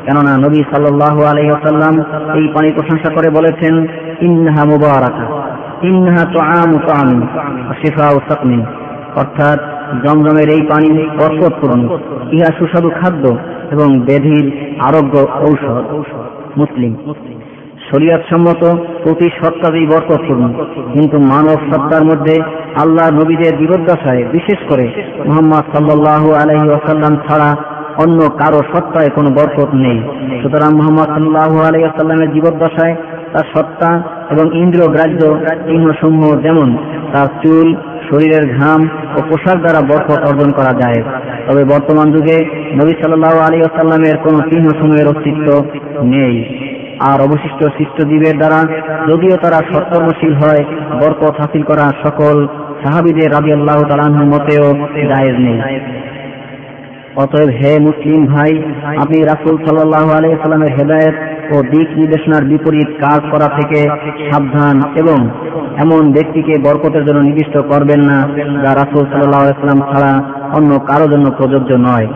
কেননা 0.06 0.38
নবী 0.38 0.64
সাল্লাহ 0.74 1.24
আলহিহাসাল্লাম 1.24 2.00
এই 2.36 2.48
পানি 2.48 2.72
প্রশংসা 2.72 3.14
করে 3.14 3.30
বলেছেন, 3.30 3.88
ইন্নাহা 4.22 4.66
মুবারাকা, 4.66 5.26
ইন্নাহা 5.88 6.26
তো 6.34 6.40
আম 6.40 6.72
শিফা 7.82 8.10
ও 8.10 8.20
সাকমিন। 8.30 8.66
অর্থাৎ 9.16 9.60
জমজমের 10.06 10.50
এই 10.50 10.62
পানি 10.62 10.90
বরকতপূর্ণ। 11.04 11.84
ইহা 12.32 12.54
সুস্বাদু 12.60 12.90
খাদ্য 12.90 13.38
এবং 13.72 14.00
ব্যাধির 14.00 14.76
আরোগ্য 14.86 15.18
ঔষধ। 15.20 15.84
মুসলিম 16.58 16.96
মুসলিম। 17.06 17.41
শরিয়াত 17.92 18.22
সম্মত 18.32 18.62
প্রতি 19.04 19.28
সত্তাতেই 19.30 19.86
বরকতপূর্ণ। 19.86 20.44
কিন্তু 20.94 21.18
মানব 21.20 21.58
সত্তার 21.72 22.04
মধ্যে 22.04 22.36
আল্লাহ 22.82 23.08
নবীদের 23.12 23.58
বিপদ্দশায় 23.58 24.24
বিশেষ 24.32 24.60
করে 24.70 24.86
মোহাম্মদ 25.28 25.64
সাল্লাহ 25.74 26.24
আলহি 26.32 26.70
আসাল্লাম 26.70 27.16
ছাড়া 27.16 27.50
অন্য 28.04 28.20
কারও 28.30 28.62
সত্তায় 28.74 29.10
কোনো 29.10 29.30
বরকত 29.30 29.74
নেই। 29.74 30.00
সুতরাং 30.42 30.72
মোহাম্মদ 30.76 31.08
সাল্লাহ 31.08 31.68
আলহি 31.68 31.84
আসাল্লামের 31.84 32.34
জীবদ্দশায় 32.34 32.96
তার 33.34 33.44
সত্তা 33.56 33.90
এবং 34.30 34.58
ইন্দ্রিয় 34.58 34.88
গ্রাহ্য 34.88 35.22
চিহ্নসমূহ 35.68 36.42
যেমন 36.42 36.78
তার 37.14 37.28
চুল, 37.44 37.76
শরীরের 38.10 38.58
ঘাম 38.58 38.90
ও 39.18 39.22
পোশাক 39.30 39.58
দ্বারা 39.58 39.82
বরকত 39.82 40.20
অর্জন 40.30 40.52
করা 40.52 40.74
যায়। 40.82 41.04
তবে 41.48 41.64
বর্তমান 41.64 42.12
যুগে 42.12 42.38
নবী 42.74 42.94
সাল্লাহ 43.02 43.36
আলী 43.48 43.60
আসাল্লামের 43.62 44.16
কোন 44.18 44.36
চিহ্নসমূহের 44.50 45.08
অস্তিত্ব 45.08 45.48
নেই। 46.04 46.36
আর 47.10 47.18
অবশিষ্ট 47.22 47.62
সৃষ্টজীবের 47.76 48.36
দ্বারা 48.38 48.60
যদিও 49.10 49.36
তারা 49.44 49.60
সৎকর্মশীল 49.72 50.34
হয়, 50.42 50.64
বরকত 51.00 51.36
হাসিল 51.42 51.64
করা 51.64 51.86
সকল 52.04 52.36
সাহাবিদের 52.84 53.32
রাজি 53.32 53.52
আল্লাহ 53.54 53.80
তালাহ 53.90 54.10
মতেও 54.34 54.66
জায়েজ 55.10 55.36
নেই। 55.46 55.60
অতএব 57.16 57.50
হে 57.50 57.72
মুসলিম 57.80 58.22
ভাই, 58.26 58.52
আপনি 59.04 59.18
রাসুল 59.24 59.56
সাল্লাহ 59.66 60.06
আলাইসাল্লামের 60.18 60.74
হেদায়ত 60.78 61.16
ও 61.54 61.56
দিক 61.64 61.88
নির্দেশনার 62.00 62.44
বিপরীত 62.46 62.90
কাজ 63.04 63.22
করা 63.32 63.48
থেকে 63.58 63.80
সাবধান 64.32 64.76
এবং 64.96 65.18
এমন 65.84 66.12
ব্যক্তিকে 66.12 66.54
বরকতের 66.66 67.04
জন্য 67.06 67.20
নির্দিষ্ট 67.20 67.56
করবেন 67.72 68.02
না 68.10 68.18
যা 68.64 68.72
রাসুল 68.82 69.04
সাল্লাহ 69.12 69.42
আলাইসাল্লাম 69.44 69.82
ছাড়া 69.92 70.12
অন্য 70.58 70.72
কারও 70.90 71.08
জন্য 71.08 71.26
প্রযোজ্য 71.38 71.72
নয়। 71.90 72.08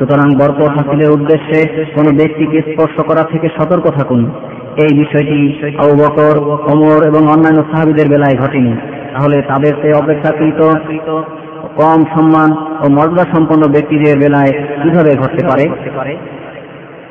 সুতরাং 0.00 0.34
বরকত 0.34 0.62
হাসিলের 0.62 1.10
উদ্দেশ্যে 1.10 1.84
কোন 1.94 2.16
ব্যক্তিকে 2.16 2.58
স্পর্শ 2.58 3.02
করা 3.02 3.22
থেকে 3.22 3.48
সতর্ক 3.48 3.90
থাকুন। 3.90 4.30
এই 4.76 4.98
বিষয়টি 4.98 5.62
আবু 5.78 5.94
বকর 5.94 6.34
অমর 6.72 7.06
এবং 7.06 7.28
অন্যান্য 7.28 7.62
সাহাবিদের 7.72 8.08
বেলায় 8.08 8.36
ঘটেনি। 8.36 8.72
তাহলে 9.12 9.42
তাদের 9.42 9.72
সে 9.82 9.92
অপেক্ষাকৃত 9.92 10.60
কম 11.76 12.04
সম্মান 12.14 12.50
ও 12.84 12.88
মর্যাদা 12.88 13.24
সম্পন্ন 13.36 13.62
ব্যক্তিদের 13.72 14.18
বেলায় 14.18 14.52
কীভাবে 14.82 15.16
ঘটতে 15.16 15.46
পারে? 15.46 15.68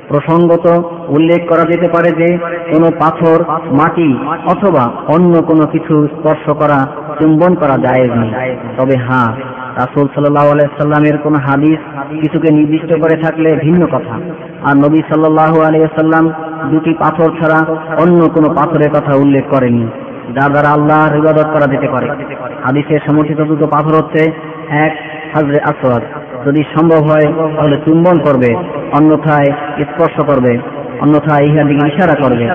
প্রসঙ্গত 0.07 0.83
উল্লেখ 1.09 1.49
করা 1.49 1.63
যেতে 1.71 1.87
পারে 1.87 2.11
যে, 2.11 2.37
কোনো 2.71 2.91
পাথর, 2.99 3.43
মাটি 3.71 4.17
অথবা 4.45 4.91
অন্য 5.07 5.41
কোনো 5.41 5.65
কিছু 5.65 6.07
স্পর্শ 6.07 6.49
করা, 6.49 6.87
চুম্বন 7.19 7.55
করা 7.55 7.77
যায় 7.77 8.09
তবে 8.77 8.95
হ্যাঁ 8.97 9.58
রাসুল 9.79 10.07
সাল্লাহ 10.15 10.45
কোন 11.23 11.35
হাদিস 11.35 11.79
কিছুকে 12.21 12.53
নির্দিষ্ট 12.53 12.91
করে 13.01 13.15
থাকলে 13.21 13.55
ভিন্ন 13.55 13.85
কথা। 13.85 14.15
আর 14.63 14.75
নবী 14.77 15.01
সাল্লাহ 15.09 15.59
আলিয়াল্লাম 15.59 16.25
দুটি 16.71 16.93
পাথর 16.93 17.29
ছাড়া 17.39 17.59
অন্য 18.01 18.19
কোনো 18.29 18.49
পাথরের 18.49 18.89
কথা 18.89 19.15
উল্লেখ 19.15 19.43
করেনি 19.49 19.83
যার 20.35 20.51
দ্বারা 20.51 20.69
আল্লাহর 20.69 21.17
ইবাদত 21.17 21.47
করা 21.53 21.67
যেতে 21.71 21.87
পারে। 21.87 22.07
হাদিসের 22.63 22.99
সমর্থিত 23.07 23.39
দুটো 23.41 23.67
পাথর 23.67 23.93
হচ্ছে, 23.97 24.31
এক 24.69 24.93
হাজরে 25.33 25.59
আসওয়াদ। 25.61 26.01
যদি 26.47 26.63
সম্ভব 26.75 27.01
হয়, 27.11 27.27
তাহলে 27.57 27.75
চুম্বন 27.75 28.17
করবে, 28.19 28.55
অন্যথায় 28.91 29.49
স্পর্শ 29.79 30.25
করবে, 30.25 30.57
অন্যথায় 31.01 31.45
ইহার 31.45 31.67
দিকে 31.67 31.87
ইশারা 31.87 32.15
করবে। 32.23 32.45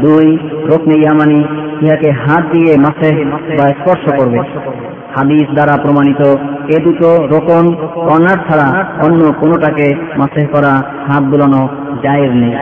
দুই, 0.00 0.38
রোকনে 0.64 0.94
ইয়ামানি, 0.94 1.40
ইহাকে 1.82 2.10
হাত 2.10 2.44
দিয়ে 2.52 2.72
মাসে 2.76 3.24
বা 3.58 3.68
স্পর্শ 3.68 4.04
করবে। 4.20 4.38
হাদিস 5.16 5.46
দ্বারা 5.54 5.82
প্রমাণিত 5.82 6.22
এ 6.68 6.78
দুটো 6.78 7.26
রোকন 7.26 7.74
কর্নার 7.94 8.38
ছাড়া 8.48 8.84
অন্য 9.04 9.32
কোনোটাকে 9.32 9.94
মাসে 10.18 10.46
করা 10.46 10.82
হাত 11.08 11.22
বুলানো 11.22 11.68
জায়েজ 12.02 12.30
নেই। 12.32 12.54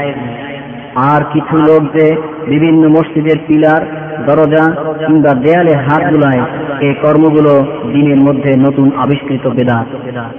আর 0.94 1.20
কিছু 1.32 1.56
লোক 1.56 1.82
যে 1.97 2.16
বিভিন্ন 2.48 2.89
মসজিদের 2.89 3.39
পিলার, 3.47 3.82
দরজা 4.27 4.64
কিংবা 5.06 5.35
দেয়ালে 5.35 5.74
হাত 5.74 6.12
বুলায় 6.12 6.43
এই 6.81 6.94
কর্মগুলো 7.02 7.64
দিনের 7.93 8.16
মধ্যে 8.16 8.56
নতুন 8.56 8.90
আবিষ্কৃত 8.97 9.48
বেদা 9.48 9.85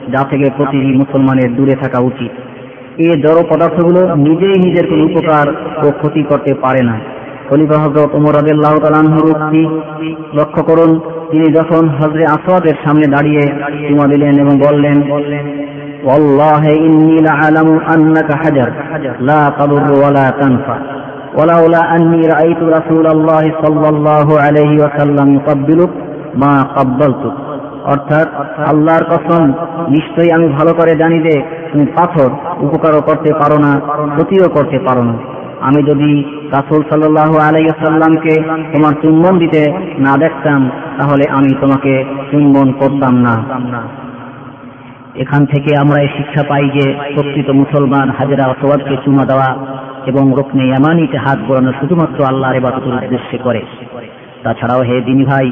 যা 0.10 0.24
থেকে 0.30 0.50
প্রতিটি 0.58 0.98
মুসলমানের 0.98 1.56
দূরে 1.56 1.76
থাকা 1.76 2.00
উচিত। 2.00 2.32
এ 2.98 3.10
জড় 3.10 3.44
পদার্থগুলো 3.50 4.16
নিজেই 4.16 4.60
নিজের 4.60 4.88
কোন 4.90 5.02
উপকার 5.02 5.48
ও 5.88 5.92
ক্ষতি 5.92 6.24
করতে 6.24 6.54
পারে 6.54 6.82
না। 6.84 7.00
খলিফা 7.51 7.77
হজরত 7.83 8.11
ওমর 8.15 8.35
আদাল্লাহ 8.37 8.75
তালানহুর 8.85 9.27
উক্তি 9.33 9.63
লক্ষ্য 10.39 10.61
করুন 10.63 10.91
তিনি 11.31 11.47
যখন 11.53 11.83
হজরে 11.99 12.25
আসওয়াদের 12.27 12.77
সামনে 12.85 13.07
দাঁড়িয়ে 13.07 13.43
চুমা 13.87 14.07
দিলেন 14.07 14.35
এবং 14.43 14.55
বললেন 14.59 14.99
والله 16.05 16.63
إني 16.79 17.17
لأعلم 17.21 17.69
أنك 17.95 18.29
حجر 18.35 18.69
لا 19.21 19.43
تضر 19.59 19.89
ولا 20.05 20.27
تنفع 20.33 20.79
ولولا 21.35 21.83
أني 21.97 22.23
رأيت 22.27 22.61
رسول 22.71 23.07
الله 23.07 23.45
صلى 23.65 23.89
الله 23.89 24.29
عليه 24.41 24.73
وسلم 24.85 25.27
يقبلك 25.37 25.93
ما 26.35 26.55
قبلتك 26.77 27.37
অর্থাৎ 27.93 28.29
আল্লাহর 28.71 29.05
কসম 29.05 29.43
নিশ্চয়ই 29.89 30.31
আমি 30.33 30.47
ভালো 30.49 30.73
করে 30.75 30.93
জানি 31.03 31.19
যে 31.27 31.35
তুমি 31.71 31.87
পাথর 31.97 32.29
উপকারও 32.67 33.01
করতে 33.01 33.31
পারো 33.41 33.57
না 33.59 33.71
ক্ষতিও 34.15 34.49
করতে 34.49 34.79
পারো 34.87 35.03
না 35.09 35.15
আমি 35.62 35.84
যদি 35.84 36.24
রাসুল 36.52 36.82
সাল্লাহ 36.90 37.38
আলাইসাল্লামকে 37.38 38.34
তোমার 38.74 38.94
চুম্বন 39.02 39.40
দিতে 39.40 39.62
না 40.00 40.18
দেখতাম, 40.18 40.70
তাহলে 41.00 41.24
আমি 41.30 41.52
তোমাকে 41.62 42.06
চুম্বন 42.32 42.72
করতাম 42.72 43.14
না। 43.18 43.36
এখান 45.16 45.46
থেকে 45.46 45.76
আমরা 45.78 46.02
এই 46.02 46.08
শিক্ষা 46.18 46.44
পাই 46.50 46.70
যে 46.70 46.94
প্রকৃত 47.16 47.50
মুসলমান 47.50 48.10
হাজরা 48.10 48.48
অসবাদকে 48.48 48.96
চুমা 49.06 49.26
দেওয়া 49.26 49.50
এবং 50.06 50.34
রোকনে 50.38 50.64
ইয়ামানিতে 50.68 51.18
হাত 51.18 51.40
বোড়ানো 51.48 51.72
শুধুমাত্র 51.80 52.24
আল্লাহর 52.24 52.56
এবাদতের 52.56 52.94
উদ্দেশ্যে 52.94 53.38
করে। 53.38 53.62
তাছাড়াও 54.44 54.82
হে 54.82 55.02
দিনী 55.02 55.24
ভাই, 55.24 55.48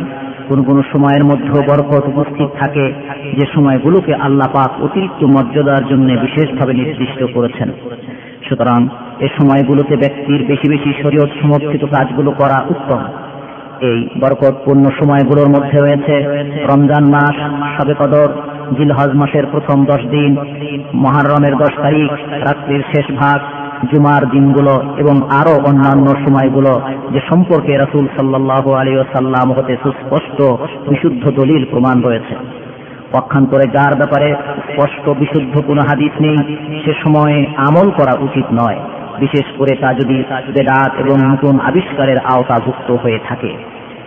কোন 0.48 0.64
কোন 0.64 0.82
সময়ের 0.94 1.24
মধ্যে 1.24 1.60
বরকত 1.70 2.04
উপস্থিত 2.08 2.50
থাকে, 2.60 2.94
যে 3.38 3.46
সময়গুলোকে 3.54 4.14
আল্লাহ 4.14 4.48
পাক 4.54 4.84
অতিরিক্ত 4.84 5.24
মর্যাদার 5.24 5.84
জন্য 5.88 6.08
বিশেষভাবে 6.22 6.74
নির্দিষ্ট 6.74 7.34
করেছেন। 7.34 7.70
সুতরাং 8.50 8.88
এ 9.20 9.28
সময়গুলোতে 9.28 9.96
ব্যক্তির 9.98 10.46
বেশি 10.48 10.70
বেশি 10.70 11.04
শরীয়ত 11.04 11.30
সমর্থিত 11.42 11.86
কাজগুলো 11.86 12.32
করা 12.32 12.66
উত্তম। 12.70 13.02
এই 13.82 14.10
বরকতপূর্ণ 14.20 14.90
সময়গুলোর 14.90 15.50
মধ্যে 15.50 15.78
রয়েছে 15.80 16.16
রমজান 16.74 17.04
মাস, 17.04 17.36
সবে 17.78 17.94
কদর, 18.00 18.30
জিলহজ 18.78 19.16
মাসের 19.16 19.46
প্রথম 19.52 19.86
দশ 19.86 20.02
দিন, 20.06 20.36
মহারমের 20.94 21.56
দশ 21.56 21.74
তারিখ, 21.82 22.12
রাত্রির 22.30 22.84
শেষ 22.96 23.16
ভাগ, 23.16 23.40
জুমার 23.94 24.30
দিনগুলো 24.30 24.84
এবং 24.98 25.22
আরও 25.30 25.54
অন্যান্য 25.66 26.08
সময়গুলো 26.08 26.82
যে 27.12 27.20
সম্পর্কে 27.30 27.78
রাসুল 27.78 28.08
সাল্লাহ 28.08 28.72
আলী 28.74 28.96
সাল্লাম 28.96 29.52
হতে 29.52 29.78
সুস্পষ্ট 29.84 30.42
বিশুদ্ধ 30.90 31.30
দলিল 31.30 31.66
প্রমাণ 31.66 32.02
রয়েছে। 32.02 32.36
পক্ষান্তরে 33.12 33.66
যার 33.72 33.96
ব্যাপারে 33.96 34.36
স্পষ্ট 34.72 35.10
বিশুদ্ধ 35.10 35.62
কোনো 35.62 35.82
হাদিস 35.82 36.12
নেই, 36.22 36.38
সে 36.86 36.94
সময়ে 37.04 37.46
আমল 37.58 37.92
করা 37.92 38.14
উচিত 38.20 38.46
নয়। 38.54 38.80
বিশেষ 39.20 39.46
করে 39.58 39.76
তা 39.76 39.94
যদি 39.94 40.24
বেদাত 40.48 40.92
এবং 41.00 41.34
নতুন 41.34 41.60
আবিষ্কারের 41.60 42.18
আওতাভুক্ত 42.18 42.92
হয়ে 42.92 43.20
থাকে। 43.30 43.52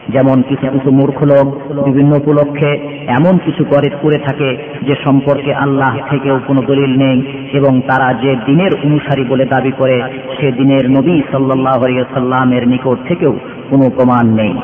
যেমন 0.09 0.43
কিছু 0.43 0.67
কিছু 0.73 0.91
মূর্খ 0.91 1.23
লোক 1.23 1.47
বিভিন্ন 1.85 2.13
উপলক্ষে 2.17 2.71
এমন 3.09 3.39
কিছু 3.39 3.65
করে 3.65 3.89
করে 4.03 4.19
থাকে 4.19 4.51
যে 4.83 4.95
সম্পর্কে 5.05 5.55
আল্লাহ 5.55 5.99
থেকেও 6.11 6.41
কোনো 6.47 6.63
দলিল 6.63 6.93
নেই 6.99 7.19
এবং 7.53 7.81
তারা 7.81 8.15
যে 8.15 8.37
দিনের 8.47 8.71
অনুসারী 8.85 9.25
বলে 9.25 9.45
দাবি 9.45 9.73
করে, 9.79 10.03
সে 10.41 10.53
দিনের 10.53 10.91
নবী 10.91 11.23
সাল্লাহ 11.31 11.81
সাল্লামের 12.15 12.69
নিকট 12.69 13.09
থেকেও 13.09 13.33
কোনো 13.71 13.91
প্রমাণ 13.91 14.25
নেই। 14.35 14.55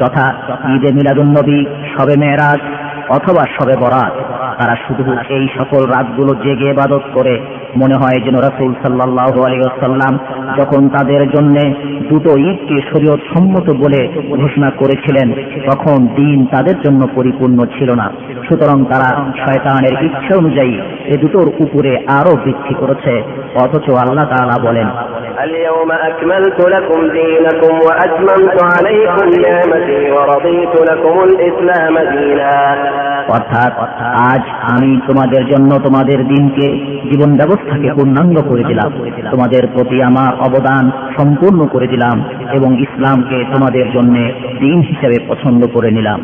যথা 0.00 0.34
ঈদে 0.76 0.92
মিলাদুল 0.92 1.26
নবী, 1.26 1.64
সবে 1.94 2.14
মেয়েরাজ 2.18 2.60
অথবা 3.08 3.44
সবে 3.60 3.76
বরাত, 3.80 4.14
তারা 4.60 4.76
শুধু 4.86 5.16
এই 5.28 5.48
সকল 5.58 5.82
রাতগুলো 5.86 6.34
জেগে 6.34 6.70
ইবাদত 6.70 7.02
করে 7.14 7.40
মনে 7.77 7.95
হয় 7.95 8.17
যেন 8.25 8.35
রাসুল 8.39 8.71
সাল্লাহ 8.81 9.33
আলিয়াল্লাম 9.45 10.13
যখন 10.59 10.81
তাদের 10.89 11.21
জন্য 11.29 11.55
দুটো 12.09 12.31
ঈদকে 12.43 12.77
শরীয়ত 12.91 13.21
সম্মত 13.33 13.67
বলে 13.83 14.01
ঘোষণা 14.41 14.69
করেছিলেন 14.81 15.27
তখন 15.69 15.97
দিন 16.15 16.37
তাদের 16.45 16.77
জন্য 16.85 17.01
পরিপূর্ণ 17.15 17.57
ছিল 17.75 17.89
না 17.93 18.07
সুতরাং 18.47 18.77
তারা 18.91 19.09
শয়তানের 19.43 19.95
ইচ্ছা 20.05 20.33
অনুযায়ী 20.37 20.73
এ 21.05 21.15
দুটোর 21.21 21.47
উপরে 21.65 21.91
আরো 22.17 22.33
বৃদ্ধি 22.43 22.73
করেছে 22.81 23.13
অথচ 23.63 23.85
আল্লাহ 24.03 24.25
তাআলা 24.25 24.55
বলেন 24.67 24.89
اليوم 25.45 25.91
أكملت 26.01 26.59
لكم 26.65 26.99
دينكم 27.11 27.73
وأتممت 27.79 28.57
عليكم 28.73 29.27
نعمتي 29.41 30.01
ورضيت 30.11 30.73
لكم 30.89 31.15
الإسلام 31.21 31.95
دينا 32.13 32.53
অর্থাৎ 33.29 33.73
আজ 34.31 34.43
আমি 34.73 34.91
তোমাদের 35.07 35.43
জন্য 35.45 35.71
তোমাদের 35.79 36.19
দিনকে 36.27 36.65
জীবন 37.09 37.29
ব্যবস্থাকে 37.58 37.88
পূর্ণাঙ্গ 37.94 38.36
করে 38.48 38.64
দিলাম 38.64 38.90
তোমাদের 39.30 39.66
প্রতি 39.66 40.02
আমার 40.02 40.30
অবদান 40.40 40.90
সম্পূর্ণ 41.18 41.66
করে 41.66 41.86
দিলাম 41.86 42.24
এবং 42.52 42.70
ইসলামকে 42.82 43.44
তোমাদের 43.54 43.86
জন্য 43.92 44.14
দিন 44.60 44.80
হিসেবে 44.80 45.16
পছন্দ 45.28 45.66
করে 45.66 45.90
নিলাম। 45.90 46.20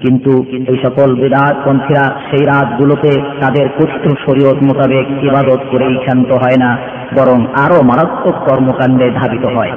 কিন্তু 0.00 0.44
এই 0.68 0.78
সকল 0.84 1.14
বিরাট 1.14 1.56
পন্থীরা 1.64 2.04
সেই 2.30 2.44
রাতগুলোতে 2.44 3.10
তাদের 3.40 3.68
কথিত 3.68 4.14
শরীয়ত 4.26 4.58
মোতাবেক 4.62 5.06
ইবাদত 5.24 5.60
করেই 5.70 5.94
ক্ষান্ত 5.94 6.30
হয় 6.32 6.58
না, 6.58 6.78
বরং 7.16 7.38
আরও 7.64 7.82
মারাত্মক 7.82 8.36
কর্মকাণ্ডে 8.48 9.10
ধাবিত 9.10 9.44
হয়। 9.44 9.72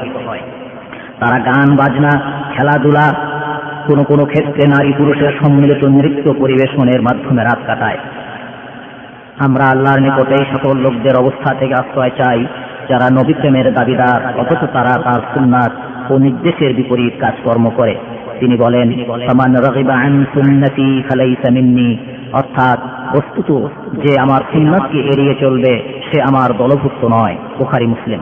তারা 1.19 1.39
গান, 1.39 1.75
বাজনা, 1.75 2.13
খেলাধুলা, 2.55 3.13
কোনো 3.87 4.03
কোনো 4.03 4.25
ক্ষেত্রে 4.25 4.67
নারী 4.67 4.91
পুরুষের 4.97 5.31
সম্মিলিত 5.43 5.83
নৃত্য 5.85 6.33
পরিবেশনের 6.33 7.01
মাধ্যমে 7.01 7.43
রাত 7.43 7.59
কাটায়। 7.67 7.97
আমরা 9.45 9.63
আল্লাহর 9.63 9.99
নিকটে 9.99 10.37
সকল 10.37 10.77
লোকদের 10.77 11.15
অবস্থা 11.15 11.53
থেকে 11.53 11.73
আশ্রয় 11.73 12.09
চাই, 12.09 12.45
যারা 12.89 13.09
নবী 13.09 13.33
প্রেমের 13.33 13.73
দাবিদার, 13.73 14.39
অথচ 14.39 14.57
তারা 14.73 15.01
তার 15.03 15.21
সুন্নাত 15.33 15.71
ও 16.11 16.17
নির্দেশের 16.17 16.75
বিপরীত 16.75 17.13
কাজকর্ম 17.19 17.69
করে। 17.69 17.95
তিনি 18.39 18.57
বলেন 18.57 18.91
সমান 19.27 19.55
মিন্নি। 21.51 21.97
অর্থাৎ, 22.33 22.79
বস্তুত 23.15 23.67
যে 24.05 24.19
আমার 24.19 24.41
সুন্নাতকে 24.51 24.99
এড়িয়ে 24.99 25.35
চলবে, 25.39 26.01
সে 26.11 26.21
আমার 26.21 26.57
দলভুক্ত 26.57 27.05
নয়, 27.05 27.35
বুখারি 27.59 27.87
মুসলিম 27.87 28.19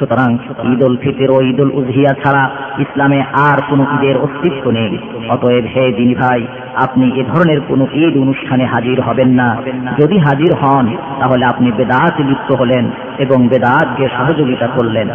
সুতরাং 0.00 0.38
ঈদ 0.72 0.82
উল 0.82 0.96
ফিতর 0.96 1.30
ও 1.30 1.40
ঈদ 1.42 1.60
উল 1.60 1.70
উজহিয়া 1.70 2.14
ছাড়া 2.24 2.50
ইসলামে 2.78 3.20
আর 3.20 3.58
কোনো 3.70 3.86
ঈদের 3.94 4.16
অস্তিত্ব 4.16 4.70
নেই। 4.70 4.98
অতএব 5.28 5.64
হে 5.64 5.92
দিনী 5.92 6.14
ভাই, 6.14 6.46
আপনি 6.74 7.12
এ 7.20 7.24
ধরনের 7.24 7.60
কোনো 7.68 7.86
ঈদ 7.92 8.16
অনুষ্ঠানে 8.16 8.64
হাজির 8.64 9.00
হবেন 9.00 9.28
না। 9.28 9.56
যদি 9.98 10.18
হাজির 10.18 10.54
হন, 10.54 10.96
তাহলে 11.20 11.44
আপনি 11.44 11.72
বেদাত 11.76 12.20
লিপ্ত 12.20 12.52
হলেন 12.52 12.90
এবং 13.18 13.48
বেদাতকে 13.48 14.08
সহযোগিতা 14.08 14.66
করলেন। 14.66 15.08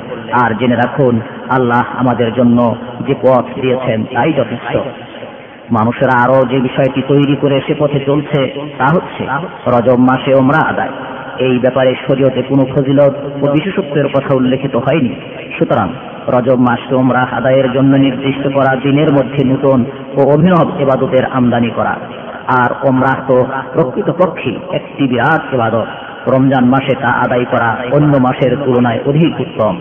আর 0.43 0.53
জেনে 0.59 0.75
রাখুন, 0.75 1.19
আল্লাহ 1.49 1.83
আমাদের 1.97 2.33
জন্য 2.33 2.75
যে 3.07 3.15
পথ 3.21 3.45
দিয়েছেন 3.61 4.03
তাই 4.03 4.33
যথেষ্ট। 4.33 4.77
মানুষেরা 5.71 6.23
আরও 6.23 6.45
যে 6.45 6.59
বিষয়টি 6.59 7.01
তৈরি 7.07 7.35
করে 7.35 7.61
সে 7.67 7.75
পথে 7.79 7.99
চলছে, 8.05 8.71
তা 8.77 8.85
হচ্ছে 8.85 9.23
রজব 9.67 9.99
মাসে 9.99 10.33
ওমরা 10.33 10.69
আদায়। 10.69 10.89
এই 11.39 11.59
ব্যাপারে 11.59 11.95
শরীয়তে 12.07 12.41
কোনো 12.41 12.65
ফজিলত 12.65 13.13
ও 13.43 13.51
বিশেষত্বের 13.53 14.07
কথা 14.07 14.35
উল্লেখিত 14.35 14.75
হয়নি। 14.75 15.15
সুতরাং 15.59 15.89
রজব 16.27 16.59
মাস 16.59 16.93
ওমরা 16.93 17.27
আদায়ের 17.31 17.71
জন্য 17.71 17.95
নির্দিষ্ট 17.95 18.53
করা 18.53 18.75
দিনের 18.75 19.13
মধ্যে 19.13 19.45
নতুন 19.45 19.85
ও 20.17 20.33
অভিনব 20.33 20.79
এবাদতের 20.79 21.25
আমদানি 21.25 21.69
করা। 21.69 21.95
আর 22.47 22.87
ওমরাহ 22.87 23.27
তো 23.27 23.45
প্রকৃতপক্ষে 23.73 24.55
একটি 24.73 25.07
বিরাট 25.07 25.53
এবাদত। 25.53 25.87
রমজান 26.27 26.65
মাসে 26.65 26.95
তা 26.95 27.07
আদায় 27.07 27.45
করা 27.45 27.77
অন্য 27.91 28.17
মাসের 28.17 28.57
তুলনায় 28.65 28.99
অধিক 29.05 29.39
উত্তম। 29.39 29.77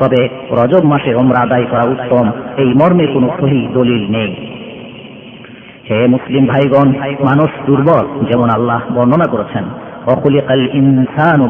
তবে 0.00 0.28
রজব 0.50 0.84
মাসে 0.84 1.14
ওমরা 1.14 1.40
আদায় 1.40 1.64
করা 1.64 1.82
উত্তম, 1.82 2.30
এই 2.56 2.66
মর্মে 2.66 3.06
কোনো 3.06 3.28
সহি 3.40 3.68
দলিল 3.72 4.10
নেই। 4.10 4.34
হে 5.90 6.06
মুসলিম 6.06 6.46
ভাইগণ, 6.46 6.92
মানুষ 7.24 7.50
দুর্বল, 7.66 8.24
যেমন 8.24 8.50
আল্লাহ 8.50 8.80
বর্ণনা 8.94 9.30
করেছেন। 9.30 9.64
ইনসান 10.72 11.40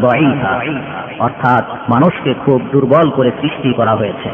অর্থাৎ 1.18 1.64
মানুষকে 1.90 2.34
খুব 2.44 2.62
দুর্বল 2.72 3.10
করে 3.10 3.30
সৃষ্টি 3.40 3.72
করা 3.72 3.90
হয়েছে। 3.90 4.28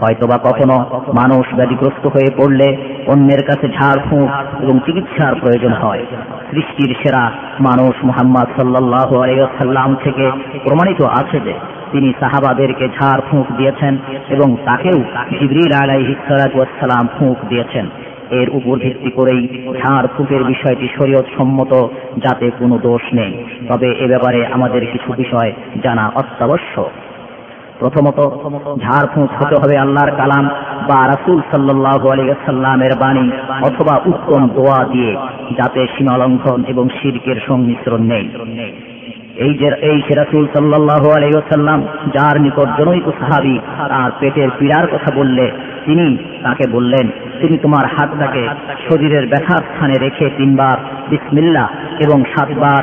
হয়তোবা 0.00 0.38
কখনো 0.38 0.76
মানুষ 1.14 1.54
ব্যাধিগ্রস্ত 1.54 2.06
হয়ে 2.06 2.30
পড়লে 2.36 2.76
অন্যের 3.06 3.42
কাছে 3.46 3.68
ঝাড় 3.68 4.00
ফুঁক 4.10 4.30
এবং 4.62 4.80
চিকিৎসার 4.86 5.34
প্রয়োজন 5.34 5.72
হয়। 5.72 6.06
সৃষ্টির 6.50 6.96
সেরা 7.02 7.30
মানুষ 7.60 8.04
মোহাম্মদ 8.04 8.46
সাল্লাহ 8.60 9.14
আলাইসাল্লাম 9.22 9.94
থেকে 9.94 10.30
প্রমাণিত 10.64 11.02
আছে 11.02 11.40
যে 11.40 11.52
তিনি 11.92 12.12
সাহাবাদেরকে 12.20 12.88
ঝাড় 12.88 13.20
ফুঁক 13.30 13.46
দিয়েছেন 13.56 13.96
এবং 14.28 14.56
তাকেও 14.64 14.98
জিবরিল 15.40 15.72
আলাইহিসালাম 15.82 17.08
ফুঁক 17.18 17.38
দিয়েছেন। 17.48 17.86
এর 18.30 18.48
উপর 18.50 18.78
ভিত্তি 18.78 19.10
করেই 19.10 19.48
ঝাড় 19.82 20.06
ফুকের 20.16 20.44
বিষয়টি 20.44 20.88
শরীয়ত 20.98 21.24
সম্মত, 21.38 21.88
যাতে 22.18 22.50
কোনো 22.58 22.78
দোষ 22.78 23.14
নেই। 23.14 23.44
তবে 23.68 23.94
এ 23.98 24.06
ব্যাপারে 24.06 24.46
আমাদের 24.46 24.86
কিছু 24.92 25.12
বিষয় 25.12 25.52
জানা 25.82 26.12
অত্যাবশ্যক। 26.14 26.90
প্রথমত, 27.78 28.18
ঝাড় 28.80 29.06
ফুঁক 29.14 29.30
হতে 29.42 29.56
হবে 29.56 29.78
আল্লাহর 29.78 30.10
কালাম 30.10 30.50
বা 30.88 31.06
রাসুল 31.06 31.40
সাল্লাহ 31.50 32.08
আলিয়াল্লামের 32.08 32.94
বাণী 32.94 33.30
অথবা 33.62 34.00
উত্তম 34.06 34.48
দোয়া 34.48 34.84
দিয়ে, 34.84 35.16
যাতে 35.56 35.86
সীমালঙ্ঘন 35.98 36.64
এবং 36.68 36.88
শিরকের 36.88 37.36
সংমিশ্রণ 37.46 38.00
নেই। 38.02 38.30
এই 39.36 39.54
যে, 39.54 39.68
এই 39.80 40.02
সেরাসুল 40.08 40.48
সাল্লাহ 40.54 41.10
আলাইসাল্লাম 41.10 41.80
যার 42.14 42.40
নিকট 42.40 42.68
জনৈক 42.78 43.06
সাহাবি 43.20 43.58
তার 43.88 44.10
পেটের 44.20 44.48
পীড়ার 44.58 44.86
কথা 44.86 45.10
বললে, 45.16 45.50
তিনি 45.86 46.16
তাকে 46.42 46.64
বললেন, 46.72 47.10
তুমি 47.40 47.58
তোমার 47.58 47.84
হাতটাকে 47.86 48.48
শরীরের 48.88 49.26
ব্যথার 49.26 49.62
স্থানে 49.62 49.94
রেখে 49.94 50.30
তিনবার 50.36 50.76
বিসমিল্লা 51.10 51.68
এবং 52.00 52.24
সাতবার 52.36 52.82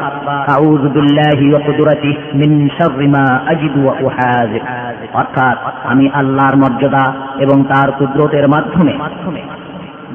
অর্থাৎ 5.13 5.57
আমি 5.85 6.09
আল্লাহর 6.13 6.55
মর্যাদা 6.55 7.13
এবং 7.39 7.63
তার 7.63 7.91
কুদরতের 7.91 8.47
মাধ্যমে 8.47 8.93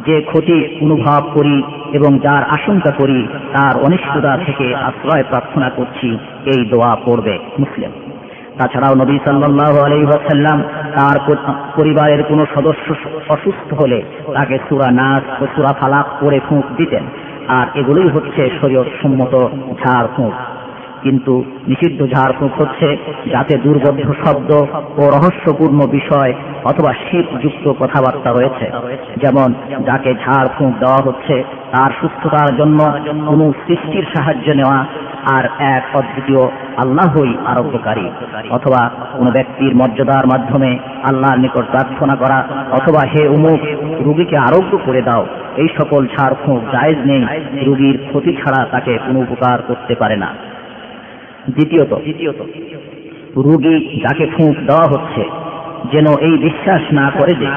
যে 0.06 0.20
ক্ষতি 0.20 0.78
অনুভব 0.80 1.22
করি 1.34 1.62
এবং 1.92 2.18
যার 2.18 2.44
আশঙ্কা 2.44 2.90
করি, 2.90 3.28
তার 3.56 3.76
অনিষ্টতা 3.76 4.38
থেকে 4.46 4.74
আশ্রয় 4.74 5.22
প্রার্থনা 5.22 5.70
করছি, 5.70 6.18
এই 6.46 6.64
দোয়া 6.64 6.96
পড়বে 7.04 7.38
মুসলিম। 7.58 7.90
তাছাড়াও 8.58 8.94
নবী 8.94 9.18
সাল্লাহ 9.24 9.84
আলহিহাসাল্লাম 9.84 10.62
তার 10.96 11.36
পরিবারের 11.76 12.24
কোনো 12.24 12.46
সদস্য 12.54 12.94
অসুস্থ 13.28 13.74
হলে 13.74 14.02
তাকে 14.34 14.58
সুরা 14.68 14.90
নাচ 14.90 15.42
ও 15.42 15.46
সুরা 15.56 15.72
ফালাক 15.80 16.06
করে 16.20 16.40
ফুঁক 16.48 16.64
দিতেন। 16.76 17.04
আর 17.48 17.66
এগুলোই 17.74 18.08
হচ্ছে 18.08 18.50
শরীয়ত 18.60 18.86
সম্মত 19.02 19.48
ঝাড় 19.82 20.08
ফুঁক 20.16 20.32
কিন্তু 21.02 21.44
নিষিদ্ধ 21.68 22.14
ঝাড়ফুঁক 22.14 22.60
হচ্ছে 22.60 22.96
যাতে 23.26 23.58
দুর্বোধ্য 23.58 24.12
শব্দ 24.24 24.50
ও 24.98 25.10
রহস্যপূর্ণ 25.10 25.86
বিষয় 25.86 26.34
অথবা 26.64 26.92
শীতযুক্ত 26.92 27.68
কথাবার্তা 27.68 28.30
রয়েছে। 28.32 28.70
যেমন, 29.16 29.54
যাকে 29.86 30.14
ঝাড়ফুঁক 30.14 30.78
দেওয়া 30.78 31.02
হচ্ছে 31.04 31.44
তার 31.72 31.90
সুস্থতার 32.00 32.56
জন্য 32.56 32.78
কোন 33.26 33.52
সৃষ্টির 33.66 34.06
সাহায্য 34.16 34.52
নেওয়া 34.52 34.86
আর 35.32 35.48
এক 35.58 35.96
অদ্বিতীয়, 35.96 36.44
আল্লাহই 36.76 37.34
আরোগ্যকারী। 37.46 38.10
অথবা 38.50 38.90
কোন 39.18 39.30
ব্যক্তির 39.30 39.76
মর্যাদার 39.76 40.26
মাধ্যমে 40.26 40.78
আল্লাহর 41.02 41.38
নিকট 41.38 41.70
প্রার্থনা 41.70 42.16
করা 42.16 42.44
অথবা 42.70 43.00
হে 43.00 43.28
উমুক 43.28 43.60
রুগীকে 44.06 44.36
আরোগ্য 44.36 44.78
করে 44.84 45.02
দাও। 45.02 45.26
এই 45.56 45.68
সকল 45.78 46.06
ঝাড়ফুঁক 46.06 46.62
জায়েজ 46.72 46.98
নেই। 47.04 47.26
রুগীর 47.64 47.98
ক্ষতি 48.08 48.32
ছাড়া 48.32 48.64
তাকে 48.64 48.98
কোনো 48.98 49.20
উপকার 49.20 49.62
করতে 49.62 49.94
পারে 49.94 50.16
না। 50.16 50.47
দ্বিতীয়ত 51.50 51.92
দ্বিতীয়ত 51.94 52.40
রুগী 53.36 53.76
যাকে 54.02 54.24
ফুঁক 54.26 54.56
দেওয়া 54.66 54.86
হচ্ছে, 54.90 55.22
যেন 55.92 56.06
এই 56.20 56.34
বিশ্বাস 56.38 56.82
না 56.92 57.06
করে 57.18 57.32
যে 57.34 57.48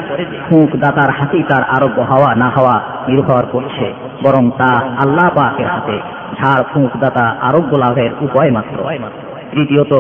ফুঁক 0.50 0.70
দাতার 0.76 1.10
হাতেই 1.18 1.44
তার 1.44 1.64
আরোগ্য 1.64 2.02
হওয়া 2.02 2.36
না 2.36 2.50
হওয়া 2.50 2.76
নির্ভর 3.08 3.44
করছে, 3.52 3.86
বরং 4.24 4.44
তা 4.50 4.72
আল্লাহ 5.04 5.28
পাকের 5.36 5.68
হাতে। 5.68 5.98
ঝাড় 6.38 6.64
ফুঁক 6.74 6.92
দাতা 7.00 7.26
আরোগ্য 7.42 7.76
লাভের 7.76 8.12
উপায় 8.22 8.52
মাত্র। 8.52 8.78
তৃতীয়ত, 9.52 9.94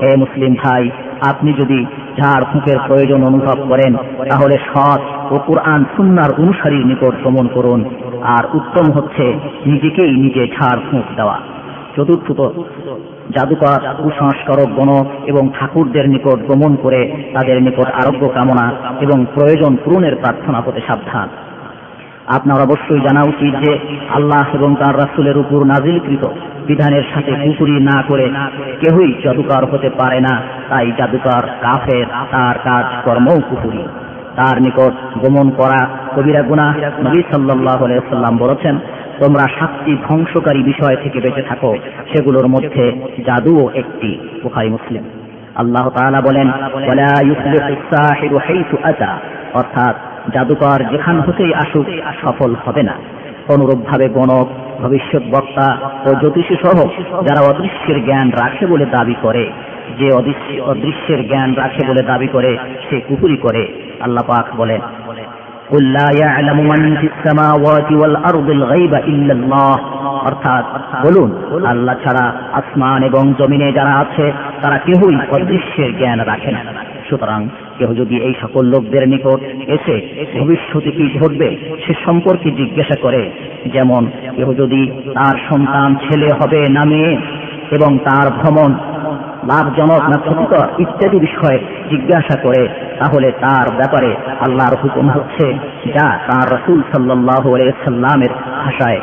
হে 0.00 0.16
মুসলিম 0.16 0.54
ভাই, 0.54 0.90
আপনি 1.20 1.52
যদি 1.52 1.86
ঝাড় 2.20 2.44
ফুঁকের 2.52 2.78
প্রয়োজন 2.86 3.20
অনুভব 3.22 3.58
করেন, 3.68 3.96
তাহলে 4.30 4.56
সৎ 4.74 5.32
ও 5.32 5.38
কোরআন 5.46 5.84
সুন্নার 5.96 6.30
অনুসারীর 6.38 6.86
নিকট 6.86 7.14
ভ্রমণ 7.22 7.46
করুন। 7.54 7.80
আর 8.36 8.44
উত্তম 8.54 8.86
হচ্ছে 8.92 9.24
নিজেকেই 9.66 10.12
নিজে 10.16 10.42
ঝাড় 10.56 10.80
ফুঁক 10.90 11.06
দেওয়া। 11.16 11.36
চতুর্থত 11.96 12.40
জাদুকর 13.34 13.80
কুসংস্কারক 14.02 14.70
গণক 14.78 15.06
এবং 15.26 15.44
ঠাকুরদের 15.58 16.08
নিকট 16.08 16.38
গমন 16.48 16.76
করে 16.76 17.00
তাদের 17.34 17.62
নিকট 17.62 17.88
আরোগ্য 18.00 18.28
কামনা 18.28 18.66
এবং 19.00 19.18
প্রয়োজন 19.34 19.76
পূরণের 19.84 20.14
প্রার্থনা 20.16 20.60
করতে 20.60 20.80
সাবধান। 20.88 21.28
আপনার 22.36 22.60
অবশ্যই 22.60 23.00
জানা 23.00 23.22
উচিত 23.22 23.52
যে 23.64 23.72
আল্লাহ 24.14 24.46
এবং 24.54 24.70
তার 24.74 24.94
রাসুলের 24.98 25.36
উপর 25.38 25.64
নাজিলকৃত 25.64 26.24
বিধানের 26.66 27.04
সাথে 27.14 27.32
কুকুরি 27.44 27.76
না 27.80 27.96
করে 28.08 28.26
কেহই 28.80 29.10
জাদুকর 29.24 29.64
হতে 29.72 29.90
পারে 29.90 30.20
না, 30.20 30.34
তাই 30.68 30.92
জাদুকর 30.98 31.44
কাফের 31.62 32.06
তার 32.30 32.56
কাজ 32.64 32.84
কর্মও 33.04 33.38
কুকুরি 33.50 33.84
তার 34.36 34.56
নিকট 34.62 34.94
গমন 35.22 35.50
করা 35.50 35.80
কবিরা 36.16 36.42
গুণা 36.42 36.66
নবী 37.04 37.20
সাল্লাহ 37.30 37.80
সাল্লাম 38.10 38.34
বলেছেন 38.38 38.74
তোমরা 39.20 39.44
সাতটি 39.58 39.92
ধ্বংসকারী 40.08 40.62
বিষয় 40.62 40.96
থেকে 40.96 41.20
বেঁচে 41.20 41.42
থাকো, 41.42 41.70
সেগুলোর 42.10 42.46
মধ্যে 42.48 42.84
জাদুও 43.26 43.70
একটি, 43.74 44.18
বুখারি, 44.42 44.68
মুসলিম। 44.68 45.04
আল্লাহ 45.54 45.86
তাআলা 45.90 46.20
বলেন 46.20 46.48
অর্থাৎ 49.54 49.94
জাদুকর 50.34 50.78
যেখান 50.92 51.20
হতেই 51.20 51.54
আসুক, 51.54 51.86
সফল 52.22 52.54
হবে 52.64 52.82
না। 52.82 52.94
অনুরূপভাবে 53.54 54.08
গণক, 54.08 54.48
ভবিষ্যৎ 54.80 55.22
বক্তা 55.30 55.66
ও 56.06 56.10
জ্যোতিষী 56.14 56.56
সহ 56.62 56.76
যারা 57.26 57.40
অদৃশ্যের 57.50 58.04
জ্ঞান 58.04 58.28
রাখে 58.30 58.66
বলে 58.66 58.86
দাবি 58.86 59.16
করে, 59.22 59.44
যে 59.98 60.08
অদৃশ্যের 60.62 61.28
জ্ঞান 61.28 61.54
রাখে 61.54 61.82
বলে 61.88 62.02
দাবি 62.02 62.28
করে, 62.28 62.58
সে 62.90 63.00
কুকুরি 63.00 63.36
করে, 63.36 63.62
আল্লাহ 64.00 64.24
পাক 64.26 64.46
বলেন। 64.56 64.80
قل 65.69 65.83
لا 65.93 66.07
يعلم 66.15 66.57
من 66.63 66.81
في 66.95 67.07
السماوات 67.07 67.89
والأرض 67.91 68.49
الغيب 68.49 68.93
إلا 68.95 69.33
الله 69.33 69.75
অর্থাৎ 70.23 70.65
বলুন 71.05 71.29
আল্লাহ 71.67 71.95
ছাড়া 72.03 72.25
আসমান 72.53 72.99
এবং 73.03 73.23
জমিনে 73.39 73.67
যারা 73.71 73.93
আছে 73.99 74.25
তারা 74.61 74.77
কেউই 74.77 75.15
অদৃশ্যের 75.31 75.91
জ্ঞান 75.97 76.19
রাখে 76.21 76.51
না 76.51 76.61
সুতরাং 77.09 77.39
কেউ 77.77 77.89
যদি 77.93 78.15
এই 78.27 78.33
সকল 78.41 78.63
লোকদের 78.65 79.03
নিকট 79.07 79.39
এসে 79.67 79.95
ভবিষ্যতে 80.39 80.89
কি 80.91 81.05
ঘটবে 81.19 81.49
সে 81.83 81.93
সম্পর্কে 82.05 82.49
জিজ্ঞাসা 82.51 82.95
করে 83.01 83.21
যেমন 83.73 84.01
কেউ 84.35 84.49
যদি 84.53 84.81
তার 85.17 85.35
সন্তান 85.49 85.89
ছেলে 86.03 86.29
হবে 86.39 86.59
না 86.69 86.83
মেয়ে 86.85 87.11
এবং 87.71 87.91
তার 88.07 88.27
ভ্রমণ 88.31 88.71
লাভজনক 89.48 90.02
না 90.02 90.18
ক্ষতিকর 90.20 90.66
ইত্যাদি 90.78 91.18
বিষয়ে 91.20 91.58
জিজ্ঞাসা 91.90 92.40
করে, 92.40 92.68
তাহলে 92.98 93.30
তার 93.30 93.66
ব্যাপারে 93.70 94.10
আল্লাহর 94.40 94.76
হুকুম 94.82 95.10
হচ্ছে 95.10 95.46
যা 95.98 96.06
তার 96.28 96.46
রসুল 96.54 96.82
সাল্লামের 96.92 98.32
ভাষায়। 98.64 99.00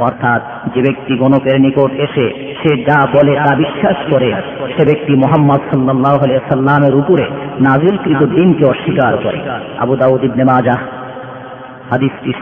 অর্থাৎ 0.00 0.42
যে 0.74 0.80
ব্যক্তি 0.82 1.16
গণকের 1.16 1.60
নিকট 1.60 1.90
এসে 1.90 2.54
সে 2.62 2.76
যা 2.82 2.98
বলে 3.12 3.34
তা 3.34 3.56
বিশ্বাস 3.56 3.96
করে, 4.10 4.32
সে 4.76 4.84
ব্যক্তি 4.84 5.12
মোহাম্মদ 5.14 5.60
সাল্লাহ 5.70 6.16
সাল্লামের 6.48 6.94
উপরে 6.94 7.24
নাজিলকৃত 7.60 8.22
দিনকে 8.22 8.64
অস্বীকার 8.64 9.16
করে। 9.16 9.38
আবু 9.78 9.96
দাউদ 9.96 10.24
ইবনে 10.24 10.44
মাজাহ 10.44 10.78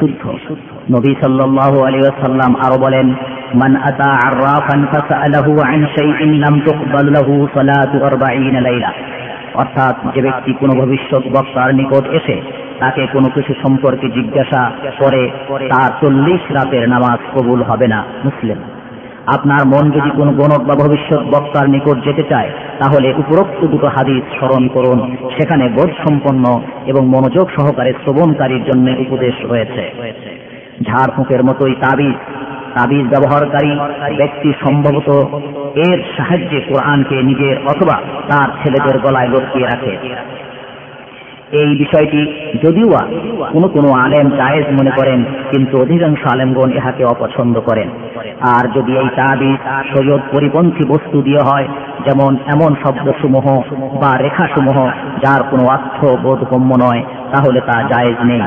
শুদ্ধ। 0.00 0.77
নবী 0.93 1.12
সাল্লাল্লাহু 1.20 1.78
আলাইহি 1.78 2.05
ওয়াসাল্লাম 2.06 2.51
আরও 2.66 2.78
বলেন, 2.78 3.06
মান 3.55 3.77
আতা 3.77 4.10
আররাফান 4.27 4.86
ফাসআলাহু 4.86 5.60
আন 5.60 5.81
শাইইন 5.97 6.31
লাম 6.40 6.55
তুকবাল 6.60 7.06
লাহু 7.16 7.48
সালাতু 7.55 7.97
40 7.98 8.60
লাইলা। 8.60 8.90
অর্থাৎ 9.55 9.94
যে 10.15 10.20
ব্যক্তি 10.23 10.52
কোনো 10.52 10.74
ভবিষ্যৎ 10.74 11.23
বক্তার 11.32 11.74
নিকট 11.74 12.05
এসে 12.12 12.36
তাকে 12.81 13.06
কোনো 13.12 13.28
কিছু 13.35 13.52
সম্পর্কে 13.62 14.09
জিজ্ঞাসা 14.09 14.62
করে, 14.98 15.23
তার 15.69 15.90
চল্লিশ 16.01 16.43
রাতের 16.52 16.89
নামাজ 16.89 17.19
কবুল 17.35 17.62
হবে 17.62 17.86
না 17.89 18.05
মুসলিম। 18.24 18.59
আপনার 19.27 19.62
মন 19.66 19.85
যদি 19.90 20.10
কোনো 20.16 20.32
গণক 20.32 20.62
বা 20.69 20.74
ভবিষ্যৎ 20.74 21.23
বক্তার 21.35 21.70
নিকট 21.70 21.97
যেতে 22.05 22.23
চায়, 22.23 22.51
তাহলে 22.78 23.09
উপরোক্ত 23.16 23.60
দুটো 23.66 23.86
হাদিস 23.86 24.23
স্মরণ 24.39 24.69
করুন। 24.69 25.16
সেখানে 25.39 25.69
বোধ 25.69 25.90
সম্পন্ন 26.09 26.60
এবং 26.86 27.02
মনোযোগ 27.06 27.47
সহকারে 27.56 27.93
শ্রবণকারীর 27.93 28.62
জন্য 28.65 28.86
উপদেশ 28.98 29.35
রয়েছে। 29.51 29.85
ঝাড়ফুঁকের 30.82 31.44
মতোই 31.44 31.74
তাবিজ 31.80 32.14
তাবিজ 32.74 33.06
ব্যবহারকারী 33.06 33.72
ব্যক্তি 34.16 34.52
সম্ভবত 34.60 35.09
এর 35.78 35.98
সাহায্যে 36.16 36.60
কোরআনকে 36.60 37.22
নিজের 37.22 37.56
অথবা 37.66 37.96
তার 38.28 38.48
ছেলেদের 38.62 38.98
গলায় 38.98 39.28
লটকিয়ে 39.28 39.66
রাখে। 39.66 39.92
এই 41.52 41.70
বিষয়টি 41.78 42.20
যদিও 42.64 42.88
কোনো 43.52 43.68
কোনো 43.68 43.88
আলেম 43.92 44.26
জায়েজ 44.30 44.66
মনে 44.78 44.90
করেন, 44.90 45.24
কিন্তু 45.50 45.74
অধিকাংশ 45.82 46.20
আলেমগণ 46.26 46.70
ইহাকে 46.72 47.04
অপছন্দ 47.04 47.60
করেন। 47.60 47.88
আর 48.56 48.64
যদি 48.76 48.92
এই 48.96 49.08
তাবিজ 49.16 49.58
সৈয়দ 49.92 50.20
পরিপন্থী 50.32 50.84
বস্তু 50.88 51.22
দিয়ে 51.22 51.42
হয়, 51.42 51.66
যেমন 52.06 52.36
এমন 52.46 52.74
শব্দসমূহ 52.82 53.46
বা 54.02 54.18
রেখাসমূহ 54.18 54.78
যার 55.24 55.42
কোনো 55.50 55.64
অর্থ 55.66 55.98
বোধগম্য 56.04 56.70
নয়, 56.84 57.02
তাহলে 57.32 57.60
তা 57.60 57.76
জায়েজ 57.88 58.18
নেই। 58.24 58.40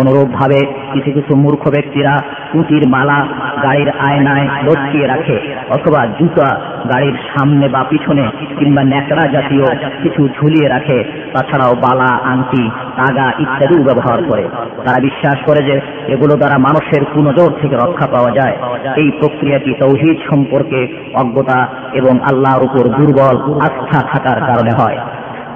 অনুরূপভাবে 0.00 0.60
কিছু 0.92 1.10
কিছু 1.12 1.36
মূর্খ 1.36 1.68
ব্যক্তিরা 1.70 2.22
পুঁতির 2.52 2.88
মালা 2.88 3.26
গাড়ির 3.62 3.90
আয়নায় 4.08 4.46
লটকিয়ে 4.66 5.06
রাখে, 5.06 5.36
অথবা 5.70 6.06
জুতা 6.06 6.50
গাড়ির 6.90 7.16
সামনে 7.32 7.68
বা 7.68 7.84
পিছনে 7.90 8.24
কিংবা 8.58 8.82
ন্যাকড়া 8.84 9.24
জাতীয় 9.32 9.66
কিছু 10.02 10.28
ঝুলিয়ে 10.36 10.68
রাখে, 10.68 11.04
তাছাড়াও 11.32 11.74
বালা 11.74 12.10
আংটি 12.44 12.70
তাগা 12.96 13.32
ইত্যাদিও 13.38 13.82
ব্যবহার 13.82 14.22
করে। 14.28 14.48
তারা 14.84 15.00
বিশ্বাস 15.00 15.36
করে 15.46 15.64
যে 15.64 15.80
এগুলো 16.06 16.36
দ্বারা 16.36 16.58
মানুষের 16.58 17.04
কুনজর 17.04 17.52
থেকে 17.60 17.76
রক্ষা 17.76 18.06
পাওয়া 18.06 18.30
যায়। 18.30 18.56
এই 18.96 19.10
প্রক্রিয়াটি 19.10 19.74
তৌহিদ 19.74 20.18
সম্পর্কে 20.30 20.86
অজ্ঞতা 21.14 21.68
এবং 21.92 22.18
আল্লাহর 22.20 22.64
উপর 22.64 22.88
দুর্বল 22.88 23.60
আস্থা 23.60 24.00
থাকার 24.00 24.40
কারণে 24.40 24.70
হয়। 24.82 24.98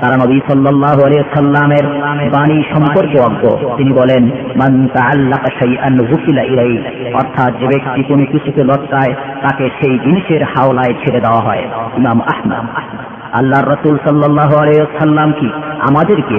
তারা 0.00 0.16
নবী 0.16 0.40
সাল্লাহ 0.50 1.00
সাল্লামের 1.34 1.86
বাণী 2.30 2.62
সম্পর্কে 2.74 3.20
অজ্ঞ। 3.20 3.76
তিনি 3.76 3.92
বলেন 3.92 4.30
অর্থাৎ 7.14 7.58
যে 7.58 7.66
ব্যক্তি 7.66 8.02
কোনো 8.02 8.24
কিছুকে 8.24 8.64
লটকায়, 8.64 9.14
তাকে 9.42 9.70
সেই 9.82 9.98
জিনিসের 9.98 10.42
হাওলায় 10.42 10.92
ছেড়ে 10.92 11.20
দেওয়া 11.20 11.40
হয়। 11.40 11.62
ইমাম 11.98 12.20
আহমদ। 12.20 13.17
আল্লাহ 13.33 13.61
রসুল 13.63 13.95
সাল্লাহ 14.03 14.51
সাল্লাম 14.97 15.29
কি 15.39 15.47
আমাদেরকে 15.89 16.37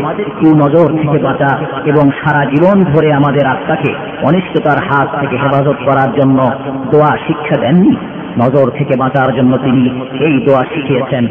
নজর 0.55 0.89
থেকে 0.99 1.19
বাঁচা 1.19 1.51
এবং 1.85 2.05
সারা 2.21 2.43
জীবন 2.45 2.77
ধরে 2.85 3.09
আমাদের 3.13 3.45
আত্মাকে 3.47 3.91
অনিষ্টতার 4.23 4.79
হাত 4.89 5.09
থেকে 5.21 5.37
হেফাজত 5.37 5.79
করার 5.87 6.11
জন্য 6.19 6.39
দোয়া 6.91 7.13
শিক্ষা 7.27 7.57
দেননি 7.57 7.93
নজর 8.39 8.67
থেকে 8.71 8.95
বাঁচার 8.97 9.29
জন্য 9.35 9.53
তিনি 9.57 9.85
এই 10.19 10.35
দোয়া 10.47 10.63
শিখিয়েছেন 10.65 11.25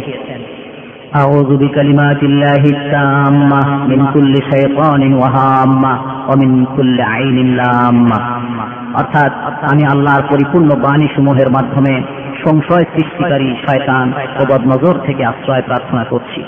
أعوذ 1.14 1.50
بكلمات 1.58 2.22
الله 2.24 2.64
التامة 2.68 3.62
من 3.86 4.00
كل 4.14 4.34
شيطان 4.52 5.02
وهامة 5.14 5.94
ومن 6.30 6.50
كل 6.68 6.98
عين 7.04 7.38
لامة 7.56 8.20
অর্থাৎ 8.94 9.32
আমি 9.72 9.84
আল্লাহর 9.86 10.24
পরিপূর্ণ 10.32 10.70
বাণী 10.76 11.08
সমূহের 11.16 11.50
মাধ্যমে 11.50 11.94
সংশয় 12.45 12.85
সৃষ্টিকারী 12.85 13.55
শয়তান 13.67 14.13
ও 14.41 14.47
বদনজর 14.53 14.99
থেকে 14.99 15.25
আশ্রয় 15.25 15.63
প্রার্থনা 15.63 16.05
করছি। 16.05 16.45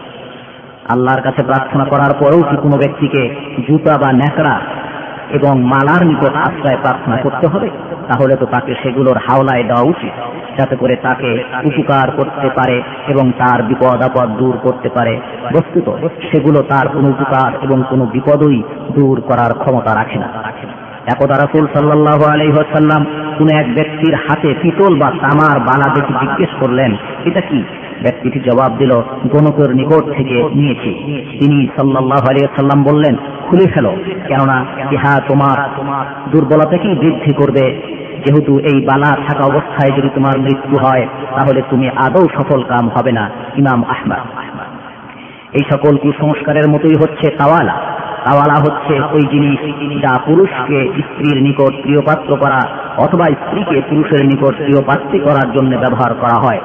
আল্লাহর 0.88 1.20
কাছে 1.20 1.42
প্রার্থনা 1.42 1.84
করার 1.84 2.14
পরেও 2.20 2.42
কি 2.42 2.56
কোনো 2.56 2.76
ব্যক্তিকে 2.76 3.34
জুতা 3.68 3.98
বা 3.98 4.12
ন্যাকড়া 4.12 4.60
এবং 5.30 5.62
মালার 5.62 6.06
নিকট 6.06 6.34
আশ্রয় 6.34 6.76
প্রার্থনা 6.82 7.16
করতে 7.16 7.46
হবে? 7.46 7.70
তাহলে 8.08 8.36
তো 8.36 8.46
তাকে 8.46 8.74
সেগুলোর 8.82 9.16
হাওলায় 9.16 9.64
দেওয়া 9.64 9.82
উচিত 9.82 10.12
যাতে 10.58 10.76
করে 10.76 10.96
তাকে 10.96 11.44
উপকার 11.64 12.10
করতে 12.10 12.48
পারে 12.48 12.82
এবং 13.08 13.32
তার 13.38 13.62
বিপদ 13.62 14.02
আপদ 14.02 14.36
দূর 14.36 14.58
করতে 14.62 14.88
পারে। 14.88 15.20
বস্তুত 15.52 15.88
সেগুলো 16.30 16.62
তার 16.62 16.88
কোনো 16.88 17.08
উপকার 17.08 17.52
এবং 17.62 17.82
কোনো 17.90 18.06
বিপদই 18.06 18.62
দূর 18.94 19.20
করার 19.20 19.54
ক্ষমতা 19.54 19.94
রাখে 19.94 20.18
না। 20.18 20.28
একদা 21.12 21.34
রাসুল 21.34 21.66
সাল্লাহ 21.72 22.24
আলহিহাসাল্লাম 22.32 23.04
কোন 23.38 23.48
এক 23.56 23.74
ব্যক্তির 23.74 24.14
হাতে 24.14 24.54
পিতল 24.62 24.98
বা 24.98 25.10
তামার 25.10 25.60
বালা 25.60 25.94
দেখে 25.94 26.12
জিজ্ঞেস 26.20 26.48
করলেন, 26.60 26.96
এটা 27.24 27.40
কি? 27.40 27.64
ব্যক্তিটি 28.02 28.40
জবাব 28.40 28.76
দিল, 28.76 28.92
গণকের 29.26 29.76
নিকট 29.76 30.16
থেকে 30.16 30.44
নিয়েছি। 30.54 30.90
তিনি 31.40 31.68
সাল্লাহ 31.76 32.22
আলিয়াল্লাম 32.30 32.82
বললেন, 32.82 33.16
খুলে 33.48 33.66
ফেলো, 33.72 33.96
কেননা 34.26 34.64
ইহা 34.90 35.20
তোমার 35.28 35.68
দুর্বলতাকেই 36.30 36.94
বৃদ্ধি 36.94 37.32
করবে? 37.32 37.82
যেহেতু 38.26 38.58
এই 38.58 38.86
বালা 38.86 39.16
থাকা 39.28 39.44
অবস্থায় 39.44 39.98
যদি 39.98 40.08
তোমার 40.14 40.38
মৃত্যু 40.38 40.76
হয়, 40.76 41.06
তাহলে 41.36 41.62
তুমি 41.70 41.88
আদৌ 41.88 42.26
সফল 42.38 42.62
কাম 42.62 42.88
হবে 42.88 43.12
না। 43.12 43.30
ইমাম 43.56 43.84
আহমদ। 43.84 44.18
এই 45.52 45.62
সকল 45.72 45.96
কুসংস্কারের 45.96 46.68
মতোই 46.68 46.94
হচ্ছে 46.94 47.30
তাওয়ালা। 47.30 47.99
তাওয়ালা 48.24 48.54
হচ্ছে 48.54 48.94
ওই 49.12 49.22
জিনিস 49.32 49.60
যা 50.02 50.18
পুরুষকে 50.26 50.78
স্ত্রীর 50.98 51.42
নিকট 51.42 51.72
প্রিয়পাত্র 51.82 52.36
করা 52.36 52.60
অথবা 52.96 53.24
স্ত্রীকে 53.24 53.82
পুরুষের 53.90 54.26
নিকট 54.26 54.54
প্রিয়পাত্রী 54.56 55.18
করার 55.18 55.52
জন্য 55.52 55.76
ব্যবহার 55.76 56.14
করা 56.14 56.38
হয়। 56.46 56.60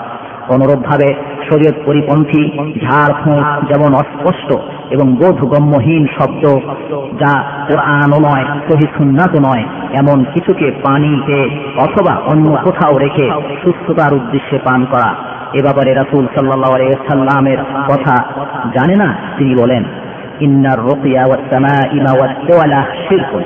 অনুরূপভাবে 0.49 1.13
শরীয়ত 1.49 1.75
পরিপন্থী 1.85 2.41
ঝাড় 2.85 3.13
ফুঁক 3.23 3.45
যেমন 3.73 3.95
অস্পষ্ট 3.95 4.49
এবং 4.89 5.15
বোধগম্যহীন 5.15 6.07
শব্দ 6.17 6.43
যা 7.19 7.33
কোরআনও 7.67 8.19
নয়, 8.19 8.45
সহি 8.67 8.87
সুন্নাতও 8.97 9.39
নয়, 9.39 9.63
এমন 9.93 10.23
কিছুকে 10.23 10.71
পানিতে 10.71 11.49
অথবা 11.77 12.13
অন্য 12.25 12.57
কোথাও 12.63 12.97
রেখে 12.97 13.29
সুস্থতার 13.63 14.13
উদ্দেশ্যে 14.13 14.57
পান 14.59 14.85
করা। 14.85 15.15
এ 15.53 15.61
ব্যাপারে 15.61 15.93
রাসুল 15.93 16.25
সাল্লাহ 16.35 16.73
সাল্লামের 17.07 17.57
কথা 17.87 18.15
জানে 18.75 18.95
না 18.95 19.15
তিনি 19.37 19.55
বলেন। 19.55 19.83
ইন্নার 20.39 20.79
রোকিয়া 20.79 21.25
ওয়াসমা 21.25 21.75
ইমা 21.91 22.11
ওয়ালা 22.11 22.85
শিরকুন। 23.09 23.43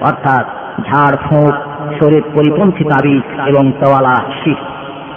অর্থাৎ 0.00 0.46
ঝাড়, 0.82 1.16
ফুঁক, 1.16 1.54
শরীর 2.02 2.22
পরিপন্থী 2.34 2.84
তাবিজ 2.84 3.48
এবং 3.48 3.72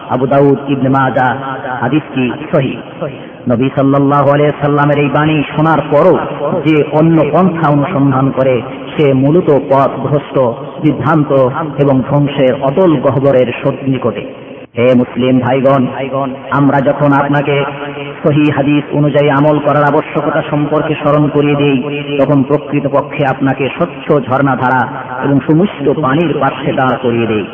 আবু 0.09 0.27
দাউদ 0.27 0.69
ইবনে 0.69 0.89
মাজা 0.89 1.35
হাদিসটি 1.81 2.31
সহি। 2.51 2.77
নবী 3.49 3.69
সাল্লামের 3.75 4.99
এই 4.99 5.09
বাণী 5.09 5.43
শোনার 5.55 5.77
পরও 5.91 6.17
যে 6.65 6.83
অন্য 6.91 7.21
পন্থা 7.31 7.71
অনুসন্ধান 7.71 8.31
করে, 8.31 8.61
সে 8.97 9.13
মূলত 9.13 9.49
পথ 9.69 9.89
ভ্রষ্ট 9.89 10.39
বিভ্রান্ত 10.81 11.31
এবং 11.83 12.01
ধ্বংসের 12.09 12.61
অতল 12.61 12.95
গহ্বরের 12.95 13.47
নিকটে 13.87 14.46
হে 14.77 14.87
মুসলিম 14.95 15.35
ভাইগণ, 15.39 15.83
আমরা 16.51 16.77
যখন 16.79 17.09
আপনাকে 17.13 17.55
সহি 18.23 18.45
হাদিস 18.55 18.83
অনুযায়ী 18.93 19.29
আমল 19.29 19.57
করার 19.59 19.83
আবশ্যকতা 19.83 20.41
সম্পর্কে 20.49 20.93
স্মরণ 20.95 21.23
করিয়ে 21.27 21.55
দিই, 21.55 21.77
তখন 22.19 22.43
প্রকৃতপক্ষে 22.43 23.23
আপনাকে 23.25 23.63
স্বচ্ছ 23.77 24.05
ঝর্ণাধারা 24.27 24.81
এবং 25.23 25.39
সুমিষ্ট 25.39 25.85
পানির 26.03 26.31
পাশে 26.39 26.69
দাঁড় 26.73 26.97
করিয়ে 27.01 27.27
দেই। 27.27 27.45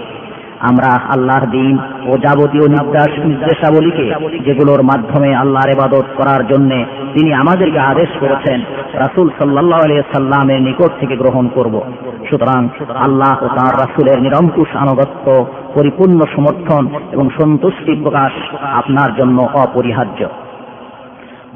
আমরা 0.70 0.90
আল্লাহর 1.10 1.46
দিন 1.50 1.78
ও 2.08 2.18
যাবতীয় 2.18 2.66
নির্দেশ 2.68 3.12
নির্দেশাবলীকে 3.26 4.06
যেগুলোর 4.46 4.82
মাধ্যমে 4.84 5.36
আল্লাহর 5.36 5.70
এবাদত 5.70 6.08
করার 6.18 6.48
জন্য 6.48 6.72
তিনি 7.14 7.34
আমাদেরকে 7.34 7.80
আদেশ 7.80 8.10
করেছেন, 8.20 8.60
রাসুল 8.94 9.30
সাল্লাহ 9.40 9.82
সাল্লামের 10.16 10.62
নিকট 10.62 10.92
থেকে 11.00 11.16
গ্রহণ 11.16 11.48
করব। 11.48 11.82
সুতরাং 12.30 12.62
আল্লাহ 12.96 13.44
ও 13.44 13.48
তাঁর 13.48 13.74
রাসুলের 13.74 14.22
নিরঙ্কুশ 14.22 14.76
আনুগত্য, 14.76 15.46
পরিপূর্ণ 15.76 16.20
সমর্থন 16.36 16.84
এবং 17.12 17.30
সন্তুষ্টি 17.42 17.94
প্রকাশ 18.04 18.32
আপনার 18.74 19.16
জন্য 19.16 19.38
অপরিহার্য। 19.54 20.26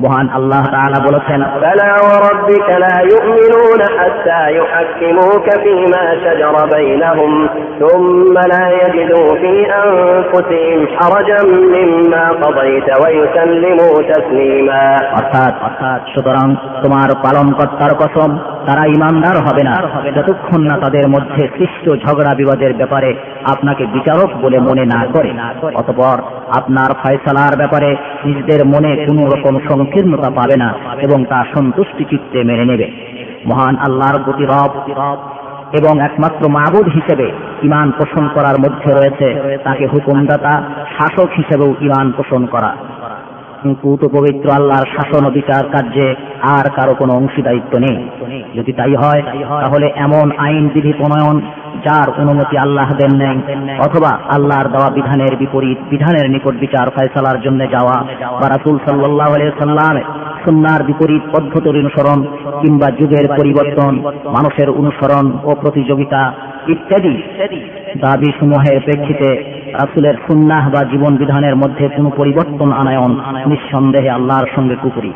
মহান 0.04 0.28
আল্লাহ 0.38 0.64
তাআলা 0.76 1.00
বলেছেন 1.08 1.42
ফালা 1.64 1.90
ওয়া 2.04 2.18
রাব্বিকা 2.28 2.76
লা 2.84 2.96
ইউমিনুনা 3.12 3.88
হাত্তা 3.98 4.42
ইউহাক্কিমুকা 4.58 5.54
ফীমা 5.64 6.04
শাজারা 6.24 6.64
বাইনহুম 6.74 7.32
থুম্মা 7.80 8.44
লা 8.54 8.64
ইয়াজিদু 8.78 9.22
ফী 9.42 9.54
আনফুসিহিম 9.82 10.80
হারাজাম 10.98 11.48
মিম্মা 11.74 12.24
কাদাইতা 12.42 12.94
ওয়া 13.00 13.10
ইউসাল্লিমু 13.18 13.88
তাসলিমা। 14.10 14.82
অর্থাৎ 15.20 15.54
অর্থাৎ 15.68 16.02
সুতরাং 16.14 16.48
তোমার 16.84 17.10
পালনকর্তার 17.24 17.94
কসম, 18.02 18.30
তারা 18.68 18.84
ইমানদার 18.96 19.38
হবে 19.46 19.64
না। 19.70 19.76
যতক্ষণ 20.18 20.62
না 20.70 20.76
তাদের 20.84 21.06
মধ্যে 21.08 21.42
সৃষ্ট 21.58 21.86
ঝগড়া 22.04 22.32
বিবাদের 22.36 22.72
ব্যাপারে 22.74 23.10
আপনাকে 23.54 23.84
বিচারক 23.86 24.30
বলে 24.42 24.58
মনে 24.60 24.86
না 24.94 25.02
করে, 25.14 25.32
অতপর 25.80 26.18
আপনার 26.60 26.90
ফয়সালার 27.02 27.54
ব্যাপারে 27.58 27.90
নিজেদের 28.26 28.62
মনে 28.66 28.92
কোনো 29.08 29.24
রকম 29.34 29.56
সংশয় 29.70 29.86
সংকীর্ণতা 29.88 30.30
পাবে 30.30 30.56
না 30.58 30.70
এবং 31.02 31.26
তা 31.26 31.40
সন্তুষ্টি 31.56 32.04
চিত্তে 32.10 32.44
মেনে 32.44 32.66
নেবে। 32.66 32.88
মহান 33.46 33.76
আল্লাহর 33.78 34.18
প্রতি 34.24 34.46
রব 34.46 34.72
এবং 35.78 35.94
একমাত্র 36.00 36.50
মাবুদ 36.50 36.88
হিসেবে 36.88 37.28
ইমান 37.64 37.92
পোষণ 37.92 38.26
করার 38.34 38.58
মধ্যে 38.60 38.90
রয়েছে 38.94 39.28
তাকে 39.64 39.88
হুকুমদাতা, 39.88 40.54
শাসক 40.98 41.30
হিসেবেও 41.38 41.76
ইমান 41.82 42.12
পোষণ 42.12 42.46
করা। 42.46 42.72
পবিত্র 44.16 44.48
আল্লাহর 44.52 44.88
শাসন 44.96 45.26
ও 45.26 45.30
বিচার 45.30 45.64
কার্যে 45.72 46.16
আর 46.42 46.66
কারও 46.76 46.94
কোনো 46.94 47.14
অংশীদারিত্ব 47.14 47.74
নেই। 47.80 47.98
যদি 48.56 48.72
তাই 48.72 48.96
হয়, 48.96 49.22
তাহলে 49.62 49.88
এমন 49.96 50.32
আইন 50.38 50.70
বিধি 50.74 50.94
প্রণয়ন 50.98 51.38
যার 51.86 52.08
অনুমতি 52.22 52.58
আল্লাহ 52.58 52.90
দেন 52.94 53.14
নেন 53.22 53.38
অথবা 53.80 54.12
আল্লাহর 54.36 54.68
দেওয়া 54.68 54.90
বিধানের 54.90 55.34
বিপরীত, 55.38 55.78
বিধানের 55.90 56.30
নিকট 56.30 56.56
বিচার 56.60 56.88
ফয়সালার 56.96 57.42
জন্য 57.42 57.62
যাওয়া 57.72 57.98
বা 58.42 58.48
রাসুল 58.50 58.76
সাল্লাহ 58.86 59.32
সাল্লাম 59.60 59.96
সুন্নার 60.44 60.84
বিপরীত 60.84 61.24
পদ্ধতির 61.34 61.80
অনুসরণ 61.80 62.20
কিংবা 62.62 62.88
যুগের 63.00 63.26
পরিবর্তন, 63.38 63.94
মানুষের 64.26 64.70
অনুসরণ 64.70 65.26
ও 65.44 65.52
প্রতিযোগিতা 65.62 66.34
ইত্যাদি 66.68 67.16
দাবি 68.02 68.30
সমূহের 68.40 68.78
প্রেক্ষিতে 68.86 69.30
রাসুলের 69.74 70.16
সুন্নাহ 70.28 70.70
বা 70.70 70.82
জীবন 70.92 71.16
বিধানের 71.18 71.56
মধ্যে 71.56 71.90
কোনো 71.90 72.10
পরিবর্তন 72.18 72.72
আনায়ন 72.72 73.12
নিঃসন্দেহে 73.46 74.10
আল্লাহর 74.10 74.48
সঙ্গে 74.56 74.76
কুকুরি। 74.82 75.14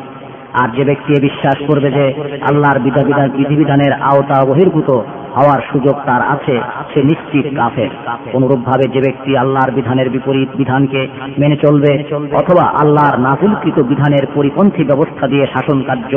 আর 0.62 0.68
যে 0.76 0.84
ব্যক্তি 0.84 1.10
বিশ্বাস 1.20 1.58
করবে 1.68 1.88
যে 1.90 2.06
আল্লাহর 2.50 2.78
বিধিবিধানের 3.38 3.92
আওতা 3.92 4.44
বহির্ভূত 4.44 4.90
হওয়ার 5.36 5.60
সুযোগ 5.72 5.96
তার 6.06 6.22
আছে, 6.22 6.60
সে 6.94 7.02
নিশ্চিত 7.02 7.46
কাফের। 7.56 7.88
অনুরূপভাবে 8.34 8.84
যে 8.92 9.00
ব্যক্তি 9.00 9.36
আল্লাহর 9.36 9.70
বিধানের 9.70 10.10
বিপরীত 10.10 10.48
বিধানকে 10.56 11.08
মেনে 11.38 11.56
চলবে 11.56 11.92
অথবা 12.32 12.64
আল্লাহর 12.82 13.18
নাজিলকৃত 13.18 13.78
বিধানের 13.82 14.24
পরিপন্থী 14.34 14.84
ব্যবস্থা 14.84 15.26
দিয়ে 15.26 15.46
শাসন 15.46 15.82
কার্য 15.82 16.12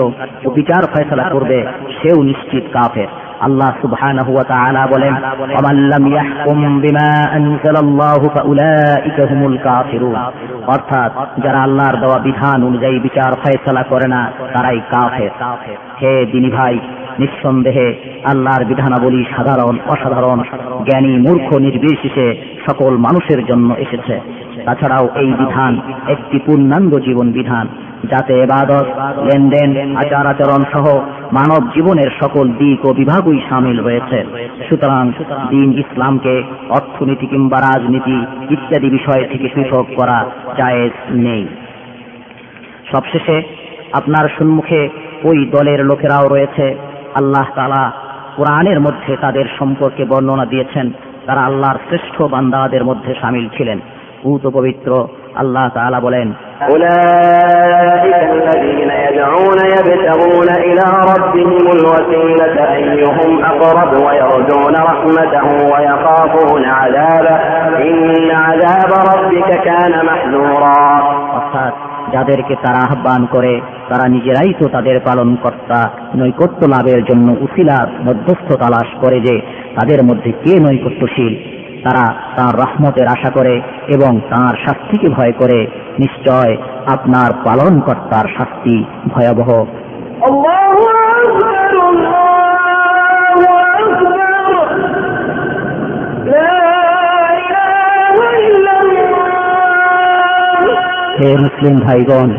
ও 0.46 0.50
বিচার 0.50 0.84
ফয়সলা 0.94 1.30
করবে, 1.30 1.66
সেও 2.02 2.24
নিশ্চিত 2.24 2.64
কাফের। 2.74 3.08
আল্লাহ 3.42 3.72
সুবহানাহু 3.82 4.34
ওয়া 4.34 4.44
তাআলা 4.44 4.88
বলেন 4.88 5.14
ওয়ামান 5.52 5.78
লাম 5.78 6.08
ইয়াহকুম 6.08 6.80
বিমা 6.80 7.10
আনজালাল্লাহু 7.32 8.30
ফাউলাইকা 8.36 9.28
হুমুল 9.30 9.58
কাফিরুন। 9.64 10.16
অর্থাৎ, 10.68 11.12
যারা 11.44 11.60
আল্লাহর 11.62 11.98
দেওয়া 12.00 12.20
বিধান 12.20 12.64
অনুযায়ী 12.64 13.00
বিচার 13.00 13.32
ফয়সালা 13.44 13.84
করে 13.84 14.08
না, 14.08 14.32
তারাই 14.54 14.80
কাফের। 14.92 15.30
হে 16.01 16.13
দিনী 16.26 16.49
ভাই 16.49 16.76
নিঃসন্দেহে 17.19 17.88
আল্লাহর 18.23 18.63
বিধানাবলী 18.65 19.22
সাধারণ, 19.35 19.76
অসাধারণ, 19.88 20.39
জ্ঞানী, 20.88 21.13
মূর্খ, 21.17 21.47
নির্বিশেষে 21.57 22.27
সকল 22.67 22.91
মানুষের 22.97 23.45
জন্য 23.45 23.76
এসেছে। 23.76 24.15
তাছাড়াও 24.65 25.05
এই 25.15 25.30
বিধান 25.41 25.73
একটি 26.07 26.39
পূর্ণাঙ্গ 26.45 26.93
জীবন 26.99 27.31
বিধান, 27.31 27.65
যাতে 28.11 28.34
এবাদত 28.43 28.88
লেনদেন, 29.23 29.69
আচার 29.95 30.26
আচরণ 30.27 30.61
সহ 30.73 30.85
মানব 31.31 31.61
জীবনের 31.76 32.09
সকল 32.22 32.45
দিক 32.61 32.85
ও 32.85 32.93
বিভাগই 32.93 33.39
সামিল 33.49 33.77
রয়েছে 33.80 34.19
সুতরাং 34.69 35.11
দিন 35.49 35.69
ইসলামকে 35.84 36.43
অর্থনীতি 36.69 37.26
কিংবা 37.27 37.57
রাজনীতি 37.59 38.17
ইত্যাদি 38.49 38.89
বিষয় 38.89 39.23
থেকে 39.31 39.47
পৃথক 39.55 39.85
করা 39.95 40.17
জায়েজ 40.57 40.93
নেই। 41.11 41.43
সবশেষে 42.91 43.38
আপনার 43.93 44.26
সম্মুখে 44.38 44.89
ওই 45.24 45.39
দলের 45.52 45.81
লোকেরাও 45.85 46.24
রয়েছে 46.28 46.66
আল্লাহ 47.15 47.47
তালা 47.55 47.85
কোরআনের 48.36 48.78
মধ্যে 48.81 49.12
তাদের 49.16 49.47
সম্পর্কে 49.59 50.02
বর্ণনা 50.05 50.44
দিয়েছেন 50.44 50.86
তারা 51.27 51.40
আল্লাহর 51.44 51.78
শ্রেষ্ঠ 51.89 52.16
বান্দাদের 52.24 52.82
মধ্যে 52.85 53.12
সামিল 53.23 53.47
ছিলেন 53.57 53.78
উত 54.24 54.44
পবিত্র 54.48 54.90
আল্লাহ 55.35 55.66
তাআলা 55.69 55.98
বলেন 56.01 56.28
أولئك 56.70 58.15
الذين 58.32 58.90
يدعون 59.07 59.59
يبتغون 59.77 60.48
إلى 60.61 60.86
ربهم 61.12 61.65
الوسيلة 61.77 62.57
أيهم 62.74 63.31
أقرب 63.44 63.93
ويرجون 64.07 64.74
رحمته 64.82 65.47
ويخافون 65.73 66.65
عذابه 66.73 67.36
إن 67.81 67.98
عذاب 68.39 68.90
ربك 69.12 69.51
كان 69.62 69.93
محذورا 70.07 70.81
অর্থাৎ 71.36 71.74
যাদেরকে 72.14 72.56
তারা 72.56 72.77
আহ্বান 72.77 73.26
করে, 73.26 73.61
তারা 73.90 74.10
নিজেরাই 74.10 74.53
তো 74.60 74.68
তাদের 74.68 74.99
পালন 74.99 75.36
কর্তা 75.36 75.90
নৈকট্য 76.15 76.65
লাভের 76.65 77.06
জন্য 77.06 77.32
উশিলা 77.32 77.88
মধ্যস্থ 78.03 78.53
তালাশ 78.53 78.99
করে 79.02 79.22
যে, 79.22 79.41
তাদের 79.76 80.03
মধ্যে 80.03 80.32
কে 80.32 80.60
নৈকট্যশীল? 80.60 81.56
তারা 81.84 82.14
তার 82.36 82.56
রহমতের 82.56 83.07
আশা 83.07 83.30
করে 83.30 83.61
এবং 83.88 84.19
তার 84.19 84.56
শাস্তিকে 84.65 85.10
ভয় 85.10 85.32
করে। 85.32 85.68
নিশ্চয় 85.99 86.57
আপনার 86.86 87.32
পালন 87.45 87.80
কর্তার 87.80 88.26
শাস্তি 88.38 88.84
ভয়াবহ। 89.07 89.65
হে 101.16 101.30
মুসলিম 101.38 101.76
ভাইগণ 101.80 102.30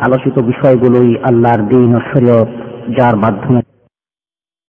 আলোচিত 0.00 0.36
বিষয়গুলোই 0.40 1.10
আল্লাহর 1.22 1.62
দিন 1.68 1.90
ও 1.94 2.00
শরীয়ত 2.10 2.48
যার 2.96 3.14
মাধ্যমে 3.16 3.60